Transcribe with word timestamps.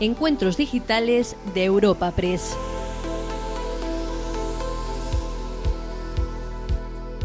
Encuentros 0.00 0.56
Digitales 0.56 1.36
de 1.54 1.64
Europa 1.64 2.10
Press. 2.10 2.56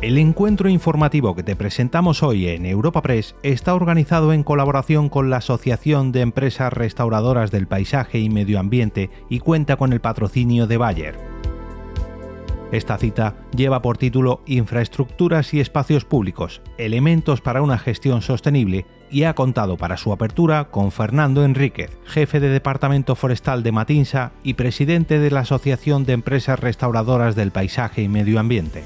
El 0.02 0.20
encuentro 0.20 0.70
informativo 0.70 1.35
que 1.35 1.41
te 1.41 1.55
presentamos 1.55 2.21
hoy 2.21 2.47
en 2.47 2.67
Europa 2.67 3.02
Press 3.02 3.35
está 3.41 3.73
organizado 3.73 4.34
en 4.34 4.43
colaboración 4.43 5.09
con 5.09 5.31
la 5.31 5.38
Asociación 5.38 6.11
de 6.11 6.21
Empresas 6.21 6.71
Restauradoras 6.71 7.49
del 7.49 7.67
Paisaje 7.67 8.20
y 8.20 8.29
Medio 8.29 8.59
Ambiente 8.59 9.09
y 9.29 9.39
cuenta 9.39 9.75
con 9.75 9.91
el 9.91 9.99
patrocinio 9.99 10.67
de 10.67 10.77
Bayer. 10.77 11.38
Esta 12.71 12.99
cita 12.99 13.36
lleva 13.55 13.81
por 13.81 13.97
título 13.97 14.41
Infraestructuras 14.45 15.55
y 15.55 15.59
espacios 15.59 16.05
públicos, 16.05 16.62
elementos 16.77 17.41
para 17.41 17.63
una 17.63 17.80
gestión 17.80 18.21
sostenible 18.21 18.85
y 19.09 19.23
ha 19.23 19.34
contado 19.34 19.75
para 19.75 19.98
su 19.98 20.13
apertura 20.13 20.66
con 20.66 20.91
Fernando 20.91 21.44
Enríquez, 21.44 21.97
jefe 22.05 22.39
de 22.39 22.49
Departamento 22.49 23.16
Forestal 23.16 23.63
de 23.63 23.71
Matinsa 23.71 24.34
y 24.44 24.53
presidente 24.53 25.17
de 25.17 25.31
la 25.31 25.39
Asociación 25.39 26.05
de 26.05 26.13
Empresas 26.13 26.59
Restauradoras 26.59 27.35
del 27.35 27.52
Paisaje 27.52 28.03
y 28.03 28.08
Medio 28.08 28.39
Ambiente. 28.39 28.83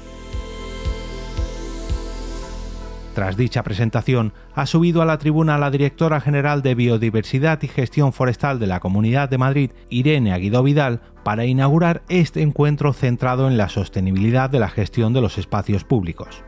Tras 3.14 3.36
dicha 3.36 3.62
presentación, 3.62 4.32
ha 4.54 4.66
subido 4.66 5.00
a 5.00 5.04
la 5.04 5.18
tribuna 5.18 5.56
la 5.56 5.70
directora 5.70 6.20
general 6.20 6.62
de 6.62 6.74
Biodiversidad 6.74 7.62
y 7.62 7.68
Gestión 7.68 8.12
Forestal 8.12 8.58
de 8.58 8.66
la 8.66 8.80
Comunidad 8.80 9.28
de 9.28 9.38
Madrid, 9.38 9.70
Irene 9.88 10.32
Aguido 10.32 10.64
Vidal, 10.64 11.00
para 11.24 11.46
inaugurar 11.46 12.02
este 12.08 12.42
encuentro 12.42 12.92
centrado 12.92 13.48
en 13.48 13.56
la 13.56 13.68
sostenibilidad 13.68 14.50
de 14.50 14.60
la 14.60 14.68
gestión 14.68 15.12
de 15.12 15.20
los 15.20 15.38
espacios 15.38 15.82
públicos. 15.84 16.44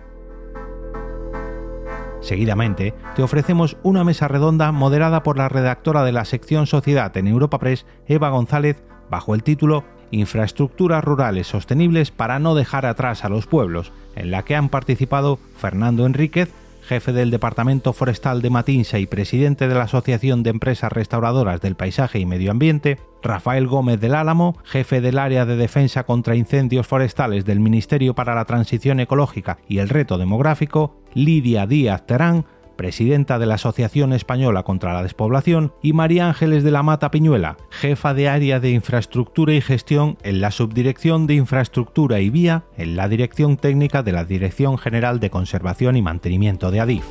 Seguidamente, 2.20 2.94
te 3.14 3.22
ofrecemos 3.22 3.76
una 3.82 4.04
mesa 4.04 4.28
redonda 4.28 4.72
moderada 4.72 5.22
por 5.22 5.38
la 5.38 5.48
redactora 5.48 6.02
de 6.04 6.12
la 6.12 6.24
sección 6.24 6.66
Sociedad 6.66 7.16
en 7.16 7.28
Europa 7.28 7.58
Press, 7.58 7.86
Eva 8.06 8.30
González, 8.30 8.82
bajo 9.10 9.34
el 9.34 9.42
título 9.42 9.84
Infraestructuras 10.10 11.04
rurales 11.04 11.46
sostenibles 11.46 12.10
para 12.10 12.38
no 12.38 12.54
dejar 12.54 12.86
atrás 12.86 13.24
a 13.24 13.28
los 13.28 13.46
pueblos, 13.46 13.92
en 14.14 14.30
la 14.30 14.44
que 14.44 14.56
han 14.56 14.68
participado 14.68 15.38
Fernando 15.56 16.06
Enríquez, 16.06 16.52
jefe 16.86 17.12
del 17.12 17.30
Departamento 17.30 17.92
Forestal 17.92 18.40
de 18.40 18.50
Matinsa 18.50 18.98
y 18.98 19.06
presidente 19.06 19.66
de 19.66 19.74
la 19.74 19.82
Asociación 19.82 20.42
de 20.42 20.50
Empresas 20.50 20.92
Restauradoras 20.92 21.60
del 21.60 21.74
Paisaje 21.74 22.20
y 22.20 22.26
Medio 22.26 22.52
Ambiente, 22.52 22.98
Rafael 23.22 23.66
Gómez 23.66 24.00
del 24.00 24.14
Álamo, 24.14 24.56
jefe 24.64 25.00
del 25.00 25.18
área 25.18 25.44
de 25.44 25.56
defensa 25.56 26.04
contra 26.04 26.36
incendios 26.36 26.86
forestales 26.86 27.44
del 27.44 27.58
Ministerio 27.58 28.14
para 28.14 28.36
la 28.36 28.44
Transición 28.44 29.00
Ecológica 29.00 29.58
y 29.68 29.78
el 29.78 29.88
Reto 29.88 30.16
Demográfico, 30.16 30.96
Lidia 31.12 31.66
Díaz 31.66 32.06
Terán, 32.06 32.46
presidenta 32.76 33.38
de 33.38 33.46
la 33.46 33.54
Asociación 33.54 34.12
Española 34.12 34.62
contra 34.62 34.92
la 34.92 35.02
Despoblación, 35.02 35.72
y 35.82 35.92
María 35.92 36.28
Ángeles 36.28 36.62
de 36.62 36.70
la 36.70 36.82
Mata 36.82 37.10
Piñuela, 37.10 37.56
jefa 37.70 38.14
de 38.14 38.28
área 38.28 38.60
de 38.60 38.70
infraestructura 38.70 39.54
y 39.54 39.60
gestión 39.60 40.18
en 40.22 40.40
la 40.40 40.50
Subdirección 40.50 41.26
de 41.26 41.34
Infraestructura 41.34 42.20
y 42.20 42.30
Vía 42.30 42.64
en 42.76 42.96
la 42.96 43.08
Dirección 43.08 43.56
Técnica 43.56 44.02
de 44.02 44.12
la 44.12 44.24
Dirección 44.24 44.78
General 44.78 45.20
de 45.20 45.30
Conservación 45.30 45.96
y 45.96 46.02
Mantenimiento 46.02 46.70
de 46.70 46.80
ADIF. 46.80 47.04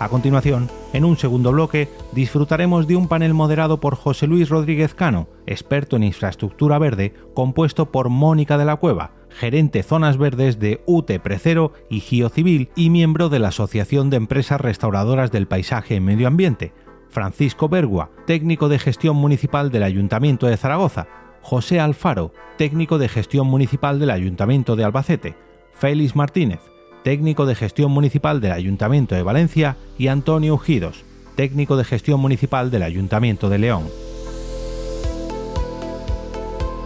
A 0.00 0.08
continuación, 0.08 0.70
en 0.94 1.04
un 1.04 1.18
segundo 1.18 1.52
bloque, 1.52 1.90
disfrutaremos 2.12 2.86
de 2.86 2.96
un 2.96 3.06
panel 3.06 3.34
moderado 3.34 3.80
por 3.80 3.96
José 3.96 4.26
Luis 4.26 4.48
Rodríguez 4.48 4.94
Cano, 4.94 5.28
experto 5.46 5.96
en 5.96 6.04
infraestructura 6.04 6.78
verde, 6.78 7.12
compuesto 7.34 7.92
por 7.92 8.08
Mónica 8.08 8.56
de 8.56 8.64
la 8.64 8.76
Cueva, 8.76 9.12
gerente 9.30 9.82
Zonas 9.82 10.18
Verdes 10.18 10.58
de 10.58 10.82
UTE 10.86 11.20
Precero 11.20 11.72
y 11.88 12.00
Civil 12.00 12.70
y 12.76 12.90
miembro 12.90 13.28
de 13.28 13.38
la 13.38 13.48
Asociación 13.48 14.10
de 14.10 14.16
Empresas 14.16 14.60
Restauradoras 14.60 15.32
del 15.32 15.46
Paisaje 15.46 15.96
y 15.96 16.00
Medio 16.00 16.28
Ambiente, 16.28 16.72
Francisco 17.08 17.68
Bergua, 17.68 18.10
técnico 18.26 18.68
de 18.68 18.78
gestión 18.78 19.16
municipal 19.16 19.70
del 19.70 19.82
Ayuntamiento 19.82 20.46
de 20.46 20.56
Zaragoza, 20.56 21.08
José 21.42 21.80
Alfaro, 21.80 22.32
técnico 22.58 22.98
de 22.98 23.08
gestión 23.08 23.46
municipal 23.46 23.98
del 23.98 24.10
Ayuntamiento 24.10 24.76
de 24.76 24.84
Albacete, 24.84 25.36
Félix 25.72 26.14
Martínez, 26.14 26.60
técnico 27.02 27.46
de 27.46 27.54
gestión 27.54 27.90
municipal 27.90 28.40
del 28.40 28.52
Ayuntamiento 28.52 29.14
de 29.14 29.22
Valencia 29.22 29.76
y 29.98 30.08
Antonio 30.08 30.54
Ujidos, 30.54 31.04
técnico 31.36 31.76
de 31.76 31.84
gestión 31.84 32.20
municipal 32.20 32.70
del 32.70 32.82
Ayuntamiento 32.82 33.48
de 33.48 33.58
León. 33.58 34.09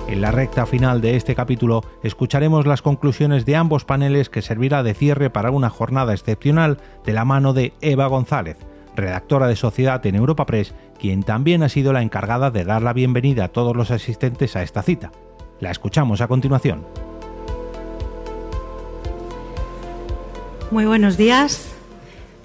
En 0.06 0.20
la 0.20 0.30
recta 0.30 0.66
final 0.66 1.00
de 1.00 1.16
este 1.16 1.34
capítulo 1.34 1.82
escucharemos 2.02 2.66
las 2.66 2.82
conclusiones 2.82 3.46
de 3.46 3.56
ambos 3.56 3.84
paneles 3.84 4.28
que 4.28 4.42
servirá 4.42 4.82
de 4.82 4.92
cierre 4.92 5.30
para 5.30 5.50
una 5.50 5.70
jornada 5.70 6.12
excepcional 6.12 6.78
de 7.06 7.14
la 7.14 7.24
mano 7.24 7.54
de 7.54 7.72
Eva 7.80 8.06
González, 8.06 8.58
redactora 8.94 9.46
de 9.46 9.56
Sociedad 9.56 10.04
en 10.04 10.14
Europa 10.14 10.44
Press, 10.44 10.74
quien 11.00 11.22
también 11.22 11.62
ha 11.62 11.70
sido 11.70 11.94
la 11.94 12.02
encargada 12.02 12.50
de 12.50 12.64
dar 12.64 12.82
la 12.82 12.92
bienvenida 12.92 13.44
a 13.44 13.48
todos 13.48 13.74
los 13.74 13.90
asistentes 13.90 14.56
a 14.56 14.62
esta 14.62 14.82
cita. 14.82 15.10
La 15.58 15.70
escuchamos 15.70 16.20
a 16.20 16.28
continuación. 16.28 16.84
Muy 20.70 20.84
buenos 20.84 21.16
días. 21.16 21.70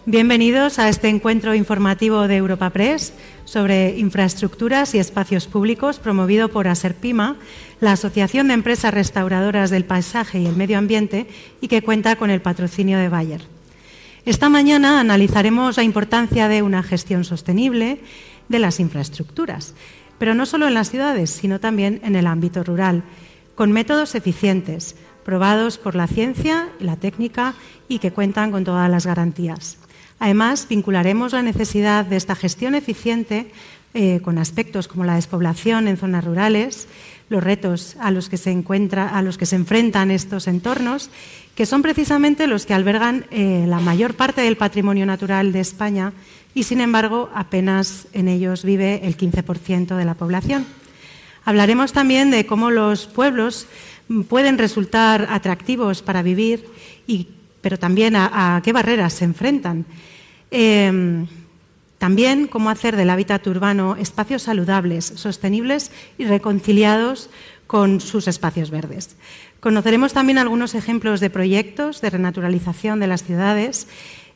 Bienvenidos 0.05 0.79
a 0.79 0.87
este 0.89 1.09
encuentro 1.09 1.53
informativo 1.53 2.27
de 2.27 2.37
Europa 2.37 2.69
Press 2.69 3.13
sobre 3.49 3.97
infraestructuras 3.97 4.93
y 4.93 4.99
espacios 4.99 5.47
públicos 5.47 5.97
promovido 5.97 6.49
por 6.49 6.67
ASERPIMA, 6.67 7.35
la 7.81 7.93
Asociación 7.93 8.47
de 8.47 8.53
Empresas 8.53 8.93
Restauradoras 8.93 9.71
del 9.71 9.85
Paisaje 9.85 10.39
y 10.39 10.45
el 10.45 10.55
Medio 10.55 10.77
Ambiente 10.77 11.25
y 11.59 11.67
que 11.67 11.81
cuenta 11.81 12.15
con 12.15 12.29
el 12.29 12.41
patrocinio 12.41 12.99
de 12.99 13.09
Bayer. 13.09 13.41
Esta 14.23 14.49
mañana 14.49 14.99
analizaremos 14.99 15.77
la 15.77 15.83
importancia 15.83 16.47
de 16.47 16.61
una 16.61 16.83
gestión 16.83 17.23
sostenible 17.23 18.01
de 18.49 18.59
las 18.59 18.79
infraestructuras, 18.79 19.73
pero 20.19 20.35
no 20.35 20.45
solo 20.45 20.67
en 20.67 20.75
las 20.75 20.91
ciudades, 20.91 21.31
sino 21.31 21.59
también 21.59 22.01
en 22.03 22.15
el 22.15 22.27
ámbito 22.27 22.63
rural, 22.63 23.01
con 23.55 23.71
métodos 23.71 24.13
eficientes, 24.13 24.95
probados 25.25 25.79
por 25.79 25.95
la 25.95 26.05
ciencia 26.05 26.69
y 26.79 26.83
la 26.83 26.97
técnica 26.97 27.55
y 27.87 27.97
que 27.97 28.11
cuentan 28.11 28.51
con 28.51 28.63
todas 28.63 28.91
las 28.91 29.07
garantías. 29.07 29.79
Además, 30.19 30.67
vincularemos 30.69 31.33
la 31.33 31.41
necesidad 31.41 32.05
de 32.05 32.17
esta 32.17 32.35
gestión 32.35 32.75
eficiente 32.75 33.51
eh, 33.93 34.19
con 34.21 34.37
aspectos 34.37 34.87
como 34.87 35.03
la 35.03 35.15
despoblación 35.15 35.87
en 35.87 35.97
zonas 35.97 36.23
rurales, 36.23 36.87
los 37.29 37.43
retos 37.43 37.95
a 37.99 38.11
los 38.11 38.29
que 38.29 38.37
se 38.37 38.51
a 38.51 39.21
los 39.21 39.37
que 39.37 39.45
se 39.45 39.55
enfrentan 39.55 40.11
estos 40.11 40.47
entornos, 40.47 41.09
que 41.55 41.65
son 41.65 41.81
precisamente 41.81 42.47
los 42.47 42.65
que 42.65 42.73
albergan 42.73 43.25
eh, 43.31 43.65
la 43.67 43.79
mayor 43.79 44.13
parte 44.13 44.41
del 44.41 44.57
patrimonio 44.57 45.05
natural 45.05 45.51
de 45.51 45.61
España 45.61 46.13
y, 46.53 46.63
sin 46.63 46.81
embargo, 46.81 47.29
apenas 47.33 48.07
en 48.13 48.27
ellos 48.27 48.63
vive 48.63 49.01
el 49.03 49.17
15% 49.17 49.95
de 49.95 50.05
la 50.05 50.13
población. 50.13 50.65
Hablaremos 51.45 51.93
también 51.93 52.29
de 52.29 52.45
cómo 52.45 52.69
los 52.69 53.07
pueblos 53.07 53.67
pueden 54.27 54.57
resultar 54.57 55.27
atractivos 55.31 56.01
para 56.01 56.21
vivir 56.21 56.65
y 57.07 57.27
pero 57.61 57.77
también 57.77 58.15
a, 58.15 58.61
qué 58.63 58.73
barreras 58.73 59.13
se 59.13 59.25
enfrentan. 59.25 59.85
Em, 60.51 61.27
también 61.97 62.47
cómo 62.47 62.69
hacer 62.69 62.95
del 62.95 63.09
hábitat 63.09 63.45
urbano 63.47 63.97
espacios 63.97 64.43
saludables, 64.43 65.05
sostenibles 65.05 65.91
y 66.17 66.25
reconciliados 66.25 67.29
con 67.67 67.99
sus 67.99 68.27
espacios 68.27 68.71
verdes. 68.71 69.17
Conoceremos 69.59 70.13
también 70.13 70.37
algunos 70.37 70.73
ejemplos 70.73 71.19
de 71.19 71.29
proyectos 71.29 72.01
de 72.01 72.09
renaturalización 72.09 72.99
de 72.99 73.07
las 73.07 73.23
ciudades 73.23 73.87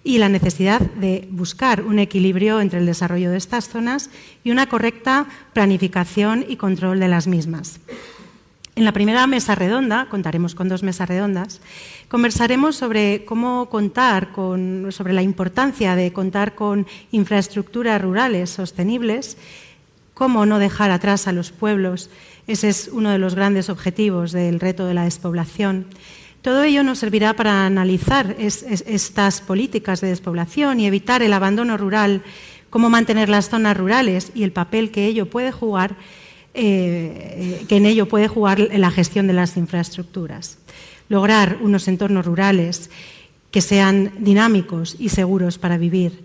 y 0.03 0.17
la 0.17 0.27
necesidad 0.27 0.81
de 0.81 1.27
buscar 1.31 1.81
un 1.81 1.99
equilibrio 1.99 2.59
entre 2.59 2.79
el 2.79 2.85
desarrollo 2.85 3.31
de 3.31 3.37
estas 3.37 3.69
zonas 3.69 4.09
y 4.43 4.51
una 4.51 4.67
correcta 4.67 5.27
planificación 5.53 6.45
y 6.47 6.57
control 6.57 6.99
de 6.99 7.07
las 7.07 7.27
mismas. 7.27 7.79
En 8.75 8.85
la 8.85 8.91
primera 8.91 9.27
mesa 9.27 9.53
redonda, 9.53 10.07
contaremos 10.09 10.55
con 10.55 10.67
dos 10.67 10.81
mesas 10.81 11.07
redondas, 11.07 11.61
conversaremos 12.07 12.75
sobre 12.75 13.23
cómo 13.23 13.69
contar 13.69 14.31
con, 14.31 14.87
sobre 14.91 15.13
la 15.13 15.21
importancia 15.21 15.95
de 15.95 16.11
contar 16.11 16.55
con 16.55 16.87
infraestructuras 17.11 18.01
rurales 18.01 18.49
sostenibles, 18.49 19.37
cómo 20.15 20.47
no 20.47 20.57
dejar 20.57 20.89
atrás 20.89 21.27
a 21.27 21.33
los 21.33 21.51
pueblos. 21.51 22.09
Ese 22.47 22.69
es 22.69 22.89
uno 22.91 23.11
de 23.11 23.19
los 23.19 23.35
grandes 23.35 23.69
objetivos 23.69 24.31
del 24.31 24.59
reto 24.59 24.87
de 24.87 24.95
la 24.95 25.03
despoblación. 25.03 25.85
Todo 26.41 26.63
ello 26.63 26.83
nos 26.83 26.97
servirá 26.97 27.35
para 27.35 27.67
analizar 27.67 28.35
estas 28.39 29.41
políticas 29.41 30.01
de 30.01 30.07
despoblación 30.07 30.79
y 30.79 30.87
evitar 30.87 31.21
el 31.21 31.33
abandono 31.33 31.77
rural, 31.77 32.23
cómo 32.71 32.89
mantener 32.89 33.29
las 33.29 33.49
zonas 33.49 33.77
rurales 33.77 34.31
y 34.33 34.41
el 34.41 34.51
papel 34.51 34.89
que 34.89 35.05
ello 35.05 35.29
puede 35.29 35.51
jugar 35.51 35.95
eh, 36.53 37.65
que 37.67 37.77
en 37.77 37.85
ello 37.85 38.07
puede 38.07 38.27
jugar 38.27 38.59
la 38.59 38.91
gestión 38.91 39.27
de 39.27 39.33
las 39.33 39.57
infraestructuras. 39.57 40.57
Lograr 41.09 41.57
unos 41.61 41.87
entornos 41.87 42.25
rurales 42.25 42.89
que 43.51 43.61
sean 43.61 44.11
dinámicos 44.19 44.95
y 44.99 45.09
seguros 45.09 45.57
para 45.57 45.77
vivir, 45.77 46.23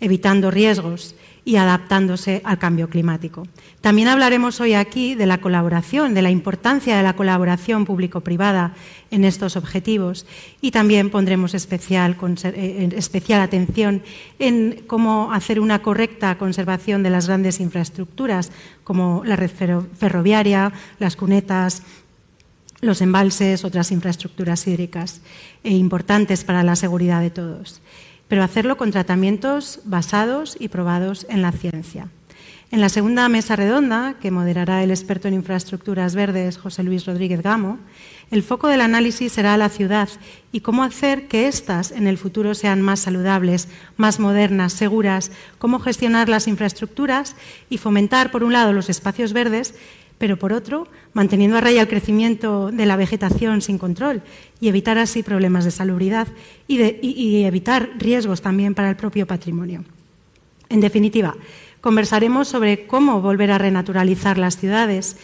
evitando 0.00 0.50
riesgos 0.50 1.14
y 1.44 1.56
adaptándose 1.56 2.42
al 2.44 2.58
cambio 2.58 2.88
climático. 2.88 3.46
También 3.80 4.08
hablaremos 4.08 4.60
hoy 4.60 4.74
aquí 4.74 5.14
de 5.14 5.26
la 5.26 5.38
colaboración, 5.38 6.14
de 6.14 6.22
la 6.22 6.30
importancia 6.30 6.96
de 6.96 7.02
la 7.02 7.16
colaboración 7.16 7.84
público-privada 7.84 8.74
en 9.10 9.24
estos 9.24 9.56
objetivos 9.56 10.26
y 10.60 10.70
también 10.70 11.10
pondremos 11.10 11.54
especial, 11.54 12.16
eh, 12.44 12.88
especial 12.96 13.40
atención 13.40 14.02
en 14.38 14.82
cómo 14.86 15.32
hacer 15.32 15.60
una 15.60 15.82
correcta 15.82 16.38
conservación 16.38 17.02
de 17.02 17.10
las 17.10 17.26
grandes 17.26 17.60
infraestructuras 17.60 18.52
como 18.84 19.22
la 19.24 19.36
red 19.36 19.50
ferroviaria, 19.50 20.72
las 20.98 21.16
cunetas, 21.16 21.82
los 22.80 23.00
embalses, 23.02 23.64
otras 23.64 23.90
infraestructuras 23.90 24.66
hídricas 24.66 25.20
e 25.64 25.72
importantes 25.72 26.44
para 26.44 26.62
la 26.62 26.76
seguridad 26.76 27.20
de 27.20 27.30
todos, 27.30 27.82
pero 28.28 28.42
hacerlo 28.42 28.76
con 28.76 28.90
tratamientos 28.90 29.80
basados 29.84 30.56
y 30.58 30.68
probados 30.68 31.26
en 31.28 31.42
la 31.42 31.52
ciencia. 31.52 32.08
En 32.72 32.80
la 32.80 32.88
segunda 32.88 33.28
mesa 33.28 33.56
redonda, 33.56 34.14
que 34.20 34.30
moderará 34.30 34.84
el 34.84 34.92
experto 34.92 35.26
en 35.26 35.34
infraestructuras 35.34 36.14
verdes 36.14 36.56
José 36.56 36.84
Luis 36.84 37.04
Rodríguez 37.04 37.42
Gamo, 37.42 37.80
el 38.30 38.42
foco 38.42 38.68
del 38.68 38.80
análisis 38.80 39.32
será 39.32 39.56
la 39.56 39.68
ciudad 39.68 40.08
y 40.52 40.60
cómo 40.60 40.82
hacer 40.82 41.28
que 41.28 41.48
éstas 41.48 41.90
en 41.90 42.06
el 42.06 42.18
futuro 42.18 42.54
sean 42.54 42.80
más 42.82 43.00
saludables, 43.00 43.68
más 43.96 44.20
modernas, 44.20 44.72
seguras, 44.72 45.32
cómo 45.58 45.80
gestionar 45.80 46.28
las 46.28 46.46
infraestructuras 46.46 47.36
y 47.68 47.78
fomentar, 47.78 48.30
por 48.30 48.44
un 48.44 48.52
lado, 48.52 48.72
los 48.72 48.88
espacios 48.88 49.32
verdes 49.32 49.74
pero 50.20 50.36
por 50.36 50.52
otro, 50.52 50.86
manteniendo 51.14 51.56
a 51.56 51.62
raya 51.62 51.80
el 51.80 51.88
crecimiento 51.88 52.70
de 52.70 52.84
la 52.84 52.96
vegetación 52.96 53.62
sin 53.62 53.78
control 53.78 54.20
y 54.60 54.68
evitar 54.68 54.98
así 54.98 55.22
problemas 55.22 55.64
de 55.64 55.70
salubridad 55.70 56.28
y, 56.68 57.44
evitar 57.46 57.88
riesgos 57.96 58.42
también 58.42 58.74
para 58.74 58.90
el 58.90 58.96
propio 58.96 59.26
patrimonio. 59.26 59.82
En 60.68 60.82
definitiva, 60.82 61.36
conversaremos 61.80 62.48
sobre 62.48 62.86
cómo 62.86 63.22
volver 63.22 63.50
a 63.50 63.56
renaturalizar 63.56 64.36
las 64.36 64.58
ciudades 64.58 65.16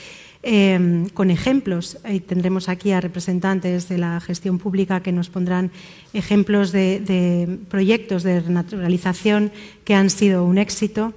em, 0.42 1.08
con 1.08 1.30
ejemplos. 1.30 1.98
Y 2.08 2.20
tendremos 2.20 2.68
aquí 2.68 2.92
a 2.92 3.00
representantes 3.00 3.88
de 3.88 3.98
la 3.98 4.20
gestión 4.20 4.58
pública 4.58 5.00
que 5.00 5.12
nos 5.12 5.28
pondrán 5.28 5.70
ejemplos 6.12 6.72
de 6.72 7.58
proyectos 7.68 8.22
de 8.22 8.40
renaturalización 8.40 9.52
que 9.84 9.94
han 9.94 10.10
sido 10.10 10.44
un 10.44 10.58
éxito 10.58 11.14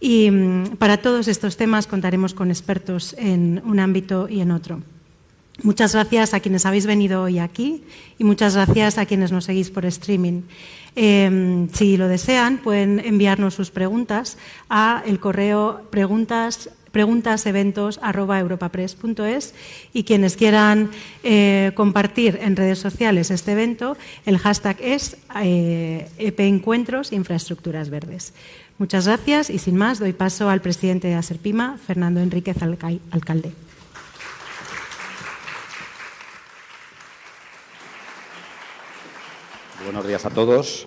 y 0.00 0.30
mm, 0.30 0.76
para 0.76 0.98
todos 0.98 1.28
estos 1.28 1.56
temas 1.56 1.86
contaremos 1.86 2.34
con 2.34 2.50
expertos 2.50 3.14
en 3.18 3.62
un 3.64 3.80
ámbito 3.80 4.28
y 4.28 4.40
en 4.40 4.50
otro. 4.50 4.82
Muchas 5.62 5.92
gracias 5.92 6.34
a 6.34 6.40
quienes 6.40 6.66
habéis 6.66 6.86
venido 6.86 7.22
hoy 7.22 7.40
aquí 7.40 7.82
y 8.16 8.22
muchas 8.22 8.54
gracias 8.54 8.96
a 8.96 9.06
quienes 9.06 9.32
nos 9.32 9.44
seguís 9.44 9.70
por 9.70 9.84
streaming. 9.86 10.42
Em, 10.94 11.68
si 11.70 11.96
lo 11.96 12.06
desean, 12.06 12.58
pueden 12.58 13.00
enviarnos 13.00 13.54
sus 13.54 13.72
preguntas 13.72 14.38
a 14.70 15.02
el 15.04 15.18
correo 15.18 15.82
preguntas 15.90 16.70
preguntaseventos.europapress.es 16.92 19.54
y 19.92 20.04
quienes 20.04 20.36
quieran 20.36 20.90
eh, 21.22 21.72
compartir 21.74 22.38
en 22.42 22.56
redes 22.56 22.78
sociales 22.78 23.30
este 23.30 23.52
evento, 23.52 23.96
el 24.26 24.38
hashtag 24.38 24.76
es 24.80 25.16
eh, 25.42 26.08
EP 26.18 26.40
Infraestructuras 27.12 27.90
Verdes. 27.90 28.32
Muchas 28.78 29.06
gracias 29.06 29.50
y 29.50 29.58
sin 29.58 29.76
más 29.76 29.98
doy 29.98 30.12
paso 30.12 30.48
al 30.48 30.60
presidente 30.60 31.08
de 31.08 31.14
Aserpima, 31.14 31.78
Fernando 31.84 32.20
Enríquez 32.20 32.62
Alcalde. 32.62 33.52
Buenos 39.84 40.06
días 40.06 40.24
a 40.26 40.30
todos. 40.30 40.86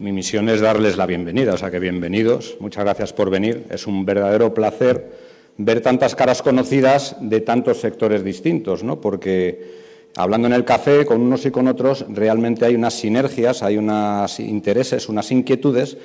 Mi 0.00 0.12
misión 0.12 0.48
es 0.48 0.62
darles 0.62 0.96
la 0.96 1.04
bienvenida, 1.04 1.52
o 1.52 1.58
sea 1.58 1.70
que 1.70 1.78
bienvenidos. 1.78 2.56
Muchas 2.58 2.84
gracias 2.84 3.12
por 3.12 3.28
venir. 3.28 3.66
Es 3.68 3.86
un 3.86 4.06
verdadero 4.06 4.54
placer 4.54 5.12
ver 5.58 5.82
tantas 5.82 6.14
caras 6.14 6.40
conocidas 6.40 7.16
de 7.20 7.42
tantos 7.42 7.82
sectores 7.82 8.24
distintos, 8.24 8.82
¿no? 8.82 8.98
Porque 8.98 10.08
hablando 10.16 10.48
en 10.48 10.54
el 10.54 10.64
café 10.64 11.04
con 11.04 11.20
unos 11.20 11.44
y 11.44 11.50
con 11.50 11.68
otros, 11.68 12.06
realmente 12.08 12.64
hay 12.64 12.76
unas 12.76 12.94
sinergias, 12.94 13.62
hay 13.62 13.76
unos 13.76 14.40
intereses, 14.40 15.06
unas 15.10 15.30
inquietudes 15.32 15.98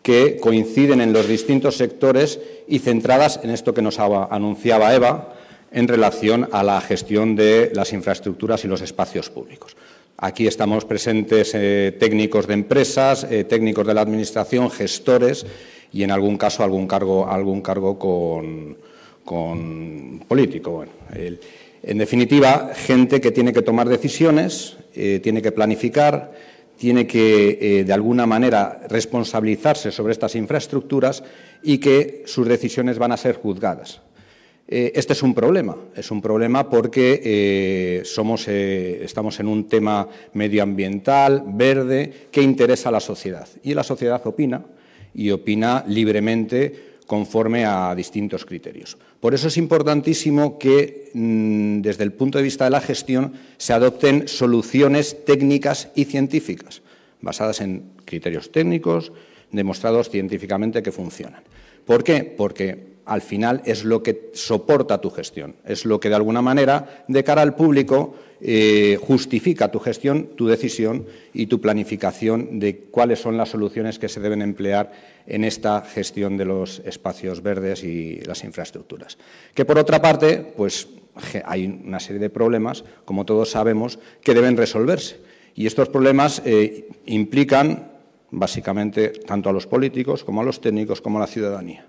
que 0.00 0.38
coinciden 0.38 1.02
en 1.02 1.12
los 1.12 1.28
distintos 1.28 1.76
sectores 1.76 2.40
y 2.66 2.78
centradas 2.78 3.38
en 3.42 3.50
esto 3.50 3.74
que 3.74 3.82
nos 3.82 3.98
anunciaba 3.98 4.94
Eva 4.94 5.34
en 5.70 5.88
relación 5.88 6.48
a 6.52 6.62
la 6.62 6.80
gestión 6.80 7.36
de 7.36 7.70
las 7.74 7.92
infraestructuras 7.92 8.64
y 8.64 8.68
los 8.68 8.80
espacios 8.80 9.28
públicos. 9.28 9.76
Aquí 10.18 10.46
estamos 10.46 10.84
presentes 10.84 11.52
eh, 11.54 11.96
técnicos 11.98 12.46
de 12.46 12.54
empresas, 12.54 13.26
eh, 13.28 13.44
técnicos 13.44 13.86
de 13.86 13.94
la 13.94 14.02
Administración, 14.02 14.70
gestores 14.70 15.44
y, 15.92 16.04
en 16.04 16.10
algún 16.12 16.36
caso, 16.36 16.62
algún 16.62 16.86
cargo, 16.86 17.26
algún 17.26 17.60
cargo 17.60 17.98
con, 17.98 18.76
político. 20.28 20.84
en 21.82 21.98
definitiva, 21.98 22.70
gente 22.74 23.20
que 23.20 23.32
tiene 23.32 23.52
que 23.52 23.62
tomar 23.62 23.88
decisiones, 23.88 24.76
eh, 24.94 25.20
tiene 25.22 25.42
que 25.42 25.52
planificar, 25.52 26.32
tiene 26.76 27.06
que, 27.06 27.84
de 27.86 27.92
alguna 27.92 28.26
manera, 28.26 28.82
responsabilizarse 28.88 29.90
sobre 29.92 30.12
estas 30.12 30.34
infraestructuras 30.34 31.22
y 31.62 31.78
que 31.78 32.22
sus 32.26 32.46
decisiones 32.48 32.98
van 32.98 33.12
a 33.12 33.16
ser 33.16 33.36
juzgadas. 33.36 34.00
Eh, 34.68 34.92
este 34.94 35.12
es 35.12 35.22
un 35.22 35.34
problema, 35.34 35.76
es 35.94 36.10
un 36.10 36.22
problema 36.22 36.70
porque 36.70 37.20
eh, 37.24 38.02
somos, 38.04 38.48
estamos 38.48 39.38
en 39.40 39.48
un 39.48 39.68
tema 39.68 40.08
medioambiental, 40.34 41.44
verde, 41.46 42.28
que 42.30 42.42
interesa 42.42 42.88
a 42.88 42.92
la 42.92 43.00
sociedad. 43.00 43.48
Y 43.62 43.74
la 43.74 43.82
sociedad 43.82 44.22
opina, 44.24 44.64
y 45.14 45.30
opina 45.30 45.84
libremente 45.86 46.92
conforme 47.06 47.64
a 47.64 47.94
distintos 47.94 48.44
criterios. 48.44 48.96
Por 49.20 49.34
eso 49.34 49.48
es 49.48 49.56
importantísimo 49.56 50.58
que, 50.58 51.10
mm, 51.12 51.80
desde 51.82 52.04
el 52.04 52.12
punto 52.12 52.38
de 52.38 52.44
vista 52.44 52.64
de 52.64 52.70
la 52.70 52.80
gestión, 52.80 53.34
se 53.58 53.72
adopten 53.72 54.28
soluciones 54.28 55.24
técnicas 55.24 55.90
y 55.94 56.04
científicas, 56.06 56.82
basadas 57.20 57.60
en 57.60 57.90
criterios 58.04 58.50
técnicos, 58.50 59.12
demostrados 59.50 60.08
científicamente 60.08 60.82
que 60.82 60.92
funcionan. 60.92 61.42
¿Por 61.84 62.02
qué? 62.02 62.24
Porque 62.24 62.91
al 63.04 63.22
final 63.22 63.62
es 63.64 63.84
lo 63.84 64.02
que 64.02 64.30
soporta 64.34 65.00
tu 65.00 65.10
gestión, 65.10 65.56
es 65.64 65.84
lo 65.84 66.00
que 66.00 66.08
de 66.08 66.14
alguna 66.14 66.42
manera, 66.42 67.04
de 67.08 67.24
cara 67.24 67.42
al 67.42 67.54
público, 67.54 68.14
eh, 68.40 68.98
justifica 69.00 69.70
tu 69.70 69.78
gestión, 69.78 70.30
tu 70.36 70.46
decisión 70.46 71.06
y 71.32 71.46
tu 71.46 71.60
planificación 71.60 72.58
de 72.58 72.78
cuáles 72.90 73.20
son 73.20 73.36
las 73.36 73.50
soluciones 73.50 73.98
que 73.98 74.08
se 74.08 74.20
deben 74.20 74.42
emplear 74.42 74.92
en 75.26 75.44
esta 75.44 75.82
gestión 75.82 76.36
de 76.36 76.44
los 76.44 76.80
espacios 76.80 77.42
verdes 77.42 77.84
y 77.84 78.20
las 78.22 78.42
infraestructuras. 78.44 79.18
Que 79.54 79.64
por 79.64 79.78
otra 79.78 80.02
parte, 80.02 80.38
pues 80.56 80.88
hay 81.44 81.66
una 81.66 82.00
serie 82.00 82.20
de 82.20 82.30
problemas, 82.30 82.84
como 83.04 83.24
todos 83.24 83.50
sabemos, 83.50 83.98
que 84.22 84.34
deben 84.34 84.56
resolverse. 84.56 85.20
Y 85.54 85.66
estos 85.66 85.88
problemas 85.88 86.42
eh, 86.44 86.88
implican 87.06 87.92
básicamente 88.30 89.10
tanto 89.10 89.50
a 89.50 89.52
los 89.52 89.66
políticos 89.66 90.24
como 90.24 90.40
a 90.40 90.44
los 90.44 90.60
técnicos 90.60 91.00
como 91.00 91.18
a 91.18 91.20
la 91.20 91.26
ciudadanía. 91.26 91.86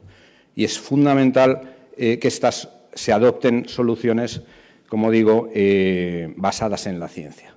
Y 0.56 0.64
es 0.64 0.80
fundamental 0.80 1.62
eh, 1.98 2.20
que 2.20 2.28
estas 2.28 2.70
se 2.94 3.12
adopten 3.12 3.68
soluciones 3.68 4.42
como 4.94 5.10
digo, 5.10 5.50
eh, 5.56 6.32
basadas 6.36 6.86
en 6.86 7.00
la 7.00 7.08
ciencia. 7.08 7.56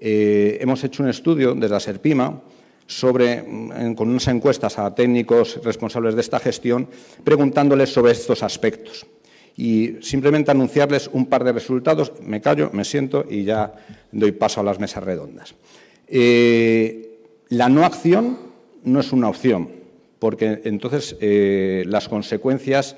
Eh, 0.00 0.58
hemos 0.60 0.82
hecho 0.82 1.04
un 1.04 1.10
estudio 1.10 1.54
desde 1.54 1.74
la 1.74 1.78
SERPIMA 1.78 2.30
mm, 2.32 3.94
con 3.94 4.08
unas 4.08 4.26
encuestas 4.26 4.80
a 4.80 4.92
técnicos 4.92 5.60
responsables 5.62 6.16
de 6.16 6.22
esta 6.22 6.40
gestión, 6.40 6.88
preguntándoles 7.22 7.92
sobre 7.92 8.10
estos 8.10 8.42
aspectos. 8.42 9.06
Y 9.56 9.98
simplemente 10.00 10.50
anunciarles 10.50 11.08
un 11.12 11.26
par 11.26 11.44
de 11.44 11.52
resultados, 11.52 12.14
me 12.20 12.40
callo, 12.40 12.70
me 12.72 12.84
siento 12.84 13.24
y 13.30 13.44
ya 13.44 13.72
doy 14.10 14.32
paso 14.32 14.60
a 14.60 14.64
las 14.64 14.80
mesas 14.80 15.04
redondas. 15.04 15.54
La 17.48 17.68
no 17.68 17.84
acción 17.84 18.38
no 18.82 18.98
es 18.98 19.12
una 19.12 19.28
opción, 19.28 19.68
porque 20.22 20.60
entonces 20.62 21.16
las 21.20 22.08
consecuencias 22.08 22.94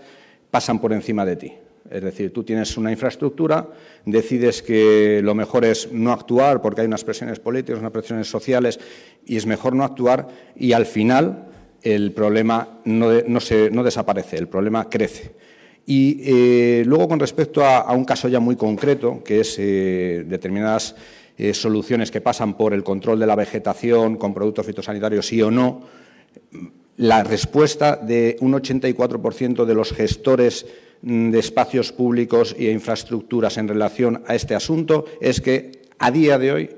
pasan 0.50 0.78
por 0.78 0.93
encima 0.93 1.25
de 1.25 1.37
ti. 1.37 1.52
Es 1.90 2.02
decir, 2.02 2.35
tú 2.35 2.45
tienes 2.45 2.76
una 2.76 2.90
infraestructura, 2.90 3.66
decides 4.04 4.62
que 4.62 5.21
lo 5.23 5.35
mejor 5.35 5.64
es 5.64 5.90
no 5.90 6.12
actuar 6.12 6.61
porque 6.61 6.83
hay 6.83 6.87
unas 6.87 7.02
presiones 7.02 7.40
políticas, 7.40 7.81
unas 7.81 7.93
presiones 7.93 8.28
sociales 8.28 8.78
y 9.25 9.37
es 9.37 9.47
mejor 9.47 9.75
no 9.75 9.85
actuar 9.85 10.28
y 10.54 10.73
al 10.73 10.85
final 10.85 11.47
el 11.83 12.12
problema 12.12 12.81
no, 12.85 13.09
desaparece, 13.09 14.37
el 14.37 14.49
problema 14.49 14.88
crece. 14.90 15.33
Y 15.87 16.21
eh, 16.25 16.83
luego 16.87 17.09
con 17.09 17.21
respecto 17.21 17.64
a, 17.64 17.93
un 17.93 18.04
caso 18.04 18.28
ya 18.28 18.40
muy 18.40 18.57
concreto, 18.57 19.23
que 19.25 19.40
es 19.40 19.57
eh, 19.59 20.25
determinadas 20.26 20.95
eh, 21.37 21.54
soluciones 21.54 22.11
que 22.11 22.21
pasan 22.21 22.57
por 22.57 22.75
el 22.75 22.83
control 22.85 23.19
de 23.19 23.26
la 23.26 23.35
vegetación 23.35 24.16
con 24.16 24.35
productos 24.35 24.66
fitosanitarios, 24.66 25.26
sí 25.26 25.43
o 25.43 25.50
no, 25.50 25.83
la 26.96 27.24
respuesta 27.24 27.96
de 27.96 28.36
un 28.40 28.52
84% 28.52 29.64
de 29.64 29.74
los 29.74 29.92
gestores 29.92 30.66
Mm, 31.06 31.32
de 31.32 31.38
espacios 31.38 31.92
públicos 31.92 32.56
e 32.56 32.72
infraestructuras 32.72 33.58
en 33.60 33.68
relación 33.68 34.24
a 34.24 34.34
este 34.34 34.54
asunto 34.54 35.04
es 35.20 35.42
que 35.42 35.84
a 35.98 36.10
día 36.10 36.38
de 36.38 36.50
hoy 36.50 36.70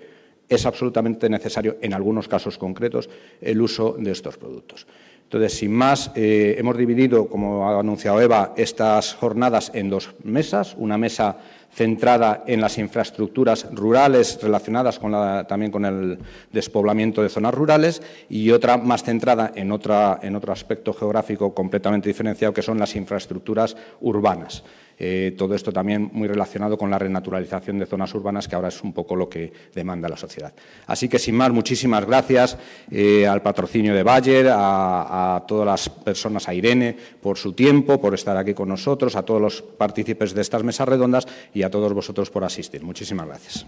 es 0.49 0.67
absolutamente 0.67 1.31
necesario, 1.31 1.77
en 1.81 1.95
algunos 1.95 2.27
casos 2.27 2.59
concretos, 2.59 3.09
el 3.41 3.63
uso 3.63 3.95
de 3.97 4.11
estos 4.11 4.37
productos. 4.37 4.89
Entonces, 5.23 5.55
sin 5.55 5.73
más, 5.73 6.11
eh, 6.17 6.57
hemos 6.59 6.77
dividido, 6.77 7.29
como 7.29 7.69
ha 7.69 7.79
anunciado 7.79 8.21
Eva, 8.21 8.53
estas 8.57 9.15
jornadas 9.15 9.71
en 9.75 9.91
dos 9.91 10.11
mesas. 10.25 10.75
Una 10.77 10.99
mesa 10.99 11.39
centrada 11.77 12.43
en 12.47 12.63
las 12.63 12.79
infraestructuras 12.79 13.67
rurales 13.71 14.39
relacionadas 14.43 14.99
también 15.47 15.71
con 15.71 15.85
el 15.85 16.19
despoblamiento 16.51 17.23
de 17.23 17.29
zonas 17.29 17.53
rurales 17.53 18.01
y 18.31 18.51
otra 18.51 18.79
más 18.79 19.03
centrada 19.03 19.53
en, 19.55 19.71
otra, 19.71 20.19
en 20.23 20.37
otro 20.37 20.55
aspecto 20.55 20.95
geográfico 20.95 21.55
completamente 21.55 22.09
diferenciado, 22.09 22.55
que 22.55 22.63
son 22.63 22.79
las 22.79 22.97
infraestructuras 22.97 23.77
urbanas. 24.01 24.65
Eh, 24.99 25.35
todo 25.37 25.55
esto 25.55 25.73
también 25.73 26.11
muy 26.13 26.27
relacionado 26.27 26.79
con 26.79 26.91
la 26.91 26.99
renaturalización 26.99 27.79
de 27.79 27.87
zonas 27.87 28.15
urbanas, 28.15 28.49
que 28.49 28.55
ahora 28.55 28.69
es 28.69 28.83
un 28.83 28.93
poco 28.93 29.15
lo 29.15 29.29
que 29.29 29.53
demanda 29.75 30.09
la 30.09 30.17
sociedad. 30.17 30.53
Así 30.87 31.09
que, 31.09 31.19
sin 31.19 31.35
más, 31.37 31.51
muchísimas 31.51 32.05
gracias 32.07 32.57
eh, 32.91 33.27
al 33.27 33.43
patrocinio 33.43 33.95
de 33.95 34.03
Bayer, 34.03 34.49
a, 34.51 35.45
todas 35.47 35.67
las 35.67 35.89
personas, 35.89 36.49
a 36.49 36.55
Irene, 36.55 36.97
por 37.21 37.37
su 37.37 37.53
tiempo, 37.53 38.01
por 38.01 38.15
estar 38.15 38.37
aquí 38.37 38.55
con 38.55 38.69
nosotros, 38.69 39.17
a 39.17 39.23
todos 39.23 39.41
los 39.41 39.63
partícipes 39.63 40.35
de 40.35 40.43
estas 40.43 40.63
mesas 40.65 40.89
redondas 40.89 41.27
y 41.53 41.63
a 41.63 41.71
todos 41.71 41.93
vosotros 41.93 42.31
por 42.31 42.45
asistir. 42.45 42.83
Muchísimas 42.83 43.27
gracias. 43.27 43.67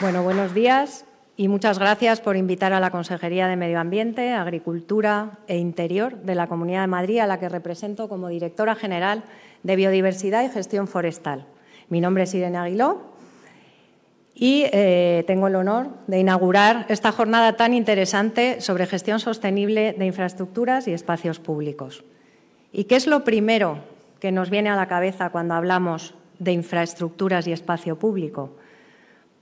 Bueno, 0.00 0.24
buenos 0.24 0.52
días 0.52 1.04
y 1.36 1.48
muchas 1.48 1.78
gracias 1.78 2.20
por 2.20 2.36
invitar 2.36 2.72
a 2.72 2.80
la 2.80 2.90
Consejería 2.90 3.48
de 3.48 3.56
Medio 3.56 3.80
Ambiente, 3.80 4.32
Agricultura 4.32 5.38
e 5.46 5.56
Interior 5.56 6.16
de 6.16 6.34
la 6.34 6.46
Comunidad 6.46 6.82
de 6.82 6.88
Madrid, 6.88 7.18
a 7.18 7.26
la 7.26 7.38
que 7.38 7.48
represento 7.48 8.08
como 8.08 8.28
directora 8.28 8.74
general 8.74 9.24
de 9.62 9.76
Biodiversidad 9.76 10.44
y 10.44 10.50
Gestión 10.50 10.88
Forestal. 10.88 11.46
Mi 11.88 12.00
nombre 12.00 12.24
es 12.24 12.34
Irene 12.34 12.58
Aguiló 12.58 13.12
y 14.34 14.64
eh, 14.72 15.24
tengo 15.26 15.46
el 15.46 15.56
honor 15.56 15.88
de 16.06 16.18
inaugurar 16.18 16.86
esta 16.88 17.12
jornada 17.12 17.56
tan 17.56 17.74
interesante 17.74 18.60
sobre 18.60 18.86
gestión 18.86 19.20
sostenible 19.20 19.94
de 19.94 20.06
infraestructuras 20.06 20.86
y 20.86 20.92
espacios 20.92 21.38
públicos. 21.38 22.04
¿Y 22.72 22.84
qué 22.84 22.96
es 22.96 23.06
lo 23.06 23.24
primero 23.24 23.78
que 24.20 24.32
nos 24.32 24.50
viene 24.50 24.70
a 24.70 24.76
la 24.76 24.88
cabeza 24.88 25.30
cuando 25.30 25.54
hablamos 25.54 26.14
de 26.38 26.52
infraestructuras 26.52 27.46
y 27.46 27.52
espacio 27.52 27.98
público? 27.98 28.56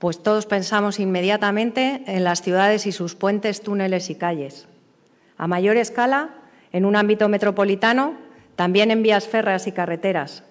Pues 0.01 0.23
todos 0.23 0.47
pensamos 0.47 0.99
inmediatamente 0.99 2.01
en 2.07 2.23
las 2.23 2.41
ciudades 2.41 2.87
y 2.87 2.91
sus 2.91 3.13
puentes, 3.13 3.61
túneles 3.61 4.09
y 4.09 4.15
calles. 4.15 4.67
A 5.37 5.45
mayor 5.45 5.77
escala, 5.77 6.31
en 6.71 6.85
un 6.85 6.95
ámbito 6.95 7.29
metropolitano, 7.29 8.17
también 8.55 8.89
en 8.89 9.03
vías 9.03 9.27
férreas 9.27 9.67
y 9.67 9.73
carreteras. 9.73 10.43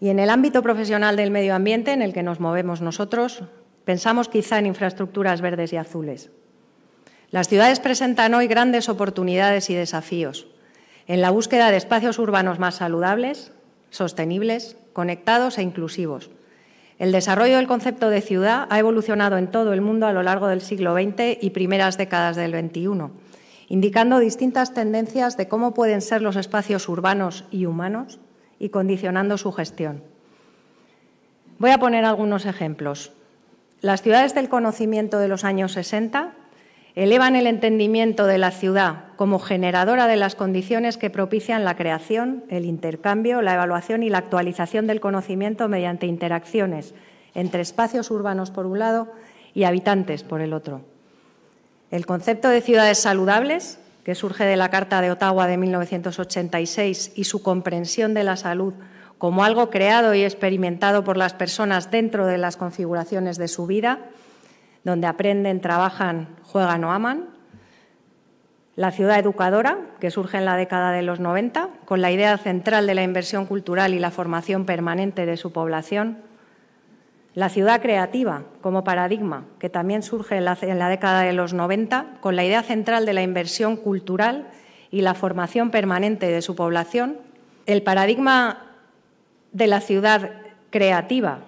Y 0.00 0.08
en 0.08 0.18
el 0.18 0.30
ámbito 0.30 0.64
profesional 0.64 1.14
del 1.14 1.30
medio 1.30 1.54
ambiente 1.54 1.92
en 1.92 2.02
el 2.02 2.12
que 2.12 2.24
nos 2.24 2.40
movemos 2.40 2.80
nosotros, 2.80 3.44
pensamos 3.84 4.28
quizá 4.28 4.58
en 4.58 4.66
infraestructuras 4.66 5.42
verdes 5.42 5.72
y 5.72 5.76
azules. 5.76 6.30
Las 7.30 7.46
ciudades 7.46 7.78
presentan 7.78 8.34
hoy 8.34 8.48
grandes 8.48 8.88
oportunidades 8.88 9.70
y 9.70 9.76
desafíos 9.76 10.48
en 11.06 11.20
la 11.20 11.30
búsqueda 11.30 11.70
de 11.70 11.76
espacios 11.76 12.18
urbanos 12.18 12.58
más 12.58 12.74
saludables, 12.74 13.52
sostenibles, 13.90 14.76
conectados 14.92 15.56
e 15.58 15.62
inclusivos 15.62 16.32
el 17.00 17.12
desarrollo 17.12 17.56
del 17.56 17.66
concepto 17.66 18.10
de 18.10 18.20
ciudad 18.20 18.66
ha 18.68 18.78
evolucionado 18.78 19.38
en 19.38 19.50
todo 19.50 19.72
el 19.72 19.80
mundo 19.80 20.06
a 20.06 20.12
lo 20.12 20.22
largo 20.22 20.48
del 20.48 20.60
siglo 20.60 20.92
XX 20.92 21.38
y 21.40 21.48
primeras 21.48 21.96
décadas 21.96 22.36
del 22.36 22.52
XXI, 22.52 23.10
indicando 23.68 24.18
distintas 24.18 24.74
tendencias 24.74 25.38
de 25.38 25.48
cómo 25.48 25.72
pueden 25.72 26.02
ser 26.02 26.20
los 26.20 26.36
espacios 26.36 26.90
urbanos 26.90 27.46
y 27.50 27.64
humanos 27.64 28.20
y 28.58 28.68
condicionando 28.68 29.38
su 29.38 29.50
gestión. 29.50 30.02
Voy 31.58 31.70
a 31.70 31.78
poner 31.78 32.04
algunos 32.04 32.44
ejemplos. 32.44 33.12
Las 33.80 34.02
ciudades 34.02 34.34
del 34.34 34.50
conocimiento 34.50 35.18
de 35.18 35.28
los 35.28 35.44
años 35.44 35.72
60 35.72 36.34
elevan 36.94 37.36
el 37.36 37.46
entendimiento 37.46 38.26
de 38.26 38.38
la 38.38 38.50
ciudad 38.50 39.04
como 39.16 39.38
generadora 39.38 40.06
de 40.06 40.16
las 40.16 40.34
condiciones 40.34 40.96
que 40.96 41.10
propician 41.10 41.64
la 41.64 41.76
creación, 41.76 42.44
el 42.48 42.64
intercambio, 42.64 43.42
la 43.42 43.54
evaluación 43.54 44.02
y 44.02 44.10
la 44.10 44.18
actualización 44.18 44.86
del 44.86 45.00
conocimiento 45.00 45.68
mediante 45.68 46.06
interacciones 46.06 46.94
entre 47.34 47.62
espacios 47.62 48.10
urbanos 48.10 48.50
por 48.50 48.66
un 48.66 48.78
lado 48.78 49.08
y 49.54 49.64
habitantes 49.64 50.22
por 50.22 50.40
el 50.40 50.52
otro. 50.52 50.82
El 51.90 52.06
concepto 52.06 52.48
de 52.48 52.60
ciudades 52.60 52.98
saludables, 52.98 53.78
que 54.04 54.14
surge 54.14 54.44
de 54.44 54.56
la 54.56 54.70
Carta 54.70 55.00
de 55.00 55.10
Ottawa 55.10 55.46
de 55.46 55.56
1986 55.56 57.12
y 57.16 57.24
su 57.24 57.42
comprensión 57.42 58.14
de 58.14 58.24
la 58.24 58.36
salud 58.36 58.74
como 59.18 59.44
algo 59.44 59.68
creado 59.68 60.14
y 60.14 60.24
experimentado 60.24 61.04
por 61.04 61.18
las 61.18 61.34
personas 61.34 61.90
dentro 61.90 62.26
de 62.26 62.38
las 62.38 62.56
configuraciones 62.56 63.36
de 63.36 63.48
su 63.48 63.66
vida, 63.66 63.98
donde 64.84 65.06
aprenden, 65.06 65.60
trabajan, 65.60 66.36
juegan 66.42 66.84
o 66.84 66.92
aman. 66.92 67.28
La 68.76 68.92
ciudad 68.92 69.18
educadora, 69.18 69.78
que 70.00 70.10
surge 70.10 70.38
en 70.38 70.44
la 70.44 70.56
década 70.56 70.92
de 70.92 71.02
los 71.02 71.20
90, 71.20 71.68
con 71.84 72.00
la 72.00 72.10
idea 72.10 72.36
central 72.38 72.86
de 72.86 72.94
la 72.94 73.02
inversión 73.02 73.46
cultural 73.46 73.92
y 73.94 73.98
la 73.98 74.10
formación 74.10 74.64
permanente 74.64 75.26
de 75.26 75.36
su 75.36 75.52
población. 75.52 76.18
La 77.34 77.48
ciudad 77.48 77.80
creativa, 77.80 78.44
como 78.60 78.82
paradigma, 78.82 79.44
que 79.58 79.68
también 79.68 80.02
surge 80.02 80.36
en 80.36 80.44
la, 80.44 80.56
década 80.88 81.22
de 81.22 81.32
los 81.32 81.52
90, 81.52 82.18
con 82.20 82.34
la 82.34 82.44
idea 82.44 82.62
central 82.62 83.06
de 83.06 83.12
la 83.12 83.22
inversión 83.22 83.76
cultural 83.76 84.48
y 84.90 85.02
la 85.02 85.14
formación 85.14 85.70
permanente 85.70 86.26
de 86.26 86.42
su 86.42 86.56
población. 86.56 87.18
El 87.66 87.82
paradigma 87.82 88.66
de 89.52 89.68
la 89.68 89.80
ciudad 89.80 90.30
creativa, 90.70 91.40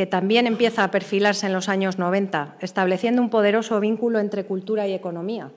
que 0.00 0.06
también 0.06 0.46
empieza 0.46 0.82
a 0.82 0.90
perfilarse 0.90 1.44
en 1.44 1.52
los 1.52 1.68
años 1.68 1.98
90, 1.98 2.56
estableciendo 2.60 3.20
un 3.20 3.28
poderoso 3.28 3.78
vínculo 3.80 4.18
entre 4.18 4.46
cultura 4.46 4.88
y 4.88 4.94
economía, 4.94 5.50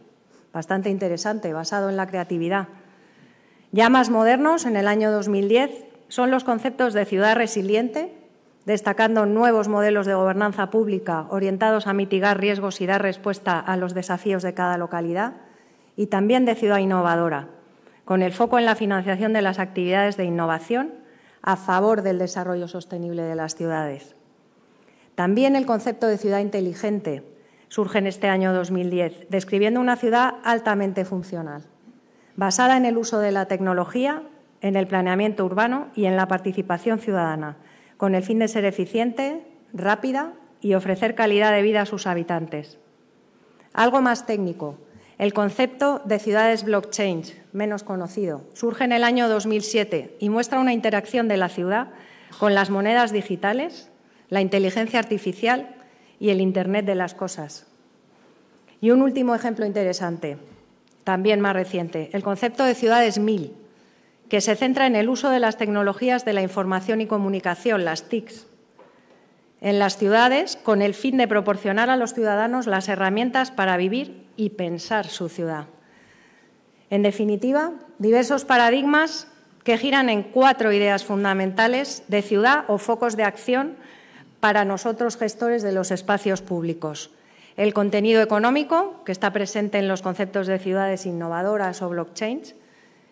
bastante 0.52 0.90
interesante, 0.90 1.54
basado 1.54 1.90
en 1.90 1.96
la 1.96 2.08
creatividad. 2.08 2.68
Ya 3.72 3.88
más 3.88 4.10
modernos, 4.10 4.66
en 4.66 4.76
el 4.76 4.90
año 4.90 5.14
2010, 5.14 5.86
son 6.10 6.30
los 6.30 6.44
conceptos 6.44 6.94
de 6.94 7.06
ciudad 7.06 7.38
resiliente, 7.38 8.14
destacando 8.66 9.26
nuevos 9.26 9.70
modelos 9.70 10.06
de 10.06 10.14
gobernanza 10.14 10.70
pública 10.70 11.26
orientados 11.30 11.88
a 11.88 11.94
mitigar 11.94 12.38
riesgos 12.38 12.82
y 12.82 12.86
dar 12.86 13.02
respuesta 13.02 13.62
a 13.62 13.78
los 13.78 13.94
desafíos 13.94 14.44
de 14.44 14.54
cada 14.54 14.78
localidad, 14.78 15.36
y 15.96 16.08
también 16.08 16.44
de 16.44 16.56
ciudad 16.56 16.80
innovadora, 16.80 17.48
con 18.04 18.22
el 18.22 18.34
foco 18.34 18.60
en 18.60 18.66
la 18.66 18.76
financiación 18.76 19.32
de 19.32 19.42
las 19.42 19.60
actividades 19.60 20.18
de 20.18 20.26
innovación 20.26 20.96
a 21.42 21.56
favor 21.56 22.02
del 22.02 22.20
desarrollo 22.20 22.68
sostenible 22.68 23.22
de 23.22 23.36
las 23.36 23.56
ciudades. 23.56 24.18
También 25.15 25.55
el 25.55 25.65
concepto 25.65 26.08
de 26.08 26.17
ciudad 26.17 26.39
inteligente 26.39 27.24
surge 27.67 28.00
en 28.00 28.08
este 28.08 28.27
año 28.27 28.53
2010, 28.53 29.29
describiendo 29.29 29.79
una 29.79 29.96
ciudad 29.96 30.36
altamente 30.43 31.05
funcional, 31.05 31.63
basada 32.36 32.77
en 32.77 32.86
el 32.86 32.98
uso 32.98 33.20
de 33.20 33.32
la 33.32 33.48
tecnología, 33.48 34.24
en 34.62 34.75
el 34.75 34.88
planeamiento 34.88 35.46
urbano 35.46 35.88
y 35.96 36.05
en 36.05 36.15
la 36.15 36.27
participación 36.27 37.00
ciudadana, 37.00 37.58
con 37.98 38.15
el 38.15 38.24
fin 38.24 38.39
de 38.39 38.48
ser 38.48 38.65
eficiente, 38.65 39.46
rápida 39.74 40.34
y 40.62 40.74
ofrecer 40.74 41.15
calidad 41.15 41.51
de 41.51 41.62
vida 41.62 41.82
a 41.82 41.86
sus 41.86 42.08
habitantes. 42.08 42.79
Algo 43.74 44.01
más 44.01 44.25
técnico, 44.25 44.77
el 45.17 45.34
concepto 45.34 46.01
de 46.05 46.20
ciudades 46.20 46.63
blockchain, 46.63 47.24
menos 47.53 47.84
conocido, 47.84 48.41
surge 48.53 48.84
en 48.84 48.91
el 48.91 49.03
año 49.03 49.29
2007 49.29 50.17
y 50.20 50.29
muestra 50.29 50.60
una 50.60 50.74
interacción 50.74 51.27
de 51.27 51.38
la 51.38 51.50
ciudad 51.50 51.89
con 52.39 52.55
las 52.55 52.70
monedas 52.70 53.12
digitales, 53.12 53.89
la 54.34 54.42
inteligencia 54.42 54.98
artificial 54.98 55.75
y 56.20 56.32
el 56.32 56.42
Internet 56.42 56.88
de 56.88 56.96
las 56.96 57.13
cosas. 57.13 57.68
Y 58.82 58.90
un 58.90 59.04
último 59.04 59.36
ejemplo 59.36 59.63
interesante, 59.63 60.40
también 61.04 61.40
más 61.40 61.54
reciente, 61.54 62.10
el 62.13 62.24
concepto 62.24 62.63
de 62.63 62.74
ciudades 62.74 63.20
mil, 63.20 63.54
que 64.30 64.42
se 64.42 64.56
centra 64.56 64.88
en 64.88 64.96
el 64.96 65.08
uso 65.08 65.30
de 65.30 65.40
las 65.40 65.58
tecnologías 65.58 66.25
de 66.25 66.34
la 66.34 66.42
información 66.42 67.00
y 67.00 67.06
comunicación, 67.06 67.86
las 67.86 68.10
TICs, 68.10 68.48
en 69.62 69.78
las 69.78 69.98
ciudades 69.98 70.58
con 70.63 70.82
el 70.82 70.96
fin 70.96 71.18
de 71.18 71.28
proporcionar 71.28 71.92
a 71.92 71.96
los 71.96 72.16
ciudadanos 72.16 72.66
las 72.66 72.90
herramientas 72.90 73.52
para 73.52 73.78
vivir 73.78 74.25
y 74.36 74.50
pensar 74.50 75.06
su 75.06 75.30
ciudad. 75.30 75.68
En 76.90 77.04
definitiva, 77.04 77.74
diversos 78.00 78.46
paradigmas 78.46 79.28
que 79.63 79.78
giran 79.78 80.10
en 80.10 80.24
cuatro 80.24 80.72
ideas 80.72 81.06
fundamentales 81.06 82.02
de 82.08 82.24
ciudad 82.24 82.66
o 82.68 82.80
focos 82.80 83.16
de 83.16 83.25
acción 83.25 83.78
para 84.44 84.66
nosotros 84.66 85.16
gestores 85.16 85.64
de 85.64 85.72
los 85.72 85.90
espacios 85.90 86.42
públicos. 86.42 87.12
El 87.56 87.74
contenido 87.74 88.22
económico, 88.22 89.02
que 89.06 89.14
está 89.14 89.32
presente 89.32 89.78
en 89.80 89.88
los 89.88 90.02
conceptos 90.02 90.48
de 90.48 90.60
ciudades 90.60 91.06
innovadoras 91.06 91.82
o 91.82 91.88
blockchains. 91.88 92.54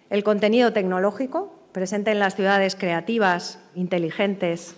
El 0.10 0.26
contenido 0.26 0.74
tecnológico, 0.74 1.56
presente 1.72 2.12
en 2.12 2.20
las 2.20 2.36
ciudades 2.36 2.76
creativas, 2.76 3.60
inteligentes 3.76 4.76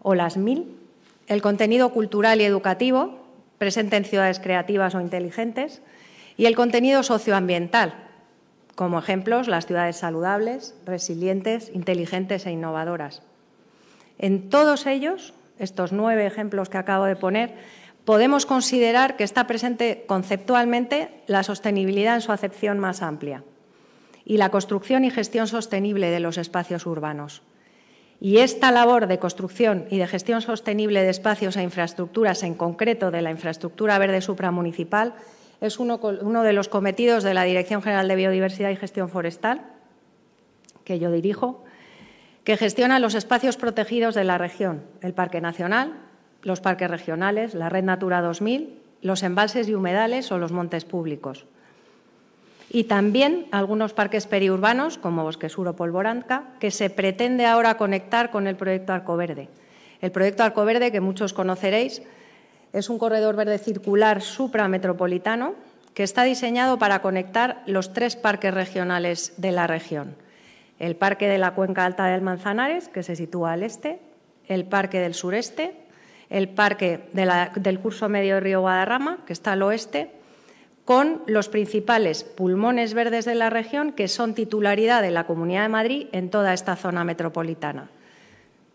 o 0.00 0.14
las 0.14 0.36
mil. 0.36 0.78
El 1.26 1.42
contenido 1.42 1.88
cultural 1.88 2.40
y 2.40 2.44
educativo, 2.44 3.18
presente 3.58 3.96
en 3.96 4.04
ciudades 4.04 4.38
creativas 4.38 4.94
o 4.94 5.00
inteligentes. 5.00 5.82
Y 6.36 6.46
el 6.46 6.54
contenido 6.54 7.02
socioambiental, 7.02 7.94
como 8.76 9.00
ejemplos 9.00 9.48
las 9.48 9.66
ciudades 9.66 9.96
saludables, 9.96 10.76
resilientes, 10.86 11.72
inteligentes 11.74 12.46
e 12.46 12.52
innovadoras. 12.52 13.22
En 14.20 14.48
todos 14.48 14.86
ellos 14.86 15.34
estos 15.60 15.92
nueve 15.92 16.26
ejemplos 16.26 16.68
que 16.68 16.78
acabo 16.78 17.04
de 17.04 17.14
poner, 17.14 17.54
podemos 18.04 18.46
considerar 18.46 19.16
que 19.16 19.24
está 19.24 19.46
presente 19.46 20.04
conceptualmente 20.06 21.22
la 21.26 21.42
sostenibilidad 21.44 22.16
en 22.16 22.22
su 22.22 22.32
acepción 22.32 22.78
más 22.80 23.02
amplia 23.02 23.44
y 24.24 24.36
la 24.36 24.50
construcción 24.50 25.04
y 25.04 25.10
gestión 25.10 25.46
sostenible 25.46 26.10
de 26.10 26.20
los 26.20 26.38
espacios 26.38 26.86
urbanos. 26.86 27.42
Y 28.20 28.38
esta 28.38 28.70
labor 28.70 29.06
de 29.06 29.18
construcción 29.18 29.86
y 29.90 29.98
de 29.98 30.06
gestión 30.06 30.42
sostenible 30.42 31.02
de 31.02 31.10
espacios 31.10 31.56
e 31.56 31.62
infraestructuras, 31.62 32.42
en 32.42 32.54
concreto 32.54 33.10
de 33.10 33.22
la 33.22 33.30
infraestructura 33.30 33.98
verde 33.98 34.20
supramunicipal, 34.20 35.14
es 35.60 35.78
uno, 35.78 35.98
de 35.98 36.52
los 36.52 36.68
cometidos 36.68 37.22
de 37.22 37.34
la 37.34 37.44
Dirección 37.44 37.82
General 37.82 38.08
de 38.08 38.16
Biodiversidad 38.16 38.70
y 38.70 38.76
Gestión 38.76 39.08
Forestal, 39.08 39.62
que 40.84 40.98
yo 40.98 41.10
dirijo, 41.10 41.64
que 42.44 42.56
gestiona 42.56 42.98
los 42.98 43.14
espacios 43.14 43.56
protegidos 43.56 44.14
de 44.14 44.24
la 44.24 44.38
región, 44.38 44.82
el 45.02 45.12
Parque 45.12 45.40
Nacional, 45.40 45.92
los 46.42 46.60
parques 46.60 46.90
regionales, 46.90 47.54
la 47.54 47.68
Red 47.68 47.84
Natura 47.84 48.22
2000, 48.22 48.78
los 49.02 49.22
embalses 49.22 49.68
y 49.68 49.74
humedales 49.74 50.30
o 50.32 50.38
los 50.38 50.52
montes 50.52 50.84
públicos. 50.84 51.46
Y 52.72 52.84
también 52.84 53.46
algunos 53.50 53.92
parques 53.92 54.26
periurbanos, 54.26 54.96
como 54.96 55.24
Bosque 55.24 55.48
Sur 55.48 55.68
o 55.68 55.76
Polvoranca, 55.76 56.54
que 56.60 56.70
se 56.70 56.88
pretende 56.88 57.44
ahora 57.44 57.76
conectar 57.76 58.30
con 58.30 58.46
el 58.46 58.56
proyecto 58.56 58.92
Arcoverde. 58.92 59.48
El 60.00 60.12
proyecto 60.12 60.44
Arcoverde, 60.44 60.92
que 60.92 61.00
muchos 61.00 61.32
conoceréis, 61.32 62.02
es 62.72 62.88
un 62.88 62.98
corredor 62.98 63.34
verde 63.34 63.58
circular 63.58 64.22
suprametropolitano 64.22 65.54
que 65.94 66.04
está 66.04 66.22
diseñado 66.22 66.78
para 66.78 67.02
conectar 67.02 67.62
los 67.66 67.92
tres 67.92 68.14
parques 68.14 68.54
regionales 68.54 69.34
de 69.36 69.50
la 69.50 69.66
región. 69.66 70.14
El 70.80 70.96
Parque 70.96 71.28
de 71.28 71.38
la 71.38 71.52
Cuenca 71.52 71.84
Alta 71.84 72.06
del 72.06 72.22
Manzanares, 72.22 72.88
que 72.88 73.04
se 73.04 73.14
sitúa 73.14 73.52
al 73.52 73.62
este, 73.62 74.00
el 74.48 74.64
Parque 74.64 74.98
del 74.98 75.14
Sureste, 75.14 75.76
el 76.30 76.48
Parque 76.48 77.00
del 77.12 77.80
Curso 77.80 78.08
Medio 78.08 78.34
de 78.34 78.40
Río 78.40 78.62
Guadarrama, 78.62 79.18
que 79.26 79.32
está 79.32 79.52
al 79.52 79.62
oeste, 79.62 80.10
con 80.84 81.22
los 81.26 81.48
principales 81.48 82.24
pulmones 82.24 82.94
verdes 82.94 83.24
de 83.26 83.34
la 83.34 83.50
región, 83.50 83.92
que 83.92 84.08
son 84.08 84.34
titularidad 84.34 85.02
de 85.02 85.10
la 85.10 85.26
Comunidad 85.26 85.62
de 85.62 85.68
Madrid 85.68 86.06
en 86.12 86.30
toda 86.30 86.54
esta 86.54 86.76
zona 86.76 87.04
metropolitana. 87.04 87.90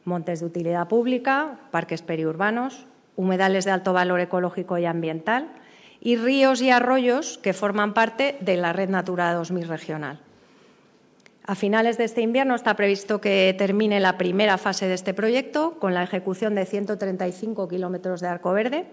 Montes 0.06 0.42
de 0.42 0.46
utilidad 0.46 0.88
pública, 0.88 1.58
parques 1.72 2.04
periurbanos, 2.04 2.86
humedales 3.16 3.66
de 3.66 3.72
alto 3.72 3.94
valor 3.94 4.20
ecológico 4.20 4.78
y 4.78 4.86
ambiental 4.86 5.50
y 6.00 6.18
ríos 6.18 6.62
y 6.62 6.70
arroyos 6.70 7.40
que 7.40 7.54
forman 7.54 7.94
parte 7.94 8.38
de 8.42 8.58
la 8.58 8.74
Red 8.74 8.90
Natura 8.90 9.34
2000 9.34 9.68
regional. 9.68 10.20
A 11.48 11.54
finales 11.54 12.00
de 12.00 12.06
este 12.06 12.22
invierno 12.22 12.56
está 12.56 12.76
previsto 12.76 13.22
que 13.22 13.54
termine 13.56 14.00
la 14.00 14.18
primera 14.18 14.58
fase 14.58 14.88
de 14.88 14.96
este 14.96 15.14
proyecto 15.14 15.78
con 15.80 15.94
la 15.94 16.02
ejecución 16.02 16.56
de 16.56 16.66
135 16.66 17.68
kilómetros 17.68 18.20
de 18.20 18.28
arco 18.28 18.52
verde. 18.52 18.86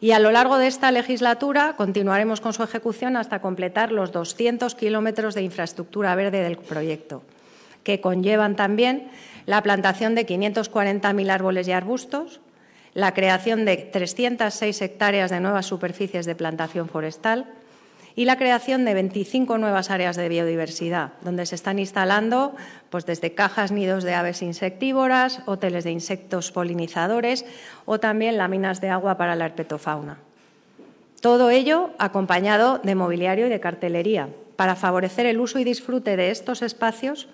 Y 0.00 0.10
a 0.10 0.18
lo 0.18 0.32
largo 0.32 0.58
de 0.58 0.66
esta 0.66 0.90
legislatura 0.90 1.76
continuaremos 1.76 2.40
con 2.40 2.54
su 2.54 2.64
ejecución 2.64 3.16
hasta 3.16 3.40
completar 3.40 3.92
los 3.92 4.10
200 4.10 4.74
kilómetros 4.74 5.36
de 5.36 5.42
infraestructura 5.42 6.16
verde 6.16 6.42
del 6.42 6.56
proyecto, 6.56 7.22
que 7.84 8.00
conllevan 8.00 8.56
también 8.56 9.08
la 9.46 9.62
plantación 9.62 10.16
de 10.16 10.26
540.000 10.26 11.30
árboles 11.30 11.68
y 11.68 11.72
arbustos, 11.72 12.40
la 12.94 13.14
creación 13.14 13.64
de 13.64 13.76
306 13.76 14.82
hectáreas 14.82 15.30
de 15.30 15.38
nuevas 15.38 15.66
superficies 15.66 16.26
de 16.26 16.34
plantación 16.34 16.88
forestal 16.88 17.46
y 18.20 18.26
la 18.26 18.36
creación 18.36 18.84
de 18.84 18.92
25 18.92 19.56
nuevas 19.56 19.90
áreas 19.90 20.14
de 20.14 20.28
biodiversidad, 20.28 21.12
donde 21.22 21.46
se 21.46 21.54
están 21.54 21.78
instalando 21.78 22.54
pues, 22.90 23.06
desde 23.06 23.32
cajas 23.32 23.72
nidos 23.72 24.04
de 24.04 24.12
aves 24.12 24.42
insectívoras, 24.42 25.40
hoteles 25.46 25.84
de 25.84 25.92
insectos 25.92 26.52
polinizadores 26.52 27.46
o 27.86 27.98
también 27.98 28.36
láminas 28.36 28.82
de 28.82 28.90
agua 28.90 29.16
para 29.16 29.36
la 29.36 29.46
herpetofauna. 29.46 30.18
Todo 31.22 31.48
ello 31.48 31.92
acompañado 31.96 32.76
de 32.82 32.94
mobiliario 32.94 33.46
y 33.46 33.48
de 33.48 33.58
cartelería, 33.58 34.28
para 34.54 34.76
favorecer 34.76 35.24
el 35.24 35.40
uso 35.40 35.58
y 35.58 35.64
disfrute 35.64 36.18
de 36.18 36.30
estos 36.30 36.60
espacios 36.60 37.26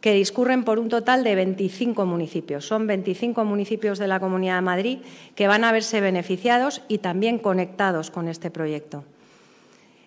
que 0.00 0.14
discurren 0.14 0.64
por 0.64 0.80
un 0.80 0.88
total 0.88 1.22
de 1.22 1.36
25 1.36 2.06
municipios. 2.06 2.66
Son 2.66 2.88
25 2.88 3.44
municipios 3.44 4.00
de 4.00 4.08
la 4.08 4.18
Comunidad 4.18 4.56
de 4.56 4.62
Madrid 4.62 4.98
que 5.36 5.46
van 5.46 5.62
a 5.62 5.70
verse 5.70 6.00
beneficiados 6.00 6.82
y 6.88 6.98
también 6.98 7.38
conectados 7.38 8.10
con 8.10 8.26
este 8.26 8.50
proyecto. 8.50 9.04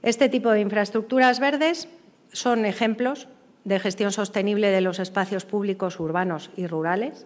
Este 0.05 0.29
tipo 0.29 0.51
de 0.51 0.61
infraestructuras 0.61 1.39
verdes 1.39 1.89
son 2.31 2.65
ejemplos 2.65 3.27
de 3.63 3.79
gestión 3.79 4.11
sostenible 4.11 4.69
de 4.69 4.81
los 4.81 4.99
espacios 4.99 5.45
públicos 5.45 5.99
urbanos 5.99 6.51
y 6.55 6.67
rurales, 6.67 7.25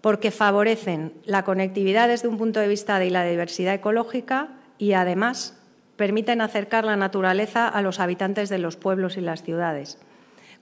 porque 0.00 0.30
favorecen 0.30 1.12
la 1.24 1.42
conectividad 1.42 2.06
desde 2.06 2.28
un 2.28 2.38
punto 2.38 2.60
de 2.60 2.68
vista 2.68 3.00
de 3.00 3.10
la 3.10 3.24
diversidad 3.24 3.74
ecológica 3.74 4.50
y, 4.78 4.92
además, 4.92 5.60
permiten 5.96 6.42
acercar 6.42 6.84
la 6.84 6.94
naturaleza 6.94 7.66
a 7.66 7.82
los 7.82 7.98
habitantes 7.98 8.48
de 8.50 8.58
los 8.58 8.76
pueblos 8.76 9.16
y 9.16 9.20
las 9.20 9.42
ciudades 9.42 9.98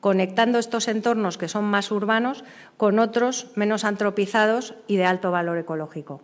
conectando 0.00 0.58
estos 0.58 0.88
entornos 0.88 1.38
que 1.38 1.46
son 1.46 1.64
más 1.64 1.92
urbanos 1.92 2.42
con 2.76 2.98
otros 2.98 3.52
menos 3.54 3.84
antropizados 3.84 4.74
y 4.88 4.96
de 4.96 5.04
alto 5.04 5.30
valor 5.30 5.58
ecológico. 5.58 6.20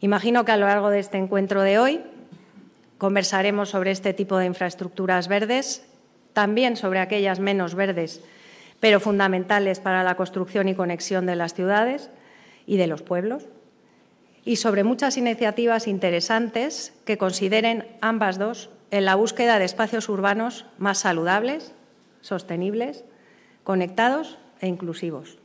Imagino 0.00 0.44
que 0.44 0.52
a 0.52 0.58
lo 0.58 0.66
largo 0.66 0.90
de 0.90 0.98
este 0.98 1.16
encuentro 1.16 1.62
de 1.62 1.78
hoy 1.78 2.02
conversaremos 3.02 3.70
sobre 3.70 3.90
este 3.90 4.14
tipo 4.14 4.38
de 4.38 4.46
infraestructuras 4.46 5.26
verdes, 5.26 5.84
también 6.34 6.76
sobre 6.76 7.00
aquellas 7.00 7.40
menos 7.40 7.74
verdes, 7.74 8.20
pero 8.78 9.00
fundamentales 9.00 9.80
para 9.80 10.04
la 10.04 10.14
construcción 10.14 10.68
y 10.68 10.76
conexión 10.76 11.26
de 11.26 11.34
las 11.34 11.52
ciudades 11.52 12.10
y 12.64 12.76
de 12.76 12.86
los 12.86 13.02
pueblos, 13.02 13.48
y 14.44 14.54
sobre 14.54 14.84
muchas 14.84 15.16
iniciativas 15.16 15.88
interesantes 15.88 16.94
que 17.04 17.18
consideren 17.18 17.88
ambas 18.00 18.38
dos 18.38 18.70
en 18.92 19.04
la 19.04 19.16
búsqueda 19.16 19.58
de 19.58 19.64
espacios 19.64 20.08
urbanos 20.08 20.66
más 20.78 20.98
saludables, 20.98 21.74
sostenibles, 22.20 23.02
conectados 23.64 24.38
e 24.60 24.68
inclusivos. 24.68 25.38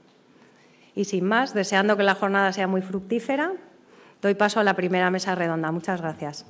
Y 0.93 1.06
sin 1.06 1.26
más, 1.26 1.56
deseando 1.56 1.98
que 1.98 2.04
la 2.04 2.13
jornada 2.13 2.54
sea 2.54 2.67
muy 2.67 2.84
fructífera, 2.84 3.54
doy 4.22 4.36
paso 4.36 4.60
a 4.60 4.63
la 4.63 4.76
primera 4.76 5.10
mesa 5.10 5.34
redonda. 5.34 5.72
Muchas 5.72 6.02
gracias. 6.02 6.46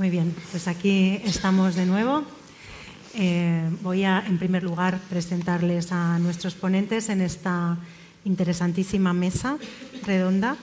Muy 0.00 0.08
bien, 0.08 0.34
pues 0.50 0.66
aquí 0.66 1.20
estamos 1.26 1.74
de 1.74 1.84
nuevo. 1.84 2.22
Eh, 3.16 3.68
voy 3.82 4.04
a, 4.04 4.24
en 4.26 4.38
primer 4.38 4.62
lugar, 4.62 4.98
presentarles 5.10 5.92
a 5.92 6.18
nuestros 6.18 6.54
ponentes 6.54 7.10
en 7.10 7.20
esta 7.20 7.76
interesantísima 8.24 9.12
mesa 9.12 9.58
redonda. 10.06 10.56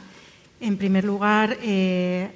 En 0.60 0.76
primer 0.78 1.04
lugar, 1.04 1.56
eh, 1.62 2.32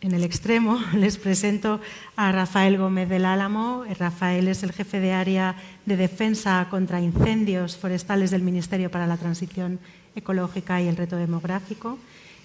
en 0.00 0.14
el 0.14 0.24
extremo 0.24 0.80
les 0.94 1.16
presento 1.16 1.80
a 2.16 2.32
Rafael 2.32 2.76
Gómez 2.76 3.08
del 3.08 3.24
Álamo. 3.24 3.84
Rafael 3.96 4.48
es 4.48 4.64
el 4.64 4.72
jefe 4.72 4.98
de 4.98 5.12
área 5.12 5.54
de 5.84 5.96
defensa 5.96 6.66
contra 6.68 7.00
incendios 7.00 7.76
forestales 7.76 8.32
del 8.32 8.42
Ministerio 8.42 8.90
para 8.90 9.06
la 9.06 9.16
Transición 9.16 9.78
Ecológica 10.16 10.82
y 10.82 10.88
el 10.88 10.96
Reto 10.96 11.14
Demográfico. 11.14 12.00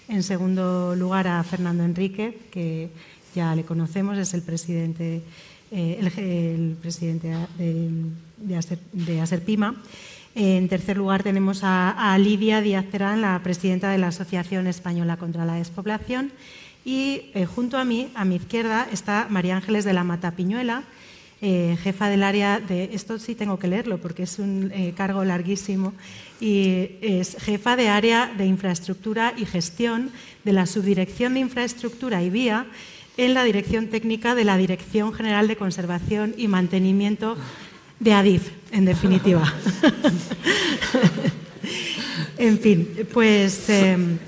En 0.06 0.22
segundo 0.22 0.94
lugar, 0.94 1.26
a 1.26 1.42
Fernando 1.42 1.82
Enrique, 1.82 2.38
que 2.52 2.90
ya 3.34 3.54
le 3.54 3.64
conocemos, 3.64 4.18
es 4.18 4.34
el 4.34 4.42
presidente, 4.42 5.22
eh, 5.70 5.98
el, 6.00 6.76
presidente 6.80 7.34
de, 7.58 7.90
de 8.92 9.20
Aserpima. 9.20 9.74
En 10.34 10.68
tercer 10.68 10.96
lugar 10.96 11.22
tenemos 11.22 11.60
a, 11.62 12.16
Lidia 12.18 12.62
Díaz 12.62 12.86
Terán, 12.86 13.20
la 13.20 13.38
presidenta 13.42 13.90
de 13.90 13.98
la 13.98 14.08
Asociación 14.08 14.66
Española 14.66 15.16
contra 15.16 15.44
la 15.44 15.54
Despoblación. 15.54 16.32
Y 16.84 17.30
eh, 17.34 17.44
junto 17.46 17.78
a 17.78 17.84
mí, 17.84 18.08
a 18.14 18.24
mi 18.24 18.36
izquierda, 18.36 18.88
está 18.90 19.26
María 19.28 19.56
Ángeles 19.56 19.84
de 19.84 19.92
la 19.92 20.04
Mata 20.04 20.32
Piñuela, 20.32 20.84
eh, 21.42 21.76
jefa 21.82 22.08
del 22.08 22.22
área 22.22 22.60
de... 22.60 22.90
Esto 22.94 23.18
sí 23.18 23.34
tengo 23.34 23.58
que 23.58 23.68
leerlo 23.68 23.98
porque 23.98 24.22
es 24.22 24.38
un 24.38 24.72
cargo 24.96 25.24
larguísimo. 25.24 25.92
Y 26.40 26.96
es 27.02 27.36
jefa 27.38 27.76
de 27.76 27.88
área 27.88 28.32
de 28.36 28.46
infraestructura 28.46 29.34
y 29.36 29.44
gestión 29.44 30.10
de 30.44 30.52
la 30.52 30.66
Subdirección 30.66 31.34
de 31.34 31.40
Infraestructura 31.40 32.22
y 32.22 32.30
Vía 32.30 32.66
en 33.16 33.34
la 33.34 33.44
Dirección 33.44 33.88
Técnica 33.88 34.34
de 34.34 34.44
la 34.44 34.56
Dirección 34.56 35.12
General 35.12 35.48
de 35.48 35.56
Conservación 35.56 36.34
y 36.36 36.48
Mantenimiento 36.48 37.36
de 38.00 38.14
Adif, 38.14 38.50
en 38.72 38.84
definitiva. 38.84 39.48
en 42.38 42.58
fin, 42.58 42.88
pues 43.12 43.68
em, 43.68 44.18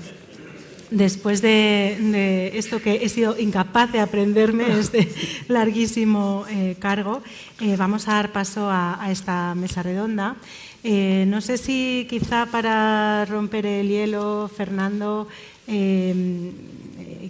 después 0.91 1.41
de, 1.41 2.51
esto 2.55 2.79
que 2.79 3.03
he 3.03 3.09
sido 3.09 3.37
incapaz 3.37 3.91
de 3.91 3.99
aprenderme, 3.99 4.79
este 4.79 5.09
larguísimo 5.47 6.45
eh, 6.49 6.75
cargo, 6.79 7.21
eh, 7.59 7.75
vamos 7.77 8.07
a 8.07 8.13
dar 8.13 8.31
paso 8.31 8.69
a, 8.69 9.07
esta 9.09 9.55
mesa 9.55 9.83
redonda. 9.83 10.35
Eh, 10.83 11.25
no 11.27 11.41
sé 11.41 11.57
si 11.57 12.05
quizá 12.09 12.45
para 12.45 13.25
romper 13.25 13.65
el 13.65 13.89
hielo, 13.89 14.49
Fernando, 14.55 15.27
em, 15.67 16.51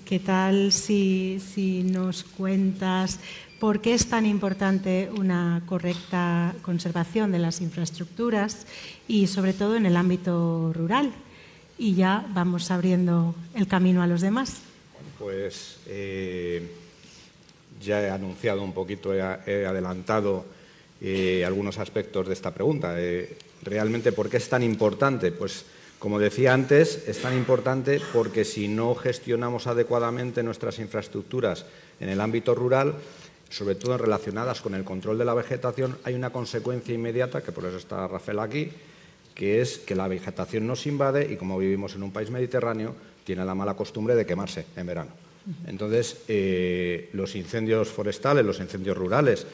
¿qué 0.06 0.20
tal 0.20 0.72
si, 0.72 1.42
nos 1.84 2.24
cuentas 2.24 3.20
por 3.60 3.82
qué 3.82 3.96
es 3.96 4.08
tan 4.08 4.28
importante 4.28 5.10
una 5.18 5.64
correcta 5.66 6.54
conservación 6.62 7.32
de 7.32 7.40
las 7.40 7.60
infraestructuras 7.60 8.68
y 9.08 9.26
sobre 9.26 9.54
todo 9.54 9.76
en 9.76 9.88
el 9.88 9.98
ámbito 9.98 10.72
rural? 10.74 11.12
Y 11.78 11.96
ya 11.96 12.26
vamos 12.34 12.70
abriendo 12.70 13.36
el 13.56 13.68
camino 13.68 14.04
a 14.04 14.08
los 14.08 14.22
demás. 14.22 14.62
pues 15.18 15.78
eh, 15.88 16.70
ya 17.82 18.02
he 18.02 18.10
anunciado 18.10 18.62
un 18.62 18.74
poquito, 18.74 19.14
he, 19.14 19.66
adelantado 19.66 20.46
eh, 21.02 21.44
algunos 21.46 21.80
aspectos 21.80 22.28
de 22.28 22.34
esta 22.34 22.54
pregunta. 22.54 22.94
Eh, 22.98 23.38
realmente, 23.64 24.12
¿por 24.12 24.30
qué 24.30 24.38
es 24.38 24.48
tan 24.48 24.62
importante? 24.62 25.32
Pues 25.32 25.66
como 26.00 26.20
decía 26.20 26.54
antes, 26.54 27.08
es 27.08 27.22
tan 27.22 27.36
importante 27.36 28.02
porque 28.14 28.46
si 28.46 28.68
no 28.68 28.96
gestionamos 28.96 29.68
adecuadamente 29.68 30.44
nuestras 30.44 30.80
infraestructuras 30.80 31.66
en 32.00 32.10
el 32.10 32.22
ámbito 32.22 32.54
rural, 32.54 32.96
sobre 33.50 33.76
todo 33.76 33.98
relacionadas 33.98 34.62
con 34.62 34.76
el 34.76 34.84
control 34.84 35.18
de 35.18 35.26
la 35.26 35.34
vegetación, 35.34 35.98
hay 36.04 36.14
una 36.14 36.32
consecuencia 36.32 36.94
inmediata, 36.94 37.42
que 37.42 37.52
por 37.52 37.66
eso 37.66 37.78
está 37.78 38.08
Rafael 38.08 38.40
aquí, 38.40 38.70
que 39.34 39.62
es 39.62 39.80
que 39.80 39.96
la 39.96 40.08
vegetación 40.08 40.68
nos 40.68 40.86
invade 40.86 41.32
y 41.32 41.38
como 41.38 41.58
vivimos 41.58 41.96
en 41.96 42.04
un 42.04 42.12
país 42.12 42.30
mediterráneo, 42.30 42.96
tiene 43.24 43.46
la 43.46 43.56
mala 43.56 43.76
costumbre 43.76 44.16
de 44.16 44.26
quemarse 44.26 44.66
en 44.76 44.86
verano. 44.86 45.12
Entonces, 45.68 46.24
eh, 46.28 47.10
los 47.14 47.36
incendios 47.36 47.90
forestales, 47.90 48.46
los 48.46 48.60
incendios 48.60 48.98
rurales, 48.98 49.46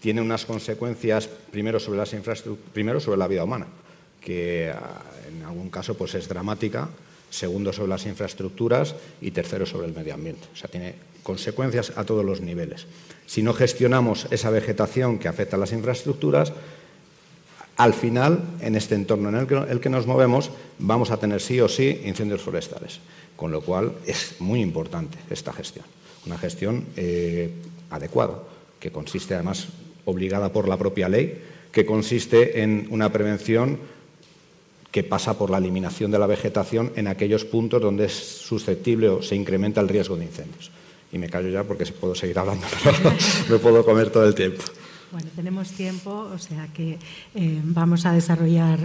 tienen 0.00 0.24
unas 0.24 0.46
consecuencias 0.46 1.28
primero 1.28 1.78
sobre, 1.78 1.98
las 1.98 2.14
primero 2.72 3.00
sobre 3.00 3.18
la 3.18 3.28
vida 3.28 3.44
humana 3.44 3.66
que 4.20 4.72
ah, 4.74 5.02
en 5.28 5.44
algún 5.44 5.70
caso 5.70 5.96
pues 5.96 6.14
es 6.14 6.28
dramática, 6.28 6.88
segundo 7.30 7.72
sobre 7.72 7.90
las 7.90 8.06
infraestructuras 8.06 8.94
y 9.20 9.30
tercero 9.30 9.64
sobre 9.66 9.86
el 9.86 9.94
medio 9.94 10.14
ambiente. 10.14 10.46
O 10.52 10.56
sea, 10.56 10.68
tiene 10.68 10.94
consecuencias 11.22 11.92
a 11.96 12.04
todos 12.04 12.24
los 12.24 12.40
niveles. 12.40 12.86
Si 13.26 13.42
no 13.42 13.54
gestionamos 13.54 14.26
esa 14.30 14.50
vegetación 14.50 15.18
que 15.18 15.28
afecta 15.28 15.56
a 15.56 15.60
las 15.60 15.72
infraestructuras, 15.72 16.52
al 17.76 17.94
final, 17.94 18.42
en 18.60 18.76
este 18.76 18.94
entorno 18.94 19.30
en 19.30 19.36
el 19.36 19.80
que, 19.80 19.88
nos 19.88 20.06
movemos, 20.06 20.50
vamos 20.78 21.10
a 21.10 21.16
tener 21.16 21.40
sí 21.40 21.60
o 21.60 21.68
sí 21.68 22.02
incendios 22.04 22.42
forestales. 22.42 23.00
Con 23.36 23.52
lo 23.52 23.62
cual, 23.62 23.94
es 24.06 24.34
muy 24.38 24.60
importante 24.60 25.16
esta 25.30 25.52
gestión. 25.52 25.86
Una 26.26 26.36
gestión 26.36 26.84
eh, 26.96 27.50
adecuada, 27.88 28.42
que 28.78 28.90
consiste 28.90 29.34
además 29.34 29.68
obligada 30.04 30.52
por 30.52 30.68
la 30.68 30.76
propia 30.76 31.08
ley, 31.08 31.42
que 31.72 31.86
consiste 31.86 32.62
en 32.62 32.86
una 32.90 33.12
prevención 33.12 33.78
que 34.90 35.04
pasa 35.04 35.38
por 35.38 35.50
la 35.50 35.58
eliminación 35.58 36.10
de 36.10 36.18
la 36.18 36.26
vegetación 36.26 36.92
en 36.96 37.06
aquellos 37.06 37.44
puntos 37.44 37.80
donde 37.80 38.06
es 38.06 38.12
susceptible 38.12 39.08
o 39.08 39.22
se 39.22 39.36
incrementa 39.36 39.80
el 39.80 39.88
riesgo 39.88 40.16
de 40.16 40.24
incendios. 40.24 40.70
Y 41.12 41.18
me 41.18 41.28
callo 41.28 41.48
ya 41.48 41.64
porque 41.64 41.86
puedo 41.86 42.14
seguir 42.14 42.38
hablando, 42.38 42.66
pero 42.84 43.14
me 43.48 43.58
puedo 43.58 43.84
comer 43.84 44.10
todo 44.10 44.26
el 44.26 44.34
tiempo. 44.34 44.62
Bueno, 45.12 45.28
tenemos 45.34 45.70
tiempo, 45.72 46.30
o 46.32 46.38
sea 46.38 46.68
que 46.72 46.98
eh, 47.34 47.60
vamos 47.64 48.06
a 48.06 48.12
desarrollar 48.12 48.78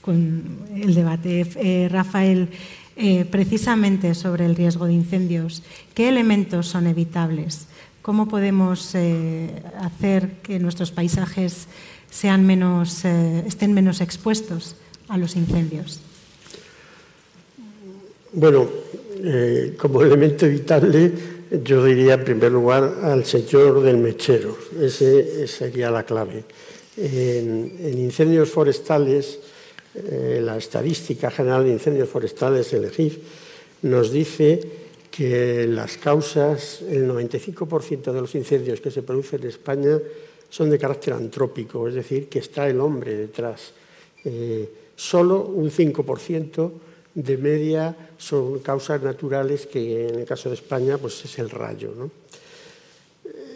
con 0.00 0.58
el 0.74 0.94
debate. 0.94 1.46
Eh, 1.56 1.88
Rafael, 1.90 2.48
eh, 2.96 3.24
precisamente 3.24 4.14
sobre 4.14 4.46
el 4.46 4.54
riesgo 4.54 4.86
de 4.86 4.92
incendios, 4.92 5.62
¿qué 5.94 6.08
elementos 6.08 6.68
son 6.68 6.86
evitables? 6.86 7.66
¿Cómo 8.02 8.28
podemos 8.28 8.94
hacer 9.80 10.32
que 10.42 10.58
nuestros 10.58 10.92
paisajes 10.92 11.68
sean 12.10 12.44
menos, 12.44 13.02
estén 13.06 13.72
menos 13.72 14.02
expuestos 14.02 14.76
a 15.08 15.18
los 15.18 15.36
incendios? 15.36 16.00
Bueno, 18.32 18.68
eh, 19.22 19.74
como 19.78 20.02
elemento 20.02 20.46
evitable, 20.46 21.12
yo 21.62 21.84
diría 21.84 22.14
en 22.14 22.24
primer 22.24 22.52
lugar 22.52 22.98
al 23.02 23.24
señor 23.24 23.80
del 23.82 23.98
mechero. 23.98 24.56
Ese, 24.80 25.46
sería 25.46 25.90
la 25.90 26.02
clave. 26.02 26.44
En, 26.96 27.98
incendios 27.98 28.50
forestales, 28.50 29.38
eh, 29.94 30.40
la 30.42 30.56
estadística 30.56 31.30
general 31.30 31.64
de 31.64 31.70
incendios 31.70 32.08
forestales, 32.08 32.72
el 32.72 32.86
EGIF, 32.86 33.18
nos 33.82 34.10
dice 34.10 34.60
que 35.10 35.66
las 35.68 35.96
causas, 35.98 36.82
el 36.82 37.08
95% 37.08 38.12
de 38.12 38.20
los 38.20 38.34
incendios 38.34 38.80
que 38.80 38.90
se 38.90 39.02
producen 39.02 39.42
en 39.42 39.48
España 39.48 39.98
son 40.50 40.70
de 40.70 40.78
carácter 40.78 41.14
antrópico, 41.14 41.86
es 41.86 41.94
decir, 41.94 42.28
que 42.28 42.40
está 42.40 42.68
el 42.68 42.80
hombre 42.80 43.14
detrás. 43.14 43.72
Eh, 44.24 44.68
Solo 44.96 45.42
un 45.42 45.70
5% 45.70 46.72
de 47.14 47.36
media 47.36 47.96
son 48.18 48.58
causas 48.60 49.02
naturales, 49.02 49.66
que 49.66 50.08
en 50.08 50.20
el 50.20 50.24
caso 50.24 50.48
de 50.48 50.56
España 50.56 50.98
pues 50.98 51.24
es 51.24 51.38
el 51.38 51.50
rayo. 51.50 51.92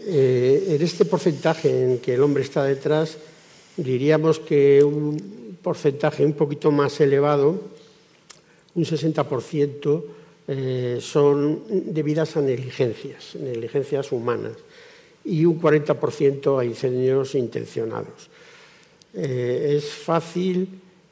Eh, 0.07 0.75
en 0.75 0.83
este 0.83 1.05
porcentaje 1.05 1.69
en 1.69 1.99
que 1.99 2.15
el 2.15 2.23
hombre 2.23 2.43
está 2.43 2.65
detrás, 2.65 3.19
diríamos 3.77 4.39
que 4.39 4.83
un 4.83 5.59
porcentaje 5.63 6.25
un 6.25 6.33
poquito 6.33 6.71
más 6.71 7.01
elevado, 7.01 7.61
un 8.75 8.85
60%, 8.85 10.05
eh, 10.51 10.99
son 11.01 11.63
debidas 11.69 12.37
a 12.37 12.41
negligencias, 12.41 13.35
negligencias 13.35 14.13
humanas, 14.13 14.57
y 15.25 15.45
un 15.45 15.61
40% 15.61 16.59
a 16.59 16.65
incendios 16.65 17.35
intencionados. 17.35 18.31
Eh, 19.13 19.75
es 19.77 19.85
fácil 19.85 20.69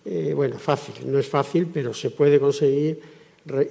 eh, 0.08 0.32
bueno, 0.34 0.56
fácil, 0.58 0.94
no 1.10 1.18
es 1.18 1.28
fácil, 1.28 1.66
pero 1.66 1.92
se 1.92 2.10
puede 2.10 2.38
conseguir 2.38 3.00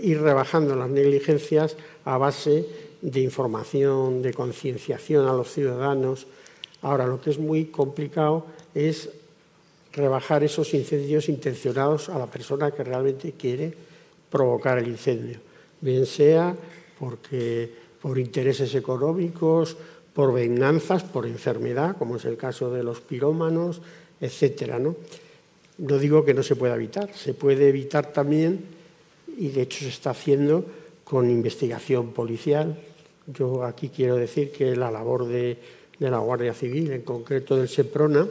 ir 0.01 0.21
rebajando 0.21 0.75
las 0.75 0.89
negligencias 0.89 1.77
a 2.03 2.17
base 2.17 2.65
de 3.01 3.21
información, 3.21 4.21
de 4.21 4.33
concienciación 4.33 5.27
a 5.27 5.33
los 5.33 5.51
ciudadanos. 5.51 6.27
Ahora, 6.81 7.07
lo 7.07 7.21
que 7.21 7.29
es 7.29 7.39
muy 7.39 7.65
complicado 7.65 8.47
es 8.73 9.09
rebajar 9.93 10.43
esos 10.43 10.73
incendios 10.73 11.29
intencionados 11.29 12.09
a 12.09 12.19
la 12.19 12.27
persona 12.27 12.71
que 12.71 12.83
realmente 12.83 13.33
quiere 13.33 13.73
provocar 14.29 14.77
el 14.79 14.89
incendio, 14.89 15.39
bien 15.79 16.05
sea 16.05 16.53
porque 16.99 17.71
por 18.01 18.19
intereses 18.19 18.75
económicos, 18.75 19.77
por 20.13 20.33
venganzas, 20.33 21.03
por 21.03 21.25
enfermedad, 21.25 21.95
como 21.97 22.17
es 22.17 22.25
el 22.25 22.35
caso 22.35 22.69
de 22.71 22.83
los 22.83 22.99
pirómanos, 22.99 23.81
etcétera, 24.19 24.79
¿no? 24.79 24.95
No 25.77 25.97
digo 25.97 26.23
que 26.23 26.33
no 26.33 26.43
se 26.43 26.55
pueda 26.55 26.75
evitar, 26.75 27.13
se 27.13 27.33
puede 27.33 27.67
evitar 27.67 28.13
también, 28.13 28.63
y 29.37 29.49
de 29.49 29.63
hecho 29.63 29.79
se 29.79 29.89
está 29.89 30.11
haciendo 30.11 30.65
con 31.03 31.29
investigación 31.29 32.13
policial. 32.13 32.79
Yo 33.27 33.63
aquí 33.63 33.89
quiero 33.89 34.15
decir 34.15 34.51
que 34.51 34.75
la 34.75 34.91
labor 34.91 35.27
de, 35.27 35.57
la 35.99 36.19
Guardia 36.19 36.53
Civil, 36.53 36.91
en 36.91 37.01
concreto 37.01 37.57
del 37.57 37.67
SEPRONA, 37.67 38.27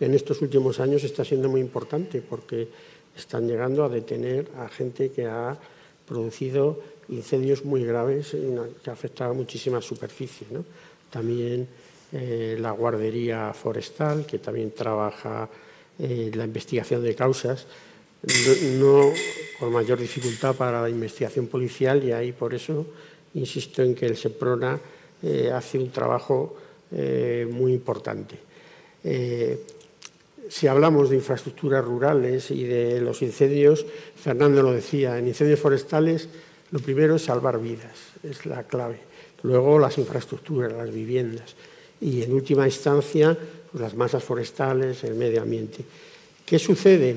en 0.00 0.14
estos 0.14 0.42
últimos 0.42 0.80
años 0.80 1.04
está 1.04 1.24
siendo 1.24 1.48
muy 1.48 1.60
importante 1.60 2.20
porque 2.20 2.68
están 3.16 3.46
llegando 3.46 3.84
a 3.84 3.88
detener 3.88 4.50
a 4.58 4.68
gente 4.68 5.10
que 5.10 5.26
ha 5.26 5.56
producido 6.06 6.80
incendios 7.08 7.64
muy 7.64 7.84
graves 7.84 8.36
que 8.82 8.90
afectado 8.90 9.30
a 9.30 9.34
muchísimas 9.34 9.84
superficies. 9.84 10.48
También 11.10 11.68
eh, 12.12 12.56
la 12.58 12.72
guardería 12.72 13.52
forestal, 13.54 14.26
que 14.26 14.38
también 14.38 14.72
trabaja 14.72 15.48
eh, 15.98 16.30
la 16.34 16.44
investigación 16.44 17.02
de 17.02 17.14
causas, 17.14 17.66
no, 18.78 19.12
con 19.58 19.72
mayor 19.72 19.98
dificultad 19.98 20.54
para 20.54 20.82
la 20.82 20.88
investigación 20.88 21.46
policial 21.46 22.02
y 22.02 22.10
ahí 22.10 22.32
por 22.32 22.54
eso 22.54 22.86
insisto 23.34 23.82
en 23.82 23.94
que 23.94 24.06
el 24.06 24.16
SEPRONA 24.16 24.80
eh, 25.22 25.50
hace 25.52 25.78
un 25.78 25.90
trabajo 25.90 26.56
eh, 26.90 27.46
muy 27.50 27.72
importante. 27.72 28.38
si 30.48 30.66
hablamos 30.66 31.10
de 31.10 31.16
infraestructuras 31.16 31.84
rurales 31.84 32.50
y 32.50 32.64
de 32.64 33.00
los 33.00 33.22
incendios, 33.22 33.84
Fernando 34.16 34.62
lo 34.62 34.72
decía, 34.72 35.18
en 35.18 35.28
incendios 35.28 35.60
forestales 35.60 36.28
lo 36.70 36.80
primero 36.80 37.16
es 37.16 37.22
salvar 37.22 37.60
vidas, 37.60 38.14
es 38.22 38.46
la 38.46 38.64
clave. 38.64 38.98
Luego 39.42 39.78
las 39.78 39.98
infraestructuras, 39.98 40.72
las 40.72 40.92
viviendas 40.92 41.54
y 42.00 42.22
en 42.22 42.32
última 42.32 42.66
instancia 42.66 43.36
las 43.74 43.94
masas 43.94 44.22
forestales, 44.22 45.04
el 45.04 45.14
medio 45.14 45.42
ambiente. 45.42 45.84
¿Qué 46.44 46.58
sucede? 46.58 47.14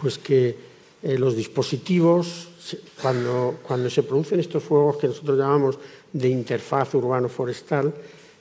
Pues 0.00 0.18
que 0.18 0.56
eh, 1.02 1.18
los 1.18 1.36
dispositivos, 1.36 2.48
cuando, 3.00 3.58
cuando 3.62 3.90
se 3.90 4.02
producen 4.02 4.40
estos 4.40 4.62
fuegos 4.62 4.96
que 4.96 5.08
nosotros 5.08 5.38
llamamos 5.38 5.78
de 6.12 6.28
interfaz 6.28 6.94
urbano-forestal, 6.94 7.92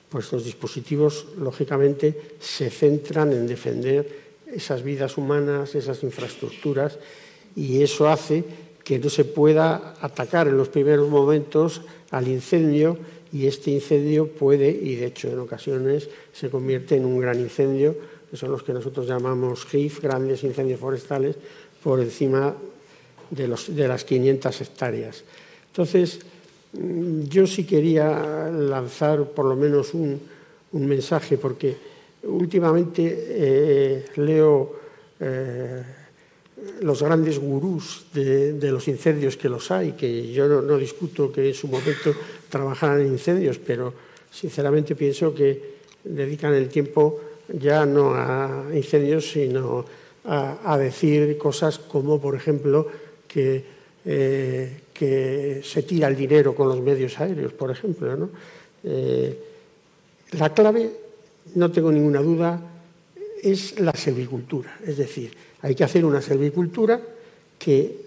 pues 0.09 0.31
los 0.31 0.45
dispositivos, 0.45 1.25
lógicamente, 1.39 2.35
se 2.39 2.69
centran 2.69 3.33
en 3.33 3.47
defender 3.47 4.23
esas 4.45 4.83
vidas 4.83 5.17
humanas, 5.17 5.73
esas 5.73 6.03
infraestructuras, 6.03 6.99
y 7.55 7.81
eso 7.81 8.07
hace 8.07 8.43
que 8.83 8.99
no 8.99 9.09
se 9.09 9.25
pueda 9.25 9.95
atacar 10.01 10.47
en 10.47 10.57
los 10.57 10.69
primeros 10.69 11.09
momentos 11.09 11.81
al 12.11 12.27
incendio 12.27 12.97
y 13.33 13.47
este 13.47 13.71
incendio 13.71 14.27
puede, 14.27 14.69
y 14.69 14.95
de 14.95 15.07
hecho 15.07 15.27
en 15.27 15.39
ocasiones 15.39 16.07
se 16.31 16.51
convierte 16.51 16.95
en 16.95 17.05
un 17.05 17.19
gran 17.19 17.39
incendio, 17.39 17.95
que 18.29 18.37
son 18.37 18.51
los 18.51 18.61
que 18.61 18.73
nosotros 18.73 19.07
llamamos 19.07 19.65
GIF, 19.65 20.01
grandes 20.01 20.43
incendios 20.43 20.79
forestales, 20.79 21.35
por 21.83 21.99
encima 21.99 22.55
de, 23.31 23.87
las 23.87 24.05
500 24.05 24.61
hectáreas. 24.61 25.23
Entonces, 25.67 26.19
mm, 26.73 27.23
yo 27.23 27.47
sí 27.47 27.65
quería 27.65 28.49
lanzar 28.51 29.25
por 29.25 29.45
lo 29.45 29.55
menos 29.55 29.93
un, 29.95 30.21
mensaje, 30.71 31.37
porque 31.37 31.75
últimamente 32.23 33.03
eh, 33.05 34.05
leo 34.15 34.75
eh, 35.19 35.83
los 36.81 37.01
grandes 37.03 37.39
gurús 37.39 38.05
de, 38.13 38.71
los 38.71 38.87
incendios 38.87 39.37
que 39.37 39.49
los 39.49 39.71
hay, 39.71 39.93
que 39.93 40.31
yo 40.31 40.47
no, 40.47 40.77
discuto 40.77 41.31
que 41.31 41.47
en 41.47 41.53
su 41.53 41.67
momento 41.67 42.13
trabajaran 42.53 43.01
en 43.01 43.07
incendios, 43.07 43.57
pero 43.57 43.91
sinceramente 44.29 44.93
pienso 44.95 45.33
que 45.33 45.73
dedican 46.03 46.53
el 46.53 46.69
tiempo 46.69 47.19
ya 47.49 47.83
no 47.83 48.13
a 48.13 48.67
incendios, 48.71 49.31
sino 49.31 49.83
a, 50.25 50.77
decir 50.77 51.35
cosas 51.39 51.79
como, 51.79 52.21
por 52.21 52.35
ejemplo, 52.35 52.87
que, 53.27 53.63
eh, 54.05 54.81
que, 54.93 55.61
se 55.63 55.81
tira 55.81 56.07
el 56.07 56.15
dinero 56.15 56.53
con 56.53 56.69
los 56.69 56.79
medios 56.79 57.19
aéreos, 57.19 57.53
por 57.53 57.71
ejemplo. 57.71 58.29
Eh, 58.83 59.39
la 60.37 60.53
clave, 60.53 60.91
no 61.55 61.71
tengo 61.71 61.91
ninguna 61.91 62.21
duda, 62.21 62.61
es 63.41 63.79
la 63.79 63.93
silvicultura. 63.93 64.77
Es 64.85 64.97
decir, 64.97 65.33
hay 65.61 65.73
que 65.73 65.83
hacer 65.83 66.05
una 66.05 66.21
silvicultura 66.21 67.01
que 67.57 68.02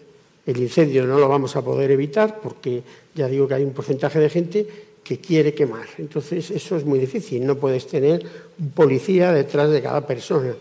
el 0.46 0.56
incendio 0.58 1.06
no 1.06 1.18
lo 1.18 1.28
vamos 1.28 1.56
a 1.56 1.62
poder 1.62 1.90
evitar 1.90 2.40
porque 2.40 2.82
ya 3.14 3.26
digo 3.28 3.48
que 3.48 3.54
hay 3.54 3.64
un 3.64 3.72
porcentaje 3.72 4.18
de 4.18 4.30
gente 4.30 4.66
que 5.02 5.18
quiere 5.18 5.54
quemar. 5.54 5.86
Entonces, 5.98 6.50
eso 6.50 6.76
es 6.76 6.84
muy 6.84 6.98
difícil. 6.98 7.44
No 7.44 7.56
puedes 7.56 7.86
tener 7.86 8.24
un 8.58 8.70
policía 8.70 9.32
detrás 9.32 9.70
de 9.70 9.82
cada 9.82 10.06
persona 10.06 10.54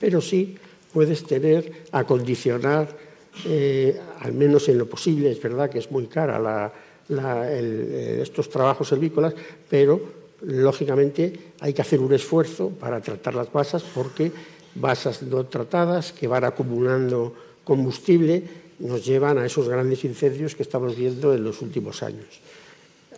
pero 0.00 0.20
sí 0.20 0.56
puedes 0.92 1.22
tener, 1.24 1.84
acondicionar, 1.92 2.88
eh, 3.44 4.00
al 4.20 4.32
menos 4.32 4.68
en 4.68 4.78
lo 4.78 4.88
posible, 4.88 5.30
es 5.30 5.40
verdad 5.40 5.70
que 5.70 5.78
es 5.78 5.90
muy 5.92 6.06
cara 6.06 6.72
eh, 7.08 8.18
estos 8.22 8.48
trabajos 8.48 8.88
servícolas, 8.88 9.34
pero 9.68 10.00
lógicamente 10.42 11.52
hay 11.60 11.74
que 11.74 11.82
hacer 11.82 12.00
un 12.00 12.12
esfuerzo 12.12 12.70
para 12.70 13.00
tratar 13.00 13.34
las 13.34 13.52
basas 13.52 13.84
porque 13.94 14.32
basas 14.74 15.22
no 15.22 15.44
tratadas 15.44 16.12
que 16.12 16.26
van 16.26 16.44
acumulando 16.44 17.34
combustible 17.62 18.42
nos 18.80 19.04
llevan 19.04 19.38
a 19.38 19.46
esos 19.46 19.68
grandes 19.68 20.04
incendios 20.04 20.54
que 20.54 20.62
estamos 20.62 20.96
viendo 20.96 21.34
en 21.34 21.44
los 21.44 21.62
últimos 21.62 22.02
años. 22.02 22.40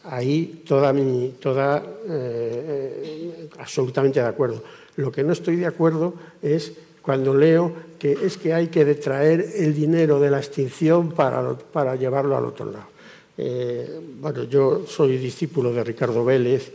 Ahí 0.04 0.62
toda 0.66 0.92
mi, 0.92 1.34
toda, 1.40 1.82
eh, 2.08 3.48
absolutamente 3.58 4.20
de 4.20 4.26
acuerdo. 4.26 4.62
Lo 4.96 5.12
que 5.12 5.22
no 5.22 5.32
estoy 5.32 5.56
de 5.56 5.66
acuerdo 5.66 6.14
es 6.42 6.72
cuando 7.00 7.34
leo 7.34 7.72
que 7.98 8.12
es 8.12 8.36
que 8.36 8.52
hay 8.52 8.68
que 8.68 8.84
detraer 8.84 9.46
el 9.56 9.74
dinero 9.74 10.18
de 10.18 10.30
la 10.30 10.38
extinción 10.38 11.12
para, 11.12 11.54
para 11.54 11.94
llevarlo 11.96 12.36
al 12.36 12.44
otro 12.46 12.66
lado. 12.70 12.86
Eh, 13.38 14.00
bueno, 14.20 14.44
yo 14.44 14.84
soy 14.86 15.16
discípulo 15.18 15.72
de 15.72 15.84
Ricardo 15.84 16.24
Vélez. 16.24 16.72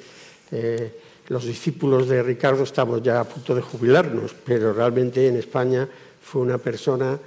Eh, 0.52 0.92
los 1.28 1.46
discípulos 1.46 2.08
de 2.08 2.24
Ricardo 2.24 2.64
estamos 2.64 3.04
ya 3.04 3.20
a 3.20 3.26
punto 3.26 3.54
de 3.54 3.62
jubilarnos, 3.62 4.34
pero 4.46 4.72
realmente 4.72 5.28
en 5.28 5.36
España 5.36 5.88
fue 6.22 6.42
una 6.42 6.58
persona 6.58 7.20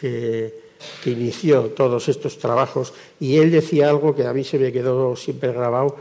que, 0.00 0.61
que 1.02 1.10
inició 1.10 1.70
todos 1.70 2.08
estos 2.08 2.38
trabajos 2.38 2.92
y 3.20 3.36
él 3.36 3.50
decía 3.50 3.88
algo 3.88 4.14
que 4.14 4.26
a 4.26 4.32
mí 4.32 4.44
se 4.44 4.58
me 4.58 4.72
quedó 4.72 5.16
siempre 5.16 5.52
grabado, 5.52 5.96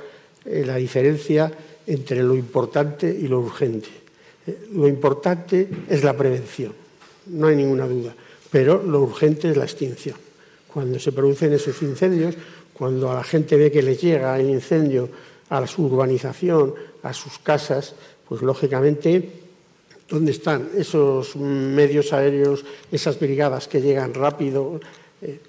eh, 0.46 0.64
la 0.66 0.76
diferencia 0.76 1.52
entre 1.88 2.24
lo 2.24 2.36
importante 2.36 3.08
y 3.10 3.28
lo 3.28 3.40
urgente. 3.40 3.90
Lo 4.74 4.88
importante 4.88 5.70
es 5.90 6.04
la 6.04 6.18
prevención, 6.18 6.74
no 7.28 7.48
hay 7.48 7.56
ninguna 7.56 7.88
duda, 7.88 8.16
pero 8.50 8.82
lo 8.82 9.02
urgente 9.02 9.52
es 9.52 9.58
la 9.58 9.66
extinción. 9.66 10.16
Cuando 10.68 11.00
se 11.00 11.12
producen 11.12 11.54
esos 11.54 11.82
incendios, 11.82 12.36
cuando 12.74 13.12
a 13.12 13.16
la 13.16 13.24
gente 13.24 13.56
ve 13.56 13.72
que 13.72 13.84
les 13.84 14.02
llega 14.02 14.40
el 14.40 14.50
incendio 14.50 15.10
a 15.50 15.68
su 15.68 15.84
urbanización, 15.86 16.74
a 17.04 17.14
sus 17.14 17.38
casas, 17.40 17.94
pues 18.28 18.42
lógicamente, 18.42 19.41
¿dónde 20.12 20.32
están 20.32 20.70
esos 20.76 21.36
medios 21.36 22.12
aéreos, 22.12 22.66
esas 22.92 23.18
brigadas 23.18 23.68
que 23.68 23.82
llegan 23.82 24.14
rápido? 24.14 24.80
Eh, 25.22 25.40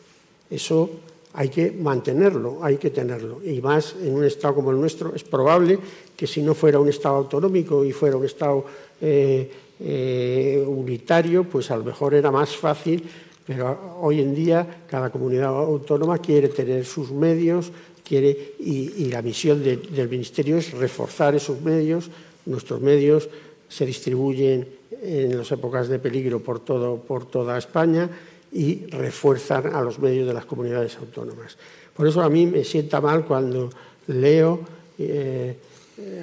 eso 0.51 0.89
hay 1.35 1.49
que 1.49 1.73
mantenerlo, 1.73 2.63
hay 2.63 2.77
que 2.77 2.91
tenerlo. 2.91 3.43
Y 3.45 3.61
más 3.61 3.97
en 4.01 4.15
un 4.15 4.25
Estado 4.25 4.55
como 4.55 4.71
el 4.71 4.79
nuestro, 4.79 5.15
es 5.15 5.25
probable 5.25 5.79
que 6.17 6.27
si 6.27 6.43
no 6.43 6.55
fuera 6.55 6.79
un 6.79 6.89
Estado 6.89 7.17
autonómico 7.17 7.85
y 7.85 7.93
fuera 7.93 8.17
un 8.17 8.25
Estado 8.25 8.65
eh, 9.01 9.51
eh, 9.81 10.65
unitario, 10.65 11.45
pues 11.45 11.71
a 11.71 11.77
lo 11.77 11.85
mejor 11.85 12.15
era 12.15 12.31
más 12.31 12.55
fácil, 12.55 13.03
pero 13.45 13.99
hoy 14.01 14.21
en 14.21 14.35
día 14.35 14.85
cada 14.89 15.11
comunidad 15.11 15.49
autónoma 15.49 16.19
quiere 16.19 16.49
tener 16.49 16.85
sus 16.85 17.11
medios 17.11 17.73
quiere, 18.05 18.55
y, 18.61 19.07
la 19.07 19.23
misión 19.23 19.63
del 19.63 20.09
Ministerio 20.09 20.59
es 20.59 20.71
reforzar 20.73 21.35
esos 21.35 21.61
medios. 21.63 22.11
Nuestros 22.45 22.81
medios 22.81 23.29
se 23.73 23.87
distribuyen 23.87 24.69
en 25.03 25.39
las 25.39 25.51
épocas 25.51 25.89
de 25.89 25.99
peligro 25.99 26.41
por, 26.41 26.61
todo, 26.61 26.97
por 26.97 27.25
toda 27.25 27.57
España 27.57 28.09
y 28.53 28.85
refuerzan 28.87 29.75
a 29.75 29.81
los 29.81 29.99
medios 29.99 30.27
de 30.27 30.35
las 30.35 30.45
comunidades 30.45 30.97
autónomas. 30.99 31.57
Por 31.97 32.07
eso 32.07 32.21
a 32.21 32.29
mí 32.29 32.45
me 32.45 32.65
sienta 32.65 33.01
mal 33.01 33.25
cuando 33.25 33.71
leo 34.09 34.61
eh, 34.99 35.57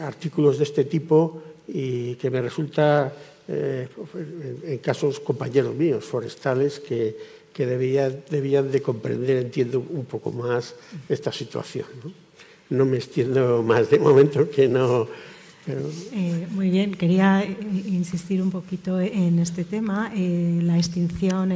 artículos 0.01 0.59
de 0.59 0.63
este 0.63 0.85
tipo 0.85 1.41
y 1.67 2.15
que 2.15 2.29
me 2.29 2.41
resulta, 2.41 3.11
eh, 3.47 3.87
en 4.63 4.77
casos 4.77 5.19
compañeros 5.19 5.73
míos, 5.73 6.05
forestales, 6.05 6.79
que, 6.79 7.17
que 7.51 7.65
debían, 7.65 8.23
debían, 8.29 8.71
de 8.71 8.81
comprender, 8.81 9.37
entiendo, 9.37 9.83
un 9.89 10.05
poco 10.05 10.31
más 10.31 10.75
esta 11.07 11.31
situación. 11.31 11.87
No, 12.03 12.11
no 12.69 12.85
me 12.85 12.97
extiendo 12.97 13.63
más 13.63 13.89
de 13.89 13.97
momento 13.97 14.49
que 14.49 14.67
no 14.67 15.07
eh, 15.71 16.47
muy 16.51 16.69
bien, 16.69 16.95
quería 16.95 17.43
eh, 17.43 17.57
insistir 17.87 18.41
un 18.41 18.49
poquito 18.49 18.99
en 18.99 19.39
este 19.39 19.63
tema. 19.63 20.11
Eh, 20.15 20.59
la 20.63 20.77
extinción 20.77 21.51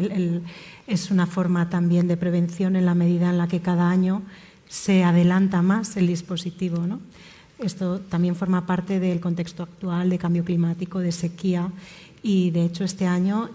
es 0.87 1.11
una 1.11 1.25
forma 1.25 1.69
también 1.69 2.07
de 2.07 2.17
prevención 2.17 2.75
en 2.75 2.85
la 2.85 2.93
medida 2.93 3.29
en 3.29 3.37
la 3.37 3.47
que 3.47 3.61
cada 3.61 3.89
año 3.89 4.21
se 4.69 5.03
adelanta 5.03 5.61
más 5.61 5.97
el 5.97 6.07
dispositivo. 6.07 6.79
Esto 7.59 7.99
también 7.99 8.35
forma 8.35 8.65
parte 8.65 8.99
del 8.99 9.19
contexto 9.19 9.63
actual 9.63 10.09
de 10.09 10.17
cambio 10.17 10.43
climático, 10.43 10.99
de 10.99 11.11
sequía 11.11 11.71
y 12.21 12.51
de 12.51 12.65
hecho 12.65 12.83
este 12.83 13.05
año, 13.05 13.49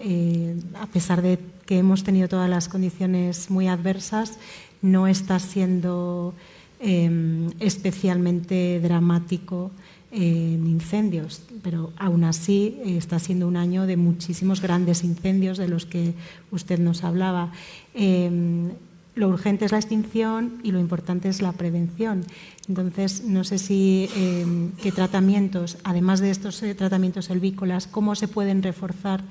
a 0.79 0.87
pesar 0.87 1.21
de 1.21 1.39
que 1.65 1.79
hemos 1.79 2.03
tenido 2.03 2.27
todas 2.27 2.49
las 2.49 2.69
condiciones 2.69 3.49
muy 3.49 3.67
adversas, 3.67 4.37
no 4.81 5.07
está 5.07 5.39
siendo 5.39 6.33
especialmente 6.79 8.79
dramático 8.79 9.71
en 10.11 10.65
incendios, 10.65 11.43
pero 11.61 11.93
aún 11.97 12.23
así 12.23 12.79
eh, 12.83 12.97
está 12.97 13.19
siendo 13.19 13.47
un 13.47 13.57
año 13.57 13.85
de 13.85 13.97
muchísimos 13.97 14.61
grandes 14.61 15.03
incendios 15.03 15.57
de 15.57 15.67
los 15.67 15.85
que 15.85 16.13
usted 16.51 16.79
nos 16.79 17.03
hablaba. 17.03 17.51
Em, 17.93 18.71
lo 19.15 19.27
urgente 19.27 19.65
es 19.65 19.71
la 19.71 19.77
extinción 19.77 20.61
y 20.63 20.71
lo 20.71 20.79
importante 20.79 21.29
es 21.29 21.41
la 21.41 21.51
prevención. 21.51 22.23
Entonces, 22.67 23.23
no 23.23 23.43
sé 23.43 23.57
si 23.59 24.09
em, 24.15 24.71
qué 24.81 24.91
tratamientos, 24.91 25.77
además 25.83 26.21
de 26.21 26.31
estos 26.31 26.63
eh, 26.63 26.73
tratamientos 26.73 27.25
selvícolas, 27.25 27.85
cómo 27.85 28.15
se 28.15 28.27
pueden 28.27 28.63
reforzar 28.63 29.23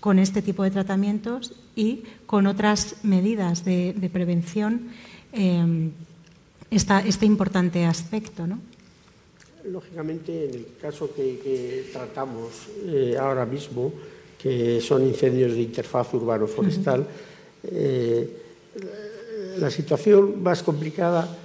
con 0.00 0.18
este 0.18 0.40
tipo 0.40 0.62
de 0.62 0.70
tratamientos 0.70 1.54
y 1.74 2.04
con 2.26 2.46
otras 2.46 2.96
medidas 3.02 3.64
de, 3.64 4.10
prevención 4.12 4.88
em, 5.32 5.90
este 6.70 7.26
importante 7.26 7.84
aspecto, 7.84 8.46
¿no? 8.46 8.60
Lógicamente, 9.72 10.46
en 10.46 10.54
el 10.54 10.66
caso 10.80 11.12
que, 11.14 11.84
tratamos 11.92 12.68
eh, 12.86 13.16
ahora 13.18 13.44
mismo, 13.44 13.92
que 14.40 14.80
son 14.80 15.06
incendios 15.06 15.52
de 15.52 15.60
interfaz 15.60 16.14
urbano-forestal, 16.14 17.06
eh, 17.64 18.28
la 19.58 19.70
situación 19.70 20.42
más 20.42 20.62
complicada 20.62 21.36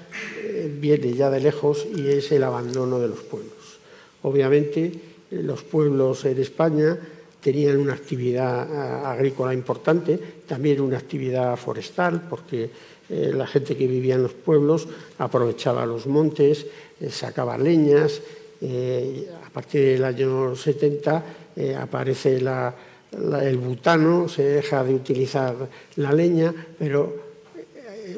eh, 0.41 0.71
viene 0.79 1.13
ya 1.13 1.29
de 1.29 1.39
lejos 1.39 1.85
y 1.95 2.07
es 2.07 2.31
el 2.31 2.43
abandono 2.43 2.99
de 2.99 3.09
los 3.09 3.19
pueblos. 3.21 3.79
Obviamente, 4.21 4.91
los 5.31 5.63
pueblos 5.63 6.23
en 6.25 6.39
España 6.39 6.97
tenían 7.41 7.77
una 7.77 7.93
actividad 7.93 9.05
agrícola 9.05 9.53
importante, 9.53 10.17
también 10.47 10.79
una 10.79 10.97
actividad 10.97 11.57
forestal, 11.57 12.21
porque 12.29 12.69
la 13.09 13.45
gente 13.45 13.75
que 13.75 13.85
vivía 13.85 14.15
en 14.15 14.23
los 14.23 14.33
pueblos 14.33 14.87
aprovechaba 15.19 15.85
los 15.85 16.07
montes, 16.07 16.65
eh, 17.03 17.09
sacaba 17.09 17.57
leñas. 17.57 18.21
Eh, 18.61 19.27
a 19.45 19.49
partir 19.49 19.81
del 19.81 20.05
año 20.05 20.55
70 20.55 21.23
eh, 21.55 21.75
aparece 21.75 22.37
el 22.37 23.57
butano, 23.57 24.29
se 24.29 24.43
deja 24.43 24.83
de 24.83 24.95
utilizar 24.95 25.55
la 25.97 26.13
leña, 26.13 26.53
pero 26.79 27.33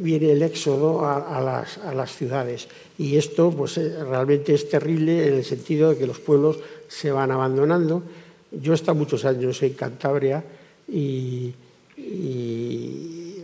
viene 0.02 0.32
el 0.32 0.42
éxodo 0.44 1.06
a, 1.06 1.42
las, 1.42 2.16
ciudades. 2.16 2.68
Y 2.98 3.18
esto 3.18 3.52
pues, 3.52 3.76
realmente 3.76 4.54
es 4.54 4.70
terrible 4.70 5.28
en 5.28 5.34
el 5.36 5.44
sentido 5.44 5.90
de 5.90 5.98
que 5.98 6.08
los 6.08 6.20
pueblos 6.20 6.60
se 6.88 7.12
van 7.12 7.32
abandonando. 7.32 8.04
Yo 8.52 8.74
he 8.74 8.76
estado 8.76 8.96
muchos 8.96 9.26
años 9.26 9.62
en 9.64 9.74
Cantabria 9.74 10.44
y, 10.88 11.54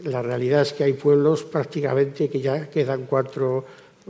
la 0.06 0.22
realidad 0.22 0.62
es 0.62 0.74
que 0.74 0.84
hay 0.84 0.94
pueblos 0.94 1.44
prácticamente 1.44 2.30
que 2.30 2.42
ya 2.42 2.70
quedan 2.70 3.06
cuatro 3.06 3.66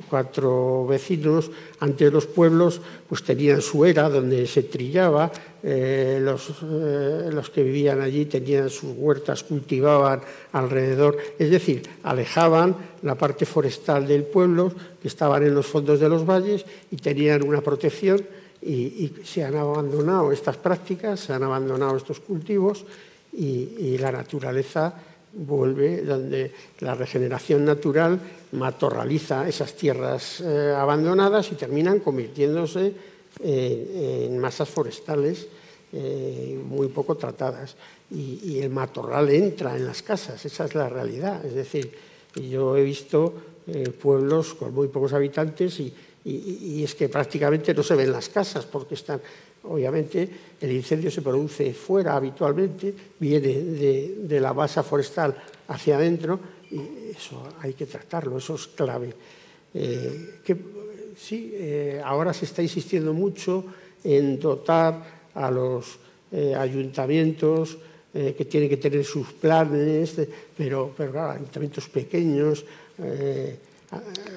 cuatro 0.10 0.86
vecinos. 0.86 1.52
Antes 1.80 2.12
los 2.12 2.26
pueblos 2.26 2.82
pues, 3.08 3.24
tenían 3.24 3.62
su 3.62 3.86
era 3.86 4.10
donde 4.10 4.48
se 4.48 4.64
trillaba, 4.64 5.32
eh, 5.64 6.20
los, 6.22 6.50
eh, 6.64 7.30
los, 7.32 7.50
que 7.50 7.64
vivían 7.64 8.02
allí 8.02 8.26
tenían 8.26 8.70
sus 8.70 8.94
huertas, 8.96 9.44
cultivaban 9.44 10.22
alrededor, 10.54 11.18
es 11.38 11.52
decir, 11.52 11.84
alejaban 12.04 12.76
la 13.04 13.16
parte 13.16 13.46
forestal 13.46 14.08
del 14.08 14.24
pueblo, 14.24 14.72
que 15.02 15.08
estaban 15.08 15.44
en 15.44 15.54
los 15.54 15.66
fondos 15.66 16.00
de 16.00 16.10
los 16.10 16.26
valles 16.26 16.66
y 16.90 16.98
tenían 16.98 17.44
una 17.44 17.62
protección 17.62 18.22
y, 18.62 19.12
se 19.24 19.44
han 19.44 19.56
abandonado 19.56 20.32
estas 20.32 20.58
prácticas, 20.58 21.20
se 21.20 21.34
han 21.34 21.44
abandonado 21.44 21.98
estos 21.98 22.20
cultivos 22.20 22.86
y 23.34 23.98
la 23.98 24.12
naturaleza 24.12 24.94
vuelve 25.34 26.02
donde 26.02 26.52
la 26.80 26.96
regeneración 26.96 27.66
natural 27.66 28.20
matorraliza 28.52 29.48
esas 29.48 29.74
tierras 29.74 30.42
eh, 30.42 30.74
abandonadas 30.78 31.52
y 31.52 31.56
terminan 31.56 32.00
convirtiéndose 32.00 32.94
en 33.44 34.38
masas 34.40 34.68
forestales 34.68 35.48
eh, 35.94 36.58
muy 36.66 36.88
poco 36.88 37.16
tratadas. 37.16 37.76
Y, 38.12 38.60
el 38.60 38.70
matorral 38.70 39.30
entra 39.30 39.76
en 39.76 39.86
las 39.86 40.02
casas, 40.02 40.46
esa 40.46 40.66
es 40.66 40.76
la 40.76 40.88
realidad. 40.88 41.44
Es 41.46 41.54
decir, 41.54 41.92
yo 42.36 42.78
he 42.78 42.84
visto 42.84 43.34
eh, 43.68 43.90
pueblos 43.90 44.54
con 44.54 44.74
muy 44.74 44.88
pocos 44.88 45.12
habitantes 45.12 45.80
y, 45.82 45.94
y, 46.24 46.84
es 46.84 46.96
que 46.96 47.10
prácticamente 47.10 47.74
no 47.74 47.84
se 47.84 47.96
ven 47.96 48.12
las 48.12 48.30
casas 48.30 48.66
porque 48.66 48.96
están, 48.96 49.22
obviamente, 49.64 50.30
el 50.60 50.72
incendio 50.72 51.12
se 51.12 51.22
produce 51.22 51.74
fuera 51.74 52.16
habitualmente, 52.16 52.94
viene 53.20 53.48
de, 53.48 54.40
la 54.40 54.54
base 54.54 54.82
forestal 54.84 55.36
hacia 55.68 55.96
adentro 55.96 56.40
y 56.72 57.12
eso 57.16 57.44
hay 57.60 57.74
que 57.74 57.86
tratarlo, 57.86 58.38
eso 58.38 58.56
es 58.56 58.68
clave. 58.68 59.14
Eh, 59.74 60.40
que, 60.44 60.58
sí, 61.16 61.52
eh, 61.54 62.02
ahora 62.04 62.34
se 62.34 62.46
está 62.46 62.62
insistiendo 62.62 63.14
mucho 63.14 63.66
en 64.04 64.40
dotar 64.40 65.30
a 65.34 65.52
los 65.52 66.00
eh, 66.32 66.56
ayuntamientos 66.56 67.78
que 68.14 68.44
tienen 68.44 68.68
que 68.68 68.76
tener 68.76 69.06
sus 69.06 69.32
planes, 69.32 70.18
pero, 70.58 70.94
pero 70.98 71.14
claro, 71.14 71.32
ayuntamientos 71.32 71.88
pequeños 71.88 72.66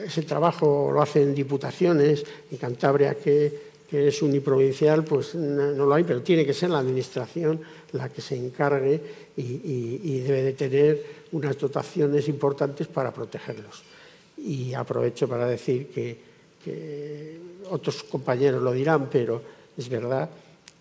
ese 0.04 0.22
trabajo 0.22 0.90
lo 0.92 1.02
hacen 1.02 1.34
diputaciones, 1.34 2.24
en 2.50 2.58
Cantabria 2.58 3.14
que, 3.14 3.63
es 3.90 4.22
uniprovincial, 4.22 5.04
pues 5.04 5.34
no, 5.34 5.86
lo 5.86 5.94
hay, 5.94 6.04
pero 6.04 6.22
tiene 6.22 6.44
que 6.44 6.54
ser 6.54 6.70
la 6.70 6.78
Administración 6.78 7.60
la 7.92 8.08
que 8.08 8.20
se 8.20 8.36
encargue 8.36 9.00
y, 9.36 10.18
debe 10.20 10.42
de 10.42 10.52
tener 10.52 11.06
unas 11.32 11.58
dotaciones 11.58 12.28
importantes 12.28 12.88
para 12.88 13.12
protegerlos. 13.12 13.82
Y 14.38 14.74
aprovecho 14.74 15.28
para 15.28 15.46
decir 15.46 15.88
que, 15.88 16.34
otros 17.70 18.02
compañeros 18.04 18.62
lo 18.62 18.72
dirán, 18.72 19.08
pero 19.10 19.40
es 19.76 19.88
verdad 19.88 20.28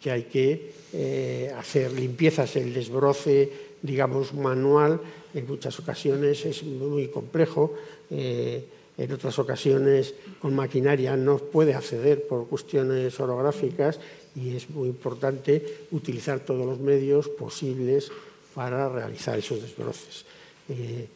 que 0.02 0.12
hay 0.12 0.24
que 0.24 0.74
eh, 0.94 1.54
hacer 1.58 1.92
limpiezas, 1.92 2.56
el 2.56 2.74
desbroce, 2.74 3.52
digamos, 3.82 4.34
manual, 4.34 5.00
en 5.34 5.48
muchas 5.48 5.78
ocasiones 5.80 6.46
es 6.46 6.64
muy 6.64 7.08
complejo. 7.08 7.74
Eh, 8.10 8.66
en 8.98 9.12
otras 9.12 9.40
ocasiones 9.40 10.14
con 10.40 10.54
maquinaria 10.54 11.16
no 11.18 11.38
puede 11.38 11.74
acceder 11.74 12.28
por 12.28 12.48
cuestiones 12.48 13.20
orográficas 13.20 14.00
y 14.36 14.56
es 14.56 14.70
muy 14.70 14.90
importante 14.90 15.86
utilizar 15.92 16.40
todos 16.42 16.66
los 16.66 16.80
medios 16.80 17.30
posibles 17.30 18.12
para 18.54 18.90
realizar 18.90 19.38
esos 19.38 19.62
desbroces. 19.62 20.26
Eh, 20.70 21.08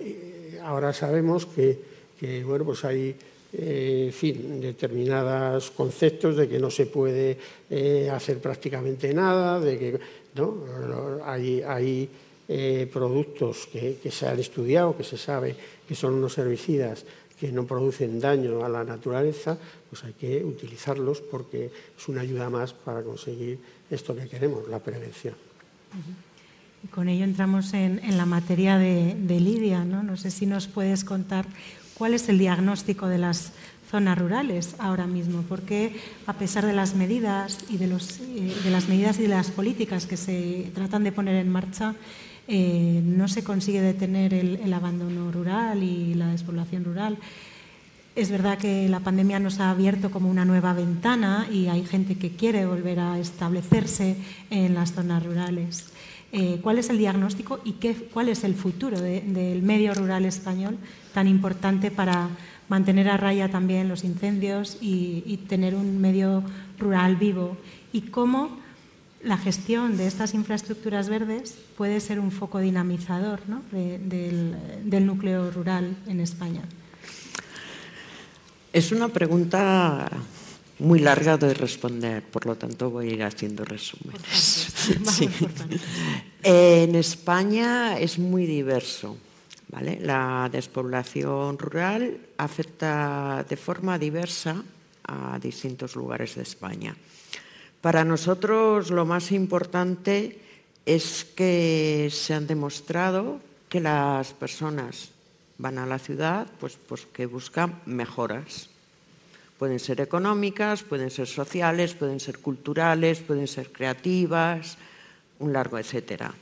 eh, 0.00 0.58
ahora 0.62 0.92
sabemos 0.92 1.46
que, 1.46 2.44
bueno, 2.44 2.64
pues 2.64 2.84
hay 2.84 3.14
eh, 3.52 4.10
fin, 4.12 4.60
determinados 4.60 5.70
conceptos 5.70 6.36
de 6.36 6.48
que 6.48 6.58
no 6.58 6.70
se 6.70 6.86
puede 6.86 7.38
hacer 8.10 8.38
prácticamente 8.38 9.12
nada, 9.14 9.58
de 9.60 9.78
que 9.78 9.98
¿no? 10.34 10.64
hay, 11.24 11.62
hay 11.62 12.08
productos 12.90 13.68
que, 13.70 13.98
se 14.10 14.26
han 14.26 14.38
estudiado, 14.38 14.96
que 14.96 15.04
se 15.04 15.18
sabe 15.18 15.54
que 15.86 15.94
son 15.94 16.14
unos 16.14 16.38
herbicidas 16.38 17.04
que 17.38 17.52
no 17.52 17.64
producen 17.64 18.18
daño 18.18 18.64
a 18.64 18.68
la 18.68 18.82
naturaleza, 18.84 19.56
pues 19.88 20.02
hay 20.04 20.14
que 20.14 20.44
utilizarlos 20.44 21.20
porque 21.20 21.70
es 21.96 22.08
una 22.08 22.22
ayuda 22.22 22.50
más 22.50 22.72
para 22.72 23.02
conseguir 23.02 23.58
esto 23.90 24.14
que 24.16 24.28
queremos, 24.28 24.68
la 24.68 24.80
prevención. 24.80 25.34
Con 26.90 27.08
ello 27.08 27.24
entramos 27.24 27.74
en, 27.74 28.00
la 28.16 28.26
materia 28.26 28.78
de, 28.78 29.14
Lidia. 29.40 29.84
¿no? 29.84 30.02
no 30.02 30.16
sé 30.16 30.30
si 30.30 30.46
nos 30.46 30.66
puedes 30.66 31.04
contar 31.04 31.46
cuál 31.94 32.14
es 32.14 32.28
el 32.28 32.38
diagnóstico 32.38 33.06
de 33.06 33.18
las 33.18 33.52
zonas 33.90 34.18
rurales 34.18 34.74
ahora 34.78 35.06
mismo, 35.06 35.42
porque 35.48 35.96
a 36.26 36.34
pesar 36.34 36.66
de 36.66 36.72
las 36.72 36.94
medidas 36.94 37.64
y 37.70 37.78
de, 37.78 37.86
los, 37.86 38.20
eh, 38.20 38.54
de 38.62 38.70
las 38.70 38.88
medidas 38.88 39.18
y 39.18 39.22
de 39.22 39.28
las 39.28 39.50
políticas 39.50 40.06
que 40.06 40.16
se 40.16 40.70
tratan 40.74 41.04
de 41.04 41.12
poner 41.12 41.36
en 41.36 41.48
marcha, 41.48 41.94
eh, 42.50 43.02
no 43.04 43.28
se 43.28 43.44
consigue 43.44 43.82
detener 43.82 44.32
el, 44.32 44.72
abandono 44.72 45.30
rural 45.30 45.82
y 45.82 46.14
la 46.14 46.28
despoblación 46.28 46.82
rural. 46.82 47.18
Es 48.16 48.30
verdad 48.30 48.56
que 48.56 48.88
la 48.88 49.00
pandemia 49.00 49.38
nos 49.38 49.60
ha 49.60 49.70
abierto 49.70 50.10
como 50.10 50.30
una 50.30 50.46
nueva 50.46 50.72
ventana 50.72 51.46
y 51.52 51.66
hay 51.66 51.84
gente 51.84 52.14
que 52.14 52.30
quiere 52.30 52.64
volver 52.64 53.00
a 53.00 53.18
establecerse 53.18 54.16
en 54.48 54.74
las 54.74 54.94
zonas 54.94 55.26
rurales. 55.26 55.92
Eh, 56.32 56.58
¿Cuál 56.62 56.78
es 56.78 56.88
el 56.88 56.96
diagnóstico 56.96 57.60
y 57.64 57.72
qué, 57.72 57.94
cuál 57.94 58.30
es 58.30 58.42
el 58.44 58.54
futuro 58.54 58.98
del 58.98 59.62
medio 59.62 59.92
rural 59.92 60.24
español 60.24 60.78
tan 61.12 61.28
importante 61.28 61.90
para 61.90 62.30
mantener 62.70 63.10
a 63.10 63.18
raya 63.18 63.50
también 63.50 63.88
los 63.88 64.04
incendios 64.04 64.78
y, 64.80 65.22
y 65.26 65.36
tener 65.48 65.74
un 65.74 66.00
medio 66.00 66.42
rural 66.78 67.16
vivo? 67.16 67.58
¿Y 67.92 68.02
cómo 68.02 68.58
la 69.22 69.36
gestión 69.36 69.96
de 69.96 70.06
estas 70.06 70.34
infraestructuras 70.34 71.08
verdes 71.08 71.56
puede 71.76 72.00
ser 72.00 72.20
un 72.20 72.30
foco 72.30 72.60
dinamizador 72.60 73.40
del, 73.70 75.06
núcleo 75.06 75.50
rural 75.50 75.96
en 76.06 76.20
España. 76.20 76.62
Es 78.72 78.92
una 78.92 79.08
pregunta 79.08 80.08
muy 80.78 81.00
larga 81.00 81.36
de 81.36 81.52
responder, 81.54 82.22
por 82.22 82.46
lo 82.46 82.54
tanto 82.56 82.90
voy 82.90 83.08
a 83.10 83.12
ir 83.14 83.22
haciendo 83.24 83.64
resúmenes. 83.64 84.68
En 86.40 86.94
España 86.94 87.98
es 87.98 88.18
muy 88.18 88.46
diverso. 88.46 89.16
La 90.00 90.48
despoblación 90.50 91.58
rural 91.58 92.16
afecta 92.38 93.44
de 93.46 93.56
forma 93.56 93.98
diversa 93.98 94.62
a 95.02 95.38
distintos 95.40 95.96
lugares 95.96 96.36
de 96.36 96.42
España. 96.42 96.94
Para 97.80 98.04
nosotros 98.04 98.90
lo 98.90 99.06
más 99.06 99.30
importante 99.30 100.40
es 100.84 101.24
que 101.24 102.08
se 102.10 102.34
han 102.34 102.46
demostrado 102.46 103.40
que 103.68 103.80
las 103.80 104.32
personas 104.32 105.10
van 105.58 105.78
a 105.78 105.86
la 105.86 105.98
ciudad 105.98 106.46
pues, 106.58 106.76
pues 106.76 107.06
buscan 107.30 107.80
mejoras. 107.86 108.70
Pueden 109.58 109.78
ser 109.80 110.00
económicas, 110.00 110.82
pueden 110.82 111.10
ser 111.10 111.26
sociales, 111.26 111.94
pueden 111.94 112.20
ser 112.20 112.38
culturales, 112.38 113.20
pueden 113.20 113.48
ser 113.48 113.72
creativas, 113.72 114.78
un 115.38 115.52
largo 115.52 115.78
etcétera. 115.78 116.32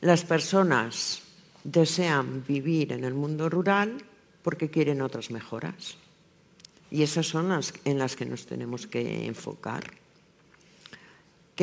Las 0.00 0.24
personas 0.24 1.22
desean 1.64 2.44
vivir 2.46 2.92
en 2.92 3.04
el 3.04 3.14
mundo 3.14 3.48
rural 3.48 3.98
porque 4.42 4.70
quieren 4.70 5.02
otras 5.02 5.30
mejoras. 5.30 5.96
Y 6.90 7.02
esas 7.02 7.26
son 7.26 7.48
las 7.48 7.72
en 7.84 7.98
las 7.98 8.16
que 8.16 8.26
nos 8.26 8.46
tenemos 8.46 8.86
que 8.86 9.26
enfocar. 9.26 10.01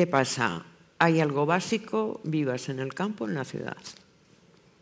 ¿Qué 0.00 0.06
pasa? 0.06 0.64
Hay 0.98 1.20
algo 1.20 1.44
básico, 1.44 2.22
vivas 2.24 2.70
en 2.70 2.78
el 2.78 2.94
campo, 2.94 3.28
en 3.28 3.34
la 3.34 3.44
ciudad. 3.44 3.76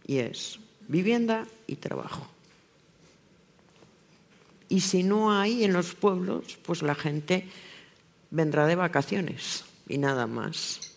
Y 0.06 0.18
es 0.18 0.60
vivienda 0.86 1.44
y 1.66 1.74
trabajo. 1.74 2.28
Y 4.68 4.78
si 4.78 5.02
no 5.02 5.32
hay 5.32 5.64
en 5.64 5.72
los 5.72 5.96
pueblos, 5.96 6.56
pues 6.64 6.82
la 6.82 6.94
gente 6.94 7.48
vendrá 8.30 8.68
de 8.68 8.76
vacaciones 8.76 9.64
y 9.88 9.98
nada 9.98 10.28
más. 10.28 10.94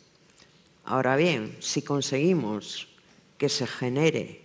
Ahora 0.85 1.15
bien, 1.15 1.57
si 1.59 1.81
conseguimos 1.81 2.89
que 3.39 3.49
se 3.49 3.65
genere 3.65 4.41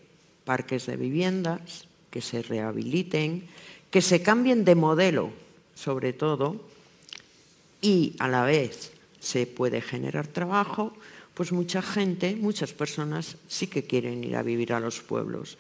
parques 0.47 0.87
de 0.87 0.97
viviendas, 0.97 1.87
que 2.11 2.23
se 2.23 2.41
rehabiliten, 2.41 3.47
que 3.91 4.01
se 4.01 4.23
cambien 4.23 4.65
de 4.65 4.75
modelo, 4.75 5.33
sobre 5.75 6.15
todo, 6.15 6.65
y 7.83 8.17
a 8.19 8.29
la 8.29 8.43
vez 8.43 8.96
se 9.27 9.47
puede 9.47 9.81
generar 9.81 10.29
trabajo, 10.29 10.95
pues 11.35 11.51
mucha 11.51 11.83
gente, 11.83 12.37
muchas 12.37 12.73
personas 12.73 13.39
sí 13.49 13.67
que 13.67 13.83
quieren 13.83 14.23
ir 14.23 14.37
a 14.37 14.43
vivir 14.43 14.73
a 14.73 14.79
los 14.79 15.03
pueblos. 15.03 15.59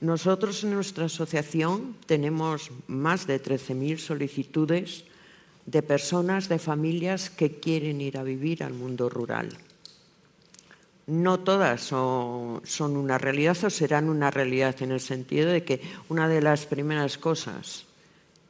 Nosotros 0.00 0.64
en 0.64 0.72
nuestra 0.72 1.04
asociación 1.04 1.94
tenemos 2.06 2.70
más 2.88 3.26
de 3.26 3.40
13.000 3.40 3.98
solicitudes 3.98 5.04
de 5.66 5.82
personas, 5.82 6.48
de 6.48 6.58
familias 6.58 7.28
que 7.28 7.60
quieren 7.60 8.00
ir 8.00 8.16
a 8.16 8.24
vivir 8.24 8.64
al 8.64 8.72
mundo 8.72 9.08
rural. 9.10 9.50
no 11.06 11.40
todas 11.40 11.82
son, 11.82 12.96
una 12.96 13.18
realidad 13.18 13.58
o 13.64 13.70
serán 13.70 14.08
una 14.08 14.30
realidad 14.30 14.80
en 14.80 14.92
el 14.92 15.00
sentido 15.00 15.50
de 15.50 15.62
que 15.62 15.82
una 16.08 16.28
de 16.28 16.40
las 16.40 16.64
primeras 16.64 17.18
cosas 17.18 17.84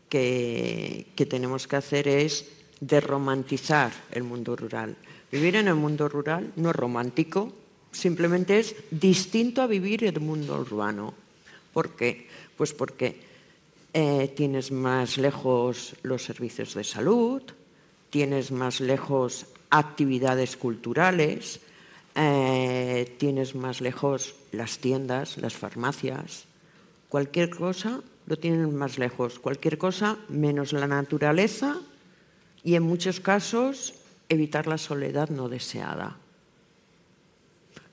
que, 0.09 1.09
que 1.17 1.27
tenemos 1.27 1.67
que 1.67 1.77
hacer 1.77 2.07
es 2.07 2.62
derromantizar 2.83 3.93
el 4.11 4.25
mundo 4.25 4.57
rural. 4.57 4.97
Vivir 5.31 5.55
en 5.55 5.69
el 5.69 5.77
mundo 5.77 6.09
rural 6.09 6.53
no 6.57 6.71
es 6.71 6.77
romántico, 6.77 7.53
simplemente 7.93 8.59
es 8.59 8.75
distinto 8.91 9.63
a 9.63 9.69
vivir 9.69 10.03
en 10.03 10.17
el 10.17 10.21
mundo 10.21 10.59
urbano. 10.59 11.15
¿Por 11.73 11.91
qué? 11.91 12.27
Pues 12.57 12.73
porque 12.75 13.21
eh, 13.95 14.33
tienes 14.37 14.73
más 14.73 15.17
lejos 15.17 15.95
los 16.03 16.25
servicios 16.25 16.75
de 16.75 16.83
salud, 16.83 17.43
tienes 18.11 18.51
más 18.51 18.81
lejos 18.81 19.47
actividades 19.71 20.57
culturales, 20.57 21.61
eh, 22.17 23.15
tienes 23.17 23.55
más 23.55 23.81
lejos 23.81 24.35
las 24.51 24.79
tiendas, 24.79 25.39
las 25.39 25.55
farmacias, 25.55 26.47
cualquier 27.09 27.51
cosa 27.51 28.01
lo 28.27 28.37
tienen 28.39 28.75
más 28.75 28.99
lejos, 28.99 29.39
cualquier 29.39 29.79
cosa 29.79 30.19
menos 30.29 30.73
la 30.73 30.89
naturaleza 30.89 31.81
y 32.65 32.75
en 32.75 32.83
muchos 32.83 33.21
casos 33.21 33.95
evitar 34.29 34.67
la 34.67 34.79
soledad 34.79 35.29
no 35.29 35.49
deseada. 35.49 36.17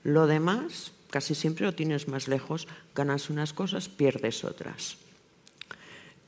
Lo 0.04 0.26
demás 0.26 0.92
casi 1.10 1.34
siempre 1.34 1.66
lo 1.66 1.74
tienes 1.74 2.08
más 2.08 2.28
lejos, 2.28 2.68
ganas 2.94 3.28
unas 3.30 3.52
cosas, 3.52 3.88
pierdes 3.88 4.44
otras. 4.44 4.96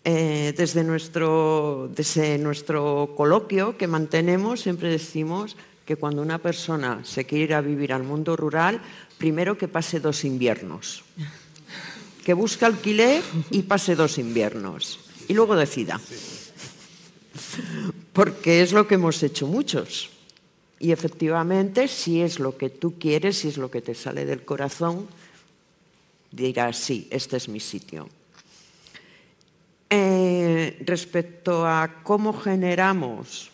Eh, 0.05 0.53
desde, 0.57 0.83
nuestro, 0.83 1.89
desde 1.95 2.37
nuestro 2.37 3.15
coloquio 3.17 3.79
que 3.79 3.87
mantenemos 3.87 4.61
siempre 4.61 4.89
decimos 4.89 5.57
que 5.87 5.95
cuando 5.95 6.23
una 6.23 6.39
persona 6.39 7.05
se 7.05 7.25
quiere 7.25 7.45
ir 7.45 7.55
a 7.55 7.61
vivir 7.61 7.93
al 7.93 8.03
mundo 8.03 8.37
rural, 8.37 8.81
primero 9.19 9.57
que 9.57 9.69
pase 9.69 10.01
dos 10.01 10.25
inviernos, 10.25 11.05
que 12.25 12.35
busque 12.35 12.65
alquiler 12.65 13.23
y 13.51 13.63
pase 13.63 13.95
dos 13.95 14.19
inviernos 14.19 14.99
y 15.29 15.35
luego 15.35 15.55
decida. 15.55 16.01
Porque 18.13 18.63
es 18.63 18.73
lo 18.73 18.87
que 18.87 18.97
hemos 18.97 19.23
hecho 19.23 19.47
muchos. 19.47 20.11
Y 20.79 20.93
efectivamente, 20.93 21.89
si 21.89 22.21
es 22.21 22.39
lo 22.39 22.57
que 22.57 22.69
tú 22.69 22.99
quieres, 22.99 23.39
si 23.39 23.49
es 23.49 23.57
lo 23.57 23.71
que 23.71 23.81
te 23.81 23.95
sale 23.95 24.25
del 24.25 24.45
corazón, 24.45 25.07
dirás, 26.31 26.77
sí, 26.77 27.09
este 27.11 27.37
es 27.37 27.49
mi 27.49 27.61
sitio. 27.61 28.09
Eh, 29.89 30.83
respecto 30.85 31.67
a 31.67 32.03
cómo 32.03 32.33
generamos 32.33 33.51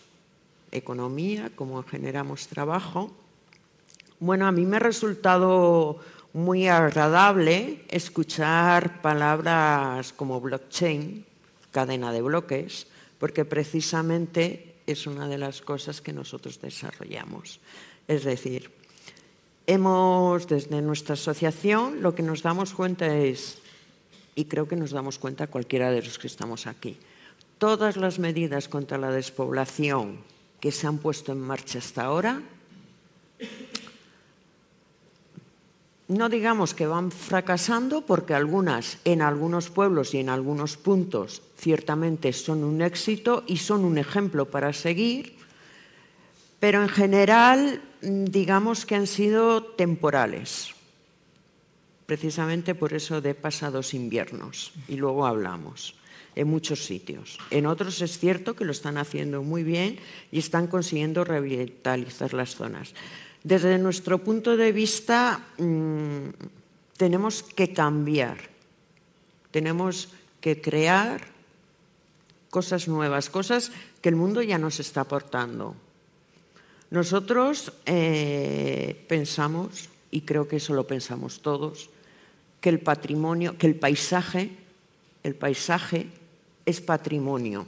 economía, 0.71 1.51
cómo 1.55 1.83
generamos 1.83 2.47
trabajo, 2.47 3.13
bueno, 4.21 4.47
a 4.47 4.53
mí 4.53 4.65
me 4.65 4.77
ha 4.77 4.81
resultado 4.81 6.01
muy 6.33 6.67
agradable 6.67 7.85
escuchar 7.89 9.01
palabras 9.01 10.13
como 10.13 10.41
blockchain, 10.41 11.25
cadena 11.71 12.11
de 12.11 12.23
bloques, 12.23 12.88
porque 13.19 13.45
precisamente 13.45 14.75
es 14.87 15.07
una 15.07 15.29
de 15.29 15.39
las 15.39 15.61
cosas 15.61 16.01
que 16.01 16.13
nosotros 16.13 16.61
desarrollamos. 16.61 17.61
Es 18.07 18.25
decir, 18.25 18.71
hemos, 19.67 20.47
desde 20.47 20.81
nuestra 20.81 21.15
asociación, 21.15 22.03
lo 22.03 22.15
que 22.15 22.23
nos 22.23 22.43
damos 22.43 22.73
cuenta 22.73 23.17
es, 23.17 23.59
y 24.35 24.47
creo 24.47 24.67
que 24.69 24.77
nos 24.77 24.93
damos 24.93 25.19
cuenta 25.19 25.49
cualquiera 25.49 25.91
de 25.91 26.03
los 26.03 26.19
que 26.19 26.27
estamos 26.27 26.67
aquí, 26.67 26.97
todas 27.59 27.97
las 27.97 28.19
medidas 28.19 28.69
contra 28.69 28.99
la 28.99 29.11
despoblación 29.11 30.19
que 30.61 30.73
se 30.73 30.87
han 30.87 30.99
puesto 30.99 31.33
en 31.33 31.41
marcha 31.41 31.79
hasta 31.79 32.05
ahora 32.05 32.43
no 36.09 36.31
digamos 36.31 36.73
que 36.73 36.87
van 36.87 37.13
fracasando 37.13 38.01
porque 38.01 38.35
algunas 38.35 38.99
en 39.05 39.21
algunos 39.21 39.69
pueblos 39.69 40.15
y 40.15 40.19
en 40.19 40.31
algunos 40.31 40.77
puntos 40.77 41.43
ciertamente 41.59 42.33
son 42.33 42.63
un 42.63 42.81
éxito 42.81 43.43
y 43.47 43.59
son 43.59 43.85
un 43.85 43.99
ejemplo 43.99 44.47
para 44.47 44.73
seguir, 44.73 45.35
pero 46.61 46.83
en 46.83 46.89
general 46.89 47.83
digamos 48.01 48.87
que 48.87 48.95
han 48.95 49.07
sido 49.07 49.63
temporales, 49.63 50.75
precisamente 52.07 52.75
por 52.75 52.95
eso 52.95 53.21
de 53.21 53.35
pasados 53.35 53.93
inviernos, 53.93 54.73
y 54.87 54.97
luego 54.97 55.27
hablamos 55.27 55.95
en 56.37 56.47
muchos 56.47 56.87
sitios. 56.87 57.39
En 57.51 57.67
otros 57.67 58.01
es 58.01 58.19
cierto 58.19 58.55
que 58.55 58.65
lo 58.65 58.71
están 58.71 58.97
haciendo 58.97 59.43
muy 59.43 59.65
bien 59.65 59.99
y 60.31 60.39
están 60.39 60.69
consiguiendo 60.69 61.25
revitalizar 61.25 62.33
las 62.33 62.55
zonas. 62.55 62.95
Desde 63.43 63.79
nuestro 63.79 64.19
punto 64.19 64.57
de 64.57 64.71
vista, 64.71 65.49
mm, 65.59 66.29
tenemos 66.97 67.43
que 67.43 67.73
cambiar, 67.73 68.39
tenemos 69.51 70.11
que 70.41 70.61
crear 70.61 71.38
cosas 72.51 72.89
nuevas, 72.89 73.31
cosas 73.31 73.73
que 74.01 74.09
el 74.09 74.17
mundo 74.17 74.43
ya 74.43 74.59
nos 74.59 74.81
está 74.81 75.03
aportando. 75.03 75.75
Nosotros 76.91 77.73
eh, 77.85 79.05
pensamos, 79.09 79.89
y 80.11 80.23
creo 80.23 80.49
que 80.49 80.57
eso 80.57 80.75
lo 80.75 80.87
pensamos 80.87 81.41
todos, 81.41 81.91
que 82.61 82.71
el 82.71 82.81
patrimonio, 82.81 83.59
que 83.59 83.67
el 83.67 83.75
paisaje, 83.77 84.51
el 85.23 85.35
paisaje 85.35 86.07
es 86.65 86.81
patrimonio, 86.81 87.67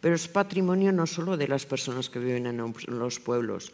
pero 0.00 0.14
es 0.14 0.28
patrimonio 0.28 0.92
no 0.92 1.06
solo 1.06 1.36
de 1.36 1.48
las 1.48 1.66
personas 1.66 2.08
que 2.08 2.20
viven 2.20 2.46
en 2.46 2.58
los 2.86 3.18
pueblos, 3.18 3.72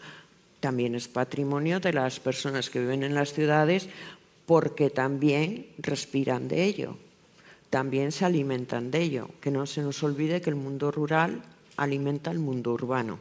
también 0.60 0.94
es 0.94 1.08
patrimonio 1.08 1.78
de 1.78 1.92
las 1.92 2.20
personas 2.20 2.70
que 2.70 2.80
viven 2.80 3.02
en 3.02 3.14
las 3.14 3.34
ciudades 3.34 3.90
porque 4.46 4.88
también 4.88 5.66
respiran 5.76 6.48
de 6.48 6.64
ello, 6.64 6.96
también 7.74 8.12
se 8.12 8.24
alimentan 8.24 8.92
de 8.92 9.02
ello. 9.02 9.30
Que 9.40 9.50
no 9.50 9.66
se 9.66 9.82
nos 9.82 10.00
olvide 10.04 10.40
que 10.40 10.48
el 10.48 10.54
mundo 10.54 10.92
rural 10.92 11.42
alimenta 11.76 12.30
el 12.30 12.38
mundo 12.38 12.72
urbano. 12.72 13.18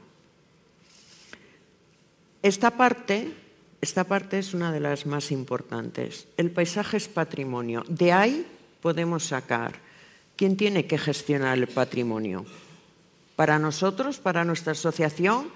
Esta 2.43 2.69
parte, 2.69 3.33
esta 3.81 4.03
parte 4.03 4.37
es 4.37 4.53
una 4.53 4.71
de 4.71 4.79
las 4.79 5.07
más 5.07 5.31
importantes. 5.31 6.27
El 6.37 6.51
paisaje 6.51 6.97
es 6.97 7.07
patrimonio. 7.07 7.83
De 7.87 8.11
ahí 8.11 8.45
podemos 8.79 9.23
sacar 9.23 9.73
quién 10.35 10.55
tiene 10.55 10.85
que 10.85 10.99
gestionar 10.99 11.57
el 11.57 11.65
patrimonio. 11.65 12.45
Para 13.35 13.57
nosotros, 13.57 14.19
para 14.19 14.45
nuestra 14.45 14.73
asociación, 14.73 15.47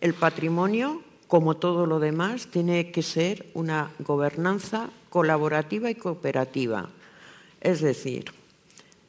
el 0.00 0.14
patrimonio 0.14 1.02
como 1.26 1.56
todo 1.56 1.86
lo 1.86 1.98
demás, 1.98 2.46
tiene 2.52 2.92
que 2.92 3.02
ser 3.02 3.46
una 3.54 3.90
gobernanza 3.98 4.90
colaborativa 5.10 5.90
y 5.90 5.96
cooperativa. 5.96 6.90
Es 7.60 7.80
decir, 7.80 8.26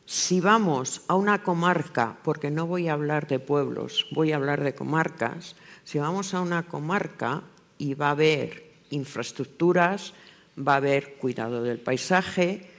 si 0.06 0.40
vamos 0.40 1.02
a 1.08 1.16
una 1.16 1.42
comarca, 1.42 2.18
porque 2.24 2.52
no 2.52 2.68
voy 2.68 2.88
a 2.88 2.94
hablar 2.94 3.28
de 3.28 3.40
pueblos, 3.40 4.06
voy 4.12 4.32
a 4.32 4.36
hablar 4.36 4.64
de 4.64 4.76
comarcas, 4.76 5.56
si 5.84 5.98
vamos 5.98 6.34
a 6.34 6.42
una 6.42 6.64
comarca 6.64 7.42
y 7.78 7.96
va 7.96 8.10
a 8.10 8.12
haber 8.12 8.72
infraestructuras, 8.92 10.14
va 10.58 10.74
a 10.74 10.78
haber 10.78 11.16
cuidado 11.16 11.64
del 11.64 11.80
paisaje, 11.80 12.70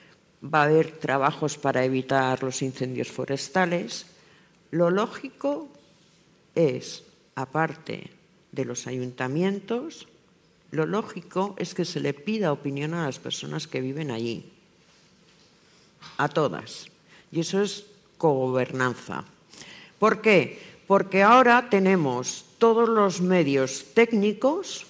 va 0.43 0.63
a 0.63 0.65
haber 0.67 0.93
trabajos 0.99 1.59
para 1.59 1.85
evitar 1.85 2.43
los 2.43 2.63
incendios 2.63 3.11
forestales, 3.11 4.07
lo 4.71 4.91
lógico 4.91 5.69
es, 6.55 7.05
aparte 7.35 8.11
de 8.53 8.65
los 8.65 8.87
ayuntamientos, 8.87 10.07
lo 10.71 10.87
lógico 10.87 11.55
es 11.59 11.75
que 11.75 11.85
se 11.85 12.01
le 12.01 12.15
pida 12.15 12.53
opinión 12.53 12.95
a 12.95 13.07
las 13.07 13.19
personas 13.19 13.67
que 13.67 13.81
viven 13.81 14.11
allí, 14.11 14.53
a 16.19 16.29
todas. 16.29 16.89
Y 17.37 17.41
eso 17.41 17.61
es 17.61 17.85
cogobernanza. 18.17 19.25
¿Por 19.99 20.23
qué? 20.23 20.59
Porque 20.87 21.23
ahora 21.23 21.69
tenemos 21.69 22.47
todos 22.57 22.89
los 22.89 23.21
medios 23.21 23.93
técnicos 23.93 24.87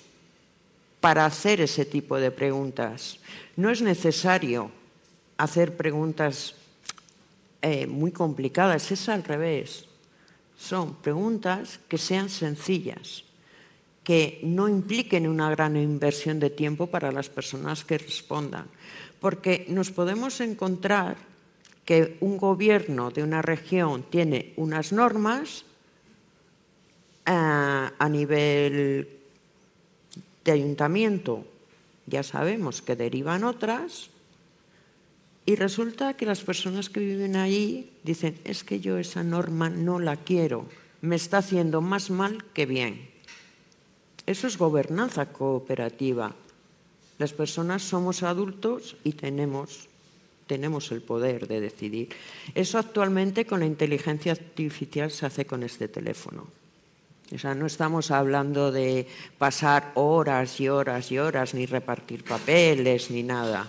para 1.00 1.26
hacer 1.26 1.60
ese 1.60 1.84
tipo 1.84 2.18
de 2.18 2.30
preguntas. 2.30 3.18
No 3.56 3.68
es 3.68 3.82
necesario 3.82 4.70
hacer 5.38 5.76
preguntas 5.76 6.54
eh, 7.62 7.88
muy 7.88 8.12
complicadas, 8.12 8.92
es 8.92 9.08
al 9.08 9.24
revés. 9.24 9.86
Son 10.56 10.94
preguntas 10.94 11.80
que 11.88 11.98
sean 11.98 12.28
sencillas 12.28 13.24
que 14.04 14.38
no 14.44 14.68
impliquen 14.68 15.26
una 15.26 15.50
gran 15.50 15.76
inversión 15.76 16.38
de 16.38 16.50
tiempo 16.50 16.86
para 16.86 17.10
las 17.10 17.28
personas 17.28 17.84
que 17.84 17.98
respondan. 17.98 18.70
Porque 19.18 19.66
nos 19.68 19.90
podemos 19.90 20.40
encontrar 20.40 21.16
que 21.86 22.18
un 22.20 22.36
gobierno 22.36 23.10
de 23.10 23.22
una 23.22 23.40
región 23.40 24.02
tiene 24.10 24.52
unas 24.56 24.92
normas 24.92 25.64
eh, 27.24 27.30
a 27.32 28.08
nivel 28.10 29.08
de 30.44 30.52
ayuntamiento, 30.52 31.46
ya 32.06 32.22
sabemos 32.22 32.82
que 32.82 32.96
derivan 32.96 33.44
otras, 33.44 34.10
y 35.46 35.54
resulta 35.54 36.14
que 36.14 36.26
las 36.26 36.42
personas 36.42 36.90
que 36.90 36.98
viven 36.98 37.36
allí 37.36 37.90
dicen, 38.02 38.36
es 38.42 38.64
que 38.64 38.80
yo 38.80 38.98
esa 38.98 39.22
norma 39.22 39.70
no 39.70 40.00
la 40.00 40.16
quiero, 40.16 40.66
me 41.00 41.14
está 41.14 41.38
haciendo 41.38 41.80
más 41.80 42.10
mal 42.10 42.44
que 42.52 42.66
bien. 42.66 43.08
Eso 44.26 44.48
es 44.48 44.58
gobernanza 44.58 45.32
cooperativa. 45.32 46.34
Las 47.18 47.32
personas 47.32 47.82
somos 47.82 48.24
adultos 48.24 48.96
y 49.04 49.12
tenemos, 49.12 49.88
tenemos 50.46 50.92
el 50.92 51.02
poder 51.02 51.48
de 51.48 51.60
decidir. 51.60 52.08
Eso 52.54 52.78
actualmente 52.78 53.46
con 53.46 53.60
la 53.60 53.66
inteligencia 53.66 54.32
artificial 54.32 55.10
se 55.10 55.26
hace 55.26 55.46
con 55.46 55.62
este 55.62 55.88
teléfono. 55.88 56.46
O 57.34 57.38
sea, 57.38 57.54
no 57.54 57.66
estamos 57.66 58.12
hablando 58.12 58.70
de 58.70 59.08
pasar 59.36 59.90
horas 59.94 60.60
y 60.60 60.68
horas 60.68 61.10
y 61.10 61.18
horas, 61.18 61.54
ni 61.54 61.66
repartir 61.66 62.22
papeles, 62.22 63.10
ni 63.10 63.24
nada. 63.24 63.68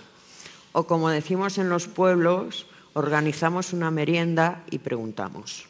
O 0.72 0.86
como 0.86 1.10
decimos 1.10 1.58
en 1.58 1.68
los 1.68 1.88
pueblos, 1.88 2.66
organizamos 2.92 3.72
una 3.72 3.90
merienda 3.90 4.62
y 4.70 4.78
preguntamos, 4.78 5.66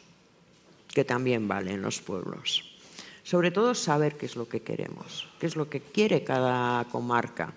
que 0.93 1.03
también 1.03 1.47
vale 1.47 1.73
en 1.73 1.81
los 1.81 1.99
pueblos. 1.99 2.77
Sobre 3.23 3.49
todo 3.49 3.73
saber 3.73 4.17
qué 4.17 4.27
es 4.27 4.35
lo 4.35 4.47
que 4.47 4.61
queremos, 4.61 5.27
qué 5.39 5.47
es 5.47 5.55
lo 5.55 5.69
que 5.69 5.81
quiere 5.81 6.23
cada 6.23 6.85
comarca. 6.85 7.53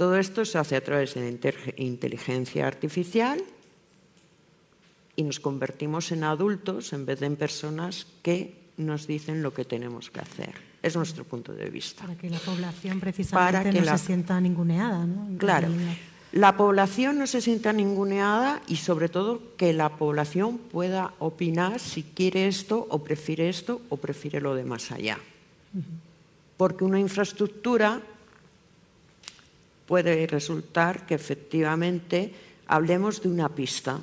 Todo 0.00 0.16
esto 0.16 0.46
se 0.46 0.56
hace 0.56 0.76
a 0.76 0.80
través 0.82 1.12
de 1.12 1.28
inteligencia 1.76 2.66
artificial 2.66 3.44
y 5.14 5.22
nos 5.22 5.40
convertimos 5.40 6.10
en 6.10 6.24
adultos 6.24 6.94
en 6.94 7.04
vez 7.04 7.20
de 7.20 7.26
en 7.26 7.36
personas 7.36 8.06
que 8.22 8.72
nos 8.78 9.06
dicen 9.06 9.42
lo 9.42 9.52
que 9.52 9.66
tenemos 9.66 10.08
que 10.08 10.20
hacer. 10.20 10.54
Es 10.80 10.96
nuestro 10.96 11.24
punto 11.24 11.52
de 11.52 11.68
vista. 11.68 12.00
Para 12.00 12.16
que 12.16 12.30
la 12.30 12.38
población 12.38 12.98
precisamente 12.98 13.78
no 13.78 13.98
se 13.98 14.06
sienta 14.06 14.40
ninguneada. 14.40 15.04
¿no? 15.04 15.36
Claro. 15.36 15.68
La 16.32 16.56
población 16.56 17.18
no 17.18 17.26
se 17.26 17.42
sienta 17.42 17.74
ninguneada 17.74 18.62
y 18.68 18.76
sobre 18.76 19.10
todo 19.10 19.54
que 19.58 19.74
la 19.74 19.98
población 19.98 20.56
pueda 20.56 21.12
opinar 21.18 21.78
si 21.78 22.04
quiere 22.04 22.48
esto 22.48 22.86
o 22.88 23.04
prefiere 23.04 23.50
esto 23.50 23.82
o 23.90 23.98
prefiere 23.98 24.40
lo 24.40 24.54
de 24.54 24.64
más 24.64 24.92
allá. 24.92 25.18
Porque 26.56 26.84
una 26.84 26.98
infraestructura 26.98 28.00
puede 29.90 30.24
resultar 30.28 31.04
que 31.04 31.16
efectivamente 31.16 32.32
hablemos 32.68 33.22
de 33.22 33.28
una 33.28 33.48
pista 33.48 33.98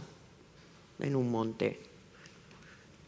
en 1.00 1.16
un 1.16 1.32
monte. 1.32 1.80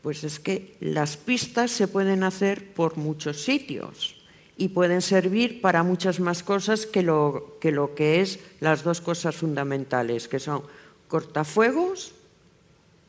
Pues 0.01 0.23
es 0.23 0.39
que 0.39 0.77
las 0.80 1.17
pistas 1.17 1.71
se 1.71 1.89
pueden 1.89 2.23
hacer 2.23 2.71
por 2.71 2.95
muchos 2.95 3.43
sitios 3.43 4.15
y 4.55 4.69
pueden 4.69 5.01
servir 5.01 5.59
para 5.59 5.84
muchas 5.84 6.21
más 6.21 6.41
cosas 6.41 6.86
que 6.86 7.03
lo 7.03 7.57
que, 7.59 7.73
lo 7.73 7.91
es 7.97 8.39
las 8.61 8.86
dos 8.86 9.01
cosas 9.01 9.36
fundamentales, 9.36 10.30
que 10.30 10.39
son 10.39 10.63
cortafuegos 11.09 12.13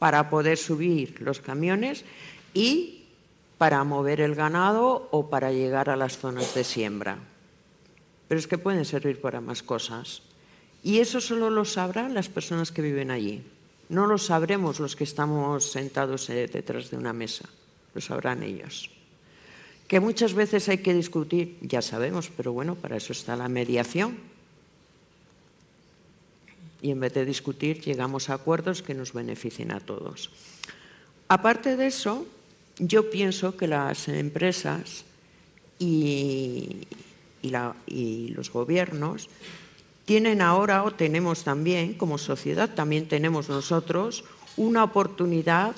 para 0.01 0.31
poder 0.31 0.59
subir 0.59 1.21
los 1.21 1.39
camiones 1.39 2.05
y 2.55 3.05
para 3.57 3.85
mover 3.85 4.21
el 4.21 4.35
ganado 4.35 5.07
o 5.13 5.31
para 5.31 5.53
llegar 5.53 5.91
a 5.91 5.97
las 5.97 6.19
zonas 6.19 6.57
de 6.57 6.65
siembra. 6.65 7.30
Pero 8.31 8.39
es 8.39 8.47
que 8.47 8.59
pueden 8.59 8.85
servir 8.85 9.21
para 9.21 9.41
más 9.41 9.61
cosas. 9.61 10.23
Y 10.85 11.01
eso 11.01 11.21
solo 11.21 11.51
lo 11.51 11.65
sabrán 11.65 12.15
las 12.15 12.29
personas 12.29 12.71
que 12.71 12.81
viven 12.81 13.11
allí. 13.11 13.43
No 13.89 14.07
lo 14.07 14.19
sabremos 14.19 14.79
los 14.79 14.95
que 14.95 15.03
estamos 15.03 15.73
sentados 15.73 16.31
eh, 16.31 16.47
detrás 16.47 16.93
de 16.93 16.97
una 16.97 17.13
mesa, 17.13 17.49
lo 17.93 18.01
sabrán 18.01 18.45
ellos. 18.45 18.89
Que 19.89 19.99
muchas 19.99 20.35
veces 20.35 20.69
hay 20.69 20.79
que 20.79 20.95
discutir, 20.95 21.59
ya 21.61 21.83
sabemos, 21.83 22.31
pero 22.37 22.53
bueno, 22.53 22.77
para 22.77 22.99
eso 22.99 23.13
está 23.13 23.35
la 23.35 23.49
mediación. 23.49 24.17
Y 26.83 26.93
en 26.93 27.01
vez 27.01 27.13
de 27.15 27.25
discutir, 27.25 27.81
llegamos 27.81 28.31
a 28.31 28.35
acuerdos 28.35 28.81
que 28.81 28.95
nos 28.95 29.13
beneficien 29.13 29.73
a 29.73 29.81
todos. 29.81 30.31
Aparte 31.27 31.77
de 31.77 31.89
eso, 31.89 32.29
yo 32.79 33.11
pienso 33.11 33.57
que 33.57 33.67
las 33.67 34.07
empresas 34.07 35.05
y, 35.81 36.87
y 37.43 38.29
los 38.29 38.53
gobiernos 38.53 39.29
tienen 40.11 40.43
ahora 40.43 40.83
o 40.83 40.91
tenemos 40.91 41.45
también, 41.45 41.95
como 41.95 42.19
sociedad, 42.19 42.75
también 42.75 43.07
tenemos 43.07 43.49
nosotros, 43.49 44.25
una 44.57 44.83
oportunidad 44.83 45.77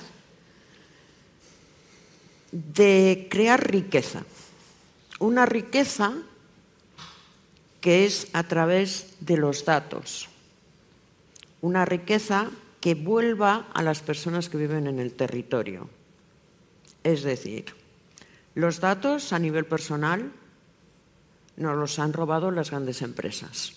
de 2.51 3.27
crear 3.29 3.69
riqueza. 3.69 4.23
Una 5.19 5.45
riqueza 5.45 6.13
que 7.79 8.05
es 8.05 8.27
a 8.33 8.43
través 8.43 9.17
de 9.19 9.37
los 9.37 9.65
datos. 9.65 10.29
Una 11.61 11.85
riqueza 11.85 12.49
que 12.81 12.95
vuelva 12.95 13.67
a 13.73 13.83
las 13.83 14.01
personas 14.01 14.49
que 14.49 14.57
viven 14.57 14.87
en 14.87 14.97
el 14.97 15.13
territorio. 15.13 15.89
Es 17.03 17.23
decir, 17.23 17.65
los 18.55 18.79
datos 18.79 19.31
a 19.31 19.39
nivel 19.39 19.65
personal 19.65 20.31
nos 21.57 21.77
los 21.77 21.99
han 21.99 22.13
robado 22.13 22.51
las 22.51 22.71
grandes 22.71 23.01
empresas 23.01 23.73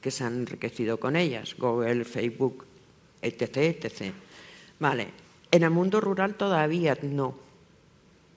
que 0.00 0.10
se 0.10 0.24
han 0.24 0.40
enriquecido 0.40 1.00
con 1.00 1.16
ellas, 1.16 1.56
Google, 1.58 2.04
Facebook, 2.04 2.64
etc. 3.22 3.56
etc. 3.56 4.12
Vale, 4.78 5.08
en 5.50 5.62
el 5.62 5.70
mundo 5.70 6.00
rural 6.00 6.34
todavía 6.34 6.96
no. 7.02 7.34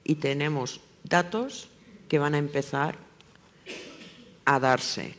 Y 0.04 0.16
tenemos 0.16 0.80
datos 1.04 1.68
que 2.08 2.18
van 2.18 2.34
a 2.34 2.38
empezar 2.38 2.98
a 4.44 4.58
darse. 4.58 5.14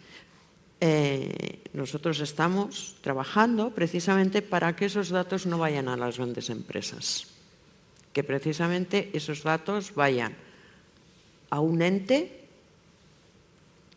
Eh, 0.82 1.62
nosotros 1.72 2.20
estamos 2.20 2.98
trabajando 3.02 3.72
precisamente 3.72 4.42
para 4.42 4.76
que 4.76 4.86
esos 4.86 5.10
datos 5.10 5.46
no 5.46 5.58
vayan 5.58 5.88
a 5.88 5.96
las 5.96 6.18
grandes 6.18 6.50
empresas, 6.50 7.28
que 8.12 8.24
precisamente 8.24 9.10
esos 9.14 9.44
datos 9.44 9.96
vayan 9.96 10.36
a 11.50 11.62
un 11.62 11.82
ente 11.82 12.43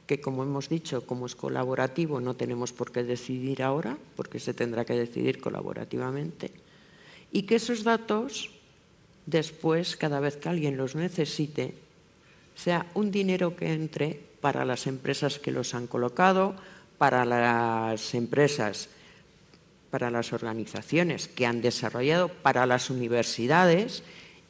que 0.06 0.20
como 0.20 0.44
hemos 0.44 0.68
dicho, 0.68 1.04
como 1.04 1.26
es 1.26 1.34
colaborativo, 1.34 2.20
no 2.20 2.34
tenemos 2.34 2.72
por 2.72 2.92
qué 2.92 3.02
decidir 3.02 3.62
ahora, 3.62 3.98
porque 4.14 4.38
se 4.38 4.54
tendrá 4.54 4.84
que 4.84 4.94
decidir 4.94 5.40
colaborativamente, 5.40 6.52
y 7.32 7.42
que 7.42 7.56
esos 7.56 7.82
datos, 7.82 8.50
después, 9.26 9.96
cada 9.96 10.20
vez 10.20 10.36
que 10.36 10.48
alguien 10.48 10.76
los 10.76 10.94
necesite, 10.94 11.74
sea 12.54 12.86
un 12.94 13.10
dinero 13.10 13.56
que 13.56 13.72
entre 13.72 14.20
para 14.40 14.64
las 14.64 14.86
empresas 14.86 15.38
que 15.38 15.50
los 15.50 15.74
han 15.74 15.88
colocado, 15.88 16.54
para 16.98 17.24
las 17.24 18.14
empresas, 18.14 18.88
para 19.90 20.10
las 20.10 20.32
organizaciones 20.32 21.26
que 21.28 21.46
han 21.46 21.60
desarrollado, 21.60 22.28
para 22.28 22.64
las 22.64 22.90
universidades 22.90 24.02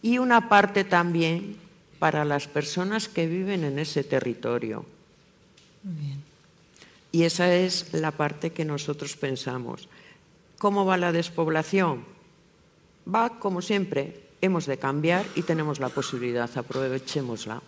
y 0.02 0.18
una 0.18 0.48
parte 0.48 0.84
también 0.84 1.56
para 1.98 2.24
las 2.24 2.46
personas 2.46 3.08
que 3.08 3.26
viven 3.26 3.64
en 3.64 3.78
ese 3.78 4.04
territorio 4.04 4.84
y 7.16 7.22
esa 7.22 7.54
es 7.54 7.94
la 7.94 8.10
parte 8.10 8.50
que 8.50 8.66
nosotros 8.66 9.16
pensamos. 9.16 9.88
¿Cómo 10.58 10.84
va 10.84 10.98
la 10.98 11.12
despoblación? 11.12 12.04
Va 13.08 13.38
como 13.38 13.62
siempre, 13.62 14.20
hemos 14.42 14.66
de 14.66 14.76
cambiar 14.76 15.24
y 15.34 15.40
tenemos 15.40 15.80
la 15.80 15.88
posibilidad, 15.88 16.50
aprovechémosla. 16.54 17.62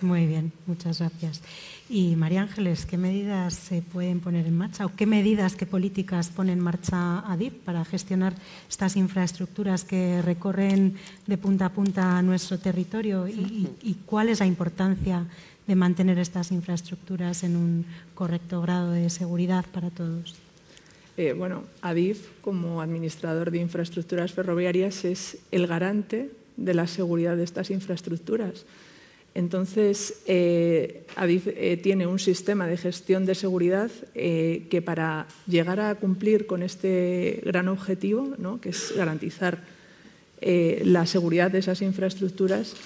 Muy 0.00 0.26
bien, 0.26 0.52
muchas 0.66 0.98
gracias. 0.98 1.40
Y 1.88 2.16
María 2.16 2.42
Ángeles, 2.42 2.84
¿qué 2.84 2.98
medidas 2.98 3.54
se 3.54 3.80
pueden 3.80 4.18
poner 4.18 4.46
en 4.46 4.56
marcha 4.56 4.86
o 4.86 4.96
qué 4.96 5.06
medidas, 5.06 5.54
qué 5.54 5.66
políticas 5.66 6.30
pone 6.30 6.52
en 6.52 6.60
marcha 6.60 7.20
ADIP 7.30 7.62
para 7.62 7.84
gestionar 7.84 8.34
estas 8.68 8.96
infraestructuras 8.96 9.84
que 9.84 10.20
recorren 10.20 10.96
de 11.26 11.38
punta 11.38 11.66
a 11.66 11.72
punta 11.72 12.20
nuestro 12.22 12.58
territorio 12.58 13.28
y 13.28 13.96
cuál 14.04 14.30
es 14.30 14.40
la 14.40 14.46
importancia 14.46 15.26
de 15.66 15.74
mantener 15.74 16.18
estas 16.18 16.52
infraestructuras 16.52 17.42
en 17.42 17.56
un 17.56 17.86
correcto 18.14 18.60
grado 18.60 18.92
de 18.92 19.08
seguridad 19.10 19.64
para 19.72 19.90
todos? 19.90 20.34
Eh, 21.16 21.32
bueno, 21.32 21.64
ADIF, 21.80 22.26
como 22.40 22.82
administrador 22.82 23.50
de 23.50 23.58
infraestructuras 23.58 24.32
ferroviarias, 24.32 25.04
es 25.04 25.38
el 25.52 25.66
garante 25.66 26.30
de 26.56 26.74
la 26.74 26.86
seguridad 26.86 27.36
de 27.36 27.44
estas 27.44 27.70
infraestructuras. 27.70 28.66
Entonces, 29.34 30.22
eh, 30.26 31.04
ADIF 31.16 31.48
eh, 31.48 31.76
tiene 31.82 32.06
un 32.06 32.18
sistema 32.18 32.66
de 32.66 32.76
gestión 32.76 33.26
de 33.26 33.34
seguridad 33.34 33.90
que 34.14 34.82
para 34.84 35.26
llegar 35.46 35.80
a 35.80 35.94
cumplir 35.96 36.46
con 36.46 36.62
este 36.62 37.42
gran 37.44 37.68
objetivo, 37.68 38.34
¿no? 38.38 38.60
que 38.60 38.70
es 38.70 38.92
garantizar 38.96 39.62
la 40.40 41.06
seguridad 41.06 41.50
de 41.50 41.60
esas 41.60 41.80
infraestructuras, 41.80 42.76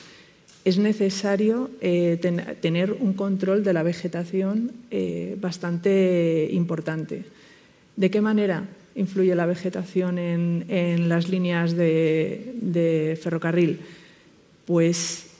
es 0.69 0.77
necesario 0.77 1.71
eh, 1.81 2.19
tener 2.61 2.93
un 2.93 3.14
control 3.14 3.64
de 3.64 3.73
la 3.73 3.83
vegetación 3.83 4.73
eh, 4.91 5.35
bastante 5.41 6.47
importante. 6.53 7.25
¿De 7.97 8.11
qué 8.11 8.21
manera 8.21 8.69
influye 8.95 9.35
la 9.35 9.47
vegetación 9.47 10.19
en, 10.19 11.09
las 11.09 11.31
líneas 11.31 11.75
de, 11.75 13.19
ferrocarril? 13.23 13.81
Pues 14.66 15.31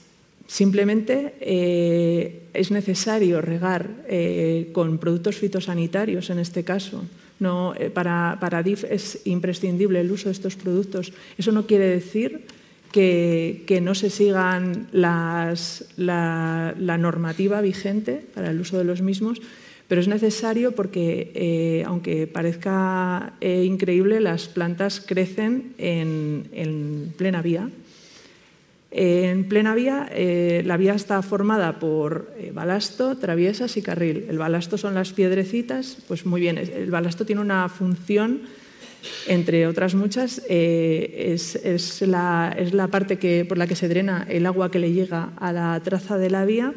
simplemente 0.47 1.35
eh, 1.41 2.49
es 2.51 2.71
necesario 2.71 3.39
regar 3.39 3.87
con 4.71 4.97
productos 4.97 5.37
fitosanitarios 5.37 6.31
en 6.31 6.39
este 6.39 6.63
caso. 6.63 7.05
para, 7.93 8.37
para 8.41 8.63
DIF 8.63 8.83
es 8.89 9.21
imprescindible 9.25 10.01
el 10.01 10.11
uso 10.11 10.29
de 10.29 10.33
estos 10.33 10.55
productos. 10.55 11.13
Eso 11.37 11.51
no 11.51 11.67
quiere 11.67 11.85
decir 11.85 12.47
que, 12.91 13.79
no 13.81 13.95
se 13.95 14.09
sigan 14.09 14.87
la, 14.91 15.53
normativa 16.77 17.61
vigente 17.61 18.23
para 18.33 18.51
el 18.51 18.59
uso 18.59 18.77
de 18.77 18.83
los 18.83 19.01
mismos, 19.01 19.41
pero 19.87 20.01
es 20.01 20.07
necesario 20.07 20.73
porque, 20.73 21.31
eh, 21.33 21.83
aunque 21.85 22.27
parezca 22.27 23.33
eh, 23.41 23.63
increíble, 23.65 24.19
las 24.19 24.47
plantas 24.47 25.01
crecen 25.01 25.73
en, 25.77 27.13
plena 27.17 27.41
vía. 27.41 27.69
En 28.91 29.47
plena 29.47 29.75
vía, 29.75 30.09
eh, 30.11 30.63
la 30.65 30.77
vía 30.77 30.95
está 30.95 31.21
formada 31.21 31.79
por 31.79 32.33
balasto, 32.53 33.17
traviesas 33.17 33.77
y 33.77 33.83
carril. 33.83 34.25
El 34.29 34.39
balasto 34.39 34.77
son 34.77 34.95
las 34.95 35.13
piedrecitas, 35.13 35.97
pues 36.07 36.25
muy 36.25 36.41
bien, 36.41 36.57
el 36.57 36.89
balasto 36.89 37.25
tiene 37.25 37.41
una 37.41 37.69
función 37.69 38.41
entre 39.27 39.67
otras 39.67 39.95
muchas, 39.95 40.41
eh, 40.49 41.33
es, 41.33 42.01
la, 42.01 42.87
parte 42.91 43.17
que, 43.17 43.45
por 43.45 43.57
la 43.57 43.67
que 43.67 43.75
se 43.75 43.87
drena 43.87 44.25
el 44.29 44.45
agua 44.45 44.71
que 44.71 44.79
le 44.79 44.91
llega 44.91 45.31
a 45.37 45.53
la 45.53 45.79
traza 45.83 46.17
de 46.17 46.29
la 46.29 46.45
vía 46.45 46.73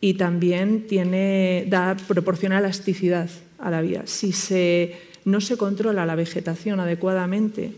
y 0.00 0.14
también 0.14 0.86
tiene, 0.86 1.64
da, 1.68 1.96
proporciona 2.06 2.58
elasticidad 2.58 3.30
a 3.58 3.70
la 3.70 3.80
vía. 3.80 4.02
Si 4.06 4.32
no 5.24 5.40
se 5.40 5.56
controla 5.56 6.06
la 6.06 6.14
vegetación 6.14 6.80
adecuadamente 6.80 7.72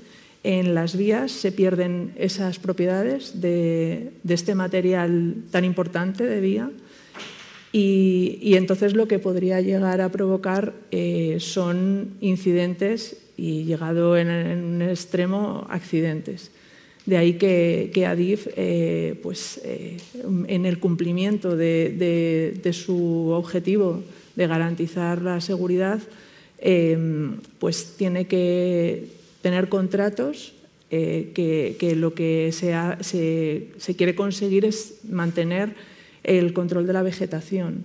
en 0.45 0.74
las 0.74 0.97
vías, 0.97 1.32
se 1.32 1.53
pierden 1.53 2.12
esas 2.16 2.59
propiedades 2.59 3.41
de, 3.41 4.12
este 4.28 4.55
material 4.55 5.34
tan 5.51 5.64
importante 5.64 6.24
de 6.24 6.41
vía. 6.41 6.70
Y, 7.70 8.55
entonces 8.55 8.95
lo 8.95 9.09
que 9.09 9.18
podría 9.18 9.61
llegar 9.61 10.01
a 10.01 10.09
provocar 10.09 10.74
eh, 10.91 11.36
son 11.39 12.14
incidentes 12.20 13.28
y 13.39 13.62
llegado 13.64 14.18
en, 14.18 14.28
un 14.28 14.82
extremo 14.82 15.64
accidentes. 15.70 16.51
De 17.07 17.16
ahí 17.16 17.34
que, 17.34 18.05
Adif, 18.05 18.49
eh, 18.57 19.18
pues, 19.22 19.61
eh, 19.64 19.97
en 20.49 20.66
el 20.66 20.78
cumplimiento 20.78 21.57
de, 21.57 22.70
su 22.72 23.30
objetivo 23.30 24.03
de 24.36 24.47
garantizar 24.47 25.22
la 25.22 25.41
seguridad, 25.41 26.01
eh, 26.59 26.99
pues 27.61 27.95
tiene 27.97 28.26
que 28.26 29.07
tener 29.41 29.68
contratos 29.68 30.53
que, 30.91 31.95
lo 31.97 32.14
que 32.14 32.51
se, 32.53 32.74
se, 33.78 33.97
quiere 33.97 34.14
conseguir 34.14 34.64
es 34.64 34.97
mantener 35.09 35.74
el 36.24 36.53
control 36.53 36.86
de 36.86 36.93
la 36.93 37.03
vegetación. 37.03 37.84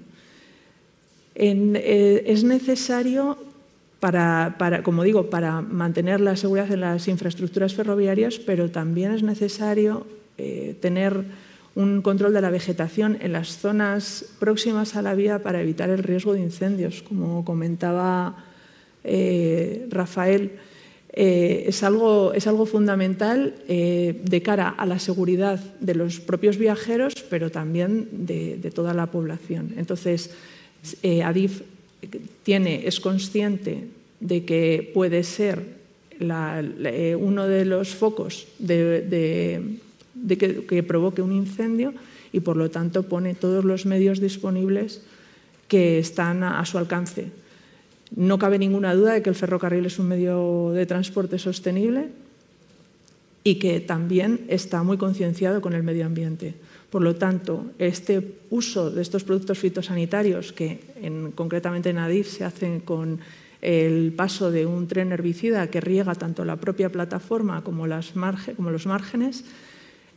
es 1.35 2.43
necesario 2.43 3.52
para, 4.03 4.83
como 4.83 5.03
digo, 5.03 5.29
para 5.29 5.61
mantener 5.61 6.19
la 6.19 6.35
seguridad 6.35 6.69
en 6.73 6.81
las 6.81 7.07
infraestructuras 7.07 7.73
ferroviarias, 7.73 8.37
pero 8.37 8.69
también 8.69 9.13
es 9.13 9.23
necesario 9.23 10.05
eh, 10.37 10.75
tener 10.81 11.23
un 11.73 12.01
control 12.01 12.33
de 12.33 12.41
la 12.41 12.49
vegetación 12.49 13.17
en 13.21 13.31
las 13.31 13.59
zonas 13.59 14.25
próximas 14.39 14.97
a 14.97 15.01
la 15.01 15.15
vía 15.15 15.41
para 15.41 15.61
evitar 15.61 15.89
el 15.89 16.03
riesgo 16.03 16.33
de 16.33 16.41
incendios, 16.41 17.01
como 17.01 17.45
comentaba 17.45 18.43
eh, 19.05 19.87
Rafael. 19.89 20.51
Eh, 21.13 21.63
es, 21.67 21.81
algo, 21.81 22.33
es, 22.33 22.45
algo, 22.45 22.65
fundamental 22.65 23.55
de 23.67 24.41
cara 24.43 24.67
a 24.67 24.85
la 24.85 24.99
seguridad 24.99 25.61
de 25.79 25.95
los 25.95 26.19
propios 26.19 26.57
viajeros, 26.57 27.13
pero 27.29 27.51
también 27.51 28.09
de, 28.11 28.57
de 28.57 28.71
toda 28.71 28.93
la 28.93 29.05
población. 29.05 29.75
Entonces, 29.77 30.31
ADIF 31.23 31.61
tiene, 32.43 32.87
es 32.87 32.99
consciente 32.99 33.85
de 34.19 34.45
que 34.45 34.91
puede 34.93 35.23
ser 35.23 35.83
eh, 36.19 37.17
uno 37.19 37.47
de 37.47 37.65
los 37.65 37.89
focos 37.89 38.47
de, 38.59 39.79
que, 40.37 40.83
provoque 40.83 41.21
un 41.21 41.33
incendio 41.33 41.93
y 42.31 42.39
por 42.39 42.55
lo 42.55 42.69
tanto 42.69 43.03
pone 43.03 43.35
todos 43.35 43.65
los 43.65 43.85
medios 43.85 44.19
disponibles 44.19 45.01
que 45.67 45.99
están 45.99 46.43
a, 46.43 46.63
su 46.65 46.77
alcance. 46.77 47.27
No 48.15 48.37
cabe 48.37 48.59
ninguna 48.59 48.93
duda 48.93 49.13
de 49.13 49.21
que 49.21 49.29
el 49.29 49.35
ferrocarril 49.35 49.85
es 49.85 49.99
un 49.99 50.07
medio 50.07 50.71
de 50.71 50.85
transporte 50.85 51.39
sostenible 51.39 52.09
y 53.43 53.55
que 53.55 53.79
también 53.79 54.45
está 54.47 54.83
muy 54.83 54.97
concienciado 54.97 55.61
con 55.61 55.73
el 55.73 55.83
medio 55.83 56.05
ambiente. 56.05 56.53
Por 56.93 57.01
lo 57.01 57.15
tanto, 57.15 57.73
este 57.79 58.37
uso 58.51 58.91
de 58.91 59.01
estos 59.01 59.23
productos 59.23 59.57
fitosanitarios, 59.57 60.53
que 60.53 60.77
concretamente 61.33 61.89
en 61.89 61.97
ADIF 61.97 62.29
se 62.29 62.45
hacen 62.45 62.81
con 62.81 63.17
el 63.61 64.13
paso 64.15 64.51
de 64.51 64.67
un 64.67 64.85
tren 64.85 65.11
herbicida 65.11 65.65
que 65.71 65.81
riega 65.81 66.13
tanto 66.13 66.45
la 66.45 66.57
propia 66.57 66.91
plataforma 66.91 67.63
como, 67.63 67.87
los 67.87 68.15
márgenes, 68.15 69.43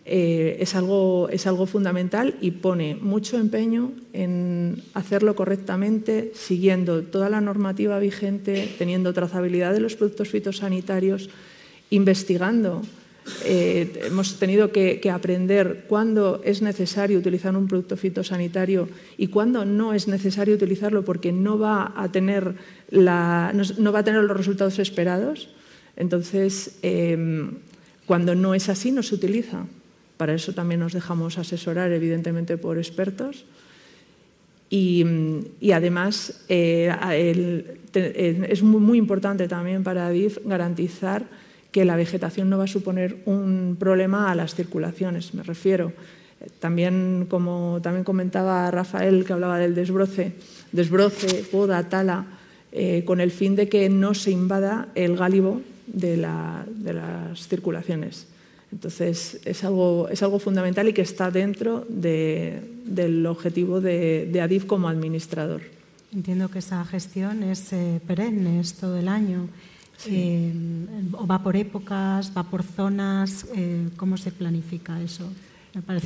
eh, 0.04 0.58
es 0.60 0.74
algo 0.74 1.66
fundamental 1.66 2.36
y 2.42 2.50
pone 2.50 2.94
mucho 2.94 3.38
empeño 3.38 3.92
en 4.12 4.82
hacerlo 4.92 5.34
correctamente, 5.34 6.32
siguiendo 6.34 7.04
toda 7.04 7.30
la 7.30 7.40
normativa 7.40 7.98
vigente, 7.98 8.68
teniendo 8.76 9.14
trazabilidad 9.14 9.72
de 9.72 9.80
los 9.80 9.96
productos 9.96 10.28
fitosanitarios, 10.28 11.30
investigando 11.88 12.82
eh, 13.44 14.02
hemos 14.04 14.38
tenido 14.38 14.70
que, 14.70 15.00
aprender 15.10 15.84
cuándo 15.88 16.40
es 16.44 16.62
necesario 16.62 17.18
utilizar 17.18 17.56
un 17.56 17.66
producto 17.66 17.96
fitosanitario 17.96 18.88
y 19.18 19.28
cuándo 19.28 19.64
no 19.64 19.94
es 19.94 20.08
necesario 20.08 20.54
utilizarlo 20.54 21.04
porque 21.04 21.32
no 21.32 21.58
va 21.58 21.92
a 21.96 22.10
tener, 22.10 22.54
los 22.90 24.36
resultados 24.36 24.78
esperados. 24.78 25.50
Entonces, 25.96 26.78
em, 26.82 27.58
cuando 28.06 28.34
no 28.34 28.54
es 28.54 28.68
así, 28.68 28.92
no 28.92 29.02
se 29.02 29.14
utiliza. 29.14 29.66
Para 30.16 30.34
eso 30.34 30.52
también 30.52 30.80
nos 30.80 30.92
dejamos 30.92 31.38
asesorar, 31.38 31.92
evidentemente, 31.92 32.56
por 32.56 32.78
expertos. 32.78 33.44
Y, 34.68 35.04
además, 35.72 36.44
eh, 36.48 37.78
es 37.92 38.62
muy, 38.62 38.80
muy, 38.80 38.98
importante 38.98 39.48
también 39.48 39.84
para 39.84 40.10
DIF 40.10 40.38
garantizar 40.44 41.24
que 41.76 41.84
la 41.84 41.96
vegetación 41.96 42.48
no 42.48 42.56
va 42.56 42.64
a 42.64 42.68
suponer 42.68 43.18
un 43.26 43.76
problema 43.78 44.30
a 44.30 44.34
las 44.34 44.54
circulaciones, 44.54 45.34
me 45.34 45.42
refiero. 45.42 45.92
También, 46.58 47.26
como 47.28 47.80
también 47.82 48.02
comentaba 48.02 48.70
Rafael, 48.70 49.26
que 49.26 49.34
hablaba 49.34 49.58
del 49.58 49.74
desbroce, 49.74 50.32
desbroce, 50.72 51.44
poda, 51.52 51.86
tala, 51.86 52.24
eh, 52.72 53.02
con 53.04 53.20
el 53.20 53.30
fin 53.30 53.56
de 53.56 53.68
que 53.68 53.90
no 53.90 54.14
se 54.14 54.30
invada 54.30 54.88
el 54.94 55.18
gálibo 55.18 55.60
de, 55.86 56.16
las 56.16 57.46
circulaciones. 57.46 58.26
Entonces, 58.72 59.38
es 59.44 59.62
algo, 59.62 60.08
es 60.08 60.22
algo, 60.22 60.38
fundamental 60.38 60.88
y 60.88 60.94
que 60.94 61.02
está 61.02 61.30
dentro 61.30 61.86
del 61.90 63.26
objetivo 63.26 63.82
de, 63.82 64.40
ADIF 64.42 64.64
como 64.64 64.88
administrador. 64.88 65.60
Entiendo 66.14 66.48
que 66.48 66.60
esa 66.60 66.82
gestión 66.86 67.42
es 67.42 67.70
eh, 67.74 68.00
perenne, 68.06 68.60
es 68.60 68.72
todo 68.72 68.96
el 68.96 69.08
año. 69.08 69.50
Eh, 70.06 70.52
¿O 71.12 71.26
va 71.26 71.42
por 71.42 71.56
épocas, 71.56 72.32
va 72.36 72.44
por 72.44 72.62
zonas? 72.62 73.46
Eh, 73.54 73.88
¿Cómo 73.96 74.16
se 74.16 74.30
planifica 74.30 75.00
eso? 75.00 75.30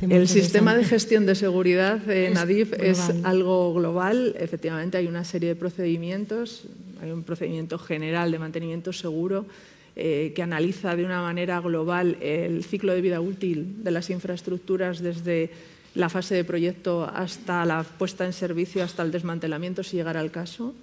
el 0.09 0.27
sistema 0.27 0.75
de 0.75 0.85
gestión 0.85 1.27
de 1.27 1.37
seguridad 1.37 2.11
en 2.11 2.37
ADIF 2.37 2.73
es 2.73 2.99
algo 3.23 3.73
global. 3.73 4.35
Efectivamente, 4.39 4.99
hay 4.99 5.07
una 5.07 5.25
serie 5.25 5.51
de 5.51 5.55
procedimientos. 5.55 6.65
Hay 7.01 7.13
un 7.13 7.23
procedimiento 7.23 7.79
general 7.79 8.33
de 8.33 8.39
mantenimiento 8.39 8.93
seguro 8.93 9.47
eh, 9.95 10.33
que 10.35 10.43
analiza 10.43 10.97
de 10.97 11.05
una 11.05 11.23
manera 11.23 11.61
global 11.61 12.17
el 12.21 12.65
ciclo 12.65 12.93
de 12.93 13.01
vida 13.01 13.21
útil 13.21 13.85
de 13.85 13.91
las 13.91 14.11
infraestructuras 14.11 15.01
desde 15.01 15.51
la 15.95 16.09
fase 16.09 16.35
de 16.35 16.45
proyecto 16.45 17.05
hasta 17.05 17.65
la 17.65 17.83
puesta 17.83 18.25
en 18.25 18.33
servicio, 18.33 18.83
hasta 18.83 19.03
el 19.03 19.11
desmantelamiento, 19.11 19.83
si 19.83 19.97
llegara 19.97 20.21
al 20.21 20.31
caso. 20.31 20.75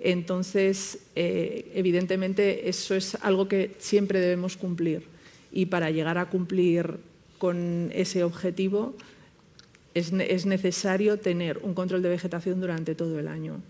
Entonces, 0.00 1.00
eh, 1.16 1.70
evidentemente, 1.74 2.68
eso 2.68 2.94
es 2.94 3.16
algo 3.16 3.48
que 3.48 3.74
siempre 3.78 4.20
debemos 4.20 4.56
cumplir. 4.56 5.02
Y 5.50 5.66
para 5.66 5.90
llegar 5.90 6.18
a 6.18 6.26
cumplir 6.26 6.98
con 7.38 7.90
ese 7.92 8.22
objetivo 8.22 8.94
es, 9.94 10.12
necesario 10.12 11.18
tener 11.18 11.58
un 11.62 11.74
control 11.74 12.02
de 12.02 12.10
vegetación 12.10 12.60
durante 12.60 12.94
todo 12.94 13.18
el 13.18 13.26
año. 13.28 13.60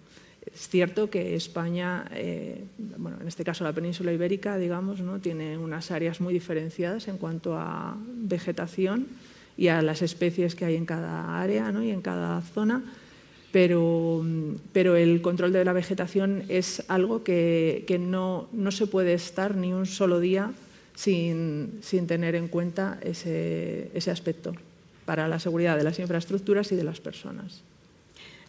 Es 0.53 0.69
cierto 0.69 1.11
que 1.11 1.35
España, 1.35 2.07
eh, 2.13 2.65
bueno, 2.97 3.19
en 3.21 3.29
este 3.29 3.45
caso 3.45 3.65
la 3.65 3.73
península 3.73 4.13
ibérica, 4.13 4.57
digamos, 4.57 5.01
¿no? 5.01 5.19
tiene 5.19 5.59
unas 5.59 5.91
áreas 5.91 6.21
muy 6.21 6.33
diferenciadas 6.33 7.09
en 7.09 7.19
cuanto 7.19 7.57
a 7.57 7.97
vegetación 8.07 9.07
y 9.57 9.69
a 9.69 9.83
las 9.83 10.03
especies 10.03 10.55
que 10.55 10.65
hay 10.65 10.77
en 10.77 10.87
cada 10.87 11.41
área 11.41 11.71
¿no? 11.73 11.83
y 11.83 11.91
en 11.91 12.01
cada 12.01 12.41
zona 12.41 12.83
pero, 13.53 14.25
el 14.97 15.21
control 15.23 15.53
de 15.53 15.65
la 15.65 15.73
vegetación 15.73 16.45
es 16.49 16.83
algo 16.89 17.25
que, 17.25 17.85
no, 17.99 18.49
se 18.71 18.87
puede 18.87 19.15
estar 19.15 19.57
ni 19.57 19.73
un 19.73 19.87
solo 19.87 20.21
día 20.21 20.53
sin, 20.95 21.81
tener 22.07 22.35
en 22.35 22.49
cuenta 22.49 22.99
ese, 23.03 23.91
aspecto 24.11 24.55
para 25.07 25.29
la 25.29 25.39
seguridad 25.39 25.77
de 25.79 25.85
las 25.85 25.99
infraestructuras 25.99 26.71
y 26.73 26.77
de 26.77 26.85
las 26.85 27.01
personas. 27.01 27.63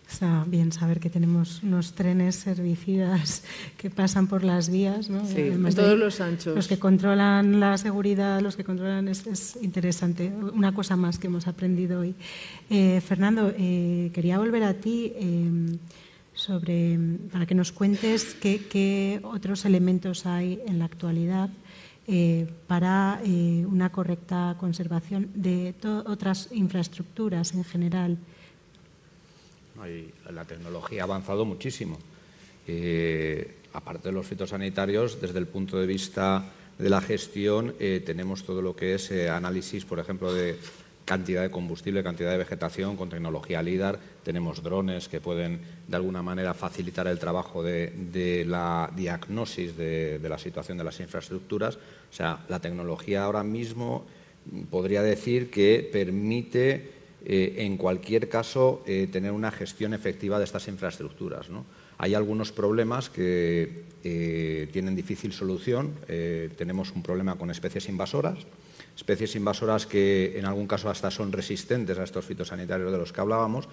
Está 0.10 0.44
bien 0.48 0.72
saber 0.72 1.00
que 1.00 1.12
tenemos 1.12 1.62
unos 1.62 1.94
trenes 1.94 2.48
herbicidas 2.48 3.44
que 3.78 3.92
pasan 3.92 4.26
por 4.26 4.44
las 4.44 4.70
vías, 4.70 5.08
¿no? 5.08 5.24
Sí, 5.26 5.52
todos 5.76 6.00
los 6.00 6.20
anchos. 6.20 6.56
Los 6.56 6.68
que 6.68 6.80
controlan 6.80 7.60
la 7.60 7.78
seguridad, 7.78 8.42
los 8.42 8.56
que 8.56 8.64
controlan 8.64 9.08
es, 9.08 9.58
interesante. 9.62 10.34
Una 10.54 10.74
cosa 10.74 10.96
más 10.96 11.20
que 11.20 11.28
hemos 11.28 11.46
aprendido 11.48 12.00
hoy. 12.00 12.16
Eh, 12.72 13.02
Fernando, 13.02 13.54
eh, 13.56 14.10
quería 14.12 14.40
volver 14.40 14.64
a 14.64 14.74
ti 14.74 15.14
eh, 15.16 15.78
sobre 16.34 16.98
para 17.32 17.46
que 17.46 17.54
nos 17.54 17.72
cuentes 17.72 18.36
qué, 18.42 19.20
otros 19.24 19.64
elementos 19.66 20.26
hay 20.26 20.60
en 20.66 20.80
la 20.80 20.86
actualidad. 20.86 21.50
para 22.66 23.22
una 23.68 23.92
correcta 23.92 24.56
conservación 24.60 25.30
de 25.36 25.76
otras 26.08 26.50
infraestructuras 26.52 27.54
en 27.54 27.64
general 27.64 28.18
la 30.32 30.46
tecnología 30.46 31.02
ha 31.02 31.06
avanzado 31.06 31.46
muchísimo. 31.46 31.98
Eh, 32.68 33.56
aparte 33.74 34.10
de 34.10 34.14
los 34.14 34.28
fitosanitarios, 34.28 35.22
desde 35.22 35.40
el 35.40 35.48
punto 35.48 35.80
de 35.80 35.88
vista 35.88 36.46
de 36.78 36.90
la 36.90 37.02
gestión, 37.02 37.76
eh, 37.80 38.02
tenemos 38.06 38.44
todo 38.44 38.62
lo 38.62 38.76
que 38.76 38.96
es 38.96 39.12
eh, 39.12 39.30
análisis, 39.30 39.86
por 39.86 40.00
ejemplo, 40.00 40.34
de 40.34 40.58
cantidad 41.06 41.42
de 41.42 41.50
combustible, 41.50 42.04
cantidad 42.04 42.32
de 42.32 42.38
vegetación 42.38 42.96
con 42.96 43.10
tecnología 43.10 43.64
LIDAR. 43.64 44.00
Tenemos 44.24 44.62
drones 44.62 45.08
que 45.10 45.20
pueden, 45.20 45.62
de 45.88 45.96
alguna 45.96 46.22
manera, 46.22 46.54
facilitar 46.54 47.08
el 47.08 47.18
trabajo 47.18 47.64
de, 47.64 48.46
la 48.48 48.92
diagnosis 48.96 49.76
de, 49.76 50.20
de 50.20 50.30
la 50.30 50.38
situación 50.38 50.78
de 50.78 50.84
las 50.84 51.00
infraestructuras. 51.00 51.78
O 51.78 52.14
sea, 52.14 52.46
la 52.48 52.60
tecnología 52.60 53.24
ahora 53.24 53.44
mismo 53.44 54.06
podría 54.70 55.02
decir 55.02 55.50
que 55.50 55.90
permite 55.92 56.99
eh, 57.26 57.56
en 57.66 57.76
cualquier 57.76 58.30
caso, 58.30 58.82
eh, 58.86 59.08
tener 59.12 59.32
una 59.32 59.52
gestión 59.52 59.94
efectiva 59.94 60.38
de 60.38 60.46
estas 60.46 60.68
infraestructuras. 60.70 61.48
Hay 61.98 62.16
algunos 62.16 62.54
problemas 62.54 63.10
que 63.10 63.84
eh, 64.04 64.70
tienen 64.72 64.96
difícil 64.96 65.34
solución. 65.34 65.92
tenemos 66.58 66.92
un 66.92 67.04
problema 67.04 67.36
con 67.36 67.52
especies 67.52 67.90
invasoras, 67.90 68.40
especies 68.96 69.36
invasoras 69.36 69.86
que 69.86 70.40
en 70.40 70.46
algún 70.46 70.68
caso 70.68 70.90
hasta 70.90 71.12
son 71.12 71.32
resistentes 71.32 72.00
a 72.00 72.04
estos 72.04 72.26
fitosanitarios 72.26 72.92
de 72.92 72.98
los 72.98 73.12
que 73.12 73.22
hablábamos, 73.22 73.68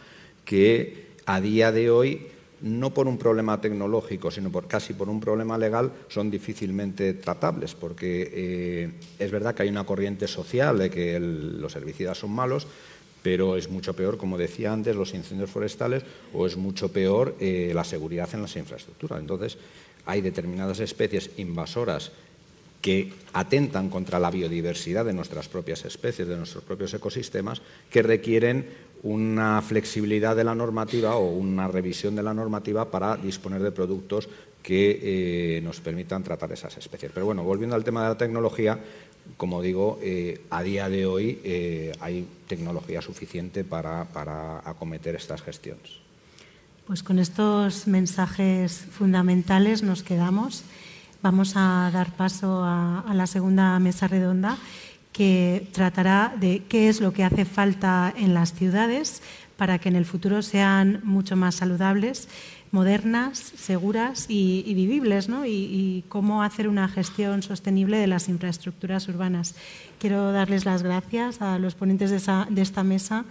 que 0.44 1.14
a 1.24 1.40
día 1.40 1.70
de 1.70 1.90
hoy 1.90 2.26
no 2.62 2.94
por 2.94 3.06
un 3.06 3.18
problema 3.18 3.60
tecnológico, 3.60 4.30
sino 4.30 4.50
casi 4.50 4.94
por 4.94 5.08
un 5.08 5.20
problema 5.20 5.58
legal, 5.58 5.92
son 6.08 6.30
difícilmente 6.30 7.12
tratables, 7.14 7.74
porque 7.74 8.90
es 9.18 9.30
verdad 9.30 9.54
que 9.54 9.64
hay 9.64 9.68
una 9.68 9.84
corriente 9.84 10.26
social 10.26 10.78
de 10.78 10.88
que 10.88 11.20
los 11.20 11.76
herbicidas 11.76 12.16
son 12.16 12.30
malos, 12.30 12.66
pero 13.26 13.56
es 13.56 13.68
mucho 13.68 13.92
peor, 13.92 14.18
como 14.18 14.38
decía 14.38 14.72
antes, 14.72 14.94
los 14.94 15.12
incendios 15.12 15.50
forestales 15.50 16.04
o 16.32 16.46
es 16.46 16.56
mucho 16.56 16.92
peor 16.92 17.34
eh, 17.40 17.72
la 17.74 17.82
seguridad 17.82 18.28
en 18.34 18.42
las 18.42 18.54
infraestructuras. 18.54 19.18
Entonces, 19.18 19.58
hay 20.04 20.20
determinadas 20.20 20.78
especies 20.78 21.30
invasoras 21.36 22.12
que 22.80 23.12
atentan 23.32 23.90
contra 23.90 24.20
la 24.20 24.30
biodiversidad 24.30 25.04
de 25.04 25.12
nuestras 25.12 25.48
propias 25.48 25.84
especies, 25.84 26.28
de 26.28 26.36
nuestros 26.36 26.62
propios 26.62 26.94
ecosistemas, 26.94 27.62
que 27.90 28.02
requieren 28.02 28.68
una 29.02 29.60
flexibilidad 29.60 30.36
de 30.36 30.44
la 30.44 30.54
normativa 30.54 31.16
o 31.16 31.28
una 31.28 31.66
revisión 31.66 32.14
de 32.14 32.22
la 32.22 32.32
normativa 32.32 32.92
para 32.92 33.16
disponer 33.16 33.60
de 33.60 33.72
productos 33.72 34.28
que 34.62 35.00
eh, 35.58 35.60
nos 35.62 35.80
permitan 35.80 36.22
tratar 36.22 36.52
esas 36.52 36.76
especies. 36.76 37.10
Pero 37.12 37.26
bueno, 37.26 37.42
volviendo 37.42 37.74
al 37.74 37.82
tema 37.82 38.04
de 38.04 38.10
la 38.10 38.18
tecnología, 38.18 38.78
como 39.36 39.62
digo, 39.62 39.98
eh, 40.02 40.44
a 40.50 40.62
día 40.62 40.88
de 40.88 41.06
hoy 41.06 41.40
eh, 41.44 41.92
hay 42.00 42.26
tecnología 42.48 43.02
suficiente 43.02 43.64
para, 43.64 44.06
acometer 44.64 45.14
estas 45.14 45.42
gestiones. 45.42 46.00
Pues 46.86 47.02
con 47.02 47.18
estos 47.18 47.86
mensajes 47.86 48.86
fundamentales 48.90 49.82
nos 49.82 50.02
quedamos. 50.02 50.62
Vamos 51.22 51.54
a 51.56 51.90
dar 51.92 52.12
paso 52.12 52.62
a, 52.64 53.04
la 53.14 53.26
segunda 53.26 53.78
mesa 53.78 54.06
redonda 54.06 54.56
que 55.12 55.68
tratará 55.72 56.34
de 56.38 56.62
qué 56.68 56.88
es 56.88 57.00
lo 57.00 57.12
que 57.12 57.24
hace 57.24 57.44
falta 57.44 58.12
en 58.16 58.34
las 58.34 58.52
ciudades 58.52 59.22
para 59.56 59.78
que 59.78 59.88
en 59.88 59.96
el 59.96 60.04
futuro 60.04 60.42
sean 60.42 61.00
mucho 61.02 61.34
más 61.36 61.56
saludables 61.56 62.28
modernas, 62.72 63.38
seguras 63.38 64.26
y, 64.28 64.74
vivibles, 64.74 65.28
¿no? 65.28 65.46
Y, 65.46 66.02
cómo 66.08 66.42
hacer 66.42 66.68
una 66.68 66.88
gestión 66.88 67.42
sostenible 67.42 67.98
de 67.98 68.06
las 68.06 68.28
infraestructuras 68.28 69.08
urbanas. 69.08 69.54
Quiero 69.98 70.30
darles 70.32 70.66
las 70.66 70.82
gracias 70.82 71.40
a 71.40 71.58
los 71.58 71.74
ponentes 71.74 72.10
de, 72.10 72.62
esta 72.62 72.84
mesa, 72.84 73.24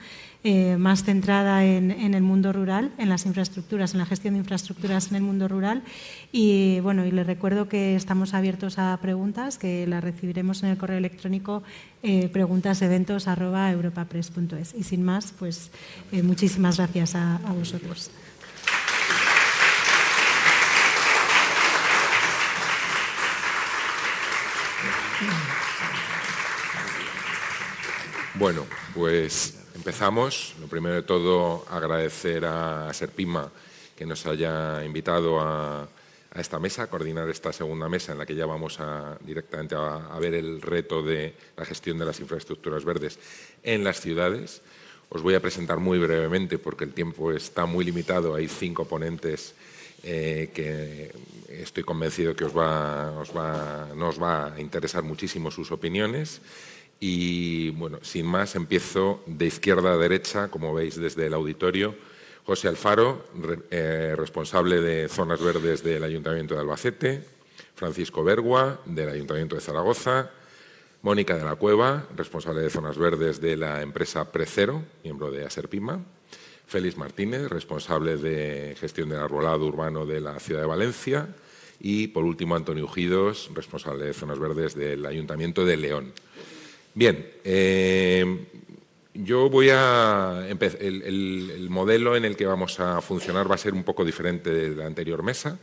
eh, 0.44 0.78
más 0.78 1.04
centrada 1.04 1.64
en, 1.64 1.92
el 1.92 2.24
mundo 2.24 2.52
rural, 2.54 2.92
en 2.98 3.10
las 3.10 3.26
infraestructuras, 3.26 3.94
en 3.94 4.00
la 4.00 4.06
gestión 4.06 4.34
de 4.34 4.40
infraestructuras 4.40 5.10
en 5.10 5.18
el 5.18 5.22
mundo 5.22 5.48
rural. 5.48 5.84
Y 6.32 6.80
bueno, 6.82 7.06
y 7.06 7.12
les 7.12 7.28
recuerdo 7.28 7.70
que 7.70 7.96
estamos 7.96 8.34
abiertos 8.34 8.80
a 8.80 8.98
preguntas, 9.02 9.58
que 9.58 9.86
las 9.86 10.04
recibiremos 10.04 10.64
en 10.64 10.70
el 10.70 10.78
correo 10.78 10.98
electrónico 10.98 11.64
eh, 12.04 12.30
preguntaseventos@europapress.es. 12.30 14.76
Y 14.76 14.84
sin 14.84 15.04
más, 15.04 15.34
pues 15.38 15.72
eh, 16.12 16.24
muchísimas 16.24 16.78
gracias 16.78 17.16
a 17.16 17.40
vosotros. 17.56 18.12
Bueno, 28.36 28.66
pues 28.94 29.58
empezamos. 29.76 30.56
Lo 30.60 30.68
primero 30.68 30.96
de 30.96 31.04
todo, 31.04 31.66
agradecer 31.70 32.46
a 32.46 32.92
Serpima 32.94 33.50
que 33.96 34.06
nos 34.06 34.26
haya 34.26 34.84
invitado 34.84 35.40
a, 35.40 35.88
esta 36.36 36.60
mesa, 36.60 36.84
a 36.84 36.88
coordinar 36.88 37.30
esta 37.30 37.54
segunda 37.54 37.88
mesa 37.88 38.12
en 38.12 38.18
la 38.18 38.26
que 38.26 38.36
ya 38.36 38.46
vamos 38.46 38.78
directamente 39.22 39.76
a, 39.76 40.20
ver 40.20 40.34
el 40.34 40.62
reto 40.62 41.02
de 41.02 41.34
la 41.56 41.64
gestión 41.64 41.98
de 41.98 42.04
las 42.04 42.20
infraestructuras 42.20 42.84
verdes 42.84 43.18
en 43.64 43.86
las 43.86 44.02
ciudades. 44.02 44.62
Os 45.08 45.22
voy 45.22 45.36
a 45.36 45.40
presentar 45.40 45.78
muy 45.80 45.98
brevemente 45.98 46.58
porque 46.58 46.84
el 46.84 46.94
tiempo 46.94 47.32
está 47.32 47.66
muy 47.66 47.86
limitado. 47.86 48.36
Hay 48.36 48.50
cinco 48.50 48.84
ponentes 48.84 49.56
eh, 50.04 50.52
que 50.54 51.12
estoy 51.50 51.84
convencido 51.84 52.36
que 52.36 52.46
os 52.46 52.56
va, 52.56 53.12
os 53.20 53.36
va, 53.36 53.90
nos 53.96 54.22
va 54.22 54.54
a 54.54 54.60
interesar 54.60 55.04
muchísimo 55.04 55.52
sus 55.52 55.72
opiniones. 55.72 56.42
Y 57.00 57.72
bueno, 57.72 58.00
sin 58.02 58.26
más, 58.26 58.56
empiezo 58.56 59.22
de 59.26 59.46
izquierda 59.46 59.94
a 59.94 59.98
derecha, 59.98 60.48
como 60.50 60.74
veis 60.74 60.96
desde 60.96 61.28
el 61.28 61.34
auditorio. 61.34 61.96
José 62.46 62.68
Alfaro, 62.68 63.26
eh, 63.72 64.16
responsable 64.18 64.82
de 64.82 65.10
zonas 65.10 65.42
verdes 65.42 65.84
del 65.84 66.04
Ayuntamiento 66.04 66.54
de 66.54 66.62
Albacete. 66.62 67.24
Francisco 67.76 68.24
Bergua, 68.24 68.80
del 68.86 69.10
Ayuntamiento 69.10 69.56
de 69.56 69.62
Zaragoza. 69.62 70.32
Mónica 71.06 71.38
de 71.38 71.44
la 71.44 71.56
Cueva, 71.56 72.08
responsable 72.16 72.62
de 72.62 72.72
zonas 72.72 72.98
verdes 72.98 73.40
de 73.40 73.56
la 73.56 73.84
empresa 73.84 74.32
Precero, 74.32 74.82
miembro 75.04 75.30
de 75.30 75.46
Aserpima. 75.46 76.04
Félix 76.68 76.98
Martínez, 76.98 77.50
responsable 77.50 78.18
de 78.18 78.76
gestión 78.80 79.10
del 79.10 79.20
arbolado 79.20 79.66
urbano 79.66 80.06
de 80.06 80.20
la 80.20 80.40
ciudad 80.40 80.62
de 80.62 80.68
Valencia. 80.68 81.28
Y, 81.80 82.08
por 82.08 82.24
último, 82.24 82.56
Antonio 82.56 82.86
Ujidos, 82.86 83.52
responsable 83.54 84.06
de 84.06 84.14
zonas 84.14 84.40
verdes 84.40 84.76
del 84.76 85.06
Ayuntamiento 85.06 85.66
de 85.66 85.78
León. 85.78 86.14
Bien, 86.94 87.28
eh, 87.44 88.46
yo 89.14 89.50
voy 89.50 89.70
a 89.70 90.46
empezar. 90.48 90.82
El, 90.82 91.68
modelo 91.70 92.16
en 92.16 92.26
el 92.26 92.38
que 92.38 92.46
vamos 92.46 92.80
a 92.80 93.02
funcionar 93.02 93.50
va 93.50 93.56
a 93.56 93.60
ser 93.60 93.74
un 93.74 93.84
poco 93.84 94.06
diferente 94.06 94.50
de 94.50 94.76
la 94.76 94.86
anterior 94.86 95.22
mesa. 95.22 95.60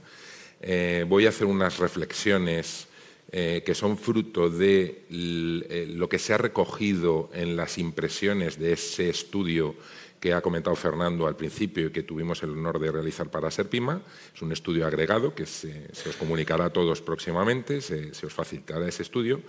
Eh, 0.61 1.05
voy 1.09 1.27
a 1.27 1.31
hacer 1.31 1.47
unas 1.47 1.79
reflexiones 1.79 2.87
eh, 3.33 3.63
que 3.65 3.75
son 3.75 3.97
fruto 3.97 4.51
de 4.51 5.07
lo 5.09 6.09
que 6.09 6.19
se 6.19 6.35
ha 6.35 6.39
recogido 6.39 7.31
en 7.33 7.57
las 7.57 7.79
impresiones 7.79 8.59
de 8.59 8.75
ese 8.75 9.09
estudio 9.09 9.75
que 10.23 10.33
ha 10.33 10.41
comentado 10.41 10.77
Fernando 10.77 11.27
al 11.27 11.35
principio 11.35 11.89
y 11.89 11.91
que 11.91 12.05
tuvimos 12.05 12.45
el 12.45 12.51
honor 12.51 12.79
de 12.79 12.93
realizar 12.93 13.29
para 13.29 13.51
Serpima. 13.51 14.01
Es 14.33 14.41
un 14.41 14.53
estudio 14.53 14.87
agregado 14.87 15.35
que 15.35 15.47
se, 15.47 15.89
os 16.09 16.15
comunicará 16.15 16.67
a 16.67 16.71
todos 16.71 17.03
próximamente, 17.03 17.81
se, 17.81 18.13
os 18.25 18.33
facilitará 18.33 18.87
ese 18.87 19.03
estudio, 19.03 19.41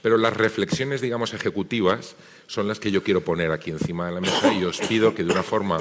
pero 0.00 0.16
las 0.16 0.34
reflexiones, 0.34 1.02
digamos, 1.02 1.34
ejecutivas 1.34 2.16
son 2.46 2.66
las 2.66 2.80
que 2.80 2.90
yo 2.90 3.02
quiero 3.02 3.20
poner 3.20 3.50
aquí 3.50 3.72
encima 3.72 4.06
de 4.06 4.12
la 4.12 4.22
mesa 4.22 4.54
y 4.54 4.64
os 4.64 4.80
pido 4.80 5.14
que 5.14 5.22
de 5.22 5.32
una 5.32 5.42
forma 5.42 5.76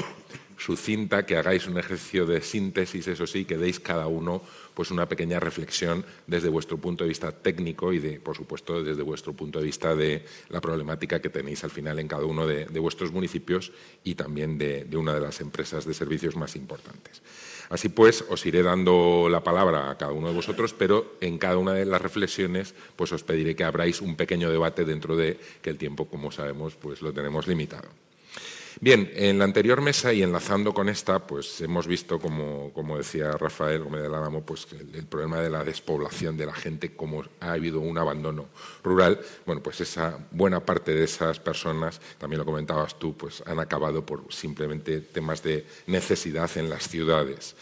sucinta, 0.61 1.25
que 1.25 1.37
hagáis 1.37 1.65
un 1.65 1.79
ejercicio 1.79 2.25
de 2.27 2.41
síntesis, 2.41 3.07
eso 3.07 3.25
sí, 3.25 3.45
que 3.45 3.57
deis 3.57 3.79
cada 3.79 4.05
uno 4.05 4.41
pues 4.75 4.91
una 4.91 5.09
pequeña 5.09 5.39
reflexión 5.39 6.05
desde 6.27 6.49
vuestro 6.49 6.77
punto 6.77 7.03
de 7.03 7.09
vista 7.09 7.31
técnico 7.31 7.91
y, 7.91 7.99
de, 7.99 8.19
por 8.19 8.37
supuesto, 8.37 8.83
desde 8.83 9.01
vuestro 9.01 9.33
punto 9.33 9.59
de 9.59 9.65
vista 9.65 9.95
de 9.95 10.23
la 10.49 10.61
problemática 10.61 11.19
que 11.19 11.29
tenéis 11.29 11.63
al 11.63 11.71
final 11.71 11.99
en 11.99 12.07
cada 12.07 12.25
uno 12.25 12.45
de, 12.45 12.65
vuestros 12.79 13.11
municipios 13.11 13.71
y 14.03 14.15
también 14.15 14.57
de, 14.57 14.87
una 14.95 15.13
de 15.13 15.19
las 15.19 15.41
empresas 15.41 15.85
de 15.85 15.93
servicios 15.93 16.35
más 16.35 16.55
importantes. 16.55 17.21
Así 17.69 17.89
pues, 17.89 18.23
os 18.29 18.45
iré 18.45 18.61
dando 18.61 19.27
la 19.29 19.43
palabra 19.43 19.89
a 19.89 19.97
cada 19.97 20.11
uno 20.11 20.27
de 20.27 20.35
vosotros, 20.35 20.73
pero 20.73 21.15
en 21.21 21.37
cada 21.37 21.57
una 21.57 21.73
de 21.73 21.85
las 21.85 22.01
reflexiones 22.01 22.75
pues 22.95 23.11
os 23.13 23.23
pediré 23.23 23.55
que 23.55 23.63
abráis 23.63 24.01
un 24.01 24.15
pequeño 24.15 24.51
debate 24.51 24.85
dentro 24.85 25.15
de 25.15 25.39
que 25.61 25.71
el 25.71 25.77
tiempo, 25.77 26.05
como 26.05 26.31
sabemos, 26.31 26.75
pues 26.75 27.01
lo 27.01 27.13
tenemos 27.13 27.47
limitado. 27.47 27.89
Bien, 28.79 29.11
en 29.15 29.37
la 29.37 29.45
anterior 29.45 29.81
mesa 29.81 30.13
y 30.13 30.23
enlazando 30.23 30.73
con 30.73 30.87
esta, 30.87 31.19
pues 31.19 31.61
hemos 31.61 31.87
visto, 31.87 32.19
como, 32.19 32.97
decía 32.97 33.31
Rafael 33.31 33.83
Gómez 33.83 34.03
del 34.03 34.13
Álamo, 34.13 34.45
pues 34.45 34.67
el, 34.71 35.05
problema 35.05 35.41
de 35.41 35.49
la 35.49 35.63
despoblación 35.63 36.37
de 36.37 36.45
la 36.45 36.53
gente, 36.53 36.95
cómo 36.95 37.23
ha 37.41 37.51
habido 37.51 37.79
un 37.79 37.97
abandono 37.97 38.47
rural. 38.83 39.19
Bueno, 39.45 39.61
pues 39.61 39.81
esa 39.81 40.17
buena 40.31 40.65
parte 40.65 40.93
de 40.93 41.03
esas 41.03 41.39
personas, 41.39 41.99
también 42.17 42.39
lo 42.39 42.45
comentabas 42.45 42.97
tú, 42.97 43.15
pues 43.15 43.43
han 43.45 43.59
acabado 43.59 44.05
por 44.05 44.23
simplemente 44.33 45.01
temas 45.01 45.43
de 45.43 45.65
necesidad 45.87 46.49
en 46.55 46.69
las 46.69 46.87
ciudades. 46.87 47.55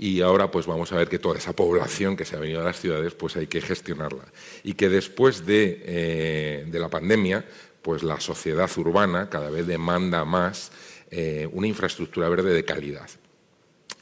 Y 0.00 0.20
ahora 0.20 0.48
pues 0.48 0.64
vamos 0.66 0.92
a 0.92 0.96
ver 0.96 1.08
que 1.08 1.18
toda 1.18 1.36
esa 1.38 1.52
población 1.54 2.16
que 2.16 2.24
se 2.24 2.36
ha 2.36 2.38
venido 2.38 2.60
a 2.60 2.64
las 2.64 2.80
ciudades 2.80 3.14
pues 3.14 3.36
hay 3.36 3.48
que 3.48 3.60
gestionarla. 3.60 4.24
Y 4.62 4.74
que 4.74 4.88
después 4.88 5.44
de, 5.44 5.82
eh, 5.84 6.64
de 6.68 6.78
la 6.78 6.88
pandemia 6.88 7.44
pues 7.82 8.02
la 8.02 8.20
sociedad 8.20 8.70
urbana 8.76 9.28
cada 9.28 9.50
vez 9.50 9.66
demanda 9.66 10.24
más 10.24 10.70
eh, 11.10 11.48
una 11.52 11.66
infraestructura 11.66 12.28
verde 12.28 12.52
de 12.52 12.64
calidad 12.64 13.08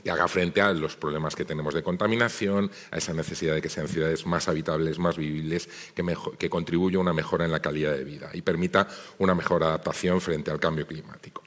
que 0.07 0.13
haga 0.13 0.29
frente 0.29 0.61
a 0.61 0.73
los 0.73 0.95
problemas 0.95 1.35
que 1.35 1.45
tenemos 1.45 1.75
de 1.75 1.83
contaminación, 1.83 2.71
a 2.93 2.99
esa 2.99 3.13
necesidad 3.13 3.57
de 3.57 3.61
que 3.61 3.69
sean 3.69 3.89
ciudades 3.89 4.25
más 4.25 4.47
habitables, 4.47 5.01
más 5.01 5.17
vivibles, 5.17 5.69
que, 5.97 6.05
que 6.39 6.49
contribuya 6.49 6.99
a 6.99 7.01
una 7.01 7.13
mejora 7.13 7.45
en 7.45 7.51
la 7.51 7.59
calidad 7.59 7.93
de 7.93 8.05
vida 8.05 8.31
y 8.33 8.43
permita 8.43 8.87
una 9.19 9.35
mejor 9.35 9.65
adaptación 9.65 10.21
frente 10.21 10.53
al 10.53 10.61
cambio 10.61 10.87
climático. 10.87 11.43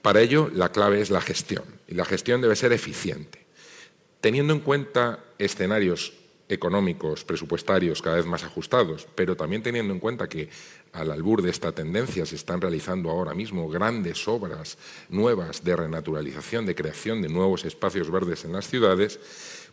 Para 0.00 0.20
ello, 0.20 0.48
la 0.54 0.70
clave 0.70 1.00
es 1.00 1.10
la 1.10 1.20
gestión, 1.20 1.64
y 1.88 1.94
la 1.94 2.04
gestión 2.04 2.40
debe 2.40 2.54
ser 2.54 2.72
eficiente. 2.72 3.46
Teniendo 4.20 4.52
en 4.52 4.60
cuenta 4.60 5.18
escenarios 5.38 6.12
económicos, 6.48 7.24
presupuestarios 7.24 8.00
cada 8.00 8.16
vez 8.16 8.26
más 8.26 8.44
ajustados, 8.44 9.06
pero 9.14 9.36
también 9.36 9.62
teniendo 9.62 9.92
en 9.92 10.00
cuenta 10.00 10.28
que 10.28 10.48
al 10.92 11.10
albur 11.10 11.42
de 11.42 11.50
esta 11.50 11.72
tendencia 11.72 12.24
se 12.24 12.36
están 12.36 12.60
realizando 12.60 13.10
ahora 13.10 13.34
mismo 13.34 13.68
grandes 13.68 14.26
obras 14.26 14.78
nuevas 15.10 15.62
de 15.62 15.76
renaturalización, 15.76 16.64
de 16.64 16.74
creación 16.74 17.20
de 17.20 17.28
nuevos 17.28 17.64
espacios 17.64 18.10
verdes 18.10 18.44
en 18.44 18.52
las 18.52 18.68
ciudades, 18.68 19.20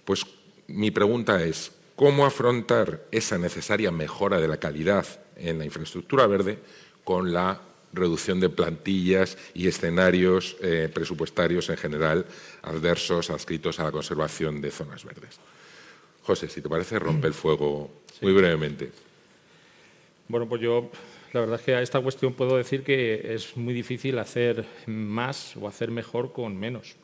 pues 0.03 0.25
mi 0.67 0.91
pregunta 0.91 1.43
es, 1.43 1.71
¿cómo 1.95 2.25
afrontar 2.25 3.05
esa 3.11 3.37
necesaria 3.37 3.91
mejora 3.91 4.39
de 4.39 4.47
la 4.47 4.57
calidad 4.57 5.05
en 5.37 5.57
la 5.59 5.65
infraestructura 5.65 6.27
verde 6.27 6.59
con 7.03 7.31
la 7.31 7.61
reducción 7.93 8.41
de 8.41 8.49
plantillas 8.49 9.37
y 9.53 9.67
escenarios 9.67 10.57
eh, 10.61 10.89
presupuestarios 10.93 11.69
en 11.69 11.77
general 11.77 12.25
adversos 12.61 13.29
adscritos 13.29 13.79
a 13.79 13.85
la 13.85 13.91
conservación 13.91 14.59
de 14.59 14.71
zonas 14.71 15.05
verdes? 15.05 15.39
José, 16.25 16.49
si 16.49 16.61
te 16.61 16.69
parece, 16.69 16.97
rompe 16.97 17.27
el 17.27 17.33
fuego 17.33 17.89
muy 18.21 18.33
brevemente. 18.33 18.89
Bueno, 20.27 20.47
pues 20.47 20.61
yo 20.61 20.89
la 21.33 21.41
verdad 21.41 21.59
es 21.59 21.65
que 21.65 21.75
a 21.75 21.81
esta 21.81 21.99
cuestión 22.01 22.33
puedo 22.33 22.57
decir 22.57 22.81
que 22.83 23.33
es 23.35 23.55
muy 23.57 23.73
difícil 23.73 24.17
hacer 24.17 24.65
más 24.87 25.55
o 25.57 25.67
hacer 25.67 25.91
mejor 25.91 26.31
con 26.31 26.57
menos. 26.57 26.95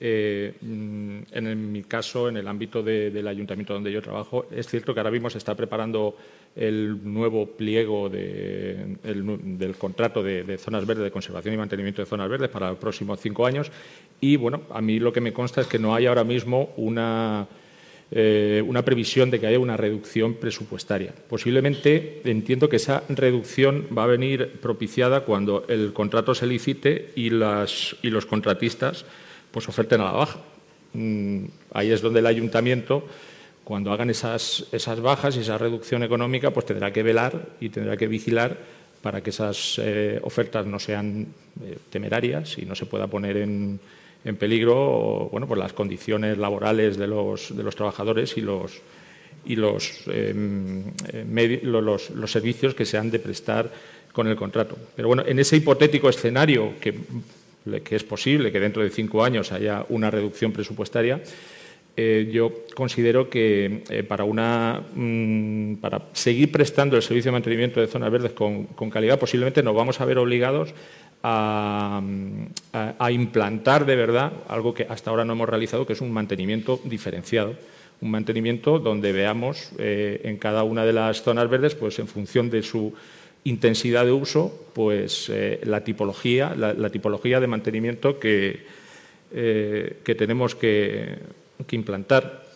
Eh, 0.00 0.54
mm, 0.60 1.18
en 1.32 1.72
mi 1.72 1.82
caso, 1.82 2.28
en 2.28 2.36
el 2.36 2.48
ámbito 2.48 2.82
del 2.82 3.26
ayuntamiento 3.28 3.74
donde 3.74 3.92
yo 3.92 4.00
trabajo, 4.00 4.46
es 4.50 4.66
cierto 4.68 4.94
que 4.94 5.00
ahora 5.00 5.10
mismo 5.10 5.28
se 5.28 5.38
está 5.38 5.54
preparando 5.54 6.16
el 6.56 6.98
nuevo 7.04 7.46
pliego 7.46 8.08
del 8.08 9.76
contrato 9.78 10.22
de, 10.22 10.44
de, 10.44 10.58
zonas 10.58 10.86
verdes, 10.86 11.04
de 11.04 11.10
conservación 11.10 11.54
y 11.54 11.58
mantenimiento 11.58 12.02
de 12.02 12.06
zonas 12.06 12.28
verdes 12.28 12.48
para 12.48 12.70
los 12.70 12.78
próximos 12.78 13.20
cinco 13.20 13.44
años. 13.44 13.70
Y 14.20 14.36
bueno, 14.36 14.62
a 14.70 14.80
mí 14.80 14.98
lo 14.98 15.12
que 15.12 15.20
me 15.20 15.32
consta 15.32 15.60
es 15.60 15.66
que 15.66 15.78
no 15.78 15.94
hay 15.94 16.06
ahora 16.06 16.24
mismo 16.24 16.72
una 16.76 17.46
eh, 18.10 18.64
una 18.66 18.86
previsión 18.86 19.30
de 19.30 19.38
que 19.38 19.46
haya 19.46 19.58
una 19.58 19.76
reducción 19.76 20.34
presupuestaria. 20.34 21.12
Posiblemente 21.28 22.22
entiendo 22.24 22.70
que 22.70 22.76
esa 22.76 23.02
reducción 23.10 23.86
va 23.96 24.04
a 24.04 24.06
venir 24.06 24.60
propiciada 24.62 25.26
cuando 25.26 25.66
el 25.68 25.92
contrato 25.92 26.34
se 26.34 26.46
licite 26.46 27.10
y, 27.16 27.28
las, 27.28 27.96
y 28.00 28.08
los 28.08 28.24
contratistas 28.24 29.04
pues, 29.50 29.68
oferten 29.68 30.00
a 30.00 30.04
la 30.04 30.12
baja. 30.12 30.40
Mm, 30.94 31.44
ahí 31.74 31.90
es 31.90 32.00
donde 32.00 32.20
el 32.20 32.26
ayuntamiento, 32.26 33.06
cuando 33.62 33.92
hagan 33.92 34.08
esas, 34.08 34.64
bajas 35.02 35.36
y 35.36 35.40
esa 35.40 35.58
reducción 35.58 36.02
económica, 36.02 36.50
pues 36.50 36.64
tendrá 36.64 36.90
que 36.90 37.02
velar 37.02 37.50
y 37.60 37.68
tendrá 37.68 37.98
que 37.98 38.06
vigilar 38.06 38.56
para 39.02 39.22
que 39.22 39.30
esas 39.30 39.78
eh, 39.84 40.18
ofertas 40.22 40.64
no 40.64 40.78
sean 40.78 41.26
eh, 41.62 41.76
temerarias 41.90 42.56
y 42.56 42.64
no 42.64 42.74
se 42.74 42.86
pueda 42.86 43.06
poner 43.06 43.36
en, 43.36 43.78
en 44.28 44.36
peligro 44.36 45.28
bueno, 45.32 45.52
las 45.54 45.72
condiciones 45.72 46.38
laborales 46.38 46.96
de 46.96 47.06
los, 47.06 47.56
de 47.56 47.62
los 47.62 47.74
trabajadores 47.74 48.36
y 48.36 48.42
los, 48.42 48.80
y 49.46 49.56
los, 49.56 50.04
em, 50.08 50.84
eh, 51.12 51.60
los, 51.62 52.10
los, 52.10 52.30
servicios 52.30 52.74
que 52.74 52.84
se 52.84 52.98
han 52.98 53.10
de 53.10 53.18
prestar 53.18 53.70
con 54.12 54.26
el 54.26 54.36
contrato. 54.36 54.76
Pero 54.94 55.08
bueno, 55.08 55.24
en 55.26 55.38
ese 55.38 55.56
hipotético 55.56 56.08
escenario 56.08 56.74
que, 56.80 56.94
que 57.82 57.96
es 57.96 58.04
posible 58.04 58.52
que 58.52 58.60
dentro 58.60 58.82
de 58.82 58.90
cinco 58.90 59.24
años 59.24 59.52
haya 59.52 59.86
una 59.88 60.10
reducción 60.10 60.52
presupuestaria, 60.52 61.22
eh, 61.96 62.28
yo 62.30 62.64
considero 62.76 63.28
que 63.28 63.82
eh, 63.88 64.04
para, 64.04 64.24
una, 64.24 64.82
mm, 64.94 65.76
para 65.76 66.02
seguir 66.12 66.52
prestando 66.52 66.96
el 66.96 67.02
servicio 67.02 67.30
de 67.30 67.32
mantenimiento 67.32 67.80
de 67.80 67.88
zonas 67.88 68.12
verdes 68.12 68.32
con, 68.32 68.66
con 68.66 68.88
calidad, 68.88 69.18
posiblemente 69.18 69.64
nos 69.64 69.74
vamos 69.74 70.00
a 70.00 70.04
ver 70.04 70.18
obligados 70.18 70.74
a, 71.22 72.00
implantar 73.10 73.86
de 73.86 73.96
verdad 73.96 74.32
algo 74.48 74.74
que 74.74 74.86
hasta 74.88 75.10
ahora 75.10 75.24
no 75.24 75.32
hemos 75.32 75.48
realizado, 75.48 75.86
que 75.86 75.92
es 75.92 76.00
un 76.00 76.12
mantenimiento 76.12 76.80
diferenciado. 76.84 77.54
Un 78.00 78.10
mantenimiento 78.12 78.78
donde 78.78 79.12
veamos 79.12 79.70
eh, 79.78 80.20
en 80.24 80.36
cada 80.36 80.62
una 80.62 80.84
de 80.84 80.92
las 80.92 81.22
zonas 81.22 81.50
verdes, 81.50 81.74
pues 81.74 81.98
en 81.98 82.06
función 82.06 82.48
de 82.48 82.62
su 82.62 82.94
intensidad 83.42 84.04
de 84.04 84.12
uso, 84.12 84.66
pues 84.72 85.28
eh, 85.30 85.60
la 85.64 85.82
tipología, 85.82 86.54
la, 86.54 86.90
tipología 86.90 87.40
de 87.40 87.46
mantenimiento 87.48 88.20
que, 88.20 88.66
eh, 89.32 89.96
que 90.04 90.14
tenemos 90.14 90.54
que 90.54 91.18
implantar. 91.72 92.47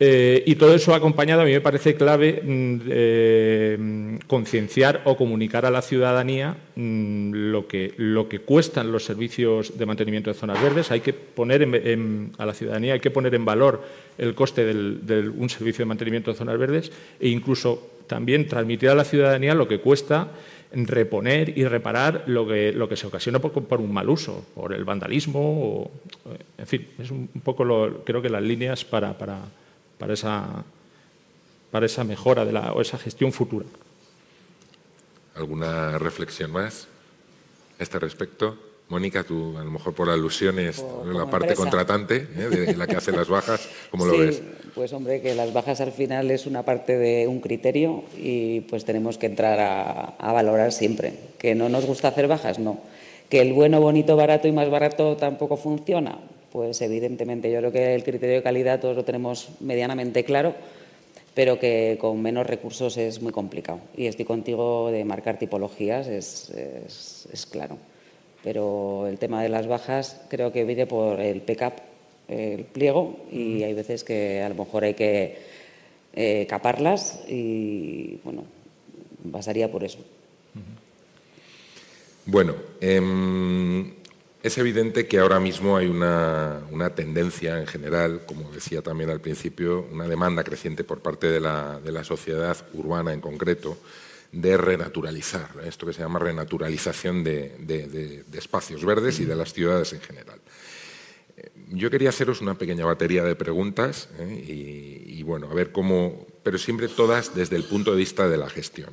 Eh, 0.00 0.44
y 0.46 0.54
todo 0.54 0.74
eso 0.74 0.94
acompañado, 0.94 1.42
a 1.42 1.44
mí 1.44 1.50
me 1.50 1.60
parece 1.60 1.96
clave 1.96 2.40
mm, 2.44 2.80
eh, 2.88 4.18
concienciar 4.28 5.02
o 5.04 5.16
comunicar 5.16 5.66
a 5.66 5.72
la 5.72 5.82
ciudadanía 5.82 6.56
mm, 6.76 7.32
lo, 7.50 7.66
que, 7.66 7.94
lo 7.96 8.28
que 8.28 8.38
cuestan 8.38 8.92
los 8.92 9.04
servicios 9.04 9.76
de 9.76 9.86
mantenimiento 9.86 10.30
de 10.30 10.38
zonas 10.38 10.62
verdes. 10.62 10.92
Hay 10.92 11.00
que 11.00 11.12
poner 11.12 11.66
a 12.38 12.46
la 12.46 12.54
ciudadanía 12.54 12.94
hay 12.94 13.00
que 13.00 13.10
poner 13.10 13.34
en 13.34 13.44
valor 13.44 13.82
el 14.18 14.34
coste 14.34 14.64
de 14.64 15.28
un 15.28 15.48
servicio 15.48 15.82
de 15.82 15.88
mantenimiento 15.88 16.30
de 16.30 16.36
zonas 16.36 16.58
verdes 16.58 16.92
e 17.18 17.28
incluso 17.28 17.98
también 18.06 18.46
transmitir 18.46 18.90
a 18.90 18.94
la 18.94 19.04
ciudadanía 19.04 19.54
lo 19.54 19.66
que 19.66 19.80
cuesta 19.80 20.28
reponer 20.72 21.58
y 21.58 21.64
reparar 21.64 22.24
lo 22.26 22.46
que, 22.46 22.72
lo 22.72 22.88
que 22.88 22.96
se 22.96 23.06
ocasiona 23.06 23.38
por, 23.38 23.80
un 23.80 23.92
mal 23.92 24.08
uso, 24.08 24.44
por 24.54 24.72
el 24.72 24.84
vandalismo, 24.84 25.90
en 26.58 26.66
fin, 26.66 26.88
es 26.98 27.10
un, 27.10 27.28
poco 27.42 27.64
lo, 27.64 28.04
creo 28.04 28.20
que 28.20 28.28
las 28.28 28.42
líneas 28.42 28.84
para 28.84 29.16
para 29.16 29.40
esa, 30.06 30.64
para 31.70 31.86
esa 31.86 32.04
mejora 32.04 32.44
de 32.44 32.52
la, 32.52 32.72
o 32.72 32.80
esa 32.80 32.98
gestión 32.98 33.32
futura. 33.32 33.66
¿Alguna 35.34 35.98
reflexión 35.98 36.50
más 36.50 36.88
a 37.78 37.82
este 37.82 37.98
respecto? 37.98 38.56
Mónica, 38.88 39.22
tú 39.22 39.56
a 39.58 39.64
lo 39.64 39.70
mejor 39.70 39.92
por 39.92 40.08
alusiones, 40.08 40.82
la 41.04 41.28
parte 41.28 41.54
contratante, 41.54 42.26
¿eh? 42.36 42.48
de 42.48 42.74
la 42.74 42.86
que 42.86 42.96
hace 42.96 43.12
las 43.12 43.28
bajas, 43.28 43.68
¿cómo 43.90 44.06
lo 44.06 44.16
ves? 44.16 44.42
Pues 44.74 44.94
hombre, 44.94 45.20
que 45.20 45.34
las 45.34 45.52
bajas 45.52 45.82
al 45.82 45.92
final 45.92 46.30
es 46.30 46.46
una 46.46 46.62
parte 46.62 46.96
de 46.96 47.28
un 47.28 47.40
criterio 47.40 48.04
y 48.16 48.60
pues 48.62 48.86
tenemos 48.86 49.18
que 49.18 49.26
entrar 49.26 49.60
a, 49.60 50.14
a 50.18 50.32
valorar 50.32 50.72
siempre. 50.72 51.12
¿Que 51.36 51.54
no 51.54 51.68
nos 51.68 51.84
gusta 51.84 52.08
hacer 52.08 52.28
bajas? 52.28 52.58
No. 52.58 52.80
¿Que 53.28 53.42
el 53.42 53.52
bueno, 53.52 53.78
bonito, 53.78 54.16
barato 54.16 54.48
y 54.48 54.52
más 54.52 54.70
barato 54.70 55.16
tampoco 55.18 55.58
funciona? 55.58 56.18
Pues 56.52 56.80
evidentemente 56.80 57.50
yo 57.50 57.58
creo 57.58 57.72
que 57.72 57.94
el 57.94 58.04
criterio 58.04 58.36
de 58.36 58.42
calidad 58.42 58.80
todos 58.80 58.96
lo 58.96 59.04
tenemos 59.04 59.48
medianamente 59.60 60.24
claro, 60.24 60.54
pero 61.34 61.58
que 61.58 61.98
con 62.00 62.20
menos 62.20 62.46
recursos 62.46 62.96
es 62.96 63.22
muy 63.22 63.32
complicado. 63.32 63.80
Y 63.96 64.06
estoy 64.06 64.24
contigo 64.24 64.90
de 64.90 65.04
marcar 65.04 65.38
tipologías, 65.38 66.08
es, 66.08 67.46
claro. 67.50 67.78
Pero 68.42 69.06
el 69.06 69.18
tema 69.18 69.42
de 69.42 69.48
las 69.48 69.66
bajas 69.66 70.20
creo 70.28 70.52
que 70.52 70.64
viene 70.64 70.86
por 70.86 71.20
el 71.20 71.40
PECAP, 71.42 71.78
el 72.28 72.64
pliego, 72.64 73.16
y 73.30 73.62
hay 73.62 73.74
veces 73.74 74.04
que 74.04 74.42
a 74.42 74.48
lo 74.48 74.54
mejor 74.54 74.84
hay 74.84 74.94
que 74.94 75.38
eh, 76.14 76.46
caparlas 76.48 77.20
y, 77.28 78.18
bueno, 78.24 78.44
pasaría 79.30 79.70
por 79.70 79.84
eso. 79.84 79.98
Bueno, 82.26 82.54
em, 82.80 83.97
es 84.48 84.58
evidente 84.58 85.06
que 85.06 85.18
ahora 85.18 85.38
mismo 85.38 85.76
hay 85.76 85.86
una, 85.86 86.60
tendencia 86.94 87.60
en 87.60 87.66
general, 87.66 88.22
como 88.26 88.50
decía 88.50 88.80
también 88.82 89.10
al 89.10 89.20
principio, 89.20 89.86
una 89.92 90.08
demanda 90.08 90.42
creciente 90.42 90.84
por 90.84 91.00
parte 91.00 91.28
de 91.28 91.38
la, 91.40 92.04
sociedad 92.04 92.56
urbana 92.72 93.12
en 93.12 93.20
concreto, 93.20 93.78
de 94.32 94.56
renaturalizar, 94.56 95.50
esto 95.64 95.86
que 95.86 95.92
se 95.92 96.00
llama 96.00 96.18
renaturalización 96.18 97.24
de, 97.24 98.24
espacios 98.32 98.84
verdes 98.84 99.20
y 99.20 99.26
de 99.26 99.36
las 99.36 99.52
ciudades 99.52 99.92
en 99.92 100.00
general. 100.00 100.38
Eh, 101.36 101.50
yo 101.68 101.90
quería 101.90 102.08
haceros 102.08 102.40
una 102.40 102.54
pequeña 102.54 102.86
batería 102.86 103.24
de 103.24 103.34
preguntas 103.34 104.08
¿eh? 104.18 105.04
y, 105.06 105.22
bueno, 105.24 105.50
a 105.50 105.54
ver 105.54 105.72
cómo, 105.72 106.26
pero 106.42 106.56
siempre 106.56 106.88
todas 106.88 107.34
desde 107.34 107.56
el 107.56 107.64
punto 107.64 107.90
de 107.90 107.98
vista 107.98 108.28
de 108.28 108.38
la 108.38 108.48
gestión. 108.48 108.90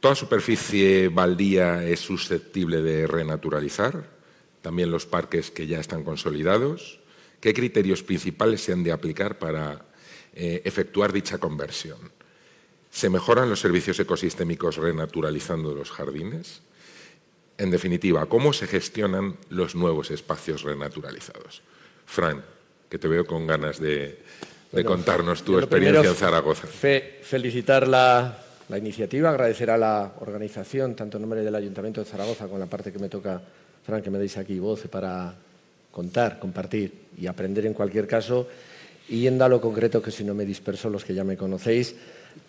¿Toda 0.00 0.14
superficie 0.14 1.08
baldía 1.08 1.84
es 1.84 2.00
susceptible 2.00 2.80
de 2.80 3.06
renaturalizar? 3.06 4.21
¿También 4.62 4.90
los 4.90 5.06
parques 5.06 5.50
que 5.50 5.66
ya 5.66 5.80
están 5.80 6.04
consolidados? 6.04 7.00
¿Qué 7.40 7.52
criterios 7.52 8.02
principales 8.02 8.62
se 8.62 8.72
han 8.72 8.84
de 8.84 8.92
aplicar 8.92 9.38
para 9.38 9.84
eh, 10.34 10.62
efectuar 10.64 11.12
dicha 11.12 11.38
conversión? 11.38 11.98
¿Se 12.90 13.10
mejoran 13.10 13.50
los 13.50 13.60
servicios 13.60 13.98
ecosistémicos 13.98 14.76
renaturalizando 14.76 15.74
los 15.74 15.90
jardines? 15.90 16.62
En 17.58 17.70
definitiva, 17.70 18.26
¿cómo 18.26 18.52
se 18.52 18.66
gestionan 18.66 19.36
los 19.50 19.74
nuevos 19.74 20.10
espacios 20.10 20.62
renaturalizados? 20.62 21.62
Fran, 22.06 22.42
que 22.88 22.98
te 22.98 23.08
veo 23.08 23.24
con 23.24 23.46
ganas 23.46 23.80
de, 23.80 24.18
contarnos 24.84 25.42
tu 25.42 25.58
experiencia 25.58 26.10
en 26.10 26.14
Zaragoza. 26.14 26.66
felicitar 26.66 27.88
la, 27.88 28.38
iniciativa, 28.76 29.30
agradecer 29.30 29.70
a 29.70 29.78
la 29.78 30.12
organización, 30.20 30.94
tanto 30.94 31.16
en 31.16 31.22
nombre 31.22 31.42
del 31.42 31.54
Ayuntamiento 31.54 32.02
de 32.02 32.10
Zaragoza, 32.10 32.48
con 32.48 32.60
la 32.60 32.66
parte 32.66 32.92
que 32.92 32.98
me 32.98 33.08
toca, 33.08 33.40
Fran, 33.84 34.02
que 34.02 34.10
me 34.10 34.18
deis 34.18 34.36
aquí 34.38 34.58
voz 34.58 34.86
para 34.88 35.34
contar, 35.90 36.38
compartir 36.38 36.92
y 37.18 37.26
aprender 37.26 37.66
en 37.66 37.74
cualquier 37.74 38.06
caso. 38.06 38.48
Y 39.08 39.20
yendo 39.20 39.44
a 39.44 39.48
lo 39.48 39.60
concreto, 39.60 40.00
que 40.00 40.10
si 40.10 40.24
no 40.24 40.34
me 40.34 40.46
disperso, 40.46 40.88
los 40.88 41.04
que 41.04 41.14
ya 41.14 41.24
me 41.24 41.36
conocéis, 41.36 41.94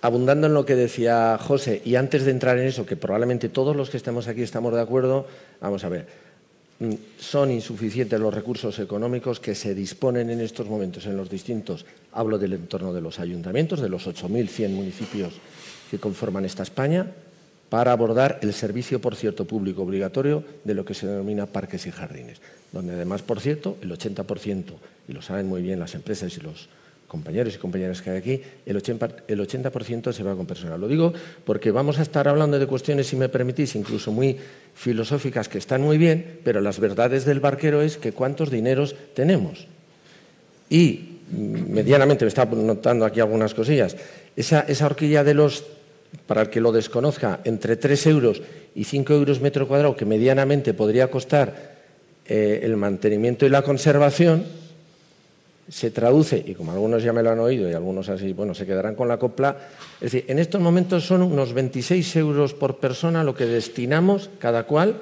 abundando 0.02 0.48
en 0.48 0.54
lo 0.54 0.66
que 0.66 0.76
decía 0.76 1.38
José, 1.42 1.82
y 1.84 1.96
antes 1.96 2.24
de 2.24 2.32
entrar 2.32 2.58
en 2.58 2.68
eso, 2.68 2.86
que 2.86 2.96
probablemente 2.96 3.50
todos 3.50 3.76
los 3.76 3.90
que 3.90 3.98
estamos 3.98 4.28
aquí 4.28 4.42
estamos 4.42 4.74
de 4.74 4.82
acuerdo, 4.82 5.28
vamos 5.60 5.84
a 5.84 5.90
ver, 5.90 6.08
mm, 6.80 6.94
son 7.20 7.52
insuficientes 7.52 8.20
los 8.20 8.34
recursos 8.34 8.78
económicos 8.80 9.40
que 9.40 9.56
se 9.56 9.76
disponen 9.76 10.30
en 10.30 10.40
estos 10.40 10.68
momentos 10.68 11.06
en 11.06 11.18
los 11.18 11.30
distintos, 11.30 11.86
hablo 12.14 12.38
del 12.38 12.54
entorno 12.54 12.94
de 12.94 13.02
los 13.02 13.20
ayuntamientos, 13.20 13.82
de 13.82 13.90
los 13.90 14.08
8.100 14.08 14.70
municipios 14.74 15.34
que 15.90 16.00
conforman 16.00 16.46
esta 16.46 16.64
España, 16.64 17.08
para 17.74 17.92
abordar 17.92 18.38
el 18.44 18.54
servicio, 18.54 19.02
por 19.02 19.16
cierto, 19.16 19.46
público 19.46 19.82
obligatorio 19.82 20.44
de 20.64 20.76
lo 20.76 20.86
que 20.86 20.94
se 20.94 21.08
denomina 21.08 21.48
parques 21.48 21.88
y 21.88 21.92
jardines, 21.92 22.38
donde 22.72 22.94
además, 22.94 23.24
por 23.24 23.40
cierto, 23.40 23.78
el 23.82 23.90
80%, 23.90 24.74
y 25.08 25.12
lo 25.12 25.24
saben 25.24 25.48
muy 25.48 25.64
bien 25.64 25.80
las 25.80 25.96
empresas 25.96 26.38
y 26.38 26.42
los 26.42 26.70
compañeros 27.08 27.56
y 27.56 27.58
compañeras 27.58 28.04
que 28.04 28.12
hay 28.12 28.18
aquí, 28.18 28.42
el 28.68 28.78
80%, 28.78 30.14
se 30.14 30.22
va 30.22 30.36
con 30.36 30.46
personal. 30.46 30.80
Lo 30.80 30.88
digo 30.88 31.14
porque 31.46 31.72
vamos 31.72 31.98
a 31.98 32.04
estar 32.04 32.28
hablando 32.28 32.60
de 32.60 32.68
cuestiones, 32.68 33.08
si 33.08 33.16
me 33.16 33.28
permitís, 33.28 33.74
incluso 33.74 34.12
muy 34.12 34.38
filosóficas, 34.76 35.50
que 35.50 35.58
están 35.58 35.82
muy 35.82 35.98
bien, 35.98 36.42
pero 36.44 36.62
las 36.62 36.80
verdades 36.80 37.26
del 37.26 37.40
barquero 37.40 37.82
es 37.82 37.98
que 37.98 38.12
cuántos 38.12 38.52
dineros 38.52 38.96
tenemos. 39.16 39.66
Y 40.70 41.18
mm, 41.32 41.74
medianamente, 41.74 42.24
me 42.24 42.30
está 42.30 42.46
notando 42.46 43.04
aquí 43.04 43.20
algunas 43.20 43.56
cosillas, 43.56 43.98
esa, 44.36 44.86
horquilla 44.86 45.24
de 45.24 45.34
los, 45.34 45.64
para 46.28 46.43
el 46.43 46.49
que 46.49 46.61
lo 46.61 46.72
desconozca, 46.72 47.41
entre 47.43 47.76
3 47.76 48.07
euros 48.07 48.41
y 48.76 48.84
5 48.84 49.14
euros 49.14 49.41
metro 49.41 49.68
cuadrado, 49.68 49.95
que 49.95 50.05
medianamente 50.05 50.74
podría 50.74 51.09
costar 51.09 51.74
eh, 52.26 52.61
el 52.64 52.78
mantenimiento 52.78 53.45
y 53.45 53.49
la 53.49 53.61
conservación, 53.61 54.45
se 55.70 55.91
traduce, 55.91 56.43
y 56.45 56.55
como 56.55 56.72
algunos 56.72 57.03
ya 57.03 57.14
me 57.14 57.24
lo 57.24 57.32
han 57.32 57.39
oído 57.39 57.70
y 57.70 57.74
algunos 57.74 58.09
así, 58.09 58.34
bueno, 58.34 58.53
se 58.53 58.66
quedarán 58.66 58.95
con 58.95 59.07
la 59.07 59.18
copla, 59.18 59.57
es 59.95 60.11
decir, 60.11 60.26
en 60.28 60.39
estos 60.39 60.59
momentos 60.59 61.05
son 61.05 61.22
unos 61.22 61.53
26 61.53 62.16
euros 62.18 62.53
por 62.53 62.78
persona 62.78 63.24
lo 63.24 63.34
que 63.34 63.45
destinamos 63.45 64.30
cada 64.39 64.64
cual 64.64 64.97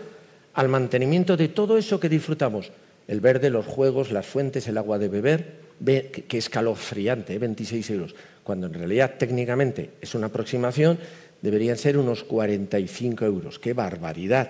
al 0.53 0.67
mantenimiento 0.69 1.35
de 1.35 1.47
todo 1.47 1.77
eso 1.77 1.99
que 1.99 2.09
disfrutamos, 2.09 2.71
el 3.07 3.21
verde, 3.21 3.49
los 3.49 3.65
juegos, 3.65 4.11
las 4.11 4.25
fuentes, 4.25 4.67
el 4.67 4.77
agua 4.77 4.99
de 4.99 5.09
beber, 5.09 5.61
que 5.83 6.37
escalofriante, 6.37 7.37
26 7.39 7.89
¿eh? 7.89 7.93
euros, 7.93 8.15
cuando 8.43 8.67
en 8.67 8.73
realidad 8.73 9.15
técnicamente 9.17 9.91
es 10.01 10.15
una 10.15 10.27
aproximación, 10.27 10.97
deberían 11.41 11.77
ser 11.77 11.97
unos 11.97 12.23
45 12.23 13.25
euros. 13.25 13.59
¡Qué 13.59 13.73
barbaridad! 13.73 14.49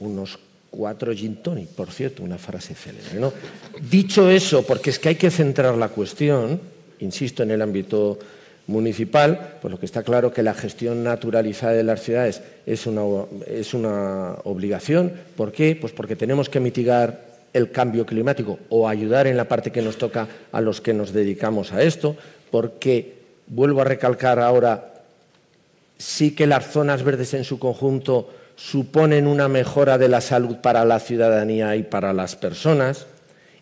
Unos 0.00 0.38
cuatro 0.70 1.14
gin 1.14 1.36
tonic, 1.36 1.68
por 1.68 1.90
cierto, 1.92 2.22
una 2.22 2.38
frase 2.38 2.74
célebre. 2.74 3.30
Dicho 3.80 4.28
eso, 4.28 4.66
porque 4.66 4.90
es 4.90 4.98
que 4.98 5.10
hay 5.10 5.14
que 5.14 5.30
centrar 5.30 5.76
la 5.76 5.88
cuestión, 5.88 6.60
insisto, 6.98 7.42
en 7.42 7.52
el 7.52 7.62
ámbito 7.62 8.18
municipal, 8.66 9.58
pues 9.60 9.70
lo 9.70 9.78
que 9.78 9.86
está 9.86 10.02
claro 10.02 10.32
que 10.32 10.42
la 10.42 10.54
gestión 10.54 11.04
naturalizada 11.04 11.74
de 11.74 11.84
las 11.84 12.02
ciudades 12.02 12.42
es 12.66 12.86
una, 12.86 13.02
es 13.46 13.74
una 13.74 14.36
obligación. 14.44 15.12
¿Por 15.36 15.52
qué? 15.52 15.76
Pues 15.76 15.92
porque 15.92 16.16
tenemos 16.16 16.48
que 16.48 16.60
mitigar 16.60 17.34
el 17.52 17.70
cambio 17.70 18.04
climático 18.04 18.58
o 18.68 18.88
ayudar 18.88 19.26
en 19.26 19.36
la 19.36 19.46
parte 19.46 19.70
que 19.70 19.82
nos 19.82 19.96
toca 19.96 20.26
a 20.50 20.60
los 20.60 20.80
que 20.80 20.92
nos 20.92 21.12
dedicamos 21.12 21.72
a 21.72 21.82
esto, 21.82 22.16
porque, 22.54 23.14
vuelvo 23.48 23.80
a 23.80 23.84
recalcar 23.84 24.38
ahora, 24.38 25.02
sí 25.98 26.36
que 26.36 26.46
las 26.46 26.70
zonas 26.70 27.02
verdes 27.02 27.34
en 27.34 27.42
su 27.42 27.58
conjunto 27.58 28.30
suponen 28.54 29.26
una 29.26 29.48
mejora 29.48 29.98
de 29.98 30.08
la 30.08 30.20
salud 30.20 30.58
para 30.58 30.84
la 30.84 31.00
ciudadanía 31.00 31.74
y 31.74 31.82
para 31.82 32.12
las 32.12 32.36
personas, 32.36 33.08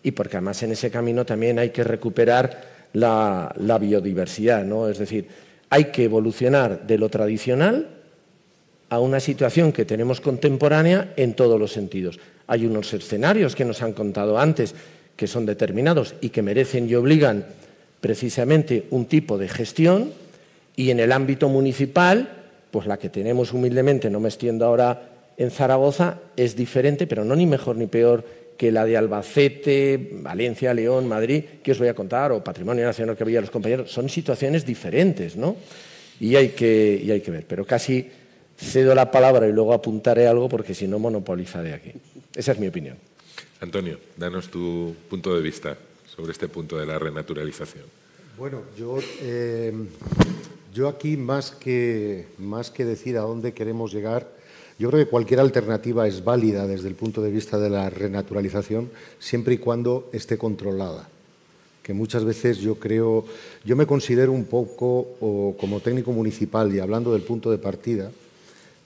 y 0.03 0.11
porque 0.11 0.37
además 0.37 0.63
en 0.63 0.73
ese 0.73 0.91
camino 0.91 1.25
también 1.25 1.59
hay 1.59 1.71
que 1.71 1.85
recuperar 1.85 2.65
la, 2.93 3.55
biodiversidad, 3.81 4.63
¿no? 4.63 4.87
Es 4.91 4.99
decir, 4.99 5.27
hay 5.71 5.87
que 5.87 6.05
evolucionar 6.05 6.87
de 6.87 6.99
lo 6.99 7.09
tradicional 7.09 7.89
a 8.91 8.99
una 9.01 9.21
situación 9.21 9.73
que 9.73 9.87
tenemos 9.87 10.21
contemporánea 10.21 11.15
en 11.17 11.33
todos 11.33 11.59
los 11.59 11.73
sentidos. 11.73 12.21
Hay 12.47 12.67
unos 12.67 12.93
escenarios 12.93 13.57
que 13.57 13.65
nos 13.65 13.81
han 13.81 13.95
contado 13.95 14.39
antes 14.39 14.75
que 15.17 15.27
son 15.27 15.47
determinados 15.47 16.15
y 16.21 16.29
que 16.29 16.43
merecen 16.43 16.91
y 16.91 16.95
obligan 16.95 17.47
precisamente 18.03 18.89
un 18.91 19.07
tipo 19.07 19.39
de 19.39 19.49
gestión 19.49 20.13
y 20.77 20.91
en 20.91 21.01
el 21.01 21.13
ámbito 21.13 21.49
municipal 21.49 22.43
pues 22.73 22.87
la 22.87 22.99
que 22.99 23.11
tenemos 23.11 23.53
humildemente, 23.53 24.11
no 24.11 24.19
me 24.19 24.29
extiendo 24.29 24.67
ahora 24.67 25.11
en 25.37 25.51
Zaragoza, 25.51 26.19
es 26.37 26.57
diferente, 26.57 27.07
pero 27.07 27.23
no 27.25 27.37
ni 27.37 27.47
mejor 27.47 27.77
ni 27.77 27.87
peor 27.87 28.25
que 28.57 28.73
la 28.73 28.85
de 28.85 28.97
Albacete, 28.97 30.11
Valencia, 30.23 30.73
León, 30.73 31.07
Madrid, 31.07 31.45
que 31.63 31.73
os 31.73 31.79
voy 31.79 31.89
a 31.89 31.95
contar, 31.95 32.33
o 32.33 32.43
Patrimonio 32.43 32.85
Nacional 32.85 33.17
que 33.17 33.25
había 33.25 33.41
los 33.41 33.51
compañeros, 33.51 33.93
son 33.93 34.09
situaciones 34.09 34.65
diferentes, 34.65 35.37
¿no? 35.37 35.57
Y 36.19 36.35
hay 36.37 36.51
que, 36.51 37.01
y 37.03 37.11
hay 37.11 37.21
que 37.21 37.31
ver, 37.31 37.45
pero 37.47 37.67
casi 37.67 38.09
cedo 38.57 38.95
la 38.95 39.11
palabra 39.11 39.47
y 39.47 39.53
luego 39.53 39.75
apuntaré 39.75 40.27
algo 40.27 40.49
porque 40.49 40.75
si 40.75 40.89
no 40.89 40.99
monopolizaré 40.99 41.75
aquí. 41.75 41.93
Esa 42.35 42.53
es 42.53 42.59
mi 42.59 42.69
opinión. 42.69 42.97
Antonio, 43.61 43.99
danos 44.17 44.49
tu 44.49 44.95
punto 45.11 45.35
de 45.35 45.43
vista 45.43 45.77
sobre 46.15 46.33
este 46.33 46.49
punto 46.49 46.79
de 46.79 46.87
la 46.87 46.99
renaturalización. 46.99 47.85
Bueno, 48.39 48.63
yo 48.79 48.99
eh, 49.21 49.73
yo 50.73 50.89
aquí, 50.89 51.19
más 51.19 51.51
que, 51.51 52.27
más 52.39 52.71
que 52.71 52.87
decir 52.87 53.19
a 53.19 53.23
dónde 53.23 53.53
queremos 53.53 53.93
llegar, 53.93 54.27
yo 54.79 54.89
creo 54.89 55.05
que 55.05 55.11
cualquier 55.11 55.41
alternativa 55.41 56.09
es 56.09 56.25
válida 56.25 56.67
desde 56.67 56.89
el 56.89 56.95
punto 56.95 57.21
de 57.21 57.31
vista 57.31 57.59
de 57.59 57.69
la 57.69 57.91
renaturalización, 57.91 58.91
siempre 59.19 59.55
y 59.55 59.59
cuando 59.59 60.09
esté 60.13 60.39
controlada. 60.39 61.09
Que 61.83 61.93
muchas 61.93 62.25
veces 62.25 62.59
yo 62.59 62.77
creo, 62.77 63.27
yo 63.65 63.77
me 63.77 63.87
considero 63.87 64.33
un 64.33 64.45
poco, 64.45 65.55
como 65.61 65.81
técnico 65.81 66.13
municipal 66.13 66.75
y 66.75 66.79
hablando 66.79 67.13
del 67.13 67.23
punto 67.23 67.51
de 67.51 67.59
partida, 67.59 68.11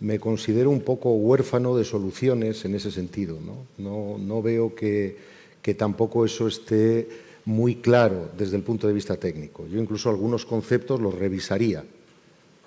me 0.00 0.18
considero 0.18 0.70
un 0.70 0.80
poco 0.80 1.12
huérfano 1.12 1.76
de 1.76 1.84
soluciones 1.84 2.64
en 2.64 2.74
ese 2.74 2.90
sentido. 2.90 3.38
No, 3.78 4.18
no, 4.18 4.42
veo 4.42 4.74
que, 4.74 5.16
que 5.66 5.74
tampoco 5.74 6.24
eso 6.24 6.46
esté 6.46 7.08
muy 7.44 7.82
claro 7.82 8.30
desde 8.38 8.56
el 8.56 8.62
punto 8.62 8.86
de 8.86 8.92
vista 8.92 9.16
técnico. 9.16 9.66
Yo 9.66 9.80
incluso 9.80 10.08
algunos 10.08 10.46
conceptos 10.46 11.00
los 11.00 11.12
revisaría. 11.12 11.82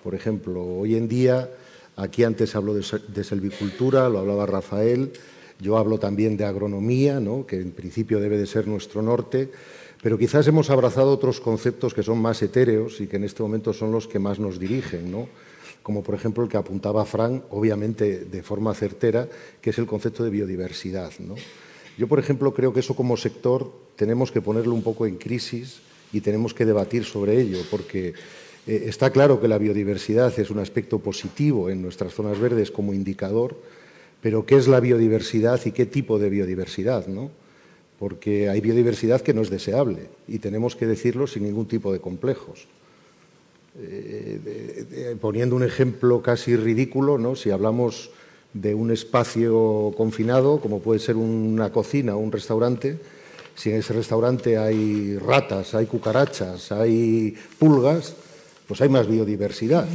Por 0.04 0.16
ejemplo, 0.16 0.62
hoy 0.62 0.96
en 0.96 1.08
día, 1.08 1.50
aquí 1.96 2.26
antes 2.26 2.58
hablo 2.58 2.74
de, 2.74 3.24
selvicultura, 3.24 4.10
lo 4.10 4.20
hablaba 4.20 4.46
Rafael, 4.46 5.14
yo 5.62 5.78
hablo 5.78 5.98
también 5.98 6.36
de 6.36 6.44
agronomía, 6.44 7.22
¿no? 7.22 7.46
que 7.46 7.62
en 7.62 7.72
principio 7.72 8.20
debe 8.20 8.38
de 8.38 8.46
ser 8.46 8.68
nuestro 8.68 9.02
norte, 9.02 9.50
pero 10.04 10.18
quizás 10.18 10.46
hemos 10.48 10.70
abrazado 10.70 11.14
otros 11.14 11.40
conceptos 11.40 11.94
que 11.94 12.04
son 12.04 12.22
más 12.22 12.42
etéreos 12.42 13.00
y 13.00 13.08
que 13.08 13.16
en 13.16 13.24
este 13.24 13.42
momento 13.42 13.72
son 13.72 13.94
los 13.94 14.10
que 14.10 14.20
más 14.20 14.40
nos 14.40 14.60
dirigen, 14.60 15.16
como 15.84 16.04
por 16.04 16.16
ejemplo 16.16 16.44
el 16.44 16.50
que 16.50 16.58
apuntaba 16.58 17.06
Frank, 17.06 17.44
obviamente 17.52 18.26
de 18.26 18.44
forma 18.44 18.74
certera, 18.74 19.26
que 19.62 19.70
es 19.70 19.78
el 19.78 19.86
concepto 19.86 20.26
de 20.26 20.32
biodiversidad. 20.32 21.14
Yo, 22.00 22.08
por 22.08 22.18
ejemplo, 22.18 22.54
creo 22.54 22.72
que 22.72 22.80
eso 22.80 22.96
como 22.96 23.18
sector 23.18 23.74
tenemos 23.98 24.32
que 24.32 24.40
ponerlo 24.40 24.74
un 24.74 24.84
poco 24.84 25.06
en 25.06 25.18
crisis 25.18 25.82
y 26.14 26.22
tenemos 26.22 26.54
que 26.54 26.66
debatir 26.66 27.04
sobre 27.04 27.42
ello, 27.42 27.58
porque 27.70 28.14
eh, 28.68 28.84
está 28.86 29.10
claro 29.10 29.42
que 29.42 29.50
la 29.50 29.58
biodiversidad 29.58 30.32
es 30.40 30.50
un 30.50 30.60
aspecto 30.60 31.00
positivo 31.00 31.70
en 31.70 31.82
nuestras 31.82 32.14
zonas 32.14 32.40
verdes 32.40 32.72
como 32.72 32.94
indicador, 32.94 33.58
pero 34.22 34.46
¿qué 34.46 34.56
es 34.56 34.70
la 34.70 34.80
biodiversidad 34.80 35.60
y 35.66 35.74
qué 35.74 35.86
tipo 35.86 36.20
de 36.20 36.30
biodiversidad? 36.30 37.08
¿no? 37.08 37.32
Porque 38.00 38.48
hay 38.48 38.62
biodiversidad 38.62 39.20
que 39.20 39.34
no 39.34 39.42
es 39.42 39.50
deseable 39.50 40.08
y 40.26 40.40
tenemos 40.40 40.78
que 40.78 40.88
decirlo 40.88 41.28
sin 41.28 41.44
ningún 41.44 41.68
tipo 41.68 41.92
de 41.92 42.00
complejos. 42.00 42.66
Eh, 43.78 45.18
poniendo 45.20 45.54
un 45.54 45.64
ejemplo 45.64 46.22
casi 46.22 46.56
ridículo, 46.56 47.18
¿no? 47.18 47.36
si 47.36 47.52
hablamos 47.52 48.12
de 48.54 48.74
un 48.74 48.92
espacio 48.92 49.94
confinado, 49.96 50.60
como 50.60 50.80
puede 50.80 51.00
ser 51.00 51.16
una 51.16 51.72
cocina 51.72 52.16
o 52.16 52.20
un 52.20 52.32
restaurante, 52.32 52.98
si 53.56 53.70
en 53.70 53.78
ese 53.78 53.94
restaurante 53.94 54.58
hay 54.58 55.18
ratas, 55.18 55.76
hay 55.76 55.86
cucarachas, 55.86 56.72
hay 56.72 57.36
pulgas, 57.58 58.16
pues 58.68 58.82
hay 58.82 58.90
más 58.90 59.08
biodiversidad. 59.08 59.88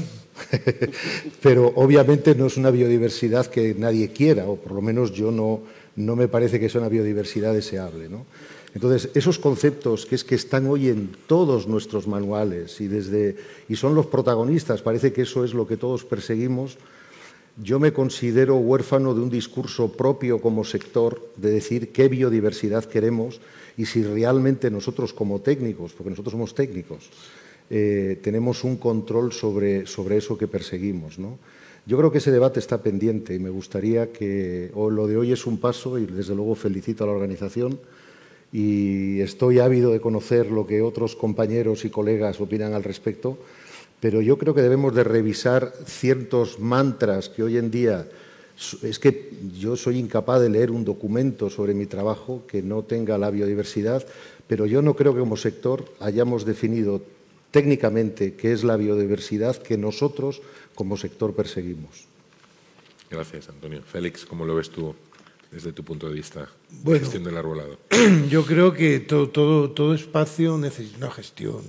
Pero 1.43 1.73
obviamente 1.77 2.35
no 2.35 2.47
es 2.47 2.57
una 2.57 2.71
biodiversidad 2.71 3.47
que 3.47 3.75
nadie 3.75 4.11
quiera, 4.13 4.47
o 4.47 4.57
por 4.57 4.73
lo 4.73 4.83
menos 4.83 5.13
yo 5.13 5.31
no, 5.31 5.63
no 5.97 6.17
me 6.17 6.29
parece 6.29 6.61
que 6.61 6.69
sea 6.69 6.81
una 6.81 6.91
biodiversidad 6.91 7.55
deseable. 7.55 8.09
¿no? 8.09 8.27
Entonces, 8.75 9.11
esos 9.15 9.39
conceptos 9.39 10.05
que 10.05 10.17
es 10.17 10.25
que 10.25 10.35
están 10.35 10.67
hoy 10.67 10.89
en 10.89 11.13
todos 11.27 11.69
nuestros 11.69 12.09
manuales 12.09 12.81
y, 12.81 12.89
desde, 12.89 13.37
y 13.69 13.77
son 13.77 13.95
los 13.95 14.07
protagonistas, 14.07 14.83
parece 14.83 15.13
que 15.13 15.23
eso 15.23 15.45
es 15.45 15.55
lo 15.55 15.67
que 15.67 15.77
todos 15.77 16.05
perseguimos, 16.05 16.77
yo 17.57 17.79
me 17.79 17.93
considero 17.93 18.57
huérfano 18.57 19.15
de 19.15 19.21
un 19.21 19.31
discurso 19.31 19.93
propio 19.93 20.41
como 20.41 20.65
sector 20.65 21.31
de 21.37 21.51
decir 21.51 21.93
qué 21.93 22.09
biodiversidad 22.09 22.85
queremos 22.85 23.41
y 23.77 23.87
si 23.87 24.03
realmente 24.03 24.71
nosotros 24.71 25.13
como 25.13 25.41
técnicos, 25.41 25.93
porque 25.93 26.11
nosotros 26.11 26.33
somos 26.33 26.55
técnicos, 26.55 27.11
eh, 27.71 28.19
tenemos 28.23 28.65
un 28.65 28.77
control 28.77 29.33
sobre, 29.33 29.87
sobre 29.87 30.17
eso 30.17 30.37
que 30.37 30.49
perseguimos. 30.49 31.17
Yo 31.87 31.99
creo 31.99 32.11
que 32.11 32.19
ese 32.19 32.33
debate 32.33 32.61
está 32.61 32.83
pendiente 32.83 33.35
y 33.35 33.39
me 33.39 33.51
gustaría 33.51 34.13
que, 34.13 34.71
lo 34.75 35.07
de 35.07 35.17
hoy 35.17 35.33
es 35.33 35.47
un 35.47 35.59
paso 35.59 35.99
y 35.99 36.07
desde 36.07 36.35
luego 36.35 36.55
felicito 36.55 37.05
a 37.05 37.07
la 37.07 37.13
organización 37.13 37.79
y 38.53 39.21
estoy 39.21 39.59
ávido 39.59 39.91
de 39.93 40.01
conocer 40.01 40.51
lo 40.51 40.67
que 40.67 40.81
otros 40.81 41.17
compañeros 41.17 41.85
y 41.85 41.91
colegas 41.91 42.41
opinan 42.41 42.73
al 42.73 42.85
respecto, 42.85 43.37
pero 44.05 44.21
yo 44.21 44.37
creo 44.37 44.55
que 44.55 44.61
debemos 44.61 44.95
de 44.95 45.03
revisar 45.03 45.73
ciertos 45.87 46.61
mantras 46.61 47.31
que 47.31 47.43
hoy 47.43 47.57
en 47.57 47.71
día 47.71 48.07
es 48.83 48.99
que 48.99 49.33
yo 49.57 49.77
soy 49.77 49.99
incapaz 49.99 50.43
de 50.43 50.51
leer 50.51 50.71
un 50.73 50.85
documento 50.85 51.49
sobre 51.49 51.73
mi 51.73 51.87
trabajo 51.87 52.43
que 52.47 52.61
no 52.61 52.83
tenga 52.83 53.17
la 53.17 53.31
biodiversidad, 53.31 54.07
pero 54.47 54.67
yo 54.67 54.83
no 54.83 54.93
creo 54.95 55.15
que 55.15 55.21
como 55.21 55.39
sector 55.39 55.87
hayamos 56.01 56.45
definido 56.45 57.01
técnicamente 57.51 58.35
qué 58.35 58.53
es 58.53 58.63
la 58.63 58.77
biodiversidad 58.77 59.57
que 59.57 59.79
nosotros 59.79 60.43
como 60.75 60.99
sector 60.99 61.35
perseguimos. 61.35 62.05
Gracias, 63.11 63.49
Antonio. 63.49 63.81
Félix, 63.91 64.27
¿cómo 64.27 64.45
lo 64.45 64.57
ves 64.57 64.69
tú? 64.69 64.95
desde 65.51 65.73
tu 65.73 65.85
punto 65.85 66.09
de 66.09 66.15
vista, 66.15 66.49
bueno, 66.83 67.01
gestión 67.01 67.23
del 67.25 67.37
arbolado? 67.37 67.79
Yo 68.29 68.45
creo 68.45 68.75
que 68.75 68.99
todo, 68.99 69.31
todo, 69.31 69.71
todo 69.71 69.95
espacio 69.95 70.59
necesita 70.59 70.99
una 70.99 71.11
gestión, 71.13 71.63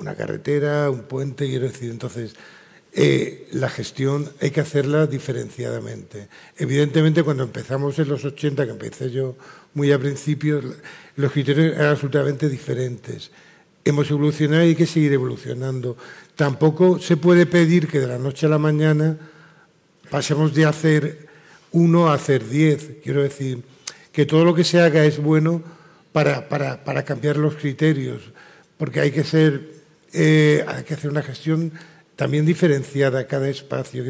una 0.00 0.14
carretera, 0.14 0.90
un 0.90 1.02
puente, 1.02 1.46
quiero 1.46 1.66
decir, 1.66 1.90
entonces 1.90 2.34
eh, 2.92 3.48
la 3.52 3.68
gestión 3.68 4.30
hay 4.40 4.50
que 4.50 4.60
hacerla 4.60 5.06
diferenciadamente. 5.06 6.28
Evidentemente, 6.56 7.22
cuando 7.22 7.44
empezamos 7.44 7.98
en 7.98 8.08
los 8.08 8.24
80, 8.24 8.64
que 8.64 8.72
empecé 8.72 9.10
yo 9.10 9.36
muy 9.74 9.92
a 9.92 9.98
principios, 9.98 10.64
los 11.16 11.32
criterios 11.32 11.76
eran 11.76 11.90
absolutamente 11.90 12.48
diferentes. 12.48 13.30
Hemos 13.84 14.10
evolucionado 14.10 14.64
y 14.64 14.68
hay 14.68 14.74
que 14.74 14.86
seguir 14.86 15.12
evolucionando. 15.12 15.96
Tampoco 16.34 16.98
se 16.98 17.16
puede 17.16 17.46
pedir 17.46 17.86
que 17.86 18.00
de 18.00 18.06
la 18.06 18.18
noche 18.18 18.46
a 18.46 18.48
la 18.48 18.58
mañana 18.58 19.16
pasemos 20.10 20.54
de 20.54 20.64
hacer 20.64 21.28
uno 21.72 22.08
a 22.08 22.14
hacer 22.14 22.48
diez. 22.48 22.90
Quiero 23.02 23.22
decir, 23.22 23.62
que 24.12 24.26
todo 24.26 24.44
lo 24.44 24.54
que 24.54 24.64
se 24.64 24.80
haga 24.80 25.04
es 25.04 25.22
bueno 25.22 25.62
para, 26.12 26.48
para, 26.48 27.04
cambiar 27.04 27.36
los 27.36 27.54
criterios, 27.54 28.32
porque 28.76 29.00
hay 29.00 29.10
que, 29.12 29.24
ser, 29.24 29.79
eh, 30.12 30.64
hay 30.66 30.84
que 30.84 30.94
hacer 30.94 31.10
una 31.10 31.22
gestión 31.22 31.72
también 32.20 32.44
diferenciada 32.44 33.20
a 33.20 33.26
cada 33.26 33.48
espacio. 33.48 34.04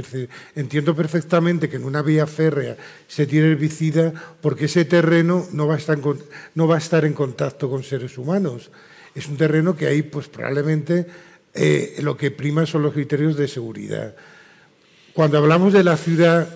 entiendo 0.57 0.97
perfectamente 0.97 1.69
que 1.69 1.77
en 1.77 1.85
una 1.85 2.03
vía 2.03 2.27
férrea 2.27 2.77
se 3.07 3.25
tiene 3.25 3.53
herbicida 3.53 4.13
porque 4.41 4.65
ese 4.65 4.85
terreno 4.85 5.47
no 5.53 5.69
va 5.69 5.75
a 5.75 6.79
estar 6.79 7.05
en, 7.05 7.13
contacto 7.13 7.71
con 7.71 7.85
seres 7.85 8.19
humanos. 8.19 8.73
Es 9.15 9.29
un 9.29 9.37
terreno 9.37 9.77
que 9.77 9.87
ahí, 9.87 10.03
pues 10.03 10.27
probablemente 10.27 11.07
eh, 11.55 11.99
lo 12.03 12.17
que 12.17 12.33
prima 12.33 12.67
son 12.67 12.83
los 12.83 12.95
criterios 12.95 13.37
de 13.37 13.47
seguridad. 13.47 14.17
Cuando 15.15 15.39
hablamos 15.39 15.73
de 15.73 15.85
la 15.85 15.97
ciudad, 15.97 16.49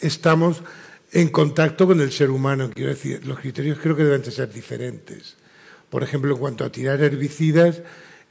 estamos 0.00 0.62
en 1.10 1.28
contacto 1.30 1.88
con 1.88 2.00
el 2.00 2.12
ser 2.12 2.30
humano. 2.30 2.70
Quiero 2.72 2.90
decir, 2.90 3.26
los 3.26 3.40
criterios 3.40 3.78
creo 3.82 3.96
que 3.96 4.04
deben 4.04 4.24
ser 4.24 4.52
diferentes. 4.52 5.36
Por 5.90 6.04
ejemplo, 6.04 6.32
en 6.34 6.38
cuanto 6.38 6.64
a 6.64 6.70
tirar 6.70 7.02
herbicidas, 7.02 7.82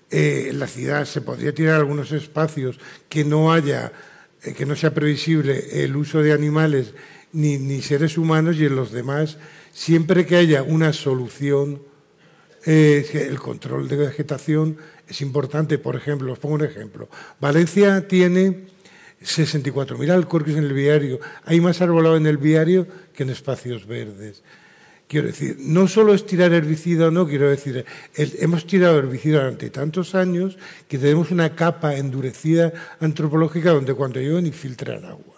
eh, 0.10 0.52
la 0.54 0.68
ciudad 0.68 1.06
se 1.06 1.22
podría 1.22 1.54
tirar 1.54 1.76
algunos 1.76 2.12
espacios 2.12 2.80
que 3.10 3.26
no 3.26 3.52
haya, 3.52 3.92
eh, 4.44 4.54
que 4.54 4.66
no 4.66 4.76
sea 4.76 4.94
previsible 4.94 5.84
el 5.84 5.96
uso 5.96 6.22
de 6.22 6.32
animales 6.32 6.94
ni, 7.34 7.82
seres 7.82 8.18
humanos 8.18 8.56
y 8.58 8.66
en 8.66 8.76
los 8.76 8.92
demás, 8.92 9.38
siempre 9.74 10.26
que 10.26 10.38
haya 10.38 10.64
una 10.64 10.94
solución, 10.94 11.82
eh, 12.66 13.28
el 13.30 13.40
control 13.40 13.88
de 13.88 13.98
vegetación 13.98 14.78
es 15.08 15.22
importante. 15.22 15.78
Por 15.78 15.96
ejemplo, 15.96 16.32
os 16.32 16.40
pongo 16.40 16.56
un 16.56 16.64
ejemplo. 16.64 17.10
Valencia 17.40 18.08
tiene 18.08 18.68
64.000 19.22 20.10
alcorques 20.10 20.56
en 20.56 20.64
el 20.64 20.74
viario. 20.74 21.20
Hay 21.44 21.60
más 21.60 21.82
arbolado 21.82 22.16
en 22.16 22.28
el 22.28 22.38
viario 22.38 22.88
que 23.14 23.24
en 23.24 23.30
espacios 23.30 23.86
verdes. 23.86 24.42
Quiero 25.08 25.28
decir, 25.28 25.58
no 25.60 25.88
solo 25.88 26.14
es 26.14 26.26
tirar 26.26 26.52
herbicida 26.54 27.08
o 27.08 27.12
no, 27.12 27.28
quiero 27.28 27.50
decir, 27.50 27.86
hemos 28.16 28.68
tirado 28.68 29.00
herbicida 29.00 29.40
durante 29.40 29.70
tantos 29.70 30.16
años 30.16 30.58
que 30.90 30.98
tenemos 30.98 31.32
una 31.32 31.56
capa 31.56 31.96
endurecida 31.96 32.74
antropológica 33.00 33.72
donde 33.72 33.94
cuando 33.94 34.20
llueve 34.20 34.42
ni 34.42 34.52
filtra 34.52 34.96
agua. 34.96 35.38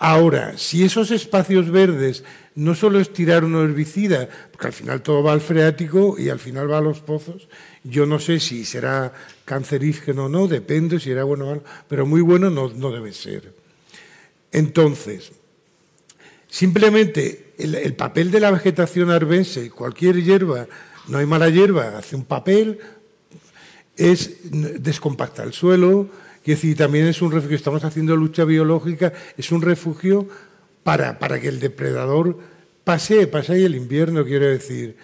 Ahora, 0.00 0.56
si 0.56 0.84
esos 0.84 1.10
espacios 1.10 1.70
verdes 1.70 2.22
no 2.54 2.74
solo 2.74 3.00
es 3.00 3.12
tirar 3.12 3.44
un 3.44 3.56
herbicida, 3.56 4.28
porque 4.52 4.68
al 4.68 4.72
final 4.72 5.02
todo 5.02 5.22
va 5.22 5.32
al 5.32 5.40
freático 5.40 6.16
y 6.18 6.28
al 6.28 6.38
final 6.38 6.70
va 6.70 6.78
a 6.78 6.80
los 6.80 7.00
pozos, 7.00 7.48
yo 7.82 8.06
no 8.06 8.20
sé 8.20 8.38
si 8.38 8.64
será 8.64 9.12
cancerígeno 9.44 10.26
o 10.26 10.28
no, 10.28 10.46
depende 10.46 11.00
si 11.00 11.10
era 11.10 11.24
bueno 11.24 11.44
o 11.44 11.48
malo, 11.48 11.64
pero 11.88 12.06
muy 12.06 12.20
bueno 12.20 12.48
no, 12.50 12.90
debe 12.90 13.12
ser. 13.12 13.52
Entonces, 14.52 15.32
simplemente 16.48 17.47
el, 17.58 17.94
papel 17.94 18.30
de 18.30 18.40
la 18.40 18.50
vegetación 18.50 19.10
arbense, 19.10 19.70
cualquier 19.70 20.22
hierba, 20.22 20.66
no 21.08 21.18
hay 21.18 21.26
mala 21.26 21.50
hierba, 21.50 21.98
hace 21.98 22.16
un 22.16 22.24
papel, 22.24 22.78
es 23.96 24.38
descompacta 24.52 25.42
el 25.42 25.52
suelo, 25.52 26.08
y 26.44 26.52
decir, 26.52 26.76
también 26.76 27.06
es 27.06 27.20
un 27.20 27.30
refugio, 27.30 27.56
estamos 27.56 27.84
haciendo 27.84 28.16
lucha 28.16 28.44
biológica, 28.44 29.12
es 29.36 29.52
un 29.52 29.60
refugio 29.60 30.28
para, 30.82 31.18
para 31.18 31.40
que 31.40 31.48
el 31.48 31.60
depredador 31.60 32.38
pase, 32.84 33.26
pase 33.26 33.52
ahí 33.52 33.64
el 33.64 33.74
invierno, 33.74 34.24
quiero 34.24 34.46
decir. 34.46 34.96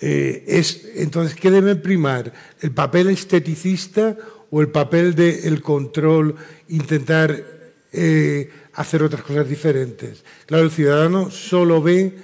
Eh, 0.00 0.44
es, 0.46 0.88
entonces, 0.94 1.34
¿qué 1.34 1.50
debe 1.50 1.74
primar? 1.74 2.32
¿El 2.60 2.70
papel 2.70 3.08
esteticista 3.08 4.16
o 4.50 4.60
el 4.60 4.68
papel 4.68 5.14
del 5.16 5.60
control, 5.60 6.36
intentar 6.68 7.44
eh, 7.92 8.48
hacer 8.76 9.02
otras 9.02 9.22
cosas 9.22 9.48
diferentes? 9.48 10.24
Claro, 10.46 10.64
el 10.64 10.70
ciudadano 10.70 11.30
solo 11.30 11.82
ve 11.82 12.14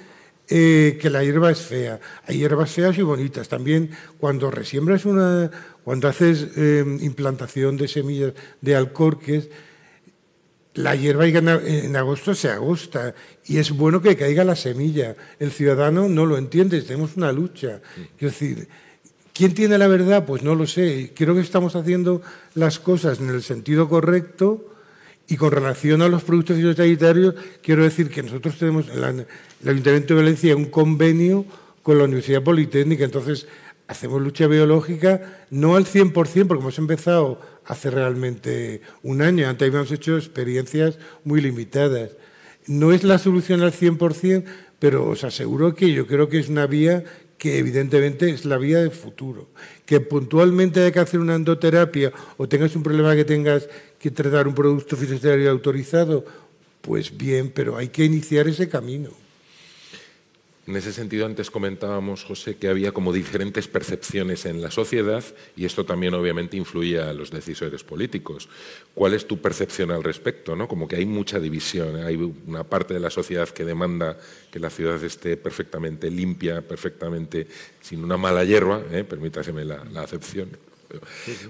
eh, 0.47 0.97
que 1.01 1.09
la 1.09 1.23
hierba 1.23 1.51
es 1.51 1.61
fea. 1.61 1.99
Hay 2.27 2.37
hierbas 2.37 2.71
feas 2.71 2.97
y 2.97 3.01
bonitas. 3.01 3.49
También 3.49 3.91
cuando 4.19 4.49
resiembras 4.49 5.05
una, 5.05 5.51
cuando 5.83 6.07
haces 6.07 6.47
implantación 7.01 7.77
de 7.77 7.87
semillas 7.87 8.33
de 8.61 8.75
alcorques, 8.75 9.49
la 10.75 10.95
hierba 10.95 11.27
en 11.27 11.95
agosto 11.95 12.33
se 12.33 12.49
agosta 12.49 13.13
y 13.45 13.57
es 13.57 13.71
bueno 13.71 14.01
que 14.01 14.15
caiga 14.15 14.43
la 14.43 14.55
semilla. 14.55 15.15
El 15.39 15.51
ciudadano 15.51 16.09
no 16.09 16.25
lo 16.25 16.37
entiende, 16.37 16.81
tenemos 16.81 17.15
una 17.15 17.31
lucha. 17.31 17.81
Quiero 18.17 18.31
decir, 18.31 18.67
¿quién 19.33 19.53
tiene 19.53 19.77
la 19.77 19.87
verdad? 19.87 20.25
Pues 20.25 20.41
no 20.43 20.55
lo 20.55 20.65
sé. 20.65 21.13
Creo 21.15 21.35
que 21.35 21.41
estamos 21.41 21.75
haciendo 21.75 22.21
las 22.55 22.79
cosas 22.79 23.19
en 23.19 23.29
el 23.29 23.43
sentido 23.43 23.87
correcto 23.87 24.72
y 25.33 25.35
con 25.35 25.49
relación 25.49 26.03
a 26.03 26.07
los 26.07 26.23
productos 26.23 26.57
fitosanitarios, 26.57 27.33
quiero 27.63 27.81
decir 27.81 28.07
que 28.11 28.21
nosotros 28.21 28.55
tenemos 28.55 28.85
en 28.87 29.25
el 29.63 29.67
Ayuntamiento 29.67 30.13
de 30.13 30.21
Valencia 30.21 30.55
un 30.55 30.65
convenio 30.65 31.43
con 31.81 31.97
la 31.97 32.03
Universidad 32.03 32.43
Politécnica, 32.43 33.03
entonces 33.03 33.47
hacemos 33.87 34.21
lucha 34.21 34.45
biológica, 34.45 35.39
no 35.49 35.75
al 35.75 35.85
100%, 35.85 36.45
porque 36.45 36.61
hemos 36.61 36.77
empezado 36.77 37.41
hace 37.65 37.89
realmente 37.89 38.81
un 39.01 39.23
año, 39.23 39.49
antes 39.49 39.67
habíamos 39.69 39.91
hecho 39.91 40.17
experiencias 40.17 40.99
muy 41.23 41.41
limitadas. 41.41 42.11
No 42.67 42.91
es 42.93 43.03
la 43.03 43.17
solución 43.17 43.63
al 43.63 43.73
100%, 43.73 44.43
pero 44.77 45.09
os 45.09 45.23
aseguro 45.23 45.73
que 45.73 45.91
yo 45.93 46.05
creo 46.05 46.29
que 46.29 46.37
es 46.37 46.47
una 46.47 46.67
vía 46.67 47.05
que 47.43 47.57
evidentemente 47.57 48.29
es 48.29 48.45
la 48.45 48.57
vía 48.57 48.79
del 48.79 48.91
futuro. 48.91 49.49
Que 49.85 49.99
puntualmente 49.99 50.81
hay 50.81 50.91
que 50.91 50.99
hacer 50.99 51.19
una 51.19 51.35
endoterapia 51.35 52.13
o 52.37 52.47
tengas 52.47 52.75
un 52.75 52.83
problema 52.83 53.15
que 53.15 53.25
tengas 53.25 53.67
que 54.03 54.11
tratar 54.11 54.49
un 54.49 54.53
producto 54.53 54.97
fitosanitario 54.97 55.49
autorizado, 55.49 56.25
pues 56.81 57.15
bien, 57.15 57.51
pero 57.55 57.77
hay 57.77 57.87
que 57.87 58.03
iniciar 58.03 58.49
ese 58.49 58.67
camino. 58.67 59.11
En 60.67 60.75
ese 60.75 60.91
sentido, 60.91 61.25
antes 61.25 61.49
comentábamos, 61.49 62.25
José, 62.25 62.57
que 62.57 62.67
había 62.67 62.91
como 62.91 63.13
diferentes 63.13 63.69
percepciones 63.69 64.45
en 64.45 64.61
la 64.61 64.71
sociedad 64.71 65.23
y 65.55 65.63
esto 65.63 65.85
también 65.85 66.15
obviamente 66.15 66.57
influía 66.57 67.09
a 67.09 67.13
los 67.13 67.31
decisores 67.31 67.85
políticos. 67.85 68.49
¿Cuál 68.93 69.13
es 69.13 69.25
tu 69.25 69.39
percepción 69.39 69.89
al 69.89 70.03
respecto? 70.03 70.53
¿no? 70.53 70.67
Como 70.67 70.85
que 70.85 70.97
hay 70.97 71.05
mucha 71.05 71.39
división. 71.39 71.95
Hay 72.03 72.17
una 72.45 72.65
parte 72.65 72.93
de 72.93 72.99
la 72.99 73.09
sociedad 73.09 73.47
que 73.47 73.63
demanda 73.63 74.19
que 74.51 74.59
la 74.59 74.69
ciudad 74.69 75.01
esté 75.01 75.37
perfectamente 75.37 76.11
limpia, 76.11 76.61
perfectamente 76.61 77.47
sin 77.79 78.03
una 78.03 78.17
mala 78.17 78.43
hierba, 78.43 78.83
¿eh? 78.91 79.05
permítaseme 79.05 79.63
la, 79.63 79.85
acepción. 79.95 80.49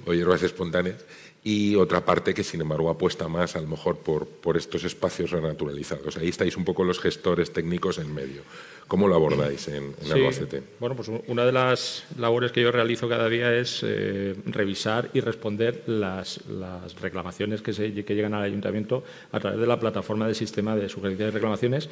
o 0.06 0.14
hierbas 0.14 0.44
espontáneas 0.44 1.04
y 1.44 1.76
otra 1.76 2.06
parte 2.06 2.34
que, 2.34 2.44
sin 2.44 2.62
embargo, 2.62 2.90
apuesta 2.90 3.28
más 3.28 3.58
a 3.58 3.62
lo 3.62 3.68
mejor 3.68 3.98
por, 3.98 4.28
por 4.28 4.56
estos 4.56 4.86
espacios 4.86 5.32
renaturalizados. 5.32 6.16
Ahí 6.16 6.30
estáis 6.30 6.56
un 6.56 6.64
poco 6.64 6.86
los 6.86 7.00
gestores 7.00 7.52
técnicos 7.52 7.98
en 7.98 8.14
medio. 8.14 8.44
¿Cómo 8.88 9.08
lo 9.08 9.16
abordáis 9.16 9.68
en, 9.68 9.94
en 10.06 10.12
Albacete? 10.12 10.64
Bueno, 10.80 10.96
pues 10.96 11.10
una 11.28 11.46
de 11.46 11.52
las 11.52 12.06
labores 12.18 12.52
que 12.54 12.62
yo 12.62 12.72
realizo 12.72 13.10
cada 13.10 13.28
día 13.28 13.54
es 13.54 13.82
eh, 13.84 14.36
revisar 14.46 15.10
y 15.14 15.20
responder 15.20 15.84
las, 15.88 16.46
las 16.48 17.00
reclamaciones 17.02 17.62
que, 17.62 17.74
se, 17.74 17.94
que 18.06 18.16
llegan 18.16 18.34
al 18.34 18.44
ayuntamiento 18.44 19.04
a 19.32 19.40
través 19.40 19.60
de 19.60 19.68
la 19.68 19.80
plataforma 19.80 20.26
del 20.26 20.36
sistema 20.36 20.76
de 20.76 20.88
sugerencias 20.88 21.30
y 21.30 21.32
reclamaciones 21.32 21.90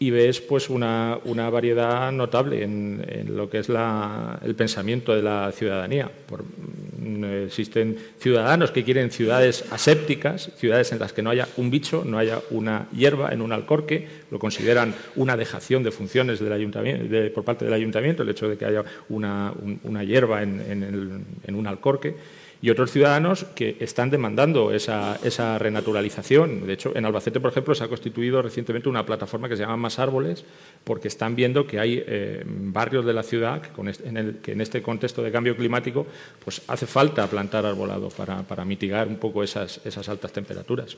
y 0.00 0.10
ves 0.10 0.40
pues 0.40 0.70
una, 0.70 1.18
una 1.24 1.50
variedad 1.50 2.12
notable 2.12 2.62
en, 2.62 3.04
en, 3.08 3.36
lo 3.36 3.50
que 3.50 3.58
es 3.58 3.68
la, 3.68 4.38
el 4.44 4.54
pensamiento 4.54 5.14
de 5.14 5.22
la 5.22 5.50
ciudadanía. 5.50 6.08
Por, 6.26 6.44
mm, 6.44 7.24
existen 7.46 7.98
ciudadanos 8.18 8.70
que 8.70 8.84
quieren 8.84 9.10
ciudades 9.10 9.64
asépticas, 9.72 10.52
ciudades 10.56 10.92
en 10.92 11.00
las 11.00 11.12
que 11.12 11.22
no 11.22 11.30
haya 11.30 11.48
un 11.56 11.70
bicho, 11.70 12.04
no 12.04 12.18
haya 12.18 12.40
una 12.50 12.86
hierba 12.92 13.32
en 13.32 13.42
un 13.42 13.52
alcorque, 13.52 14.06
lo 14.30 14.38
consideran 14.38 14.94
una 15.16 15.36
dejación 15.36 15.82
de 15.82 15.90
funciones 15.90 16.38
del 16.38 16.52
ayuntamiento, 16.52 17.04
de, 17.08 17.30
por 17.30 17.44
parte 17.44 17.64
del 17.64 17.74
ayuntamiento, 17.74 18.22
el 18.22 18.28
hecho 18.28 18.48
de 18.48 18.56
que 18.56 18.66
haya 18.66 18.84
una, 19.08 19.52
un, 19.60 19.80
una 19.82 20.04
hierba 20.04 20.44
en, 20.44 21.26
en 21.44 21.54
un 21.54 21.66
alcorque 21.66 22.14
y 22.60 22.70
otros 22.70 22.90
ciudadanos 22.90 23.44
que 23.54 23.76
están 23.80 24.10
demandando 24.10 24.72
esa, 24.72 25.58
renaturalización. 25.58 26.66
De 26.66 26.72
hecho, 26.72 26.92
en 26.96 27.04
Albacete, 27.04 27.40
por 27.40 27.52
ejemplo, 27.52 27.74
se 27.74 27.84
ha 27.84 27.88
constituido 27.88 28.42
recientemente 28.42 28.88
una 28.88 29.06
plataforma 29.06 29.48
que 29.48 29.56
se 29.56 29.62
llama 29.62 29.76
Más 29.76 29.98
Árboles, 29.98 30.44
porque 30.84 31.08
están 31.08 31.36
viendo 31.36 31.66
que 31.66 31.78
hay 31.78 32.02
eh, 32.04 32.42
barrios 32.46 33.04
de 33.04 33.12
la 33.12 33.22
ciudad 33.22 33.62
que, 33.62 33.70
en 34.04 34.16
el, 34.16 34.36
que, 34.36 34.52
en 34.52 34.60
este 34.60 34.82
contexto 34.82 35.22
de 35.22 35.30
cambio 35.30 35.56
climático 35.56 36.06
pues 36.44 36.62
hace 36.66 36.86
falta 36.86 37.26
plantar 37.28 37.64
arbolado 37.64 38.08
para, 38.08 38.64
mitigar 38.64 39.06
un 39.06 39.16
poco 39.16 39.42
esas, 39.42 39.80
altas 40.08 40.32
temperaturas. 40.32 40.96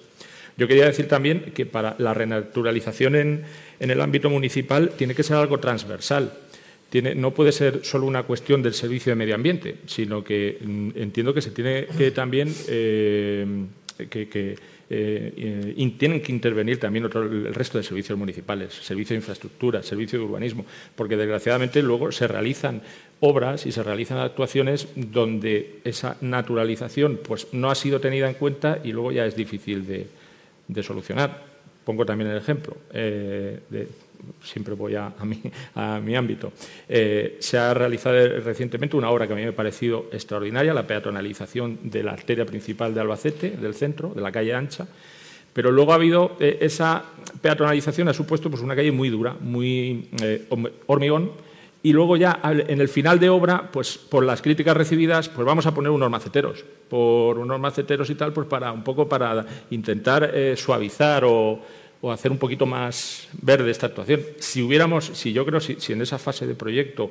Yo 0.56 0.66
quería 0.66 0.86
decir 0.86 1.08
también 1.08 1.52
que 1.54 1.66
para 1.66 1.94
la 1.98 2.14
renaturalización 2.14 3.16
en, 3.16 3.44
en 3.78 3.90
el 3.90 4.00
ámbito 4.00 4.30
municipal 4.30 4.90
tiene 4.96 5.14
que 5.14 5.22
ser 5.22 5.36
algo 5.36 5.60
transversal 5.60 6.32
tiene, 6.90 7.14
no 7.14 7.32
puede 7.32 7.52
ser 7.52 7.84
solo 7.84 8.06
una 8.06 8.24
cuestión 8.24 8.62
del 8.62 8.74
servicio 8.74 9.10
de 9.10 9.16
medio 9.16 9.34
ambiente, 9.34 9.76
sino 9.86 10.22
que 10.22 10.58
mm, 10.60 10.90
entiendo 10.96 11.32
que 11.32 11.40
se 11.40 11.52
tiene 11.52 11.86
que 11.86 12.10
también 12.10 12.52
eh, 12.68 13.46
que, 14.10 14.56
eh, 14.90 15.92
tienen 15.98 16.20
que 16.20 16.32
intervenir 16.32 16.80
también 16.80 17.04
otro, 17.04 17.22
el 17.22 17.54
resto 17.54 17.78
de 17.78 17.84
servicios 17.84 18.18
municipales, 18.18 18.74
servicio 18.74 19.14
de 19.14 19.20
infraestructura, 19.20 19.82
servicio 19.82 20.18
de 20.18 20.24
urbanismo, 20.24 20.66
porque 20.96 21.16
desgraciadamente 21.16 21.80
luego 21.82 22.10
se 22.10 22.26
realizan 22.26 22.82
obras 23.20 23.66
y 23.66 23.72
se 23.72 23.82
realizan 23.82 24.18
actuaciones 24.18 24.88
donde 24.96 25.78
esa 25.84 26.16
naturalización 26.20 27.20
pues, 27.22 27.48
no 27.52 27.70
ha 27.70 27.74
sido 27.74 28.00
tenida 28.00 28.28
en 28.28 28.34
cuenta 28.34 28.80
y 28.82 28.92
luego 28.92 29.12
ya 29.12 29.26
es 29.26 29.36
difícil 29.36 29.86
de, 29.86 30.08
de 30.66 30.82
solucionar. 30.82 31.44
Pongo 31.84 32.04
también 32.04 32.30
el 32.30 32.38
ejemplo 32.38 32.76
eh, 32.92 33.60
de 33.70 33.88
siempre 34.42 34.74
voy 34.74 34.94
a, 34.94 35.12
mi, 36.00 36.16
ámbito. 36.16 36.52
Eh, 36.88 37.36
se 37.40 37.58
ha 37.58 37.74
realizado 37.74 38.16
recientemente 38.40 38.96
una 38.96 39.10
obra 39.10 39.26
que 39.26 39.32
a 39.32 39.36
mí 39.36 39.42
me 39.42 39.48
ha 39.48 39.56
parecido 39.56 40.06
extraordinaria, 40.12 40.74
la 40.74 40.86
peatonalización 40.86 41.78
de 41.84 42.02
la 42.02 42.12
arteria 42.12 42.46
principal 42.46 42.94
de 42.94 43.00
Albacete, 43.00 43.50
del 43.50 43.74
centro, 43.74 44.12
de 44.14 44.20
la 44.20 44.32
calle 44.32 44.54
ancha, 44.54 44.86
pero 45.52 45.70
luego 45.70 45.92
ha 45.92 45.96
habido 45.96 46.36
eh, 46.40 46.58
esa 46.60 47.04
peatonalización, 47.40 48.08
ha 48.08 48.14
supuesto 48.14 48.50
pues, 48.50 48.62
una 48.62 48.76
calle 48.76 48.92
muy 48.92 49.10
dura, 49.10 49.36
muy 49.40 50.08
eh, 50.22 50.46
hormigón, 50.86 51.32
y 51.82 51.94
luego 51.94 52.18
ya 52.18 52.40
en 52.44 52.78
el 52.78 52.88
final 52.88 53.18
de 53.18 53.30
obra, 53.30 53.70
pues 53.72 53.96
por 53.96 54.22
las 54.22 54.42
críticas 54.42 54.76
recibidas, 54.76 55.30
pues 55.30 55.46
vamos 55.46 55.64
a 55.64 55.72
poner 55.72 55.90
unos 55.90 56.10
maceteros, 56.10 56.62
por 56.90 57.38
unos 57.38 57.58
maceteros 57.58 58.10
y 58.10 58.16
tal, 58.16 58.34
pues 58.34 58.46
para 58.46 58.70
un 58.70 58.84
poco 58.84 59.08
para 59.08 59.46
intentar 59.70 60.30
suavizar 60.56 61.24
o 61.24 61.58
o 62.00 62.10
hacer 62.10 62.32
un 62.32 62.38
poquito 62.38 62.66
más 62.66 63.28
verde 63.42 63.70
esta 63.70 63.86
actuación. 63.86 64.22
Si 64.38 64.62
hubiéramos, 64.62 65.06
si 65.14 65.32
yo 65.32 65.44
creo, 65.44 65.60
si, 65.60 65.76
si 65.80 65.92
en 65.92 66.02
esa 66.02 66.18
fase 66.18 66.46
de 66.46 66.54
proyecto 66.54 67.10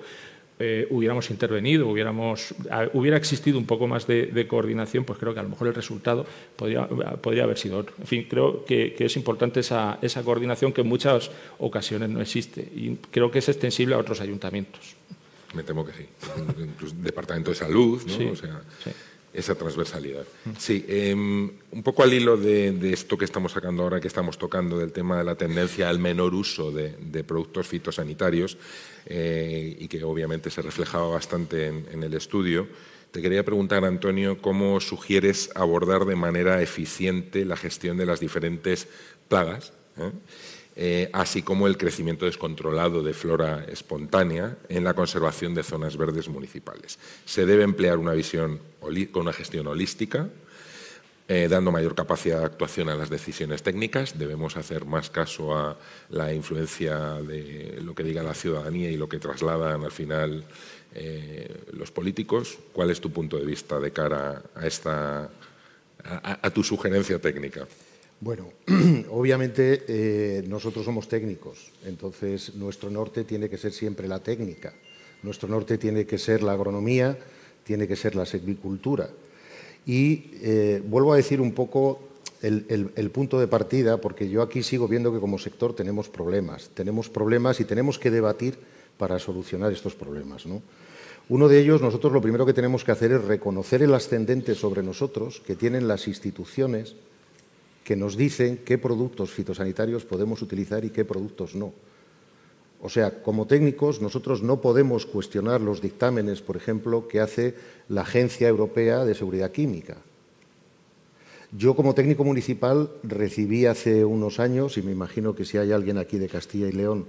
eh, 0.57 0.88
hubiéramos 0.90 1.30
intervenido, 1.30 1.88
hubiéramos, 1.88 2.53
hubiera 2.94 3.16
existido 3.16 3.57
un 3.57 3.66
poco 3.66 3.88
más 3.88 4.07
de, 4.07 4.26
de, 4.26 4.48
coordinación, 4.48 5.06
pues 5.06 5.18
creo 5.20 5.34
que 5.34 5.40
a 5.40 5.44
lo 5.44 5.49
mejor 5.49 5.68
el 5.68 5.76
resultado 5.76 6.26
podría, 6.56 6.88
podría 6.88 7.44
haber 7.44 7.57
sido 7.57 7.78
otro. 7.78 7.95
En 7.99 8.07
fin, 8.07 8.28
creo 8.30 8.66
que, 8.66 8.94
que, 8.94 9.06
es 9.06 9.16
importante 9.16 9.61
esa, 9.61 9.99
esa 10.02 10.24
coordinación 10.24 10.74
que 10.74 10.82
en 10.82 10.88
muchas 10.88 11.32
ocasiones 11.60 12.10
no 12.10 12.20
existe 12.20 12.61
y 12.61 12.98
creo 13.11 13.32
que 13.32 13.40
es 13.40 13.48
extensible 13.48 13.95
a 13.95 13.99
otros 13.99 14.20
ayuntamientos. 14.22 14.95
Me 15.53 15.64
temo 15.64 15.86
que 15.86 15.94
sí. 15.94 16.06
Departamento 16.95 17.52
de 17.52 17.56
Salud, 17.56 18.02
¿no? 18.06 18.14
Sí, 18.14 18.26
o 18.26 18.36
sea, 18.36 18.61
sí 18.84 18.91
esa 19.34 19.56
transversalidad. 19.56 20.26
Sí, 20.57 20.85
eh, 20.88 21.14
un 21.14 21.84
poco 21.84 22.03
al 22.03 22.14
hilo 22.14 22.38
de, 22.38 22.91
esto 22.91 23.18
que 23.18 23.26
estamos 23.26 23.51
sacando 23.51 23.84
ahora, 23.84 23.99
que 23.99 24.07
estamos 24.07 24.38
tocando, 24.38 24.77
del 24.77 24.91
tema 24.91 25.18
de 25.18 25.23
la 25.23 25.35
tendencia 25.35 25.89
al 25.89 25.99
menor 25.99 26.34
uso 26.34 26.72
de, 26.72 27.23
productos 27.23 27.68
fitosanitarios, 27.68 28.57
eh, 29.06 29.77
y 29.80 29.88
que 29.88 30.03
obviamente 30.03 30.49
se 30.49 30.61
reflejaba 30.61 31.07
bastante 31.10 31.68
en, 31.68 31.85
en, 31.91 32.03
el 32.03 32.14
estudio, 32.14 32.68
te 33.11 33.22
quería 33.22 33.43
preguntar, 33.43 33.85
Antonio, 33.85 34.39
cómo 34.39 34.80
sugieres 34.80 35.49
abordar 35.56 36.06
de 36.06 36.15
manera 36.15 36.61
eficiente 36.61 37.43
la 37.43 37.57
gestión 37.57 37.97
de 37.97 38.06
las 38.06 38.19
diferentes 38.19 38.88
plagas. 39.27 39.73
¿eh? 39.97 40.11
Eh, 40.81 41.10
así 41.11 41.41
como 41.41 41.68
el 41.68 41.76
crecimiento 41.76 42.26
descontrolado 42.26 43.03
de 43.03 43.14
flora 43.14 43.65
espontánea 43.68 44.56
en 44.69 44.85
la 44.85 44.93
conservación 44.93 45.53
de 45.53 45.61
zonas 45.61 45.97
verdes 45.97 46.30
municipales. 46.30 46.99
Se 47.26 47.45
debe 47.45 47.64
emplear 47.64 47.97
una 47.97 48.14
visión 48.14 48.61
con 48.80 49.23
una 49.23 49.34
gestión 49.34 49.68
holística, 49.68 50.30
eh, 51.27 51.49
dando 51.49 51.73
mayor 51.73 51.95
capacidad 51.95 52.39
de 52.39 52.45
actuación 52.45 52.88
a 52.88 52.95
las 52.95 53.10
decisiones 53.10 53.61
técnicas. 53.61 54.18
Debemos 54.18 54.56
hacer 54.56 54.85
más 54.85 55.10
caso 55.10 55.53
a 55.53 55.77
la 56.11 56.34
influencia 56.34 57.15
de 57.15 57.81
lo 57.84 57.93
que 57.93 58.03
diga 58.03 58.23
la 58.23 58.34
ciudadanía 58.34 58.89
y 58.89 58.95
lo 58.95 59.10
que 59.10 59.19
trasladan 59.19 59.84
al 59.84 59.91
final 59.91 60.45
eh, 60.95 61.61
los 61.73 61.91
políticos. 61.91 62.57
¿Cuál 62.72 62.89
es 62.89 63.01
tu 63.01 63.11
punto 63.11 63.35
de 63.35 63.45
vista 63.45 63.81
de 63.81 63.91
cara 63.91 64.43
a, 64.56 64.65
esta, 64.65 65.30
a, 66.06 66.39
a 66.41 66.49
tu 66.51 66.64
sugerencia 66.64 67.19
técnica? 67.19 67.68
Bueno, 68.21 68.49
obviamente 69.11 69.85
eh, 69.87 70.43
nosotros 70.47 70.83
somos 70.83 71.07
técnicos, 71.07 71.71
entonces 71.85 72.55
nuestro 72.55 72.89
norte 72.89 73.23
tiene 73.23 73.49
que 73.49 73.57
ser 73.57 73.71
siempre 73.71 74.09
la 74.09 74.19
técnica, 74.19 74.73
nuestro 75.23 75.47
norte 75.47 75.77
tiene 75.77 76.05
que 76.05 76.17
ser 76.17 76.43
la 76.43 76.51
agronomía, 76.51 77.17
tiene 77.63 77.87
que 77.87 77.95
ser 77.95 78.15
la 78.15 78.25
silvicultura. 78.25 79.09
Y 79.85 80.31
eh, 80.41 80.83
vuelvo 80.85 81.13
a 81.13 81.15
decir 81.15 81.39
un 81.39 81.53
poco 81.53 82.09
el, 82.41 83.11
punto 83.13 83.39
de 83.39 83.47
partida, 83.47 84.01
porque 84.01 84.29
yo 84.29 84.41
aquí 84.41 84.63
sigo 84.63 84.87
viendo 84.87 85.13
que 85.13 85.19
como 85.19 85.39
sector 85.39 85.73
tenemos 85.73 86.09
problemas, 86.09 86.69
tenemos 86.73 87.09
problemas 87.09 87.59
y 87.59 87.65
tenemos 87.65 87.99
que 87.99 88.11
debatir 88.11 88.57
para 88.97 89.17
solucionar 89.19 89.71
estos 89.71 89.95
problemas. 89.95 90.45
¿no? 90.45 90.61
Uno 91.29 91.47
de 91.47 91.59
ellos, 91.59 91.81
nosotros 91.81 92.11
lo 92.11 92.21
primero 92.21 92.45
que 92.45 92.53
tenemos 92.53 92.83
que 92.83 92.91
hacer 92.91 93.13
es 93.13 93.23
reconocer 93.23 93.81
el 93.81 93.93
ascendente 93.93 94.55
sobre 94.55 94.83
nosotros 94.83 95.41
que 95.45 95.55
tienen 95.55 95.87
las 95.87 96.07
instituciones 96.07 96.95
que 97.90 97.95
nos 97.95 98.16
dicen 98.16 98.60
qué 98.64 98.78
productos 98.78 99.32
fitosanitarios 99.32 100.06
podemos 100.06 100.44
utilizar 100.44 100.86
y 100.86 100.91
qué 100.91 101.06
productos 101.06 101.56
no. 101.56 101.74
O 102.84 102.88
sea, 102.88 103.24
como 103.24 103.48
técnicos, 103.48 103.99
nosotros 103.99 104.44
no 104.44 104.61
podemos 104.61 105.07
cuestionar 105.07 105.60
los 105.60 105.82
dictámenes, 105.82 106.44
por 106.44 106.56
ejemplo, 106.56 107.07
que 107.07 107.20
hace 107.20 107.56
la 107.88 108.02
Agencia 108.02 108.48
Europea 108.48 109.06
de 109.06 109.16
Seguridad 109.16 109.49
Química. 109.49 109.98
Yo, 111.52 111.76
como 111.76 111.95
técnico 111.95 112.24
municipal, 112.24 112.91
recibí 113.02 113.66
hace 113.66 114.06
unos 114.06 114.40
años, 114.40 114.78
y 114.78 114.84
me 114.84 114.91
imagino 114.91 115.34
que 115.34 115.45
si 115.45 115.57
hay 115.57 115.72
alguien 115.72 115.98
aquí 115.98 116.20
de 116.20 116.30
Castilla 116.30 116.68
y 116.68 116.74
León 116.74 117.07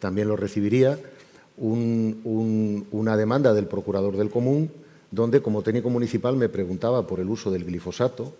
también 0.00 0.26
lo 0.26 0.34
recibiría, 0.34 0.98
un, 1.56 2.20
un, 2.24 2.88
una 2.90 3.16
demanda 3.16 3.54
del 3.54 3.68
procurador 3.68 4.16
del 4.16 4.30
común, 4.30 4.72
donde 5.12 5.40
como 5.40 5.62
técnico 5.62 5.88
municipal 5.88 6.34
me 6.34 6.48
preguntaba 6.48 7.06
por 7.06 7.20
el 7.20 7.30
uso 7.30 7.52
del 7.52 7.64
glifosato, 7.64 8.34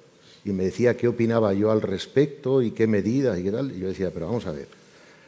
y 0.47 0.53
me 0.53 0.65
decía 0.65 0.97
qué 0.97 1.09
opinaba 1.09 1.53
yo 1.55 1.73
al 1.73 1.83
respecto 1.83 2.63
y 2.63 2.71
qué 2.71 2.87
medidas 2.87 3.37
y 3.37 3.43
qué 3.43 3.51
tal. 3.51 3.73
Y 3.77 3.81
yo 3.81 3.89
decía, 3.89 4.13
pero 4.15 4.27
vamos 4.27 4.47
a 4.47 4.53
ver, 4.53 4.69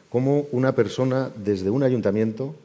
cómo 0.09 0.47
una 0.53 0.73
persona 0.73 1.29
desde 1.35 1.69
un 1.69 1.83
ayuntamiento 1.83 2.55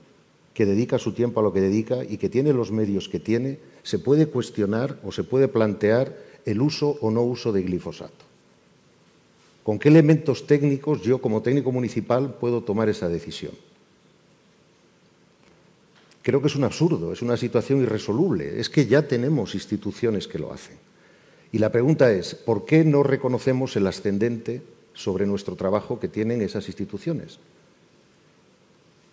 que 0.55 0.65
dedica 0.65 1.01
su 1.01 1.13
tiempo 1.13 1.41
a 1.41 1.43
lo 1.43 1.53
que 1.53 1.61
dedica 1.61 2.05
y 2.05 2.17
que 2.17 2.29
tiene 2.29 2.53
los 2.53 2.71
medios 2.71 3.09
que 3.09 3.19
tiene, 3.19 3.59
se 3.83 3.99
puede 3.99 4.29
cuestionar 4.29 5.01
o 5.03 5.11
se 5.11 5.25
puede 5.25 5.49
plantear 5.49 6.17
el 6.47 6.63
uso 6.63 6.97
o 7.01 7.11
no 7.11 7.23
uso 7.23 7.51
de 7.51 7.63
glifosato. 7.63 8.25
¿Con 9.65 9.81
qué 9.81 9.89
elementos 9.89 10.47
técnicos 10.47 11.03
yo 11.03 11.21
como 11.21 11.43
técnico 11.43 11.73
municipal 11.73 12.35
puedo 12.39 12.63
tomar 12.63 12.89
esa 12.89 13.09
decisión? 13.09 13.53
Creo 16.23 16.41
que 16.41 16.47
es 16.47 16.55
un 16.55 16.65
absurdo, 16.65 17.13
es 17.13 17.21
una 17.21 17.37
situación 17.37 17.83
irresoluble. 17.83 18.61
Es 18.61 18.71
que 18.71 18.87
ya 18.87 19.09
tenemos 19.09 19.55
instituciones 19.57 20.29
que 20.29 20.39
lo 20.39 20.53
hacen. 20.53 20.77
Y 21.55 21.59
la 21.59 21.71
pregunta 21.71 22.11
es, 22.11 22.35
¿por 22.35 22.65
qué 22.65 22.85
no 22.85 23.05
reconocemos 23.05 23.77
el 23.77 23.87
ascendente 23.87 24.61
sobre 24.93 25.25
nuestro 25.25 25.55
trabajo 25.55 26.01
que 26.01 26.09
tienen 26.09 26.43
esas 26.43 26.67
instituciones? 26.67 27.39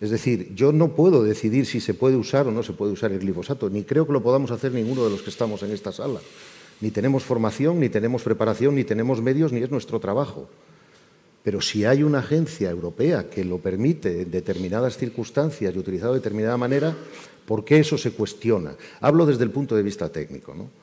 Es 0.00 0.10
decir, 0.10 0.52
yo 0.52 0.72
no 0.72 0.88
puedo 0.96 1.22
decidir 1.22 1.66
si 1.66 1.80
se 1.80 1.94
puede 1.94 2.16
usar 2.16 2.48
o 2.48 2.50
no 2.50 2.64
se 2.64 2.72
puede 2.72 2.90
usar 2.90 3.12
el 3.12 3.20
glifosato, 3.20 3.70
ni 3.70 3.84
creo 3.84 4.08
que 4.08 4.12
lo 4.12 4.24
podamos 4.24 4.50
hacer 4.50 4.72
ninguno 4.72 5.04
de 5.04 5.10
los 5.10 5.22
que 5.22 5.30
estamos 5.30 5.62
en 5.62 5.70
esta 5.70 5.92
sala. 5.92 6.18
Ni 6.80 6.90
tenemos 6.90 7.22
formación, 7.22 7.78
ni 7.78 7.88
tenemos 7.88 8.24
preparación, 8.24 8.74
ni 8.74 8.82
tenemos 8.82 9.22
medios, 9.22 9.52
ni 9.52 9.62
es 9.62 9.70
nuestro 9.70 10.00
trabajo. 10.00 10.48
Pero 11.44 11.60
si 11.60 11.84
hay 11.84 12.02
una 12.02 12.18
agencia 12.18 12.68
europea 12.70 13.30
que 13.30 13.44
lo 13.44 13.58
permite 13.58 14.22
en 14.22 14.32
determinadas 14.32 14.98
circunstancias 14.98 15.72
y 15.72 15.78
utilizado 15.78 16.14
de 16.14 16.18
determinada 16.18 16.56
manera, 16.56 16.92
¿por 17.46 17.64
qué 17.64 17.78
eso 17.78 17.96
se 17.96 18.10
cuestiona? 18.10 18.74
Hablo 19.00 19.26
desde 19.26 19.44
el 19.44 19.52
punto 19.52 19.76
de 19.76 19.84
vista 19.84 20.08
técnico. 20.08 20.56
¿no? 20.56 20.81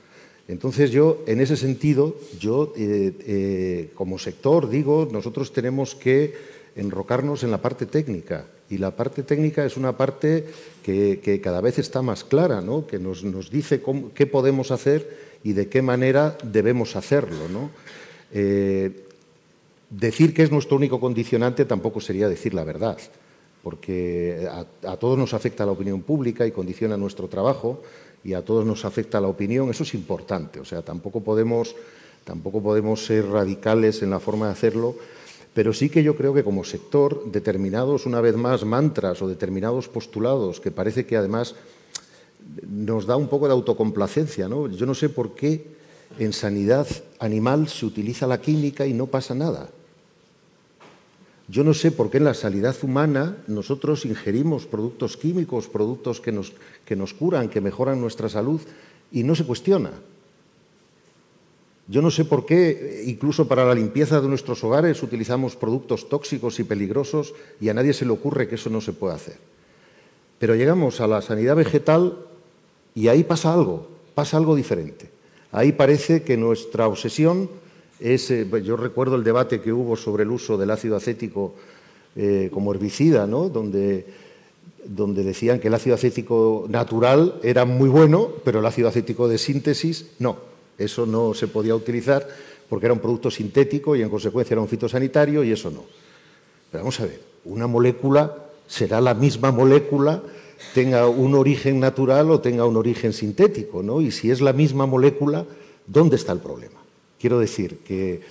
Entonces 0.50 0.90
yo, 0.90 1.22
en 1.28 1.42
ese 1.42 1.56
sentido, 1.56 2.16
yo 2.40 2.74
eh, 2.76 3.14
eh, 3.20 3.90
como 3.94 4.18
sector 4.18 4.68
digo, 4.68 5.08
nosotros 5.12 5.54
tenemos 5.54 5.94
que 5.94 6.34
enrocarnos 6.76 7.44
en 7.44 7.52
la 7.52 7.62
parte 7.62 7.86
técnica 7.86 8.46
y 8.68 8.80
la 8.80 8.96
parte 8.96 9.22
técnica 9.22 9.64
es 9.64 9.78
una 9.78 9.96
parte 9.96 10.46
que, 10.84 11.40
cada 11.44 11.62
vez 11.62 11.78
está 11.78 12.02
más 12.02 12.24
clara, 12.24 12.62
¿no? 12.62 12.88
que 12.88 12.98
nos, 12.98 13.52
dice 13.52 13.82
qué 14.16 14.26
podemos 14.26 14.72
hacer 14.72 15.18
y 15.44 15.54
de 15.54 15.70
qué 15.70 15.84
manera 15.84 16.36
debemos 16.44 16.96
hacerlo. 16.96 17.48
¿no? 17.48 17.70
Eh, 18.34 19.06
decir 19.92 20.34
que 20.34 20.42
es 20.42 20.52
nuestro 20.52 20.78
único 20.78 21.00
condicionante 21.00 21.66
tampoco 21.66 22.02
sería 22.02 22.28
decir 22.28 22.56
la 22.56 22.64
verdad, 22.64 22.98
porque 23.62 24.48
a, 24.52 24.98
todos 24.98 25.18
nos 25.18 25.36
afecta 25.36 25.66
la 25.66 25.74
opinión 25.74 26.02
pública 26.02 26.48
y 26.48 26.52
condiciona 26.52 26.98
nuestro 26.98 27.28
trabajo 27.28 27.84
y 28.24 28.34
a 28.34 28.44
todos 28.44 28.66
nos 28.66 28.86
afecta 28.86 29.22
la 29.22 29.28
opinión, 29.28 29.70
eso 29.70 29.84
es 29.84 29.94
importante, 29.94 30.60
o 30.60 30.66
sea, 30.66 30.82
tampoco 30.82 31.22
podemos, 31.22 31.76
tampoco 32.24 32.62
podemos 32.62 33.06
ser 33.06 33.28
radicales 33.28 34.02
en 34.02 34.10
la 34.10 34.20
forma 34.20 34.48
de 34.48 34.52
hacerlo 34.52 34.96
pero 35.54 35.74
sí 35.74 35.90
que 35.90 36.04
yo 36.04 36.16
creo 36.16 36.34
que 36.34 36.44
como 36.44 36.64
sector, 36.64 37.32
determinados, 37.32 38.06
una 38.06 38.22
vez 38.22 38.36
más, 38.36 38.64
mantras 38.66 39.22
o 39.22 39.28
determinados 39.28 39.90
postulados, 39.90 40.60
que 40.60 40.72
parece 40.72 41.06
que 41.06 41.18
además 41.18 41.56
nos 42.68 43.06
da 43.06 43.18
un 43.18 43.28
poco 43.28 43.48
de 43.48 43.54
autocomplacencia. 43.54 44.48
¿no? 44.48 44.68
Yo 44.68 44.86
no 44.86 44.94
sé 44.94 45.10
por 45.10 45.36
qué 45.36 45.68
en 46.18 46.34
sanidad 46.34 46.88
animal 47.20 47.68
se 47.68 47.86
utiliza 47.86 48.28
la 48.28 48.40
química 48.40 48.86
y 48.86 48.94
no 48.94 49.08
pasa 49.08 49.34
nada. 49.34 49.70
Yo 51.50 51.64
no 51.64 51.74
sé 51.74 51.92
por 51.92 52.12
qué 52.12 52.18
en 52.18 52.26
la 52.26 52.36
sanidad 52.36 52.76
humana 52.84 53.38
nosotros 53.48 54.06
ingerimos 54.06 54.68
productos 54.68 55.18
químicos, 55.18 55.68
productos 55.68 56.22
que 56.22 56.32
nos, 56.32 56.54
que 56.86 56.96
nos 56.96 57.14
curan, 57.14 57.50
que 57.50 57.60
mejoran 57.60 58.00
nuestra 58.00 58.30
salud, 58.30 58.62
y 59.12 59.24
no 59.24 59.36
se 59.36 59.46
cuestiona. 59.46 59.92
Yo 61.88 62.04
no 62.04 62.12
sé 62.12 62.24
por 62.24 62.46
qué, 62.46 63.04
incluso 63.08 63.48
para 63.48 63.66
la 63.66 63.74
limpieza 63.74 64.22
de 64.22 64.28
nuestros 64.28 64.64
hogares, 64.64 65.02
utilizamos 65.02 65.56
productos 65.56 66.08
tóxicos 66.08 66.60
y 66.60 66.64
peligrosos 66.64 67.34
y 67.60 67.70
a 67.70 67.74
nadie 67.74 67.94
se 67.94 68.06
le 68.06 68.12
ocurre 68.12 68.48
que 68.48 68.56
eso 68.56 68.70
no 68.70 68.80
se 68.80 68.94
puede 68.94 69.16
hacer. 69.16 69.38
Pero 70.38 70.54
llegamos 70.54 71.02
a 71.02 71.08
la 71.08 71.24
sanidad 71.24 71.56
vegetal 71.56 72.16
y 72.94 73.08
ahí 73.08 73.24
pasa 73.24 73.52
algo, 73.52 73.88
pasa 74.14 74.38
algo 74.38 74.56
diferente. 74.56 75.10
Ahí 75.52 75.72
parece 75.72 76.22
que 76.22 76.38
nuestra 76.38 76.88
obsesión 76.88 77.50
es, 78.00 78.32
eh, 78.32 78.48
yo 78.64 78.78
recuerdo 78.78 79.16
el 79.16 79.24
debate 79.24 79.62
que 79.62 79.74
hubo 79.74 79.96
sobre 79.96 80.24
el 80.24 80.32
uso 80.32 80.58
del 80.58 80.72
ácido 80.72 80.96
acético 80.96 81.54
eh, 82.16 82.50
como 82.52 82.74
herbicida, 82.74 83.28
donde, 83.28 84.06
donde 84.86 85.24
decían 85.24 85.60
que 85.60 85.68
el 85.68 85.74
ácido 85.74 85.96
acético 85.96 86.66
natural 86.70 87.40
era 87.44 87.66
muy 87.66 87.90
bueno, 87.90 88.30
pero 88.44 88.60
el 88.60 88.66
ácido 88.66 88.88
acético 88.88 89.28
de 89.28 89.38
síntesis 89.38 90.12
no. 90.20 90.38
Eso 90.78 91.06
no 91.06 91.34
se 91.34 91.48
podía 91.48 91.76
utilizar 91.76 92.28
porque 92.70 92.86
era 92.86 92.94
un 92.94 93.00
producto 93.00 93.30
sintético 93.30 93.96
y 93.96 94.02
en 94.02 94.10
consecuencia 94.10 94.54
era 94.54 94.62
un 94.62 94.68
fitosanitario 94.68 95.44
y 95.44 95.52
eso 95.52 95.70
no. 95.72 95.84
Pero 96.72 96.84
vamos 96.84 97.00
a 97.00 97.06
ver, 97.06 97.20
una 97.46 97.68
molécula 97.68 98.46
será 98.68 99.02
la 99.02 99.14
misma 99.14 99.52
molécula 99.52 100.22
tenga 100.74 101.08
un 101.08 101.36
origen 101.36 101.80
natural 101.80 102.30
o 102.32 102.42
tenga 102.42 102.66
un 102.66 102.78
origen 102.78 103.14
sintético, 103.14 103.82
¿no? 103.82 104.02
Y 104.02 104.12
si 104.12 104.30
es 104.30 104.42
la 104.42 104.54
misma 104.54 104.86
molécula, 104.86 105.46
¿dónde 105.88 106.16
está 106.16 106.34
el 106.34 106.40
problema? 106.40 106.79
Quiero 107.20 107.40
decir 107.40 107.80
que, 107.80 108.22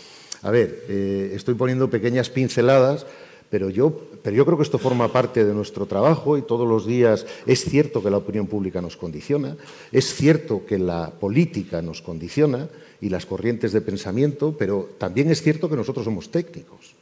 a 0.42 0.50
ver, 0.50 0.84
eh, 0.88 1.32
estoy 1.34 1.54
poniendo 1.54 1.90
pequeñas 1.90 2.30
pinceladas 2.30 3.06
pero 3.50 3.70
yo, 3.70 4.08
pero 4.22 4.36
yo 4.36 4.44
creo 4.44 4.58
que 4.58 4.62
esto 4.62 4.78
forma 4.78 5.10
parte 5.10 5.44
de 5.44 5.54
nuestro 5.54 5.86
trabajo 5.86 6.36
y 6.36 6.42
todos 6.42 6.68
los 6.68 6.86
días 6.86 7.26
es 7.46 7.64
cierto 7.64 8.02
que 8.02 8.10
la 8.10 8.18
opinión 8.18 8.46
pública 8.46 8.82
nos 8.82 8.96
condiciona, 8.96 9.56
es 9.90 10.14
cierto 10.14 10.66
que 10.66 10.78
la 10.78 11.10
política 11.10 11.80
nos 11.80 12.02
condiciona 12.02 12.68
y 13.00 13.08
las 13.08 13.26
corrientes 13.26 13.72
de 13.72 13.80
pensamiento, 13.80 14.54
pero 14.58 14.88
también 14.98 15.30
es 15.30 15.42
cierto 15.42 15.70
que 15.70 15.76
nosotros 15.76 16.04
somos 16.04 16.30
técnicos. 16.30 16.94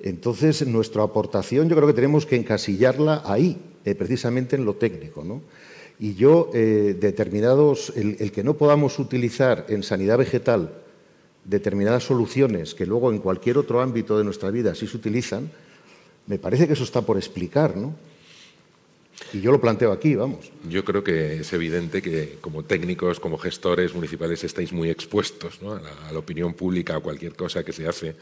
Entonces, 0.00 0.66
nuestra 0.66 1.02
aportación 1.02 1.68
yo 1.68 1.76
creo 1.76 1.88
que 1.88 1.94
tenemos 1.94 2.26
que 2.26 2.36
encasillarla 2.36 3.22
ahí, 3.24 3.58
eh, 3.84 3.94
precisamente 3.94 4.56
en 4.56 4.64
lo 4.64 4.74
técnico. 4.74 5.24
¿no? 5.24 5.42
Y 5.98 6.14
yo, 6.14 6.50
eh, 6.54 6.96
determinados, 6.98 7.92
el 7.96 8.32
que 8.32 8.42
no 8.42 8.54
podamos 8.54 8.98
utilizar 8.98 9.66
en 9.68 9.82
sanidad 9.82 10.18
vegetal 10.18 10.70
determinadas 11.44 12.04
soluciones 12.04 12.74
que 12.74 12.86
luego 12.86 13.12
en 13.12 13.18
cualquier 13.18 13.58
otro 13.58 13.80
ámbito 13.80 14.18
de 14.18 14.24
nuestra 14.24 14.50
vida 14.50 14.74
sí 14.74 14.86
se 14.86 14.96
utilizan, 14.96 15.50
me 16.26 16.38
parece 16.38 16.66
que 16.66 16.72
eso 16.72 16.84
está 16.84 17.02
por 17.02 17.16
explicar, 17.16 17.76
¿no? 17.76 17.94
Y 19.32 19.40
yo 19.40 19.52
lo 19.52 19.60
planteo 19.60 19.92
aquí, 19.92 20.16
vamos. 20.16 20.50
Yo 20.68 20.84
creo 20.84 21.04
que 21.04 21.40
es 21.40 21.52
evidente 21.52 22.02
que 22.02 22.38
como 22.40 22.64
técnicos, 22.64 23.20
como 23.20 23.38
gestores 23.38 23.94
municipales 23.94 24.42
estáis 24.42 24.72
muy 24.72 24.90
expuestos 24.90 25.60
a, 25.62 25.80
la, 25.80 26.08
a, 26.08 26.12
la, 26.12 26.18
opinión 26.18 26.54
pública, 26.54 26.96
a 26.96 27.00
cualquier 27.00 27.34
cosa 27.34 27.62
que 27.64 27.72
se 27.72 27.86
hace 27.86 28.16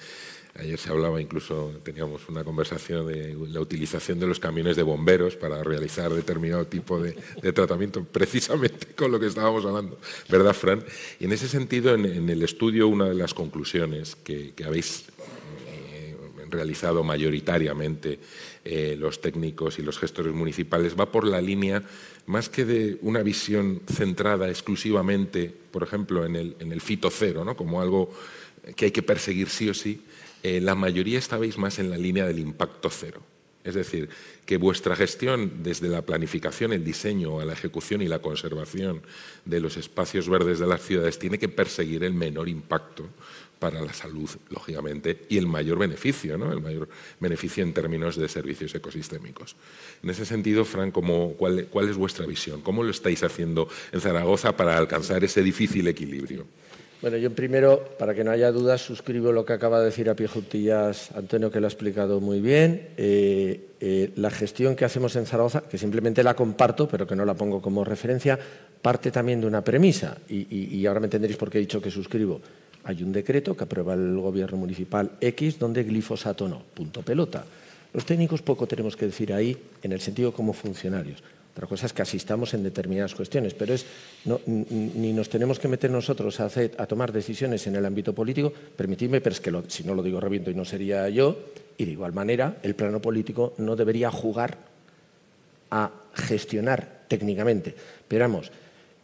Ayer 0.54 0.78
se 0.78 0.90
hablaba, 0.90 1.18
incluso 1.18 1.72
teníamos 1.82 2.28
una 2.28 2.44
conversación 2.44 3.06
de 3.06 3.34
la 3.48 3.60
utilización 3.60 4.20
de 4.20 4.26
los 4.26 4.38
camiones 4.38 4.76
de 4.76 4.82
bomberos 4.82 5.34
para 5.34 5.64
realizar 5.64 6.12
determinado 6.12 6.66
tipo 6.66 7.00
de, 7.00 7.14
tratamiento, 7.54 8.04
precisamente 8.04 8.88
con 8.94 9.10
lo 9.10 9.18
que 9.18 9.26
estábamos 9.26 9.64
hablando, 9.64 9.98
¿verdad, 10.28 10.52
Fran? 10.52 10.84
Y 11.18 11.24
en 11.24 11.32
ese 11.32 11.48
sentido, 11.48 11.94
en, 11.94 12.28
el 12.28 12.42
estudio, 12.42 12.88
una 12.88 13.08
de 13.08 13.14
las 13.14 13.32
conclusiones 13.32 14.14
que, 14.14 14.52
habéis 14.66 15.06
eh, 15.68 16.16
realizado 16.50 17.02
mayoritariamente 17.02 18.18
eh, 18.66 18.94
los 18.98 19.22
técnicos 19.22 19.78
y 19.78 19.82
los 19.82 19.98
gestores 19.98 20.34
municipales 20.34 20.94
va 21.00 21.10
por 21.10 21.26
la 21.26 21.40
línea 21.40 21.82
más 22.26 22.50
que 22.50 22.66
de 22.66 22.98
una 23.00 23.22
visión 23.22 23.80
centrada 23.90 24.50
exclusivamente, 24.50 25.50
por 25.70 25.82
ejemplo, 25.82 26.26
en 26.26 26.36
el, 26.36 26.56
en 26.60 26.72
el 26.72 26.82
fito 26.82 27.08
cero, 27.10 27.42
¿no? 27.42 27.56
como 27.56 27.80
algo 27.80 28.12
que 28.76 28.86
hay 28.86 28.90
que 28.90 29.02
perseguir 29.02 29.48
sí 29.48 29.68
o 29.68 29.74
sí, 29.74 30.02
eh, 30.42 30.60
la 30.60 30.74
mayoría 30.74 31.18
estabais 31.18 31.58
más 31.58 31.78
en 31.78 31.90
la 31.90 31.96
línea 31.96 32.26
del 32.26 32.38
impacto 32.38 32.90
cero. 32.90 33.22
Es 33.64 33.74
decir, 33.74 34.08
que 34.44 34.56
vuestra 34.56 34.96
gestión, 34.96 35.62
desde 35.62 35.88
la 35.88 36.02
planificación, 36.02 36.72
el 36.72 36.84
diseño, 36.84 37.38
a 37.38 37.44
la 37.44 37.52
ejecución 37.52 38.02
y 38.02 38.08
la 38.08 38.18
conservación 38.18 39.02
de 39.44 39.60
los 39.60 39.76
espacios 39.76 40.28
verdes 40.28 40.58
de 40.58 40.66
las 40.66 40.82
ciudades, 40.82 41.18
tiene 41.18 41.38
que 41.38 41.48
perseguir 41.48 42.02
el 42.02 42.12
menor 42.12 42.48
impacto 42.48 43.08
para 43.60 43.80
la 43.80 43.92
salud, 43.92 44.28
lógicamente, 44.50 45.26
y 45.28 45.38
el 45.38 45.46
mayor 45.46 45.78
beneficio, 45.78 46.36
¿no? 46.36 46.52
el 46.52 46.60
mayor 46.60 46.88
beneficio 47.20 47.62
en 47.62 47.72
términos 47.72 48.16
de 48.16 48.28
servicios 48.28 48.74
ecosistémicos. 48.74 49.54
En 50.02 50.10
ese 50.10 50.26
sentido, 50.26 50.64
Fran, 50.64 50.90
cuál, 50.90 51.68
¿cuál 51.70 51.88
es 51.88 51.96
vuestra 51.96 52.26
visión? 52.26 52.62
¿Cómo 52.62 52.82
lo 52.82 52.90
estáis 52.90 53.22
haciendo 53.22 53.68
en 53.92 54.00
Zaragoza 54.00 54.56
para 54.56 54.76
alcanzar 54.76 55.22
ese 55.22 55.44
difícil 55.44 55.86
equilibrio? 55.86 56.44
Bueno, 57.02 57.16
yo 57.16 57.34
primero, 57.34 57.84
para 57.98 58.14
que 58.14 58.22
no 58.22 58.30
haya 58.30 58.52
dudas, 58.52 58.80
suscribo 58.80 59.32
lo 59.32 59.44
que 59.44 59.52
acaba 59.52 59.80
de 59.80 59.86
decir 59.86 60.08
a 60.08 60.14
pie 60.14 60.28
juntillas 60.28 61.10
Antonio, 61.16 61.50
que 61.50 61.58
lo 61.58 61.66
ha 61.66 61.68
explicado 61.68 62.20
muy 62.20 62.40
bien. 62.40 62.90
Eh, 62.96 63.70
eh, 63.80 64.12
la 64.14 64.30
gestión 64.30 64.76
que 64.76 64.84
hacemos 64.84 65.16
en 65.16 65.26
Zaragoza, 65.26 65.62
que 65.62 65.78
simplemente 65.78 66.22
la 66.22 66.34
comparto, 66.34 66.86
pero 66.86 67.04
que 67.04 67.16
no 67.16 67.24
la 67.24 67.34
pongo 67.34 67.60
como 67.60 67.84
referencia, 67.84 68.38
parte 68.80 69.10
también 69.10 69.40
de 69.40 69.48
una 69.48 69.64
premisa, 69.64 70.16
y, 70.28 70.86
ahora 70.86 71.00
me 71.00 71.06
entenderéis 71.06 71.36
por 71.36 71.50
qué 71.50 71.58
he 71.58 71.62
dicho 71.62 71.82
que 71.82 71.90
suscribo. 71.90 72.40
Hay 72.84 73.02
un 73.02 73.12
decreto 73.12 73.56
que 73.56 73.64
aprueba 73.64 73.94
el 73.94 74.16
gobierno 74.20 74.58
municipal 74.58 75.10
X 75.20 75.58
donde 75.58 75.82
glifosato 75.82 76.48
no, 76.48 76.62
punto 76.72 77.02
pelota. 77.02 77.44
Los 77.92 78.06
técnicos 78.06 78.42
poco 78.42 78.68
tenemos 78.68 78.96
que 78.96 79.06
decir 79.06 79.32
ahí 79.32 79.56
en 79.82 79.90
el 79.90 80.00
sentido 80.00 80.32
como 80.32 80.52
funcionarios. 80.52 81.20
Otra 81.52 81.66
cosa 81.66 81.84
es 81.84 81.92
que 81.92 82.00
asistamos 82.00 82.54
en 82.54 82.62
determinadas 82.62 83.14
cuestiones, 83.14 83.52
pero 83.52 83.74
es 83.74 83.84
ni 84.46 85.12
nos 85.12 85.28
tenemos 85.28 85.58
que 85.58 85.68
meter 85.68 85.90
nosotros 85.90 86.40
a, 86.40 86.48
tomar 86.86 87.12
decisiones 87.12 87.66
en 87.66 87.76
el 87.76 87.84
ámbito 87.84 88.14
político, 88.14 88.52
permitidme, 88.74 89.20
pero 89.20 89.34
es 89.34 89.40
que 89.40 89.52
si 89.68 89.84
no 89.84 89.94
lo 89.94 90.02
digo 90.02 90.18
reviento 90.18 90.50
y 90.50 90.54
no 90.54 90.64
sería 90.64 91.08
yo, 91.10 91.36
y 91.76 91.84
de 91.84 91.92
igual 91.92 92.14
manera 92.14 92.56
el 92.62 92.74
plano 92.74 93.00
político 93.00 93.52
no 93.58 93.76
debería 93.76 94.10
jugar 94.10 94.56
a 95.70 95.90
gestionar 96.14 97.02
técnicamente. 97.08 97.74
Pero 98.08 98.24
vamos, 98.24 98.50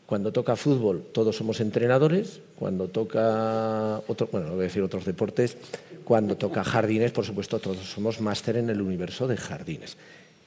cuando 0.07 0.33
toca 0.33 0.57
fútbol 0.57 1.05
todos 1.13 1.37
somos 1.37 1.61
entrenadores, 1.61 2.41
cuando 2.59 2.89
toca, 2.89 4.01
otro, 4.09 4.27
bueno, 4.33 4.47
no 4.47 4.53
voy 4.55 4.63
a 4.63 4.69
decir 4.69 4.83
otros 4.83 5.05
deportes, 5.05 5.59
cuando 6.03 6.39
toca 6.39 6.65
jardines, 6.65 7.13
por 7.13 7.27
supuesto, 7.27 7.59
todos 7.59 7.77
somos 7.85 8.23
máster 8.23 8.57
en 8.57 8.71
el 8.71 8.81
universo 8.81 9.29
de 9.29 9.37
jardines. 9.37 9.99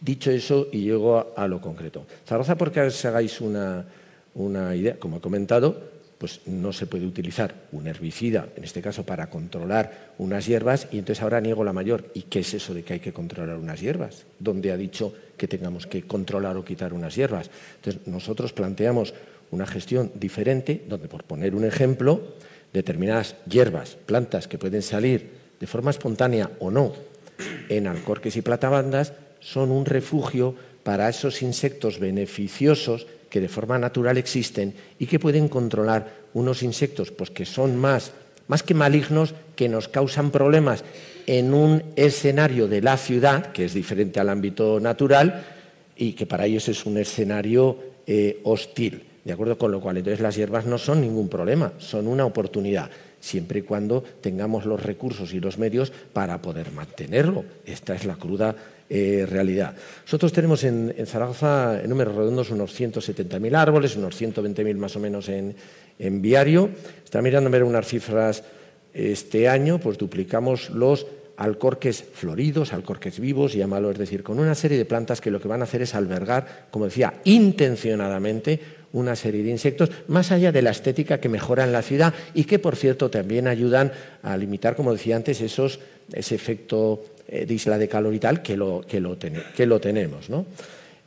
Dicho 0.02 0.32
eso, 0.32 0.68
y 0.72 0.82
llego 0.82 1.34
a, 1.38 1.48
lo 1.48 1.62
concreto. 1.62 2.08
Zaragoza, 2.26 2.58
porque 2.58 2.82
os 2.82 3.06
hagáis 3.06 3.40
una, 3.40 3.86
idea, 4.76 4.98
como 4.98 5.18
he 5.18 5.22
comentado, 5.22 5.80
pues 6.18 6.42
no 6.48 6.74
se 6.74 6.88
puede 6.88 7.06
utilizar 7.06 7.54
un 7.72 7.86
herbicida, 7.86 8.48
en 8.56 8.64
este 8.64 8.82
caso 8.82 9.06
para 9.06 9.30
controlar 9.30 10.14
unas 10.18 10.48
hierbas, 10.48 10.88
y 10.92 10.98
entonces 10.98 11.22
ahora 11.22 11.40
niego 11.40 11.64
la 11.64 11.72
mayor. 11.72 12.10
¿Y 12.16 12.24
qué 12.24 12.40
es 12.40 12.52
eso 12.56 12.74
de 12.74 12.82
que 12.82 12.94
hay 12.94 13.00
que 13.00 13.14
controlar 13.14 13.58
unas 13.58 13.80
hierbas? 13.80 14.26
¿Dónde 14.40 14.72
ha 14.72 14.78
dicho 14.78 15.14
que 15.38 15.48
tengamos 15.48 15.86
que 15.86 16.02
controlar 16.08 16.58
o 16.58 16.66
quitar 16.66 16.94
unas 16.94 17.16
hierbas? 17.16 17.52
Entonces 17.76 18.08
nosotros 18.08 18.54
planteamos 18.54 19.14
una 19.52 19.68
gestión 19.68 20.12
diferente, 20.16 20.84
donde 20.90 21.10
por 21.10 21.26
poner 21.26 21.54
un 21.54 21.64
ejemplo, 21.64 22.22
determinadas 22.74 23.36
hierbas, 23.48 23.98
plantas 24.08 24.48
que 24.48 24.58
pueden 24.58 24.82
salir 24.82 25.30
de 25.60 25.68
forma 25.68 25.92
espontánea 25.92 26.50
o 26.60 26.72
no 26.72 26.94
en 27.70 27.86
alcorques 27.86 28.36
y 28.36 28.42
platabandas, 28.42 29.14
son 29.42 29.72
un 29.72 29.86
refugio 29.86 30.56
para 30.84 31.10
esos 31.10 31.42
insectos 31.42 32.00
beneficiosos 32.00 33.06
que 33.30 33.42
de 33.42 33.50
forma 33.50 33.78
natural 33.78 34.18
existen 34.18 34.74
y 35.00 35.08
que 35.08 35.20
pueden 35.20 35.48
controlar 35.48 36.22
unos 36.34 36.64
insectos 36.64 37.12
pues, 37.12 37.30
que 37.30 37.46
son 37.46 37.78
más, 37.78 38.14
más 38.48 38.64
que 38.64 38.74
malignos, 38.74 39.34
que 39.56 39.70
nos 39.70 39.88
causan 39.88 40.32
problemas 40.32 40.84
en 41.28 41.54
un 41.54 41.84
escenario 41.96 42.68
de 42.68 42.82
la 42.82 42.98
ciudad, 42.98 43.52
que 43.52 43.66
es 43.66 43.74
diferente 43.74 44.20
al 44.20 44.30
ámbito 44.30 44.80
natural, 44.80 45.44
y 45.96 46.14
que 46.14 46.26
para 46.26 46.46
ellos 46.46 46.68
es 46.68 46.86
un 46.86 46.98
escenario 46.98 47.78
eh, 48.08 48.40
hostil. 48.44 49.04
¿De 49.24 49.34
acuerdo? 49.34 49.58
Con 49.58 49.72
lo 49.72 49.80
cual, 49.80 49.98
entonces 49.98 50.20
las 50.20 50.36
hierbas 50.36 50.66
no 50.66 50.80
son 50.80 51.00
ningún 51.00 51.30
problema, 51.30 51.74
son 51.78 52.08
una 52.08 52.26
oportunidad, 52.26 52.90
siempre 53.20 53.60
y 53.60 53.62
cuando 53.62 54.04
tengamos 54.20 54.66
los 54.66 54.82
recursos 54.82 55.32
y 55.34 55.40
los 55.40 55.60
medios 55.60 55.92
para 56.12 56.42
poder 56.42 56.72
mantenerlo. 56.72 57.46
Esta 57.66 57.94
es 57.94 58.06
la 58.06 58.16
cruda 58.16 58.56
eh, 58.94 59.26
realidad. 59.26 59.74
Nosotros 60.04 60.34
tenemos 60.34 60.66
en, 60.66 60.94
Zaragoza, 61.06 61.82
en 61.82 61.90
números 61.90 62.14
redondos, 62.14 62.50
unos 62.50 62.78
170.000 62.78 63.56
árboles, 63.56 63.96
unos 63.96 64.22
120.000 64.22 64.76
más 64.76 64.98
o 64.98 65.00
menos 65.00 65.30
en, 65.30 65.56
en 65.98 66.22
viario. 66.22 66.70
Está 67.02 67.22
ver 67.22 67.64
unas 67.64 67.88
cifras 67.88 68.44
este 68.94 69.48
año, 69.48 69.80
pues 69.80 69.98
duplicamos 69.98 70.72
los 70.72 71.08
alcorques 71.38 72.04
floridos, 72.04 72.74
alcorques 72.74 73.18
vivos, 73.18 73.54
llámalo, 73.54 73.92
es 73.92 73.98
decir, 73.98 74.24
con 74.24 74.40
una 74.40 74.56
serie 74.56 74.78
de 74.78 74.84
plantas 74.84 75.22
que 75.22 75.32
lo 75.32 75.40
que 75.40 75.48
van 75.48 75.62
a 75.62 75.64
hacer 75.64 75.82
es 75.84 75.96
albergar, 75.96 76.68
como 76.70 76.84
decía, 76.84 77.14
intencionadamente 77.24 78.60
una 78.94 79.16
serie 79.16 79.44
de 79.44 79.52
insectos, 79.52 79.90
más 80.08 80.32
allá 80.32 80.52
de 80.52 80.62
la 80.62 80.72
estética 80.72 81.20
que 81.20 81.30
mejoran 81.30 81.72
la 81.72 81.82
ciudad 81.82 82.14
y 82.34 82.44
que, 82.44 82.60
por 82.60 82.76
cierto, 82.76 83.10
también 83.10 83.48
ayudan 83.48 83.92
a 84.24 84.38
limitar, 84.38 84.76
como 84.76 84.94
decía 84.94 85.16
antes, 85.16 85.42
esos, 85.42 85.80
ese 86.14 86.36
efecto 86.36 87.04
eh, 87.28 87.46
de 87.46 87.54
isla 87.54 87.78
de 87.78 87.88
calor 87.88 88.14
y 88.14 88.20
tal, 88.20 88.42
que 88.42 88.58
lo, 88.58 88.82
que 88.88 89.00
lo, 89.00 89.18
que 89.18 89.66
lo 89.66 89.80
tenemos. 89.80 90.30
¿no? 90.30 90.46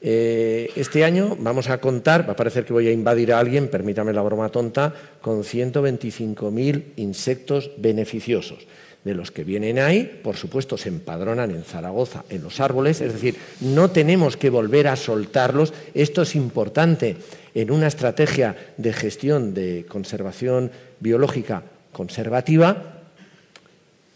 Eh, 0.07 0.71
este 0.77 1.03
año 1.03 1.35
vamos 1.41 1.71
a 1.71 1.79
contar, 1.79 2.29
va 2.29 2.35
a 2.35 2.37
parecer 2.37 2.67
que 2.67 2.75
voy 2.75 2.89
a 2.89 2.93
invadir 2.93 3.33
a 3.33 3.39
alguien, 3.39 3.69
permítame 3.69 4.13
la 4.13 4.21
broma 4.21 4.51
tonta, 4.51 4.93
con 5.23 5.43
125.000 5.43 6.83
insectos 6.97 7.71
beneficiosos. 7.79 8.67
De 9.03 9.15
los 9.15 9.31
que 9.31 9.45
vienen 9.45 9.79
ahí, 9.79 10.21
por 10.23 10.37
supuesto, 10.37 10.77
se 10.79 10.91
empadronan 10.91 11.51
en 11.51 11.63
Zaragoza, 11.63 12.25
en 12.31 12.43
los 12.43 12.61
árboles, 12.61 13.03
es 13.03 13.13
decir, 13.13 13.37
no 13.61 13.91
tenemos 13.91 14.39
que 14.39 14.49
volver 14.49 14.89
a 14.89 14.97
soltarlos. 14.97 15.75
Esto 15.95 16.23
es 16.23 16.35
importante 16.35 17.17
en 17.55 17.71
una 17.71 17.87
estrategia 17.87 18.57
de 18.77 18.93
gestión 18.93 19.55
de 19.55 19.87
conservación 19.89 20.71
biológica 21.01 21.63
conservativa, 21.93 23.01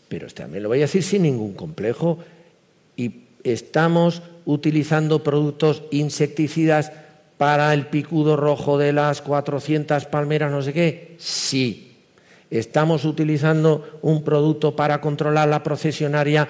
pero 0.08 0.26
también 0.28 0.64
lo 0.64 0.68
voy 0.68 0.78
a 0.78 0.82
decir 0.82 1.02
sin 1.02 1.22
ningún 1.22 1.54
complejo, 1.54 2.18
y 2.96 3.22
estamos 3.44 4.22
utilizando 4.44 5.22
productos 5.22 5.84
insecticidas 5.90 6.90
para 7.36 7.72
el 7.72 7.86
picudo 7.86 8.36
rojo 8.36 8.76
de 8.76 8.92
las 8.92 9.22
400 9.22 10.06
palmeras, 10.06 10.50
no 10.50 10.60
sé 10.60 10.72
qué. 10.72 11.14
Sí. 11.18 11.84
Estamos 12.50 13.04
utilizando 13.04 14.00
un 14.02 14.24
producto 14.24 14.74
para 14.74 15.00
controlar 15.00 15.48
la 15.48 15.62
procesionaria 15.62 16.48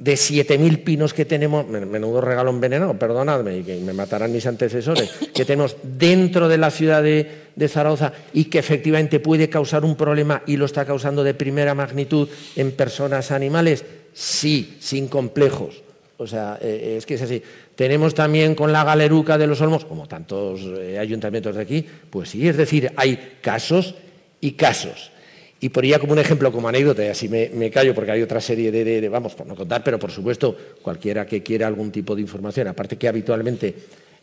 de 0.00 0.14
7.000 0.14 0.82
pinos 0.82 1.12
que 1.12 1.26
tenemos, 1.26 1.68
menudo 1.68 2.22
regalo 2.22 2.50
envenenado, 2.50 2.98
perdonadme, 2.98 3.58
y 3.58 3.62
que 3.62 3.76
me 3.76 3.92
matarán 3.92 4.32
mis 4.32 4.46
antecesores, 4.46 5.10
que 5.34 5.44
tenemos 5.44 5.76
dentro 5.82 6.48
de 6.48 6.58
la 6.58 6.70
ciudad 6.70 7.02
de, 7.02 7.48
Zaragoza 7.68 8.14
y 8.32 8.44
que 8.44 8.58
efectivamente 8.58 9.20
puede 9.20 9.50
causar 9.50 9.84
un 9.84 9.94
problema 9.94 10.42
y 10.46 10.56
lo 10.56 10.64
está 10.64 10.86
causando 10.86 11.22
de 11.22 11.34
primera 11.34 11.74
magnitud 11.74 12.26
en 12.56 12.72
personas, 12.72 13.30
animales, 13.30 13.84
sí, 14.14 14.78
sin 14.80 15.08
complejos. 15.08 15.82
O 16.16 16.26
sea, 16.26 16.58
eh, 16.62 16.94
es 16.96 17.04
que 17.04 17.14
es 17.14 17.22
así. 17.22 17.42
Tenemos 17.74 18.14
también 18.14 18.54
con 18.54 18.72
la 18.72 18.82
galeruca 18.84 19.36
de 19.36 19.46
los 19.46 19.60
olmos, 19.60 19.84
como 19.84 20.08
tantos 20.08 20.62
eh, 20.62 20.98
ayuntamientos 20.98 21.56
de 21.56 21.62
aquí, 21.62 21.86
pues 22.08 22.30
sí, 22.30 22.48
es 22.48 22.56
decir, 22.56 22.90
hay 22.96 23.36
casos 23.42 23.94
y 24.40 24.52
casos. 24.52 25.10
Y 25.62 25.70
ella 25.82 25.98
como 25.98 26.14
un 26.14 26.18
ejemplo, 26.18 26.50
como 26.50 26.68
anécdota, 26.68 27.04
y 27.04 27.08
así 27.08 27.28
me, 27.28 27.70
callo 27.70 27.94
porque 27.94 28.12
hay 28.12 28.22
otra 28.22 28.40
serie 28.40 28.72
de, 28.72 29.08
vamos, 29.10 29.34
por 29.34 29.46
no 29.46 29.54
contar, 29.54 29.84
pero 29.84 29.98
por 29.98 30.10
supuesto, 30.10 30.56
cualquiera 30.80 31.26
que 31.26 31.42
quiera 31.42 31.66
algún 31.66 31.92
tipo 31.92 32.14
de 32.14 32.22
información, 32.22 32.68
aparte 32.68 32.96
que 32.96 33.06
habitualmente 33.06 33.74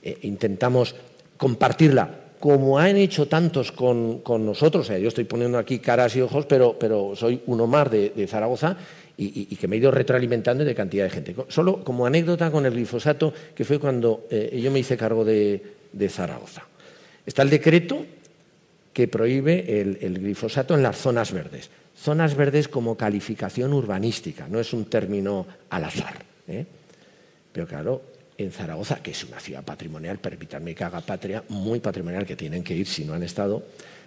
eh, 0.01 0.17
intentamos 0.23 0.95
compartirla, 1.37 2.09
como 2.39 2.79
han 2.79 2.97
hecho 2.97 3.27
tantos 3.27 3.71
con, 3.71 4.23
nosotros, 4.25 4.87
yo 4.87 5.07
estoy 5.07 5.25
poniendo 5.25 5.59
aquí 5.59 5.77
caras 5.77 6.15
y 6.15 6.21
ojos, 6.21 6.47
pero, 6.47 6.75
pero 6.79 7.15
soy 7.15 7.41
uno 7.45 7.67
más 7.67 7.91
de, 7.91 8.27
Zaragoza 8.27 8.75
y, 9.15 9.55
que 9.55 9.67
me 9.67 9.75
he 9.75 9.79
ido 9.79 9.91
retroalimentando 9.91 10.65
de 10.65 10.73
cantidad 10.73 11.03
de 11.03 11.09
gente. 11.11 11.35
Solo 11.49 11.83
como 11.83 12.07
anécdota 12.07 12.49
con 12.49 12.65
el 12.65 12.73
glifosato, 12.73 13.31
que 13.53 13.63
fue 13.63 13.77
cuando 13.79 14.25
eh, 14.31 14.59
yo 14.61 14.71
me 14.71 14.79
hice 14.79 14.97
cargo 14.97 15.23
de 15.23 15.61
Zaragoza. 16.09 16.63
Está 17.27 17.41
el 17.41 17.49
decreto 17.49 18.05
que 18.97 19.07
prohíbe 19.07 19.79
el, 19.79 20.17
glifosato 20.17 20.73
en 20.73 20.81
las 20.81 20.97
zonas 20.97 21.31
verdes. 21.31 21.69
Zonas 21.95 22.33
verdes 22.33 22.67
como 22.67 22.97
calificación 22.97 23.71
urbanística, 23.71 24.47
no 24.47 24.59
es 24.59 24.73
un 24.73 24.85
término 24.85 25.45
al 25.69 25.83
azar. 25.83 26.15
¿eh? 26.47 26.65
Pero 27.51 27.67
claro, 27.67 28.01
en 28.39 28.51
Zaragoza, 28.51 28.95
que 29.03 29.11
es 29.11 29.23
una 29.23 29.39
ciudad 29.39 29.63
patrimonial, 29.63 30.17
permítanme 30.17 30.73
que 30.73 30.83
haga 30.83 31.01
patria, 31.01 31.43
muy 31.49 31.79
patrimonial, 31.79 32.25
que 32.25 32.35
tienen 32.35 32.63
que 32.63 32.73
ir 32.73 32.87
si 32.87 33.05
no 33.05 33.13
han 33.13 33.21
estado, 33.21 33.63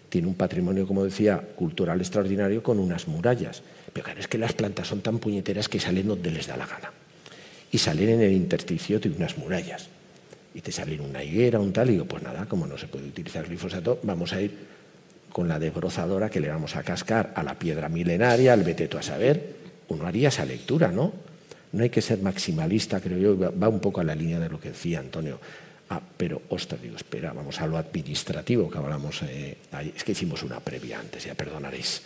tiene 0.09 0.27
un 0.27 0.35
patrimonio, 0.35 0.89
como 0.89 1.05
decía, 1.05 1.39
cultural 1.39 2.01
extraordinario 2.01 2.61
con 2.61 2.81
unas 2.81 3.07
murallas. 3.07 3.63
Pero 3.93 4.07
claro, 4.07 4.19
es 4.19 4.27
que 4.27 4.39
las 4.39 4.55
plantas 4.55 4.89
son 4.89 5.03
tan 5.03 5.21
puñeteras 5.21 5.69
que 5.69 5.79
salen 5.79 6.09
donde 6.09 6.33
les 6.33 6.49
da 6.49 6.57
la 6.57 6.67
gana. 6.67 6.91
Y 7.71 7.79
salen 7.79 8.09
en 8.09 8.23
el 8.23 8.33
intersticio 8.33 8.99
de 8.99 9.09
unas 9.11 9.39
murallas. 9.39 9.89
Y 10.53 10.63
te 10.63 10.73
salen 10.73 11.01
una 11.01 11.23
higuera, 11.23 11.61
un 11.61 11.73
tal, 11.73 11.91
y 11.91 11.93
digo, 11.93 12.07
pues 12.07 12.25
nada, 12.25 12.47
como 12.47 12.67
no 12.67 12.77
se 12.77 12.89
puede 12.89 13.07
utilizar 13.07 13.47
glifosato, 13.47 14.01
vamos 14.03 14.33
a 14.33 14.43
ir 14.43 14.80
con 15.33 15.49
la 15.49 15.59
desbrozadora 15.59 16.31
que 16.31 16.41
le 16.41 16.49
vamos 16.49 16.77
a 16.77 16.83
cascar 16.83 17.33
a 17.35 17.43
la 17.43 17.59
piedra 17.59 17.89
milenaria, 17.89 18.53
al 18.53 18.63
veteto 18.63 18.99
a 18.99 19.03
saber, 19.03 19.57
uno 19.89 20.07
haría 20.07 20.29
esa 20.29 20.45
lectura, 20.45 20.89
¿no? 20.89 21.13
No 21.73 21.83
hay 21.83 21.91
que 21.91 22.03
ser 22.03 22.21
maximalista, 22.21 23.01
creo 23.01 23.19
yo, 23.19 23.53
va 23.59 23.69
un 23.69 23.81
poco 23.81 24.01
a 24.01 24.05
la 24.05 24.15
línea 24.15 24.41
de 24.41 24.49
lo 24.49 24.61
que 24.61 24.71
decía 24.71 24.99
Antonio. 24.99 25.39
Ah, 25.89 26.01
pero, 26.17 26.43
ostras, 26.51 26.81
digo, 26.81 26.97
espera, 26.97 27.33
vamos 27.33 27.61
a 27.61 27.67
lo 27.67 27.77
administrativo 27.77 28.71
que 28.71 28.79
hablamos. 28.79 29.23
Eh, 29.23 29.57
es 29.97 30.05
que 30.05 30.13
hicimos 30.13 30.43
una 30.43 30.61
previa 30.61 31.01
antes, 31.01 31.25
ya 31.25 31.35
perdonaréis. 31.35 32.03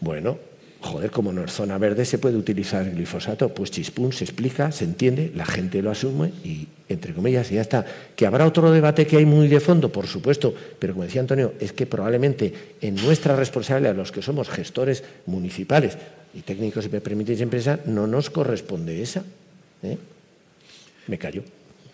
Bueno, 0.00 0.38
joder, 0.80 1.10
como 1.10 1.32
no 1.32 1.44
es 1.44 1.52
zona 1.52 1.78
verde, 1.78 2.04
se 2.04 2.18
puede 2.18 2.36
utilizar 2.36 2.86
el 2.86 2.94
glifosato. 2.94 3.54
Pues 3.54 3.70
chispún, 3.70 4.12
se 4.12 4.24
explica, 4.24 4.70
se 4.70 4.84
entiende, 4.84 5.32
la 5.34 5.46
gente 5.46 5.80
lo 5.80 5.90
asume 5.90 6.32
y, 6.44 6.68
entre 6.92 7.14
comillas, 7.14 7.50
y 7.50 7.54
ya 7.54 7.62
está. 7.62 7.84
Que 8.16 8.26
habrá 8.26 8.46
otro 8.46 8.70
debate 8.70 9.06
que 9.06 9.16
hay 9.16 9.24
muy 9.24 9.48
de 9.48 9.60
fondo, 9.60 9.90
por 9.90 10.06
supuesto, 10.06 10.54
pero 10.78 10.92
como 10.92 11.04
decía 11.04 11.20
Antonio, 11.20 11.54
es 11.60 11.72
que 11.72 11.86
probablemente 11.86 12.52
en 12.80 12.96
nuestra 12.96 13.36
responsabilidad, 13.36 13.94
los 13.94 14.12
que 14.12 14.22
somos 14.22 14.48
gestores 14.48 15.04
municipales 15.26 15.96
y 16.34 16.42
técnicos, 16.42 16.84
si 16.84 16.90
me 16.90 17.00
permitís, 17.00 17.40
empresa, 17.40 17.80
no 17.86 18.06
nos 18.06 18.30
corresponde 18.30 19.02
esa. 19.02 19.24
¿eh? 19.82 19.96
Me 21.06 21.18
callo. 21.18 21.42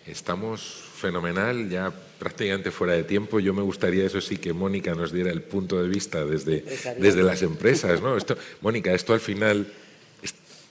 Estamos 0.05 0.61
fenomenal, 0.95 1.69
ya 1.69 1.91
prácticamente 2.17 2.71
fuera 2.71 2.93
de 2.93 3.03
tiempo. 3.03 3.39
Yo 3.39 3.53
me 3.53 3.61
gustaría, 3.61 4.05
eso 4.05 4.21
sí, 4.21 4.37
que 4.37 4.53
Mónica 4.53 4.95
nos 4.95 5.11
diera 5.11 5.31
el 5.31 5.41
punto 5.41 5.81
de 5.81 5.87
vista 5.87 6.25
desde, 6.25 6.63
desde 6.97 7.23
las 7.23 7.41
empresas. 7.43 8.01
¿no? 8.01 8.17
Esto, 8.17 8.37
Mónica, 8.61 8.93
esto 8.93 9.13
al 9.13 9.19
final 9.19 9.67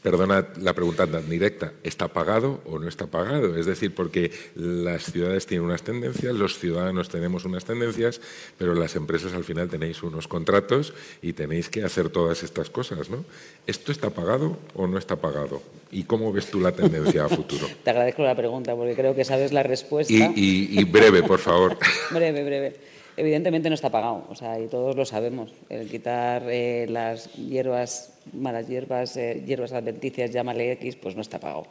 perdona 0.07 0.47
la 0.63 0.73
pregunta 0.73 1.05
tan 1.05 1.29
directa, 1.29 1.73
¿está 1.83 2.07
pagado 2.07 2.61
o 2.65 2.79
no 2.79 2.89
está 2.89 3.09
pagado? 3.09 3.59
Es 3.59 3.67
decir, 3.67 3.93
porque 3.93 4.31
las 4.55 5.11
ciudades 5.11 5.47
tienen 5.47 5.67
unas 5.67 5.83
tendencias, 5.83 6.33
los 6.33 6.61
ciudadanos 6.61 7.09
tenemos 7.09 7.45
unas 7.45 7.65
tendencias, 7.65 8.21
pero 8.57 8.77
las 8.77 8.95
empresas 8.95 9.35
al 9.35 9.43
final 9.43 9.69
tenéis 9.69 10.05
unos 10.05 10.29
contratos 10.29 10.95
y 11.23 11.33
tenéis 11.33 11.71
que 11.71 11.83
hacer 11.83 12.09
todas 12.11 12.45
estas 12.45 12.71
cosas, 12.71 13.11
¿no? 13.11 13.25
¿Esto 13.67 13.91
está 13.91 14.11
pagado 14.11 14.57
o 14.77 14.87
no 14.87 14.97
está 14.97 15.17
pagado? 15.17 15.61
¿Y 15.91 16.05
cómo 16.05 16.33
ves 16.33 16.53
tú 16.53 16.61
la 16.61 16.71
tendencia 16.71 17.25
a 17.25 17.29
futuro? 17.29 17.67
Te 17.83 17.91
agradezco 17.91 18.23
la 18.23 18.37
pregunta 18.37 18.77
porque 18.77 18.95
creo 18.95 19.13
que 19.17 19.25
sabes 19.25 19.53
la 19.53 19.65
respuesta. 19.65 20.15
y 20.15 20.85
breve, 20.85 21.25
por 21.25 21.41
favor. 21.41 21.77
breve, 22.13 22.45
breve 22.45 22.77
evidentemente 23.17 23.69
no 23.69 23.75
está 23.75 23.91
pagado, 23.91 24.25
o 24.29 24.35
sea, 24.35 24.61
y 24.61 24.69
todos 24.69 24.95
lo 24.97 25.05
sabemos. 25.05 25.53
El 25.69 25.89
quitar 25.89 26.45
eh, 26.49 26.87
las 26.89 27.33
hierbas, 27.35 28.13
malas 28.33 28.69
hierbas, 28.69 29.17
eh, 29.17 29.43
hierbas 29.47 29.73
adventicias, 29.73 30.31
llámale 30.31 30.73
X, 30.73 30.97
pues 30.97 31.15
no 31.15 31.23
está 31.23 31.39
pagado. 31.39 31.67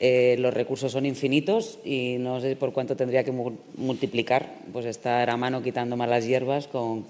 eh, 0.00 0.36
los 0.38 0.52
recursos 0.52 0.92
son 0.92 1.06
infinitos 1.06 1.78
y 1.84 2.16
no 2.18 2.40
sé 2.40 2.56
por 2.56 2.72
cuánto 2.72 2.96
tendría 2.96 3.24
que 3.24 3.32
multiplicar, 3.32 4.54
pues 4.72 4.86
estar 4.86 5.30
a 5.30 5.36
mano 5.36 5.62
quitando 5.62 5.96
malas 5.96 6.26
hierbas 6.26 6.66
con, 6.66 7.06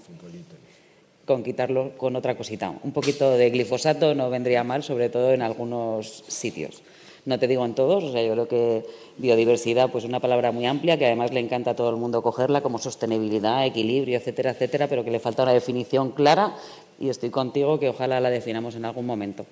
con 1.25 1.43
quitarlo 1.43 1.97
con 1.97 2.15
otra 2.17 2.37
cosita. 2.37 2.75
Un 2.83 2.93
poquito 2.93 3.33
de 3.33 3.51
glifosato 3.51 4.15
no 4.15 4.31
vendría 4.31 4.65
mal, 4.65 4.83
sobre 4.83 5.09
todo 5.09 5.33
en 5.33 5.43
algunos 5.43 6.25
sitios. 6.29 6.83
No 7.27 7.39
te 7.39 7.49
digo 7.49 7.65
en 7.65 7.75
todos, 7.75 8.05
o 8.05 8.13
sea, 8.13 8.23
yo 8.23 8.33
creo 8.35 8.49
que 8.49 8.85
biodiversidad, 9.17 9.91
pues 9.91 10.05
una 10.05 10.21
palabra 10.21 10.53
muy 10.53 10.67
amplia 10.67 10.99
que 10.99 11.07
además 11.07 11.33
le 11.33 11.41
encanta 11.41 11.71
a 11.71 11.75
todo 11.75 11.89
el 11.89 11.97
mundo 11.97 12.23
cogerla 12.23 12.61
como 12.61 12.79
sostenibilidad, 12.79 13.65
equilibrio, 13.65 14.19
etcétera, 14.19 14.51
etcétera, 14.51 14.89
pero 14.89 15.05
que 15.05 15.11
le 15.11 15.21
falta 15.21 15.43
una 15.43 15.55
definición 15.55 16.11
clara 16.11 16.55
y 17.01 17.09
estoy 17.09 17.31
contigo 17.31 17.79
que 17.79 17.89
ojalá 17.89 18.21
la 18.21 18.31
definamos 18.31 18.77
en 18.77 18.85
algún 18.85 19.07
momento. 19.07 19.47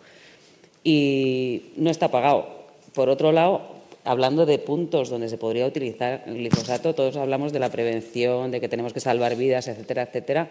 Y 0.85 1.73
no 1.77 1.90
está 1.90 2.10
pagado 2.10 2.62
por 2.94 3.09
otro 3.09 3.32
lado, 3.32 3.62
hablando 4.05 4.47
de 4.47 4.59
puntos 4.59 5.09
donde 5.09 5.28
se 5.28 5.39
podría 5.39 5.66
utilizar 5.66 6.24
el 6.27 6.35
glifosato, 6.35 6.94
todos 6.94 7.16
hablamos 7.16 7.52
de 7.52 7.59
la 7.59 7.70
prevención, 7.70 8.51
de 8.51 8.60
que 8.60 8.69
tenemos 8.69 8.93
que 8.93 9.01
salvar 9.01 9.36
vidas, 9.36 9.69
etcétera, 9.69 10.02
etcétera. 10.02 10.51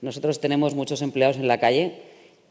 Nosotros 0.00 0.40
tenemos 0.40 0.74
muchos 0.74 1.02
empleados 1.02 1.36
en 1.36 1.48
la 1.48 1.58
calle 1.58 1.92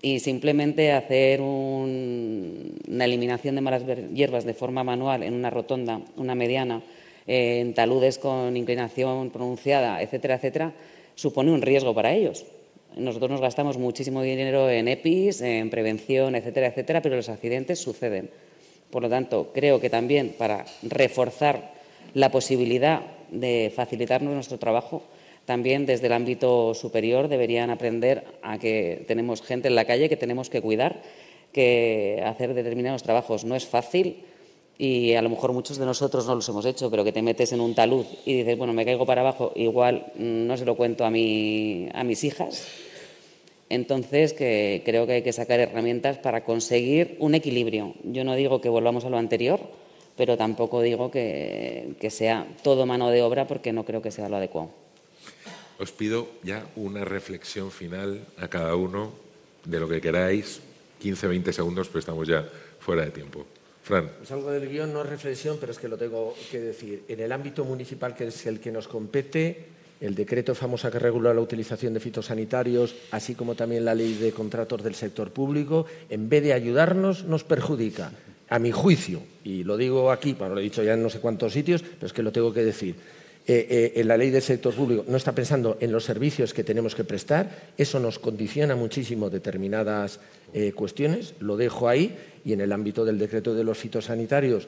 y 0.01 0.19
simplemente 0.19 0.91
hacer 0.91 1.41
una 1.41 3.05
eliminación 3.05 3.55
de 3.55 3.61
malas 3.61 3.83
hierbas 4.13 4.45
de 4.45 4.53
forma 4.53 4.83
manual 4.83 5.23
en 5.23 5.33
una 5.33 5.49
rotonda, 5.49 6.01
una 6.17 6.35
mediana, 6.35 6.81
en 7.27 7.73
taludes 7.73 8.17
con 8.17 8.55
inclinación 8.57 9.29
pronunciada, 9.29 10.01
etcétera, 10.01 10.35
etcétera, 10.35 10.73
supone 11.15 11.51
un 11.51 11.61
riesgo 11.61 11.93
para 11.93 12.13
ellos. 12.13 12.45
Nosotros 12.95 13.31
nos 13.31 13.41
gastamos 13.41 13.77
muchísimo 13.77 14.21
dinero 14.21 14.69
en 14.69 14.87
EPIs, 14.87 15.41
en 15.41 15.69
prevención, 15.69 16.35
etcétera, 16.35 16.67
etcétera, 16.67 17.01
pero 17.01 17.15
los 17.15 17.29
accidentes 17.29 17.79
suceden. 17.79 18.29
Por 18.89 19.01
lo 19.01 19.09
tanto, 19.09 19.51
creo 19.53 19.79
que 19.79 19.89
también 19.89 20.35
para 20.37 20.65
reforzar 20.83 21.71
la 22.13 22.29
posibilidad 22.29 23.01
de 23.31 23.71
facilitarnos 23.73 24.33
nuestro 24.33 24.59
trabajo, 24.59 25.03
también 25.45 25.85
desde 25.85 26.07
el 26.07 26.13
ámbito 26.13 26.73
superior 26.73 27.29
deberían 27.29 27.69
aprender 27.69 28.25
a 28.41 28.59
que 28.59 29.05
tenemos 29.07 29.41
gente 29.41 29.69
en 29.69 29.75
la 29.75 29.85
calle 29.85 30.09
que 30.09 30.17
tenemos 30.17 30.49
que 30.49 30.61
cuidar, 30.61 31.01
que 31.53 32.21
hacer 32.25 32.53
determinados 32.53 33.03
trabajos 33.03 33.45
no 33.45 33.55
es 33.55 33.65
fácil 33.65 34.25
y 34.81 35.13
a 35.13 35.21
lo 35.21 35.29
mejor 35.29 35.53
muchos 35.53 35.77
de 35.77 35.85
nosotros 35.85 36.25
no 36.25 36.35
los 36.35 36.49
hemos 36.49 36.65
hecho, 36.65 36.89
pero 36.89 37.03
que 37.03 37.11
te 37.11 37.21
metes 37.21 37.51
en 37.53 37.61
un 37.61 37.75
talud 37.75 38.05
y 38.25 38.33
dices, 38.37 38.57
bueno, 38.57 38.73
me 38.73 38.85
caigo 38.85 39.05
para 39.05 39.21
abajo, 39.21 39.51
igual 39.55 40.11
no 40.15 40.57
se 40.57 40.65
lo 40.65 40.75
cuento 40.75 41.03
a, 41.03 41.07
a 41.07 41.11
mis 41.11 42.23
hijas 42.23 42.67
entonces, 43.71 44.33
que 44.33 44.81
creo 44.83 45.07
que 45.07 45.13
hay 45.13 45.21
que 45.23 45.31
sacar 45.31 45.61
herramientas 45.61 46.17
para 46.17 46.43
conseguir 46.43 47.15
un 47.19 47.35
equilibrio. 47.35 47.95
Yo 48.03 48.25
no 48.25 48.35
digo 48.35 48.59
que 48.59 48.67
volvamos 48.67 49.05
a 49.05 49.09
lo 49.09 49.17
anterior, 49.17 49.61
pero 50.17 50.35
tampoco 50.35 50.81
digo 50.81 51.09
que, 51.09 51.95
sea 52.09 52.53
todo 52.63 52.85
mano 52.85 53.09
de 53.09 53.21
obra 53.21 53.47
porque 53.47 53.71
no 53.71 53.85
creo 53.85 54.01
que 54.01 54.11
sea 54.11 54.27
lo 54.27 54.35
adecuado. 54.35 54.71
Os 55.79 55.93
pido 55.93 56.27
ya 56.43 56.67
una 56.75 57.05
reflexión 57.05 57.71
final 57.71 58.27
a 58.37 58.49
cada 58.49 58.75
uno 58.75 59.13
de 59.63 59.79
lo 59.79 59.87
que 59.87 60.01
queráis, 60.01 60.59
15, 60.99 61.27
20 61.27 61.53
segundos, 61.53 61.87
pero 61.87 61.99
estamos 61.99 62.27
ya 62.27 62.45
fuera 62.77 63.05
de 63.05 63.11
tiempo. 63.11 63.45
Fran. 63.91 64.09
Pues 64.19 64.31
algo 64.31 64.51
del 64.51 64.69
guion 64.69 64.93
no 64.93 65.01
es 65.01 65.09
reflexión, 65.09 65.57
pero 65.59 65.73
es 65.73 65.77
que 65.77 65.89
lo 65.89 65.97
tengo 65.97 66.33
que 66.49 66.61
decir. 66.61 67.03
En 67.09 67.19
el 67.19 67.29
ámbito 67.29 67.65
municipal, 67.65 68.15
que 68.15 68.27
es 68.27 68.45
el 68.45 68.61
que 68.61 68.71
nos 68.71 68.87
compete, 68.87 69.65
el 69.99 70.15
decreto 70.15 70.55
famoso 70.55 70.89
que 70.89 70.97
regula 70.97 71.33
la 71.33 71.41
utilización 71.41 71.93
de 71.93 71.99
fitosanitarios, 71.99 72.95
así 73.11 73.35
como 73.35 73.53
también 73.53 73.83
la 73.83 73.93
ley 73.93 74.13
de 74.13 74.31
contratos 74.31 74.81
del 74.81 74.95
sector 74.95 75.31
público, 75.31 75.87
en 76.09 76.29
vez 76.29 76.41
de 76.41 76.53
ayudarnos, 76.53 77.25
nos 77.25 77.43
perjudica. 77.43 78.13
A 78.47 78.59
mi 78.59 78.71
juicio, 78.71 79.23
y 79.43 79.65
lo 79.65 79.75
digo 79.75 80.09
aquí, 80.09 80.33
bueno, 80.39 80.55
lo 80.55 80.61
he 80.61 80.63
dicho 80.63 80.83
ya 80.83 80.93
en 80.93 81.03
no 81.03 81.09
sé 81.09 81.19
cuántos 81.19 81.51
sitios, 81.51 81.83
pero 81.83 82.07
es 82.07 82.13
que 82.13 82.23
lo 82.23 82.31
tengo 82.31 82.53
que 82.53 82.63
decir. 82.63 82.95
Eh, 83.47 83.67
eh, 83.69 83.99
en 83.99 84.07
la 84.07 84.17
ley 84.17 84.29
del 84.29 84.43
sector 84.43 84.71
público 84.71 85.03
no 85.07 85.17
está 85.17 85.31
pensando 85.31 85.75
en 85.79 85.91
los 85.91 86.03
servicios 86.03 86.53
que 86.53 86.63
tenemos 86.63 86.93
que 86.93 87.03
prestar, 87.03 87.49
eso 87.75 87.99
nos 87.99 88.19
condiciona 88.19 88.75
muchísimo 88.75 89.31
determinadas 89.31 90.19
eh, 90.53 90.73
cuestiones, 90.73 91.33
lo 91.39 91.57
dejo 91.57 91.89
ahí, 91.89 92.15
y 92.45 92.53
en 92.53 92.61
el 92.61 92.71
ámbito 92.71 93.03
del 93.03 93.17
decreto 93.17 93.55
de 93.55 93.63
los 93.63 93.79
fitosanitarios, 93.79 94.67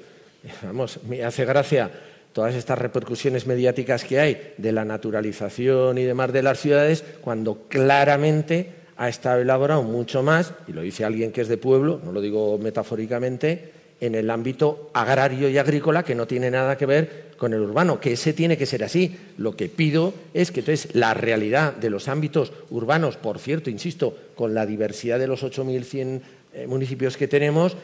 vamos, 0.64 1.00
me 1.08 1.24
hace 1.24 1.46
gracia 1.46 1.92
todas 2.34 2.56
estas 2.56 2.80
repercusiones 2.80 3.46
mediáticas 3.46 4.04
que 4.04 4.20
hay 4.20 4.54
de 4.58 4.72
la 4.72 4.86
naturalización 4.86 6.00
y 6.00 6.04
demás 6.04 6.34
de 6.34 6.42
las 6.42 6.60
ciudades, 6.60 7.04
cuando 7.22 7.68
claramente 7.68 8.72
ha 8.98 9.08
estado 9.08 9.42
elaborado 9.42 9.84
mucho 9.84 10.24
más, 10.24 10.52
y 10.68 10.74
lo 10.74 10.82
dice 10.82 11.06
alguien 11.06 11.32
que 11.32 11.42
es 11.42 11.48
de 11.48 11.58
pueblo, 11.58 12.02
no 12.04 12.12
lo 12.12 12.22
digo 12.22 12.58
metafóricamente, 12.58 13.83
en 14.04 14.16
el 14.16 14.30
ámbito 14.30 14.90
agrario 14.94 15.48
y 15.48 15.58
agrícola 15.58 16.04
que 16.04 16.14
no 16.14 16.28
tiene 16.28 16.52
nada 16.52 16.78
que 16.78 16.86
ver 16.86 17.32
con 17.38 17.54
el 17.54 17.62
urbano, 17.62 18.02
que 18.02 18.12
ese 18.12 18.34
tiene 18.34 18.58
que 18.58 18.66
ser 18.66 18.84
así. 18.84 19.16
Lo 19.38 19.56
que 19.56 19.70
pido 19.70 20.14
es 20.34 20.52
que 20.52 20.60
entonces 20.60 20.94
la 20.94 21.14
realidad 21.14 21.74
de 21.74 21.90
los 21.90 22.10
ámbitos 22.10 22.52
urbanos, 22.70 23.16
por 23.16 23.40
cierto, 23.40 23.70
insisto, 23.70 24.18
con 24.36 24.54
la 24.54 24.66
diversidad 24.66 25.20
de 25.20 25.28
los 25.28 25.42
8.100 25.42 26.22
eh, 26.54 26.68
municipios 26.68 27.16
que 27.16 27.30
tenemos, 27.30 27.78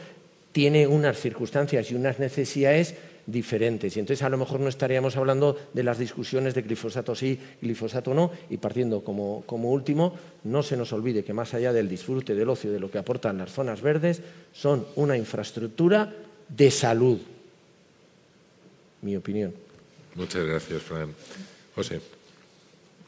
tiene 0.51 0.87
unas 0.87 1.17
circunstancias 1.17 1.89
y 1.89 1.95
unas 1.95 2.19
necesidades 2.19 2.95
diferentes. 3.31 3.95
Y 3.95 3.99
entonces 3.99 4.23
a 4.23 4.30
lo 4.30 4.38
mejor 4.38 4.60
no 4.60 4.69
estaríamos 4.69 5.15
hablando 5.18 5.57
de 5.73 5.84
las 5.84 5.97
discusiones 5.97 6.56
de 6.56 6.61
glifosato 6.64 7.15
sí, 7.15 7.39
glifosato 7.61 8.14
no, 8.14 8.31
y 8.49 8.57
partiendo 8.57 9.03
como, 9.03 9.43
como 9.45 9.72
último, 9.72 10.18
no 10.43 10.64
se 10.64 10.77
nos 10.77 10.93
olvide 10.93 11.23
que 11.23 11.34
más 11.34 11.53
allá 11.53 11.73
del 11.73 11.89
disfrute 11.89 12.35
del 12.35 12.49
ocio, 12.49 12.72
de 12.72 12.80
lo 12.80 12.89
que 12.89 12.97
aportan 12.97 13.38
las 13.38 13.51
zonas 13.51 13.81
verdes, 13.81 14.22
son 14.53 14.85
una 14.95 15.18
infraestructura 15.18 16.14
de 16.47 16.72
salud. 16.72 17.19
Mi 19.01 19.15
opinión. 19.15 19.53
Muchas 20.15 20.45
gracias, 20.45 20.81
Fran. 20.81 21.14
José. 21.76 22.01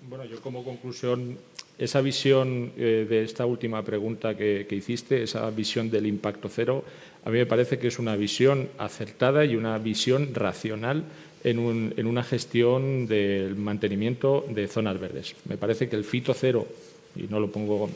Bueno, 0.07 0.26
yo 0.26 0.41
como 0.41 0.64
conclusión, 0.64 1.38
esa 1.77 2.02
visión 2.02 2.72
eh, 2.77 3.06
de 3.10 3.23
esta 3.23 3.45
última 3.45 3.84
pregunta 3.84 4.35
que, 4.38 4.65
que 4.68 4.76
hiciste, 4.76 5.23
esa 5.23 5.49
visión 5.49 5.89
del 5.89 6.07
impacto 6.07 6.49
cero, 6.49 6.85
a 7.23 7.30
mí 7.30 7.38
me 7.38 7.45
parece 7.45 7.77
que 7.77 7.88
es 7.88 7.99
una 7.99 8.15
visión 8.15 8.69
acertada 8.77 9.45
y 9.45 9.56
una 9.56 9.77
visión 9.77 10.34
racional 10.34 11.03
en, 11.43 12.07
una 12.07 12.23
gestión 12.23 13.07
del 13.07 13.56
mantenimiento 13.56 14.45
de 14.49 14.68
zonas 14.68 14.99
verdes. 14.99 15.35
Me 15.45 15.57
parece 15.57 15.88
que 15.88 15.95
el 15.95 16.03
fito 16.03 16.34
cero, 16.34 16.68
y 17.15 17.23
no 17.23 17.39
lo 17.39 17.52
pongo, 17.52 17.88
eh, 17.88 17.89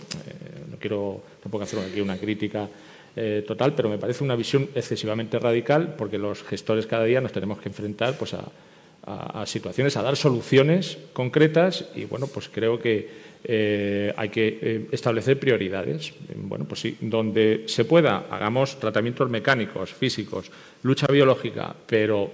no 0.72 0.78
quiero 0.78 1.24
tampoco 1.42 1.64
hacer 1.64 1.80
aquí 1.80 2.02
una 2.02 2.18
crítica 2.18 2.68
eh, 3.16 3.44
total, 3.48 3.74
pero 3.74 3.90
me 3.90 3.98
parece 3.98 4.24
una 4.24 4.36
visión 4.36 4.70
excesivamente 4.76 5.40
radical 5.40 5.96
porque 5.98 6.18
los 6.18 6.44
gestores 6.44 6.86
cada 6.86 7.06
día 7.06 7.22
nos 7.22 7.32
tenemos 7.32 7.60
que 7.60 7.70
enfrentar 7.70 8.18
pues, 8.18 8.34
a 8.34 9.46
situaciones, 9.46 9.96
a 9.98 10.02
dar 10.02 10.16
soluciones 10.16 10.98
concretas 11.14 11.86
y 11.96 12.06
bueno, 12.06 12.26
pues 12.26 12.50
creo 12.50 12.80
que 12.80 13.08
eh, 13.48 14.12
hay 14.18 14.30
que 14.30 14.60
eh, 14.60 14.88
establecer 14.92 15.40
prioridades. 15.40 16.14
Bueno, 16.36 16.66
pues 16.66 16.82
sí, 16.82 16.98
donde 17.00 17.66
se 17.68 17.86
pueda, 17.86 18.26
hagamos 18.30 18.80
tratamientos 18.80 19.30
mecánicos, 19.30 19.94
físicos, 19.94 20.50
lucha 20.82 21.06
biológica, 21.08 21.76
pero 21.86 22.32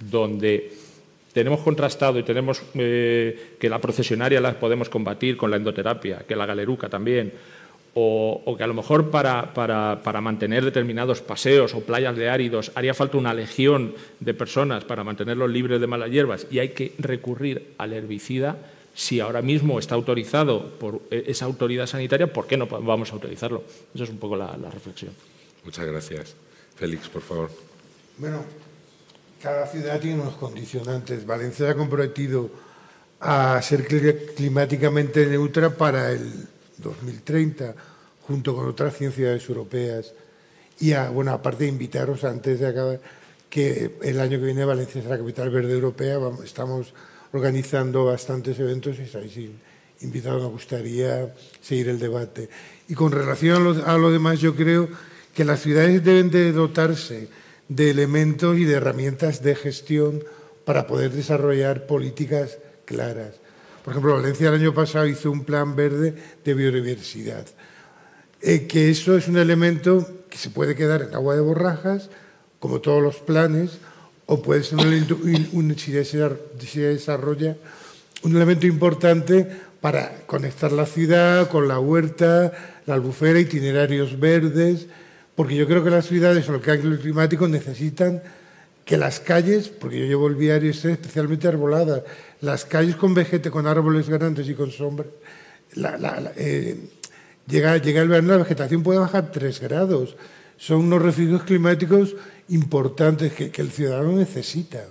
donde 0.00 0.72
tenemos 1.34 1.60
contrastado 1.60 2.18
y 2.18 2.22
tenemos 2.22 2.62
eh, 2.74 3.56
que 3.60 3.68
la 3.68 3.78
procesionaria 3.78 4.40
la 4.40 4.58
podemos 4.58 4.88
combatir 4.88 5.36
con 5.36 5.50
la 5.50 5.58
endoterapia, 5.58 6.24
que 6.26 6.34
la 6.34 6.46
galeruca 6.46 6.88
también, 6.88 7.34
o, 7.98 8.54
que 8.56 8.64
a 8.64 8.66
lo 8.66 8.74
mejor 8.74 9.10
para, 9.10 9.52
para, 9.52 10.00
para, 10.02 10.20
mantener 10.22 10.64
determinados 10.64 11.20
paseos 11.20 11.74
o 11.74 11.80
playas 11.80 12.16
de 12.16 12.28
áridos 12.28 12.72
haría 12.74 12.92
falta 12.92 13.16
una 13.16 13.32
legión 13.32 13.94
de 14.20 14.34
personas 14.34 14.84
para 14.84 15.04
mantenerlos 15.04 15.50
libres 15.50 15.80
de 15.80 15.86
malas 15.86 16.10
hierbas 16.10 16.46
y 16.50 16.58
hay 16.58 16.70
que 16.70 16.92
recurrir 16.98 17.74
al 17.78 17.94
herbicida, 17.94 18.56
si 18.96 19.20
ahora 19.20 19.42
mismo 19.42 19.78
está 19.78 19.94
autorizado 19.94 20.70
por 20.78 21.02
esa 21.10 21.44
autoridad 21.44 21.86
sanitaria, 21.86 22.32
¿por 22.32 22.46
qué 22.46 22.56
no 22.56 22.66
vamos 22.66 23.10
a 23.10 23.12
autorizarlo? 23.12 23.62
Esa 23.94 24.04
es 24.04 24.10
un 24.10 24.16
poco 24.16 24.36
la, 24.36 24.56
reflexión. 24.72 25.12
Muchas 25.62 25.84
gracias. 25.84 26.34
Félix, 26.76 27.06
por 27.10 27.20
favor. 27.20 27.50
Bueno, 28.16 28.42
cada 29.42 29.66
ciudad 29.66 30.00
tiene 30.00 30.22
unos 30.22 30.36
condicionantes. 30.36 31.26
Valencia 31.26 31.70
ha 31.70 31.74
comprometido 31.74 32.48
a 33.20 33.60
ser 33.60 33.86
climáticamente 34.34 35.26
neutra 35.26 35.68
para 35.68 36.12
el 36.12 36.48
2030, 36.78 37.74
junto 38.26 38.56
con 38.56 38.66
otras 38.66 38.96
100 38.96 39.12
ciudades 39.12 39.46
europeas. 39.46 40.14
Y, 40.80 40.94
bueno, 41.12 41.32
aparte 41.32 41.64
de 41.64 41.70
invitaros 41.70 42.24
antes 42.24 42.60
de 42.60 42.66
acabar, 42.66 43.00
que 43.50 43.98
el 44.00 44.20
año 44.20 44.38
que 44.38 44.46
viene 44.46 44.64
Valencia 44.64 45.02
la 45.06 45.18
capital 45.18 45.50
verde 45.50 45.74
europea, 45.74 46.18
estamos 46.42 46.94
organizando 47.32 48.04
bastantes 48.04 48.58
eventos 48.58 48.98
y 48.98 49.02
estáis 49.02 49.38
invitados, 50.00 50.42
me 50.42 50.48
gustaría 50.48 51.34
seguir 51.60 51.88
el 51.88 51.98
debate. 51.98 52.48
Y 52.88 52.94
con 52.94 53.12
relación 53.12 53.82
a 53.84 53.96
lo, 53.96 54.10
demás, 54.10 54.40
yo 54.40 54.54
creo 54.54 54.88
que 55.34 55.44
las 55.44 55.60
ciudades 55.60 56.04
deben 56.04 56.30
de 56.30 56.52
dotarse 56.52 57.28
de 57.68 57.90
elementos 57.90 58.56
y 58.58 58.64
de 58.64 58.74
herramientas 58.74 59.42
de 59.42 59.54
gestión 59.54 60.22
para 60.64 60.86
poder 60.86 61.12
desarrollar 61.12 61.86
políticas 61.86 62.58
claras. 62.84 63.34
Por 63.84 63.92
ejemplo, 63.92 64.14
Valencia 64.14 64.48
el 64.48 64.54
año 64.54 64.74
pasado 64.74 65.06
hizo 65.06 65.30
un 65.30 65.44
plan 65.44 65.76
verde 65.76 66.14
de 66.44 66.54
biodiversidad, 66.54 67.46
eh, 68.40 68.66
que 68.66 68.90
eso 68.90 69.16
es 69.16 69.28
un 69.28 69.36
elemento 69.36 70.24
que 70.28 70.38
se 70.38 70.50
puede 70.50 70.74
quedar 70.74 71.02
en 71.02 71.14
agua 71.14 71.34
de 71.34 71.40
borrajas, 71.40 72.10
como 72.58 72.80
todos 72.80 73.02
los 73.02 73.16
planes, 73.16 73.78
o 74.26 74.42
puede 74.42 74.62
ser 74.64 74.78
un, 74.78 75.76
si, 75.78 76.04
se 76.04 76.80
desarrolla 76.80 77.56
un 78.22 78.36
elemento 78.36 78.66
importante 78.66 79.46
para 79.80 80.26
conectar 80.26 80.72
la 80.72 80.86
ciudad 80.86 81.48
con 81.48 81.68
la 81.68 81.78
huerta, 81.78 82.52
la 82.86 82.94
albufera, 82.94 83.38
itinerarios 83.38 84.18
verdes, 84.18 84.86
porque 85.36 85.54
yo 85.54 85.66
creo 85.66 85.84
que 85.84 85.90
las 85.90 86.06
ciudades 86.06 86.48
o 86.48 86.54
el 86.54 86.60
cambio 86.60 86.98
climático 86.98 87.46
necesitan 87.46 88.22
que 88.84 88.96
las 88.96 89.20
calles, 89.20 89.68
porque 89.68 90.00
yo 90.00 90.06
llevo 90.06 90.28
el 90.28 90.34
viario 90.34 90.70
estén 90.70 90.92
especialmente 90.92 91.46
arboladas, 91.46 92.02
las 92.40 92.64
calles 92.64 92.96
con 92.96 93.14
vegete, 93.14 93.50
con 93.50 93.66
árboles 93.66 94.08
grandes 94.08 94.48
y 94.48 94.54
con 94.54 94.70
sombra, 94.70 95.06
eh, 96.36 96.76
llega, 97.46 97.76
llega 97.76 98.02
el 98.02 98.08
verano, 98.08 98.32
la 98.32 98.38
vegetación 98.38 98.82
puede 98.82 98.98
bajar 98.98 99.30
3 99.30 99.60
grados. 99.60 100.16
Son 100.56 100.78
unos 100.78 101.02
refugios 101.02 101.42
climáticos 101.42 102.16
importantes 102.48 103.32
que, 103.32 103.50
el 103.56 103.70
ciudadano 103.70 104.12
necesita. 104.12 104.84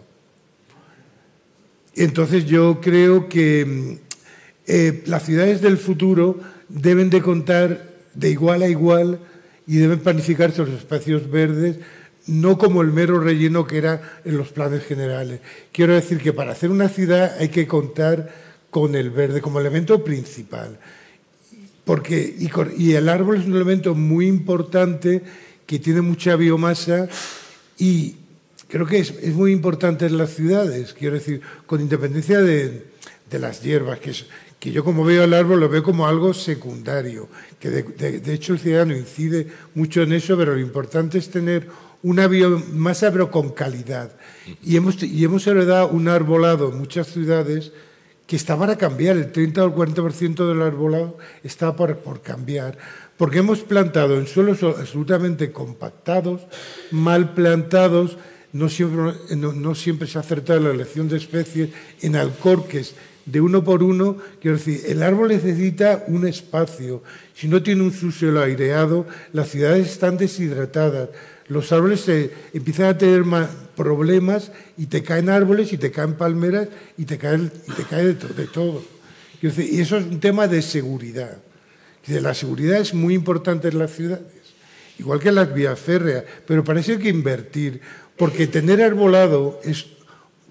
Entonces 1.96 2.46
yo 2.46 2.82
creo 2.82 3.30
que 3.30 3.66
mm, 3.66 3.98
eh, 4.68 5.04
las 5.06 5.24
ciudades 5.24 5.62
del 5.62 5.78
futuro 5.78 6.40
deben 6.68 7.10
de 7.10 7.22
contar 7.22 7.90
de 8.14 8.30
igual 8.30 8.64
a 8.64 8.68
igual 8.68 9.20
y 9.68 9.78
deben 9.78 10.00
planificarse 10.00 10.62
los 10.62 10.70
espacios 10.70 11.30
verdes 11.30 11.78
no 12.28 12.58
como 12.58 12.82
el 12.82 12.92
mero 12.92 13.20
relleno 13.20 13.68
que 13.68 13.78
era 13.78 14.20
en 14.26 14.38
los 14.38 14.50
planes 14.50 14.84
generales. 14.84 15.42
Quiero 15.72 15.94
decir 15.94 16.18
que 16.18 16.34
para 16.34 16.52
hacer 16.52 16.72
una 16.72 16.90
ciudad 16.90 17.36
hay 17.40 17.50
que 17.50 17.68
contar 17.68 18.34
con 18.70 18.96
el 18.96 19.10
verde 19.12 19.42
como 19.42 19.60
elemento 19.60 20.04
principal. 20.04 20.78
Porque, 21.86 22.36
y, 22.78 22.94
el 22.94 23.10
árbol 23.10 23.38
es 23.38 23.46
un 23.46 23.56
elemento 23.56 23.94
muy 23.94 24.28
importante 24.28 25.22
que 25.68 25.78
tiene 25.78 26.02
mucha 26.02 26.36
biomasa 26.36 27.08
y 27.78 28.16
creo 28.68 28.86
que 28.86 29.00
es, 29.00 29.34
muy 29.34 29.52
importante 29.52 30.06
en 30.06 30.18
las 30.18 30.32
ciudades, 30.32 30.94
quiero 30.94 31.16
decir, 31.16 31.42
con 31.66 31.82
independencia 31.82 32.40
de, 32.40 32.94
las 33.32 33.62
hierbas, 33.62 34.00
que, 34.00 34.14
que 34.60 34.72
yo 34.72 34.84
como 34.84 35.04
veo 35.04 35.24
el 35.26 35.34
árbol 35.34 35.60
lo 35.60 35.70
veo 35.70 35.84
como 35.84 36.08
algo 36.08 36.34
secundario, 36.34 37.28
que 37.60 37.70
de, 37.70 38.34
hecho 38.34 38.54
el 38.54 38.60
ciudadano 38.60 38.96
incide 38.96 39.48
mucho 39.74 40.02
en 40.04 40.14
eso, 40.14 40.38
pero 40.38 40.54
lo 40.54 40.62
importante 40.62 41.18
es 41.18 41.30
tener 41.30 41.68
una 42.02 42.28
biomasa 42.28 43.12
pero 43.12 43.30
con 43.30 43.50
calidad. 43.50 44.12
Y 44.64 44.78
hemos, 44.78 45.02
y 45.04 45.24
hemos 45.24 45.46
heredado 45.48 45.90
un 45.90 46.08
arbolado 46.08 46.72
en 46.72 46.78
muchas 46.78 47.08
ciudades 47.08 47.74
que 48.26 48.36
está 48.36 48.58
para 48.58 48.78
cambiar, 48.78 49.18
el 49.18 49.32
30 49.32 49.64
o 49.64 49.68
el 49.68 49.94
40% 49.94 50.48
del 50.48 50.62
arbolado 50.62 51.18
está 51.44 51.76
por, 51.76 51.98
por 51.98 52.22
cambiar, 52.22 52.78
porque 53.18 53.40
hemos 53.40 53.60
plantado 53.60 54.18
en 54.18 54.28
suelos 54.28 54.62
absolutamente 54.64 55.52
compactados, 55.52 56.42
mal 56.92 57.34
plantados, 57.34 58.18
no 58.52 58.70
siempre, 58.70 60.08
se 60.08 60.18
ha 60.18 60.22
acertado 60.22 60.62
la 60.62 60.72
elección 60.72 61.10
de 61.10 61.18
especies, 61.18 61.70
en 62.02 62.16
alcorques 62.16 62.96
de 63.26 63.42
uno 63.42 63.64
por 63.64 63.84
uno, 63.84 64.18
quiero 64.40 64.58
decir, 64.58 64.82
el 64.88 65.02
árbol 65.02 65.30
necesita 65.30 66.04
un 66.08 66.28
espacio, 66.28 67.04
si 67.34 67.48
no 67.48 67.64
tiene 67.64 67.82
un 67.82 67.92
subsuelo 67.92 68.42
aireado, 68.42 69.08
las 69.34 69.50
ciudades 69.50 69.92
están 69.92 70.18
deshidratadas, 70.18 71.10
los 71.48 71.72
árboles 71.72 72.02
se 72.02 72.32
empiezan 72.54 72.86
a 72.86 72.98
tener 72.98 73.24
problemas 73.76 74.52
y 74.78 74.86
te 74.88 75.04
caen 75.04 75.30
árboles 75.30 75.74
y 75.74 75.78
te 75.78 75.92
caen 75.92 76.14
palmeras 76.14 76.68
y 76.98 77.06
te 77.06 77.18
cae, 77.18 77.38
y 77.68 77.72
te 77.72 77.84
cae 77.84 78.06
de, 78.06 78.48
todo. 78.48 78.84
Y 79.42 79.48
eso 79.80 79.98
es 79.98 80.06
un 80.06 80.20
tema 80.20 80.48
de 80.48 80.62
seguridad. 80.62 81.38
La 82.08 82.34
seguridad 82.34 82.80
es 82.80 82.94
muy 82.94 83.14
importante 83.14 83.68
en 83.68 83.80
las 83.80 83.92
ciudades, 83.92 84.26
igual 85.00 85.20
que 85.20 85.30
en 85.30 85.36
las 85.36 85.54
vías 85.54 85.80
férreas, 85.80 86.24
pero 86.46 86.64
parece 86.64 87.00
que 87.00 87.10
invertir, 87.10 87.82
porque 88.16 88.48
tener 88.48 88.82
arbolado 88.82 89.60
es 89.64 89.86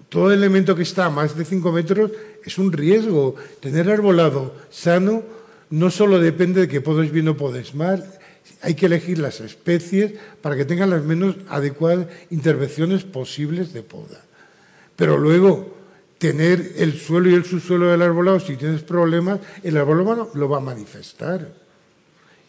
todo 0.09 0.31
elemento 0.31 0.75
que 0.75 0.83
está 0.83 1.05
a 1.05 1.09
más 1.09 1.35
de 1.35 1.45
5 1.45 1.71
metros 1.71 2.11
es 2.43 2.57
un 2.57 2.71
riesgo. 2.71 3.35
Tener 3.59 3.89
arbolado 3.89 4.55
sano 4.69 5.23
no 5.69 5.89
solo 5.89 6.19
depende 6.19 6.61
de 6.61 6.67
que 6.67 6.81
podes 6.81 7.11
bien 7.11 7.27
o 7.27 7.37
podes 7.37 7.73
mal, 7.73 8.05
hay 8.61 8.75
que 8.75 8.85
elegir 8.85 9.19
las 9.19 9.41
especies 9.41 10.13
para 10.41 10.55
que 10.55 10.65
tengan 10.65 10.91
las 10.91 11.03
menos 11.03 11.35
adecuadas 11.49 12.07
intervenciones 12.29 13.03
posibles 13.03 13.73
de 13.73 13.81
poda. 13.81 14.23
Pero 14.95 15.17
luego, 15.17 15.74
tener 16.17 16.73
el 16.77 16.97
suelo 16.97 17.29
y 17.29 17.33
el 17.33 17.45
subsuelo 17.45 17.87
del 17.87 18.01
arbolado, 18.01 18.39
si 18.39 18.55
tienes 18.55 18.83
problemas, 18.83 19.39
el 19.63 19.77
arbolado 19.77 20.31
lo 20.33 20.49
va 20.49 20.57
a 20.57 20.61
manifestar. 20.61 21.53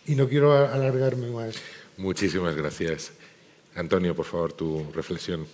Y 0.07 0.15
no 0.15 0.29
quiero 0.29 0.53
alargarme 0.53 1.31
más. 1.31 1.57
Muchísimas 1.97 2.55
gracias. 2.55 3.13
Antonio, 3.75 4.15
por 4.15 4.25
favor, 4.25 4.53
tu 4.53 4.85
reflexión. 4.93 5.47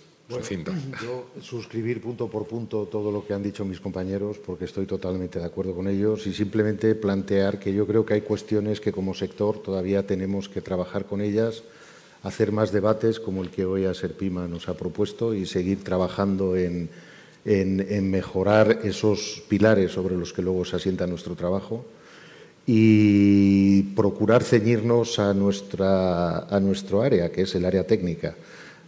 Yo 1.01 1.29
suscribir 1.41 2.01
punto 2.01 2.29
por 2.29 2.47
punto 2.47 2.87
todo 2.89 3.11
lo 3.11 3.27
que 3.27 3.33
han 3.33 3.43
dicho 3.43 3.65
mis 3.65 3.81
compañeros 3.81 4.39
porque 4.39 4.65
estoy 4.65 4.85
totalmente 4.85 5.37
de 5.37 5.45
acuerdo 5.45 5.75
con 5.75 5.87
ellos 5.87 6.25
y 6.25 6.33
simplemente 6.33 6.95
plantear 6.95 7.59
que 7.59 7.73
yo 7.73 7.85
creo 7.85 8.05
que 8.05 8.15
hay 8.15 8.21
cuestiones 8.21 8.79
que 8.79 8.93
como 8.93 9.13
sector 9.13 9.61
todavía 9.61 10.07
tenemos 10.07 10.47
que 10.47 10.61
trabajar 10.61 11.05
con 11.05 11.19
ellas, 11.19 11.63
hacer 12.23 12.53
más 12.53 12.71
debates 12.71 13.19
como 13.19 13.43
el 13.43 13.49
que 13.49 13.65
hoy 13.65 13.83
a 13.85 13.93
Serpima 13.93 14.47
nos 14.47 14.69
ha 14.69 14.77
propuesto 14.77 15.33
y 15.33 15.45
seguir 15.45 15.83
trabajando 15.83 16.55
en, 16.55 16.89
en 17.45 18.09
mejorar 18.09 18.79
esos 18.83 19.43
pilares 19.49 19.91
sobre 19.91 20.15
los 20.15 20.31
que 20.31 20.41
luego 20.41 20.63
se 20.63 20.77
asienta 20.77 21.07
nuestro 21.07 21.35
trabajo 21.35 21.85
y 22.65 23.83
procurar 23.95 24.43
ceñirnos 24.43 25.19
a, 25.19 25.33
nuestra, 25.33 26.47
a 26.47 26.59
nuestro 26.61 27.01
área, 27.01 27.31
que 27.31 27.41
es 27.41 27.55
el 27.55 27.65
área 27.65 27.85
técnica 27.85 28.35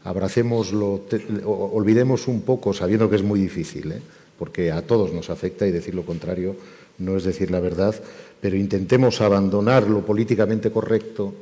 abracémoslo, 0.05 1.01
olvidemos 1.45 2.27
un 2.27 2.41
poco, 2.41 2.73
sabiendo 2.73 3.09
que 3.09 3.17
es 3.17 3.23
muy 3.23 3.39
difícil, 3.39 3.91
¿eh? 3.91 4.01
porque 4.37 4.71
a 4.71 4.83
todos 4.83 5.11
nos 5.11 5.29
afecta 5.29 5.67
y 5.67 5.71
decir 5.71 5.95
lo 5.95 6.05
contrario 6.05 6.55
no 6.97 7.17
es 7.17 7.25
decir 7.25 7.51
la 7.51 7.59
verdad, 7.59 7.93
pero 8.39 8.55
intentemos 8.55 9.19
abandonar 9.19 9.83
lo 9.89 10.05
políticamente 10.05 10.71
correcto 10.71 11.33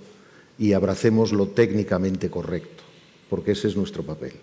y 0.58 0.74
abracemos 0.74 1.32
lo 1.32 1.50
técnicamente 1.50 2.30
correcto, 2.32 2.84
porque 3.30 3.52
ese 3.52 3.68
es 3.68 3.76
nuestro 3.76 4.02
papel. 4.02 4.34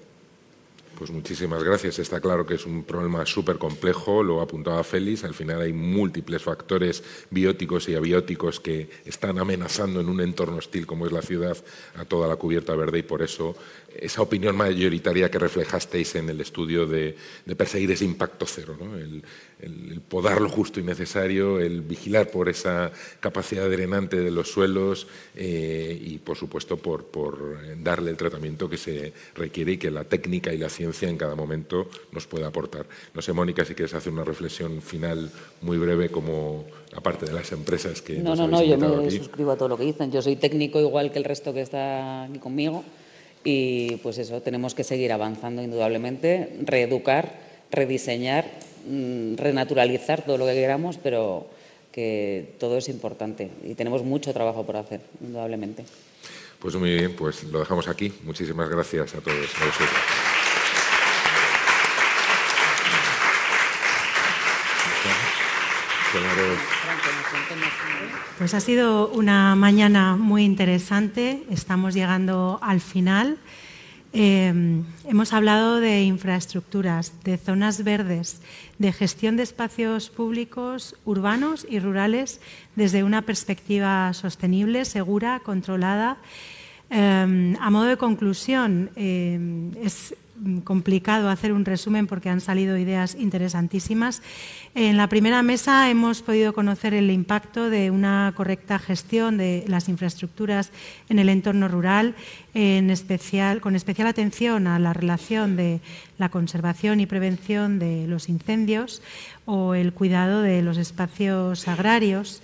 Pues 1.00 1.12
muchísimas 1.12 1.64
gracias. 1.64 1.98
Está 1.98 2.20
claro 2.20 2.44
que 2.44 2.56
es 2.56 2.66
un 2.66 2.84
problema 2.84 3.24
súper 3.24 3.56
complejo, 3.56 4.22
lo 4.22 4.42
apuntaba 4.42 4.84
Félix. 4.84 5.24
Al 5.24 5.32
final 5.32 5.62
hay 5.62 5.72
múltiples 5.72 6.42
factores 6.42 7.02
bióticos 7.30 7.88
y 7.88 7.94
abióticos 7.94 8.60
que 8.60 8.90
están 9.06 9.38
amenazando 9.38 10.02
en 10.02 10.10
un 10.10 10.20
entorno 10.20 10.58
hostil 10.58 10.86
como 10.86 11.06
es 11.06 11.12
la 11.12 11.22
ciudad 11.22 11.56
a 11.96 12.04
toda 12.04 12.28
la 12.28 12.36
cubierta 12.36 12.74
verde 12.74 12.98
y 12.98 13.02
por 13.02 13.22
eso 13.22 13.56
esa 13.96 14.20
opinión 14.22 14.56
mayoritaria 14.56 15.30
que 15.30 15.38
reflejasteis 15.38 16.14
en 16.14 16.28
el 16.28 16.40
estudio 16.40 16.86
de, 16.86 17.16
perseguir 17.56 17.90
ese 17.90 18.04
impacto 18.04 18.46
cero, 18.46 18.76
el, 19.60 20.00
podar 20.08 20.40
lo 20.40 20.48
justo 20.48 20.80
y 20.80 20.82
necesario, 20.82 21.60
el 21.60 21.80
vigilar 21.80 22.30
por 22.30 22.48
esa 22.48 22.92
capacidad 23.20 23.68
drenante 23.68 24.20
de 24.20 24.30
los 24.30 24.50
suelos 24.50 25.06
eh, 25.34 25.98
y, 26.00 26.18
por 26.18 26.36
supuesto, 26.36 26.76
por, 26.76 27.10
darle 27.82 28.10
el 28.10 28.16
tratamiento 28.16 28.70
que 28.70 28.76
se 28.76 29.12
requiere 29.34 29.72
y 29.72 29.76
que 29.78 29.90
la 29.90 30.04
técnica 30.04 30.52
y 30.52 30.58
la 30.58 30.68
ciencia 30.68 30.89
en 31.02 31.16
cada 31.16 31.34
momento 31.34 31.88
nos 32.12 32.26
pueda 32.26 32.48
aportar. 32.48 32.86
No 33.14 33.22
sé, 33.22 33.32
Mónica, 33.32 33.64
si 33.64 33.74
quieres 33.74 33.94
hacer 33.94 34.12
una 34.12 34.24
reflexión 34.24 34.82
final 34.82 35.30
muy 35.62 35.78
breve 35.78 36.10
como 36.10 36.64
aparte 36.94 37.26
de 37.26 37.32
las 37.32 37.52
empresas 37.52 38.02
que... 38.02 38.18
No, 38.18 38.34
no, 38.34 38.46
no, 38.46 38.62
yo 38.62 38.76
me 38.78 39.10
suscribo 39.10 39.52
a 39.52 39.56
todo 39.56 39.68
lo 39.68 39.76
que 39.76 39.84
dicen. 39.84 40.10
Yo 40.12 40.22
soy 40.22 40.36
técnico 40.36 40.80
igual 40.80 41.10
que 41.10 41.18
el 41.18 41.24
resto 41.24 41.52
que 41.52 41.62
está 41.62 42.24
aquí 42.24 42.38
conmigo. 42.38 42.84
Y 43.42 43.96
pues 43.96 44.18
eso, 44.18 44.42
tenemos 44.42 44.74
que 44.74 44.84
seguir 44.84 45.12
avanzando 45.12 45.62
indudablemente, 45.62 46.58
reeducar, 46.62 47.40
rediseñar, 47.70 48.44
mm, 48.86 49.36
renaturalizar 49.36 50.24
todo 50.24 50.36
lo 50.36 50.46
que 50.46 50.54
queramos, 50.54 50.98
pero 50.98 51.46
que 51.92 52.54
todo 52.58 52.76
es 52.76 52.88
importante 52.88 53.50
y 53.64 53.74
tenemos 53.74 54.04
mucho 54.04 54.32
trabajo 54.32 54.64
por 54.64 54.76
hacer, 54.76 55.00
indudablemente. 55.20 55.84
Pues 56.60 56.76
muy 56.76 56.90
bien, 56.90 57.16
pues 57.16 57.44
lo 57.44 57.60
dejamos 57.60 57.88
aquí. 57.88 58.12
Muchísimas 58.22 58.68
gracias 58.68 59.14
a 59.14 59.20
todos. 59.20 59.48
Pues 68.38 68.54
ha 68.54 68.60
sido 68.60 69.08
una 69.10 69.54
mañana 69.54 70.16
muy 70.16 70.44
interesante. 70.44 71.44
Estamos 71.50 71.94
llegando 71.94 72.58
al 72.62 72.80
final. 72.80 73.38
Eh, 74.12 74.82
hemos 75.04 75.32
hablado 75.32 75.78
de 75.78 76.02
infraestructuras, 76.02 77.12
de 77.22 77.38
zonas 77.38 77.84
verdes, 77.84 78.40
de 78.78 78.92
gestión 78.92 79.36
de 79.36 79.44
espacios 79.44 80.10
públicos 80.10 80.96
urbanos 81.04 81.64
y 81.70 81.78
rurales 81.78 82.40
desde 82.74 83.04
una 83.04 83.22
perspectiva 83.22 84.12
sostenible, 84.12 84.84
segura, 84.84 85.40
controlada. 85.44 86.16
Eh, 86.90 87.54
a 87.60 87.70
modo 87.70 87.84
de 87.84 87.96
conclusión, 87.96 88.90
eh, 88.96 89.70
es 89.80 90.16
complicado 90.64 91.28
hacer 91.28 91.52
un 91.52 91.64
resumen 91.64 92.06
porque 92.06 92.28
han 92.28 92.40
salido 92.40 92.76
ideas 92.76 93.14
interesantísimas. 93.14 94.22
En 94.74 94.96
la 94.96 95.08
primera 95.08 95.42
mesa 95.42 95.90
hemos 95.90 96.22
podido 96.22 96.52
conocer 96.52 96.94
el 96.94 97.10
impacto 97.10 97.70
de 97.70 97.90
una 97.90 98.32
correcta 98.36 98.78
gestión 98.78 99.36
de 99.36 99.64
las 99.66 99.88
infraestructuras 99.88 100.72
en 101.08 101.18
el 101.18 101.28
entorno 101.28 101.68
rural, 101.68 102.14
con 102.52 103.74
especial 103.76 104.06
atención 104.06 104.66
a 104.66 104.78
la 104.78 104.92
relación 104.92 105.56
de 105.56 105.80
la 106.18 106.28
conservación 106.28 107.00
y 107.00 107.06
prevención 107.06 107.78
de 107.78 108.06
los 108.06 108.28
incendios 108.28 109.02
o 109.44 109.74
el 109.74 109.92
cuidado 109.92 110.42
de 110.42 110.62
los 110.62 110.76
espacios 110.78 111.66
agrarios. 111.68 112.42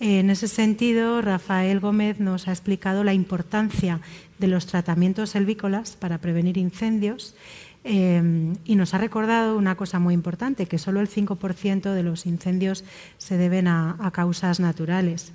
En 0.00 0.30
ese 0.30 0.46
sentido, 0.46 1.20
Rafael 1.22 1.80
Gómez 1.80 2.20
nos 2.20 2.46
ha 2.46 2.52
explicado 2.52 3.02
la 3.02 3.14
importancia 3.14 4.00
de 4.38 4.46
los 4.46 4.66
tratamientos 4.66 5.30
selvícolas 5.30 5.96
para 5.96 6.18
prevenir 6.18 6.56
incendios 6.56 7.34
eh, 7.84 8.54
y 8.64 8.76
nos 8.76 8.94
ha 8.94 8.98
recordado 8.98 9.56
una 9.56 9.76
cosa 9.76 9.98
muy 9.98 10.14
importante, 10.14 10.66
que 10.66 10.78
solo 10.78 11.00
el 11.00 11.08
5% 11.08 11.92
de 11.92 12.02
los 12.02 12.26
incendios 12.26 12.84
se 13.18 13.36
deben 13.36 13.66
a, 13.66 14.10
causas 14.12 14.60
naturales. 14.60 15.32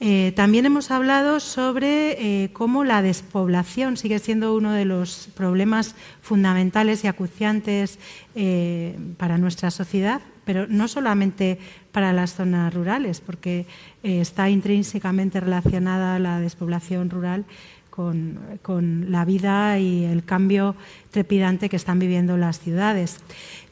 Eh, 0.00 0.32
también 0.36 0.64
hemos 0.64 0.92
hablado 0.92 1.40
sobre 1.40 2.44
eh, 2.44 2.52
cómo 2.52 2.84
la 2.84 3.02
despoblación 3.02 3.96
sigue 3.96 4.20
siendo 4.20 4.54
uno 4.54 4.72
de 4.72 4.84
los 4.84 5.28
problemas 5.34 5.96
fundamentales 6.22 7.02
y 7.02 7.08
acuciantes 7.08 7.98
para 9.16 9.36
nuestra 9.36 9.72
sociedad, 9.72 10.20
pero 10.44 10.68
no 10.68 10.86
solamente 10.86 11.58
para 11.90 12.12
las 12.12 12.34
zonas 12.34 12.72
rurales, 12.72 13.20
porque 13.20 13.66
está 14.02 14.48
intrínsecamente 14.50 15.40
relacionada 15.40 16.18
la 16.18 16.40
despoblación 16.40 17.10
rural 17.10 17.44
con, 18.62 19.06
la 19.10 19.24
vida 19.24 19.78
y 19.80 20.04
el 20.04 20.24
cambio 20.24 20.76
trepidante 21.10 21.68
que 21.68 21.74
están 21.74 21.98
viviendo 21.98 22.36
las 22.36 22.60
ciudades. 22.60 23.18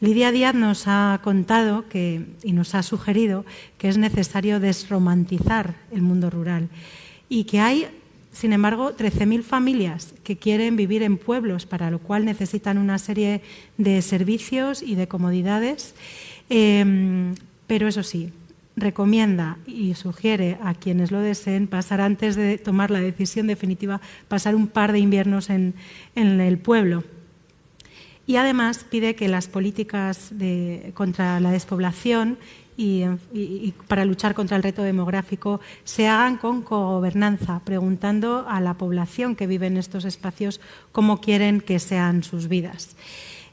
Lidia 0.01 0.33
Díaz 0.33 0.55
nos 0.55 0.85
ha 0.87 1.21
contado 1.23 1.89
que, 1.89 2.27
y 2.43 2.53
nos 2.53 2.75
ha 2.75 2.83
sugerido 2.83 3.45
que 3.79 3.89
es 3.89 3.99
necesario 3.99 4.59
desromantizar 4.59 5.77
el 5.93 6.03
mundo 6.03 6.29
rural 6.29 6.69
y 7.29 7.45
que 7.45 7.61
hay, 7.61 7.87
sin 8.33 8.53
embargo, 8.53 8.97
13.000 8.97 9.43
familias 9.43 10.15
que 10.25 10.37
quieren 10.37 10.75
vivir 10.75 11.05
en 11.05 11.19
pueblos, 11.19 11.65
para 11.65 11.91
lo 11.91 12.01
cual 12.01 12.25
necesitan 12.25 12.79
una 12.79 12.99
serie 12.99 13.43
de 13.79 14.03
servicios 14.03 14.83
y 14.83 14.97
de 14.97 15.07
comodidades. 15.07 15.95
Eh, 16.51 17.33
pero 17.69 17.89
eso 17.89 18.03
sí, 18.03 18.33
recomienda 18.77 19.57
y 19.67 19.95
sugiere 19.95 20.59
a 20.63 20.75
quienes 20.75 21.11
lo 21.11 21.21
deseen 21.21 21.67
pasar 21.67 22.01
antes 22.01 22.37
de 22.37 22.59
tomar 22.59 22.91
la 22.91 23.01
decisión 23.01 23.47
definitiva, 23.47 24.01
pasar 24.29 24.55
un 24.55 24.69
par 24.69 24.93
de 24.93 24.99
inviernos 24.99 25.51
en, 25.51 25.75
el 26.15 26.59
pueblo. 26.59 27.03
Y 28.27 28.37
además 28.37 28.85
pide 28.89 29.15
que 29.15 29.29
las 29.29 29.49
políticas 29.49 30.33
contra 30.95 31.41
la 31.41 31.51
despoblación 31.51 32.39
y, 32.77 33.05
para 33.89 34.05
luchar 34.05 34.35
contra 34.35 34.57
el 34.57 34.63
reto 34.63 34.83
demográfico 34.83 35.61
se 35.85 36.09
hagan 36.09 36.37
con 36.37 36.63
gobernanza, 36.63 37.61
preguntando 37.65 38.47
a 38.49 38.61
la 38.61 38.75
población 38.75 39.37
que 39.37 39.47
vive 39.47 39.69
en 39.69 39.79
estos 39.79 40.05
espacios 40.05 40.61
cómo 40.93 41.21
quieren 41.21 41.61
que 41.61 41.79
sean 41.79 42.23
sus 42.23 42.49
vidas. 42.49 42.97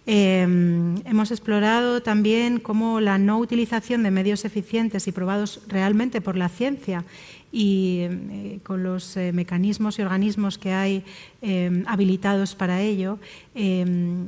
Em, 0.06 0.96
hemos 1.06 1.32
explorado 1.32 2.02
también 2.02 2.60
cómo 2.60 3.00
la 3.00 3.18
no 3.18 3.40
utilización 3.40 4.04
de 4.04 4.12
medios 4.12 4.44
eficientes 4.44 5.08
y 5.08 5.14
probados 5.14 5.62
realmente 5.70 6.20
por 6.20 6.36
la 6.36 6.50
ciencia 6.50 7.06
y 7.54 8.00
eh, 8.02 8.60
con 8.64 8.84
los 8.84 9.16
eh, 9.16 9.32
mecanismos 9.32 10.00
y 10.00 10.02
organismos 10.02 10.58
que 10.58 10.74
hay 10.74 11.06
em, 11.42 11.86
habilitados 11.88 12.54
para 12.54 12.82
ello, 12.82 13.18
em, 13.56 14.26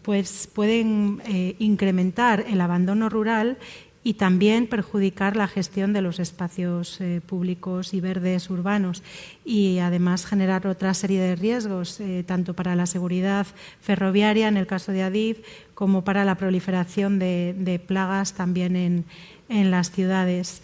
pues 0.00 0.48
pueden 0.54 1.20
eh, 1.26 1.54
incrementar 1.58 2.46
el 2.48 2.60
abandono 2.60 3.10
rural 3.10 3.58
y 4.02 4.14
también 4.14 4.66
perjudicar 4.66 5.36
la 5.36 5.46
gestión 5.46 5.92
de 5.92 6.00
los 6.00 6.20
espacios 6.20 7.00
eh, 7.00 7.20
públicos 7.24 7.92
y 7.92 8.00
verdes 8.00 8.48
urbanos 8.48 9.02
y 9.44 9.78
además 9.78 10.24
generar 10.24 10.66
otra 10.66 10.94
serie 10.94 11.20
de 11.20 11.36
riesgos, 11.36 12.00
eh, 12.00 12.24
tanto 12.26 12.54
para 12.54 12.74
la 12.74 12.86
seguridad 12.86 13.46
ferroviaria 13.82 14.48
en 14.48 14.56
el 14.56 14.66
caso 14.66 14.92
de 14.92 15.02
Adif 15.02 15.38
como 15.74 16.02
para 16.02 16.24
la 16.24 16.36
proliferación 16.36 17.18
de, 17.18 17.82
plagas 17.86 18.34
también 18.34 19.04
en, 19.48 19.70
las 19.70 19.90
ciudades. 19.90 20.62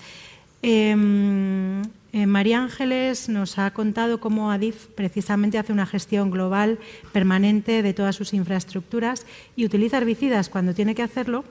Em, 0.63 1.83
eh, 2.13 2.27
María 2.27 2.63
Ángeles 2.63 3.29
nos 3.29 3.59
ha 3.59 3.71
contado 3.73 4.21
cómo 4.21 4.51
Adif 4.51 4.87
precisamente 4.95 5.59
hace 5.59 5.73
una 5.73 5.87
gestión 5.87 6.31
global 6.31 6.79
permanente 7.13 7.83
de 7.83 7.93
todas 7.93 8.17
sus 8.17 8.33
infraestructuras 8.33 9.27
y 9.57 9.67
utiliza 9.67 9.99
herbicidas 9.99 10.49
cuando 10.49 10.73
tiene 10.73 10.95
que 10.95 11.03
hacerlo 11.03 11.45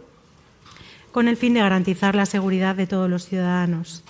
con 1.16 1.30
el 1.30 1.38
fin 1.38 1.54
de 1.54 1.62
garantizar 1.62 2.14
la 2.14 2.26
seguridad 2.26 2.76
de 2.76 2.88
todos 2.88 3.10
los 3.10 3.26
ciudadanos. 3.26 4.04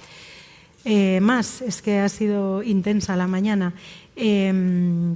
Eh, 0.86 1.20
más, 1.22 1.62
es 1.62 1.84
que 1.84 2.00
ha 2.00 2.10
sido 2.10 2.64
intensa 2.64 3.16
la 3.16 3.28
mañana. 3.28 3.74
Em, 4.16 5.16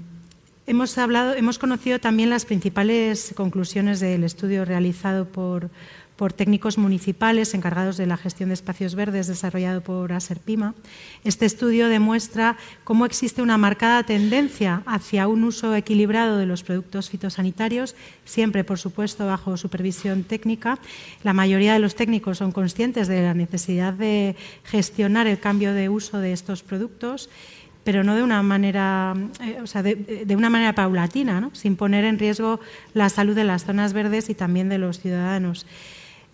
hemos, 0.67 0.95
hablado, 0.99 1.33
hemos 1.33 1.57
conocido 1.57 1.97
también 1.97 2.29
las 2.29 2.45
principales 2.45 3.33
conclusiones 3.35 3.99
del 4.01 4.23
estudio 4.23 4.65
realizado 4.65 5.25
por, 5.25 5.71
por 6.19 6.33
técnicos 6.33 6.77
municipales 6.77 7.53
encargados 7.53 7.95
de 7.95 8.05
la 8.05 8.17
gestión 8.17 8.49
de 8.49 8.55
espacios 8.55 8.93
verdes 8.93 9.27
desarrollado 9.27 9.79
por 9.79 10.11
Aserpima. 10.11 10.75
Este 11.23 11.45
estudio 11.45 11.87
demuestra 11.87 12.57
cómo 12.83 13.05
existe 13.05 13.41
una 13.41 13.57
marcada 13.57 14.03
tendencia 14.03 14.83
hacia 14.85 15.29
un 15.29 15.45
uso 15.45 15.73
equilibrado 15.73 16.37
de 16.37 16.45
los 16.45 16.63
productos 16.63 17.09
fitosanitarios, 17.09 17.95
siempre, 18.25 18.65
por 18.65 18.79
supuesto, 18.79 19.27
bajo 19.27 19.55
supervisión 19.55 20.23
técnica. 20.25 20.77
La 21.23 21.31
mayoría 21.31 21.71
de 21.71 21.79
los 21.79 21.95
técnicos 21.95 22.39
son 22.39 22.51
conscientes 22.51 23.07
de 23.07 23.21
la 23.21 23.33
necesidad 23.33 23.93
de 23.93 24.35
gestionar 24.65 25.25
el 25.25 25.39
cambio 25.39 25.73
de 25.73 25.87
uso 25.87 26.19
de 26.19 26.33
estos 26.33 26.63
productos 26.63 27.29
pero 27.85 28.03
no 28.03 28.13
de 28.13 28.21
una 28.21 28.43
manera, 28.43 29.15
eh, 29.41 29.57
o 29.63 29.65
sea, 29.65 29.81
de, 29.81 30.35
una 30.35 30.49
manera 30.49 30.75
paulatina, 30.75 31.49
sin 31.53 31.75
poner 31.75 32.03
en 32.03 32.19
riesgo 32.19 32.59
la 32.93 33.09
salud 33.09 33.33
de 33.33 33.45
las 33.45 33.63
zonas 33.63 33.93
verdes 33.93 34.29
y 34.29 34.35
también 34.35 34.69
de 34.69 34.77
los 34.77 34.99
ciudadanos. 34.99 35.65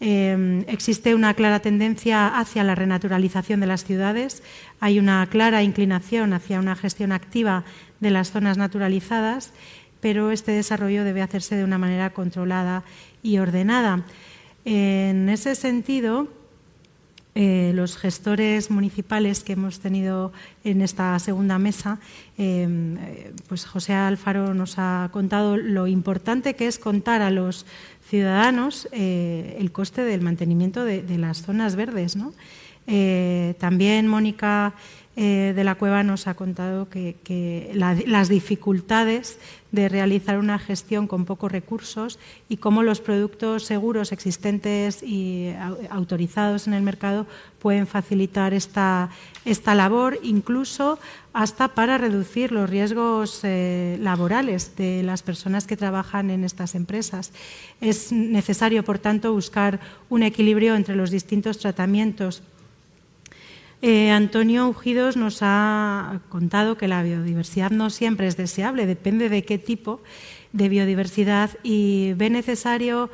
Em, 0.01 0.65
existe 0.67 1.15
una 1.15 1.34
clara 1.34 1.61
tendencia 1.61 2.27
hacia 2.27 2.63
la 2.63 2.76
renaturalización 2.76 3.61
de 3.61 3.67
las 3.67 3.85
ciudades, 3.85 4.43
hay 4.80 4.99
una 4.99 5.26
clara 5.27 5.63
inclinación 5.63 6.34
hacia 6.34 6.59
una 6.59 6.76
gestión 6.76 7.13
activa 7.13 7.63
de 8.01 8.11
las 8.11 8.31
zonas 8.31 8.57
naturalizadas, 8.57 9.53
pero 10.01 10.31
este 10.31 10.51
desarrollo 10.51 11.03
debe 11.05 11.22
hacerse 11.22 11.55
de 11.55 11.63
una 11.63 11.77
manera 11.77 12.11
controlada 12.11 12.84
y 13.23 13.38
ordenada. 13.38 14.03
En 14.65 15.30
ese 15.30 15.55
sentido, 15.55 16.27
eh, 17.38 17.73
los 17.76 17.97
gestores 17.97 18.72
municipales 18.72 19.43
que 19.43 19.53
hemos 19.53 19.81
tenido 19.81 20.31
en 20.63 20.81
esta 20.81 21.19
segunda 21.19 21.59
mesa, 21.59 21.99
em, 22.38 22.97
eh, 22.97 23.34
pues 23.49 23.65
José 23.65 23.93
Alfaro 23.93 24.53
nos 24.53 24.76
ha 24.77 25.09
contado 25.11 25.57
lo 25.57 25.85
importante 25.85 26.55
que 26.55 26.67
es 26.67 26.80
contar 26.80 27.22
a 27.22 27.31
los 27.31 27.65
ciudadanos 28.07 28.88
eh, 28.91 29.57
el 29.60 29.72
coste 29.72 30.03
del 30.03 30.22
mantenimiento 30.22 30.86
de, 30.86 31.18
las 31.18 31.41
zonas 31.41 31.76
verdes. 31.76 32.18
Eh, 32.88 33.56
también 33.60 34.07
Mónica 34.07 34.76
eh, 35.17 35.53
de 35.55 35.63
la 35.63 35.75
Cueva 35.75 36.03
nos 36.03 36.27
ha 36.27 36.33
contado 36.33 36.89
que, 36.89 37.71
las 37.73 38.27
dificultades 38.27 39.39
de 39.71 39.87
realizar 39.87 40.37
una 40.37 40.59
gestión 40.59 41.07
con 41.07 41.23
pocos 41.23 41.51
recursos 41.51 42.19
y 42.49 42.57
cómo 42.57 42.83
los 42.83 42.99
productos 42.99 43.63
seguros 43.63 44.11
existentes 44.11 45.01
y 45.03 45.53
autorizados 45.89 46.67
en 46.67 46.73
el 46.73 46.83
mercado 46.83 47.27
pueden 47.59 47.87
facilitar 47.87 48.53
esta, 48.53 49.09
esta 49.45 49.73
labor, 49.73 50.19
incluso 50.21 50.99
hasta 51.31 51.69
para 51.69 51.97
reducir 51.97 52.51
los 52.51 52.69
riesgos 52.69 53.39
eh, 53.43 53.97
laborales 54.01 54.75
de 54.75 55.01
las 55.01 55.23
personas 55.23 55.65
que 55.65 55.77
trabajan 55.77 56.29
en 56.29 56.43
estas 56.43 56.75
empresas. 56.75 57.31
Es 57.79 58.11
necesario, 58.11 58.83
por 58.83 58.99
tanto, 58.99 59.31
buscar 59.33 59.79
un 60.09 60.23
equilibrio 60.23 60.75
entre 60.75 60.95
los 60.95 61.09
distintos 61.09 61.57
tratamientos 61.57 62.43
eh, 63.87 64.09
Antonio 64.09 64.67
Ujidos 64.67 65.15
nos 65.15 65.41
ha 65.41 66.19
contado 66.29 66.75
que 66.75 66.87
la 66.87 67.03
biodiversidad 67.03 67.69
no 67.69 67.91
siempre 67.91 68.25
es 68.25 68.35
deseable, 68.35 68.87
depende 68.87 69.29
de 69.29 69.43
qué 69.43 69.59
tipo 69.59 70.01
de 70.53 70.69
biodiversidad 70.69 71.51
y 71.61 72.13
ve 72.13 72.31
necesario 72.31 73.11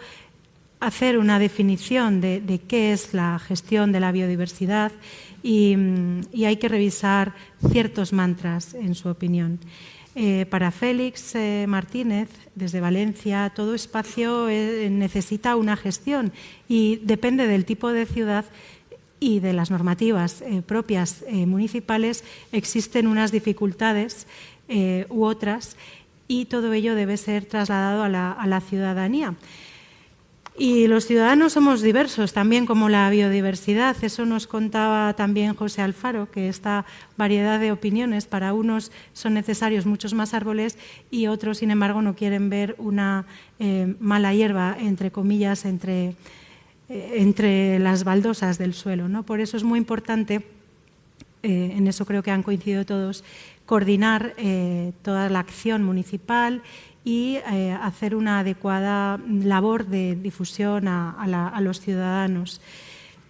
hacer 0.80 1.18
una 1.18 1.40
definición 1.40 2.22
de, 2.22 2.62
qué 2.70 2.94
es 2.94 3.14
la 3.14 3.38
gestión 3.38 3.92
de 3.92 4.00
la 4.00 4.14
biodiversidad 4.14 4.94
y, 5.44 5.76
hay 6.46 6.56
que 6.56 6.70
revisar 6.70 7.36
ciertos 7.70 8.14
mantras, 8.14 8.74
en 8.74 8.96
su 8.96 9.10
opinión. 9.10 9.60
Eh, 10.16 10.46
para 10.50 10.72
Félix 10.72 11.36
eh, 11.36 11.66
Martínez, 11.68 12.30
desde 12.56 12.80
Valencia, 12.80 13.52
todo 13.54 13.76
espacio 13.76 14.48
necesita 14.48 15.58
una 15.58 15.76
gestión 15.76 16.32
y 16.70 17.02
depende 17.04 17.46
del 17.48 17.66
tipo 17.66 17.92
de 17.92 18.06
ciudad 18.06 18.46
y 19.22 19.40
de 19.40 19.54
las 19.54 19.70
normativas 19.70 20.42
eh, 20.42 20.64
propias 20.66 21.24
eh, 21.28 21.46
municipales 21.46 22.26
existen 22.52 23.06
unas 23.06 23.32
dificultades 23.32 24.26
eh, 24.68 25.06
u 25.10 25.24
otras 25.24 25.78
y 26.28 26.46
todo 26.46 26.74
ello 26.74 26.96
debe 26.96 27.18
ser 27.18 27.46
trasladado 27.46 28.04
a 28.04 28.10
la, 28.10 28.62
ciudadanía. 28.62 29.36
Y 30.58 30.88
los 30.88 31.06
ciudadanos 31.06 31.54
somos 31.54 31.82
diversos, 31.82 32.34
también 32.34 32.66
como 32.66 32.90
la 32.90 33.10
biodiversidad. 33.10 33.96
Eso 34.02 34.26
nos 34.26 34.48
contaba 34.48 35.14
también 35.14 35.56
José 35.56 35.82
Alfaro, 35.82 36.32
que 36.32 36.48
esta 36.50 36.86
variedad 37.18 37.60
de 37.60 37.72
opiniones, 37.72 38.26
para 38.26 38.54
unos 38.54 38.92
son 39.14 39.34
necesarios 39.34 39.86
muchos 39.86 40.14
más 40.14 40.34
árboles 40.34 40.78
y 41.10 41.28
otros, 41.28 41.60
sin 41.60 41.70
embargo, 41.70 42.02
no 42.02 42.16
quieren 42.16 42.50
ver 42.50 42.76
una 42.80 43.26
mala 44.00 44.34
hierba, 44.34 44.78
entre 44.80 45.12
comillas, 45.12 45.66
entre, 45.66 46.16
eh, 46.94 47.22
entre 47.22 47.80
las 47.80 48.04
baldosas 48.04 48.58
del 48.58 48.74
suelo. 48.74 49.08
¿no? 49.08 49.24
Por 49.24 49.40
eso 49.40 49.56
es 49.56 49.64
muy 49.64 49.80
importante, 49.80 50.46
eh, 51.42 51.74
en 51.78 51.88
eso 51.88 52.06
creo 52.06 52.22
que 52.22 52.32
han 52.32 52.44
coincidido 52.44 52.86
todos, 52.86 53.24
coordinar 53.66 54.34
eh, 54.36 54.92
toda 55.02 55.30
la 55.30 55.40
acción 55.40 55.84
municipal 55.84 56.62
y 57.06 57.38
hacer 57.82 58.14
una 58.14 58.40
adecuada 58.40 59.20
labor 59.26 59.88
de 59.88 60.16
difusión 60.16 60.90
a, 60.90 61.60
los 61.62 61.80
ciudadanos. 61.80 62.60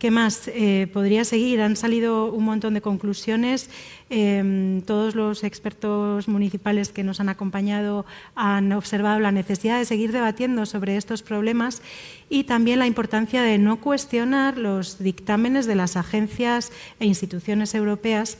¿Qué 0.01 0.09
más? 0.09 0.47
Eh, 0.47 0.87
podría 0.91 1.23
seguir. 1.25 1.61
Han 1.61 1.75
salido 1.75 2.33
un 2.33 2.43
montón 2.43 2.73
de 2.73 2.81
conclusiones. 2.81 3.69
Em, 4.09 4.81
todos 4.81 5.13
los 5.13 5.43
expertos 5.43 6.27
municipales 6.27 6.89
que 6.89 7.03
nos 7.03 7.19
han 7.19 7.29
acompañado 7.29 8.07
han 8.33 8.71
observado 8.71 9.19
la 9.19 9.31
necesidad 9.31 9.77
de 9.77 9.85
seguir 9.85 10.11
debatiendo 10.11 10.65
sobre 10.65 10.97
estos 10.97 11.21
problemas 11.21 11.83
y 12.31 12.45
también 12.45 12.79
la 12.79 12.87
importancia 12.87 13.43
de 13.43 13.59
no 13.59 13.79
cuestionar 13.79 14.57
los 14.57 14.97
dictámenes 14.97 15.67
de 15.67 15.75
las 15.75 15.95
agencias 15.95 16.71
e 16.99 17.05
instituciones 17.05 17.75
europeas 17.75 18.39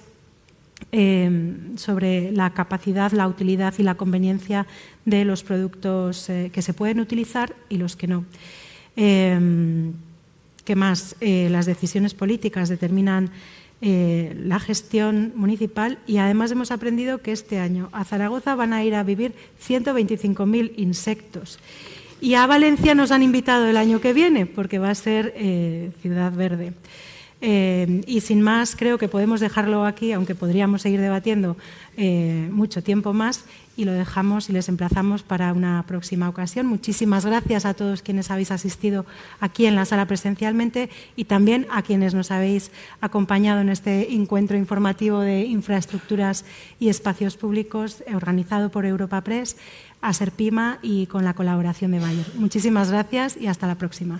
Em, 0.92 1.78
sobre 1.78 2.32
la 2.32 2.50
capacidad, 2.56 3.12
la 3.12 3.28
utilidad 3.28 3.76
y 3.78 3.84
la 3.84 3.94
conveniencia 3.94 4.66
de 5.06 5.26
los 5.26 5.44
productos 5.44 6.28
eh, 6.28 6.50
que 6.52 6.64
se 6.64 6.74
pueden 6.74 7.00
utilizar 7.00 7.56
y 7.70 7.78
los 7.78 7.96
que 7.96 8.08
no. 8.08 8.26
¿Qué 10.66 10.76
más? 10.76 11.16
Eh, 11.22 11.48
las 11.50 11.66
decisiones 11.66 12.14
políticas 12.14 12.70
determinan 12.70 13.32
eh, 13.82 14.36
la 14.38 14.60
gestión 14.60 15.34
municipal 15.36 15.98
y 16.06 16.18
además 16.18 16.52
hemos 16.52 16.72
aprendido 16.72 17.20
que 17.20 17.32
este 17.32 17.60
año 17.60 17.90
a 17.92 18.04
Zaragoza 18.04 18.56
van 18.56 18.74
a 18.74 18.84
ir 18.84 18.94
a 18.94 19.04
vivir 19.04 19.34
125.000 19.68 20.74
insectos. 20.78 21.60
Y 22.22 22.36
a 22.36 22.46
Valencia 22.46 22.94
nos 22.94 23.12
han 23.12 23.24
invitado 23.24 23.68
el 23.68 23.78
año 23.78 24.00
que 24.00 24.14
viene 24.14 24.46
porque 24.46 24.78
va 24.78 24.92
a 24.92 24.96
ser 24.96 25.34
ciudad 26.02 26.32
verde. 26.32 26.74
Eh, 27.44 28.04
y 28.06 28.22
sin 28.22 28.42
más, 28.42 28.76
creo 28.76 29.00
que 29.00 29.08
podemos 29.08 29.40
dejarlo 29.40 29.86
aquí, 29.86 30.12
aunque 30.12 30.36
podríamos 30.36 30.84
seguir 30.84 31.02
debatiendo 31.02 31.58
eh, 31.98 32.48
mucho 32.52 32.84
tiempo 32.84 33.14
más, 33.14 33.46
y 33.76 33.86
lo 33.86 33.94
dejamos 33.94 34.50
y 34.50 34.54
les 34.54 34.70
emplazamos 34.70 35.24
para 35.24 35.54
una 35.54 35.84
próxima 35.88 36.30
ocasión. 36.30 36.66
Muchísimas 36.66 37.26
gracias 37.26 37.66
a 37.66 37.74
todos 37.74 38.02
quienes 38.02 38.32
habéis 38.32 38.52
asistido 38.52 39.06
aquí 39.40 39.66
en 39.66 39.76
la 39.76 39.86
sala 39.86 40.06
presencialmente 40.06 40.90
y 41.16 41.26
también 41.26 41.68
a 41.72 41.82
quienes 41.82 42.14
nos 42.14 42.32
habéis 42.32 42.72
acompañado 43.00 43.62
en 43.62 43.70
este 43.70 44.14
encuentro 44.14 44.58
informativo 44.58 45.20
de 45.20 45.44
infraestructuras 45.46 46.46
y 46.80 46.90
espacios 46.90 47.38
públicos 47.38 48.04
organizado 48.14 48.70
por 48.72 48.86
Europa 48.86 49.22
Press, 49.22 49.58
a 50.02 50.14
Serpima 50.14 50.80
y 50.82 51.06
con 51.06 51.24
la 51.24 51.34
colaboración 51.34 51.92
de 51.92 52.00
Bayer. 52.00 52.26
Muchísimas 52.36 52.92
gracias 52.92 53.38
y 53.38 53.48
hasta 53.48 53.68
la 53.68 53.76
próxima. 53.76 54.20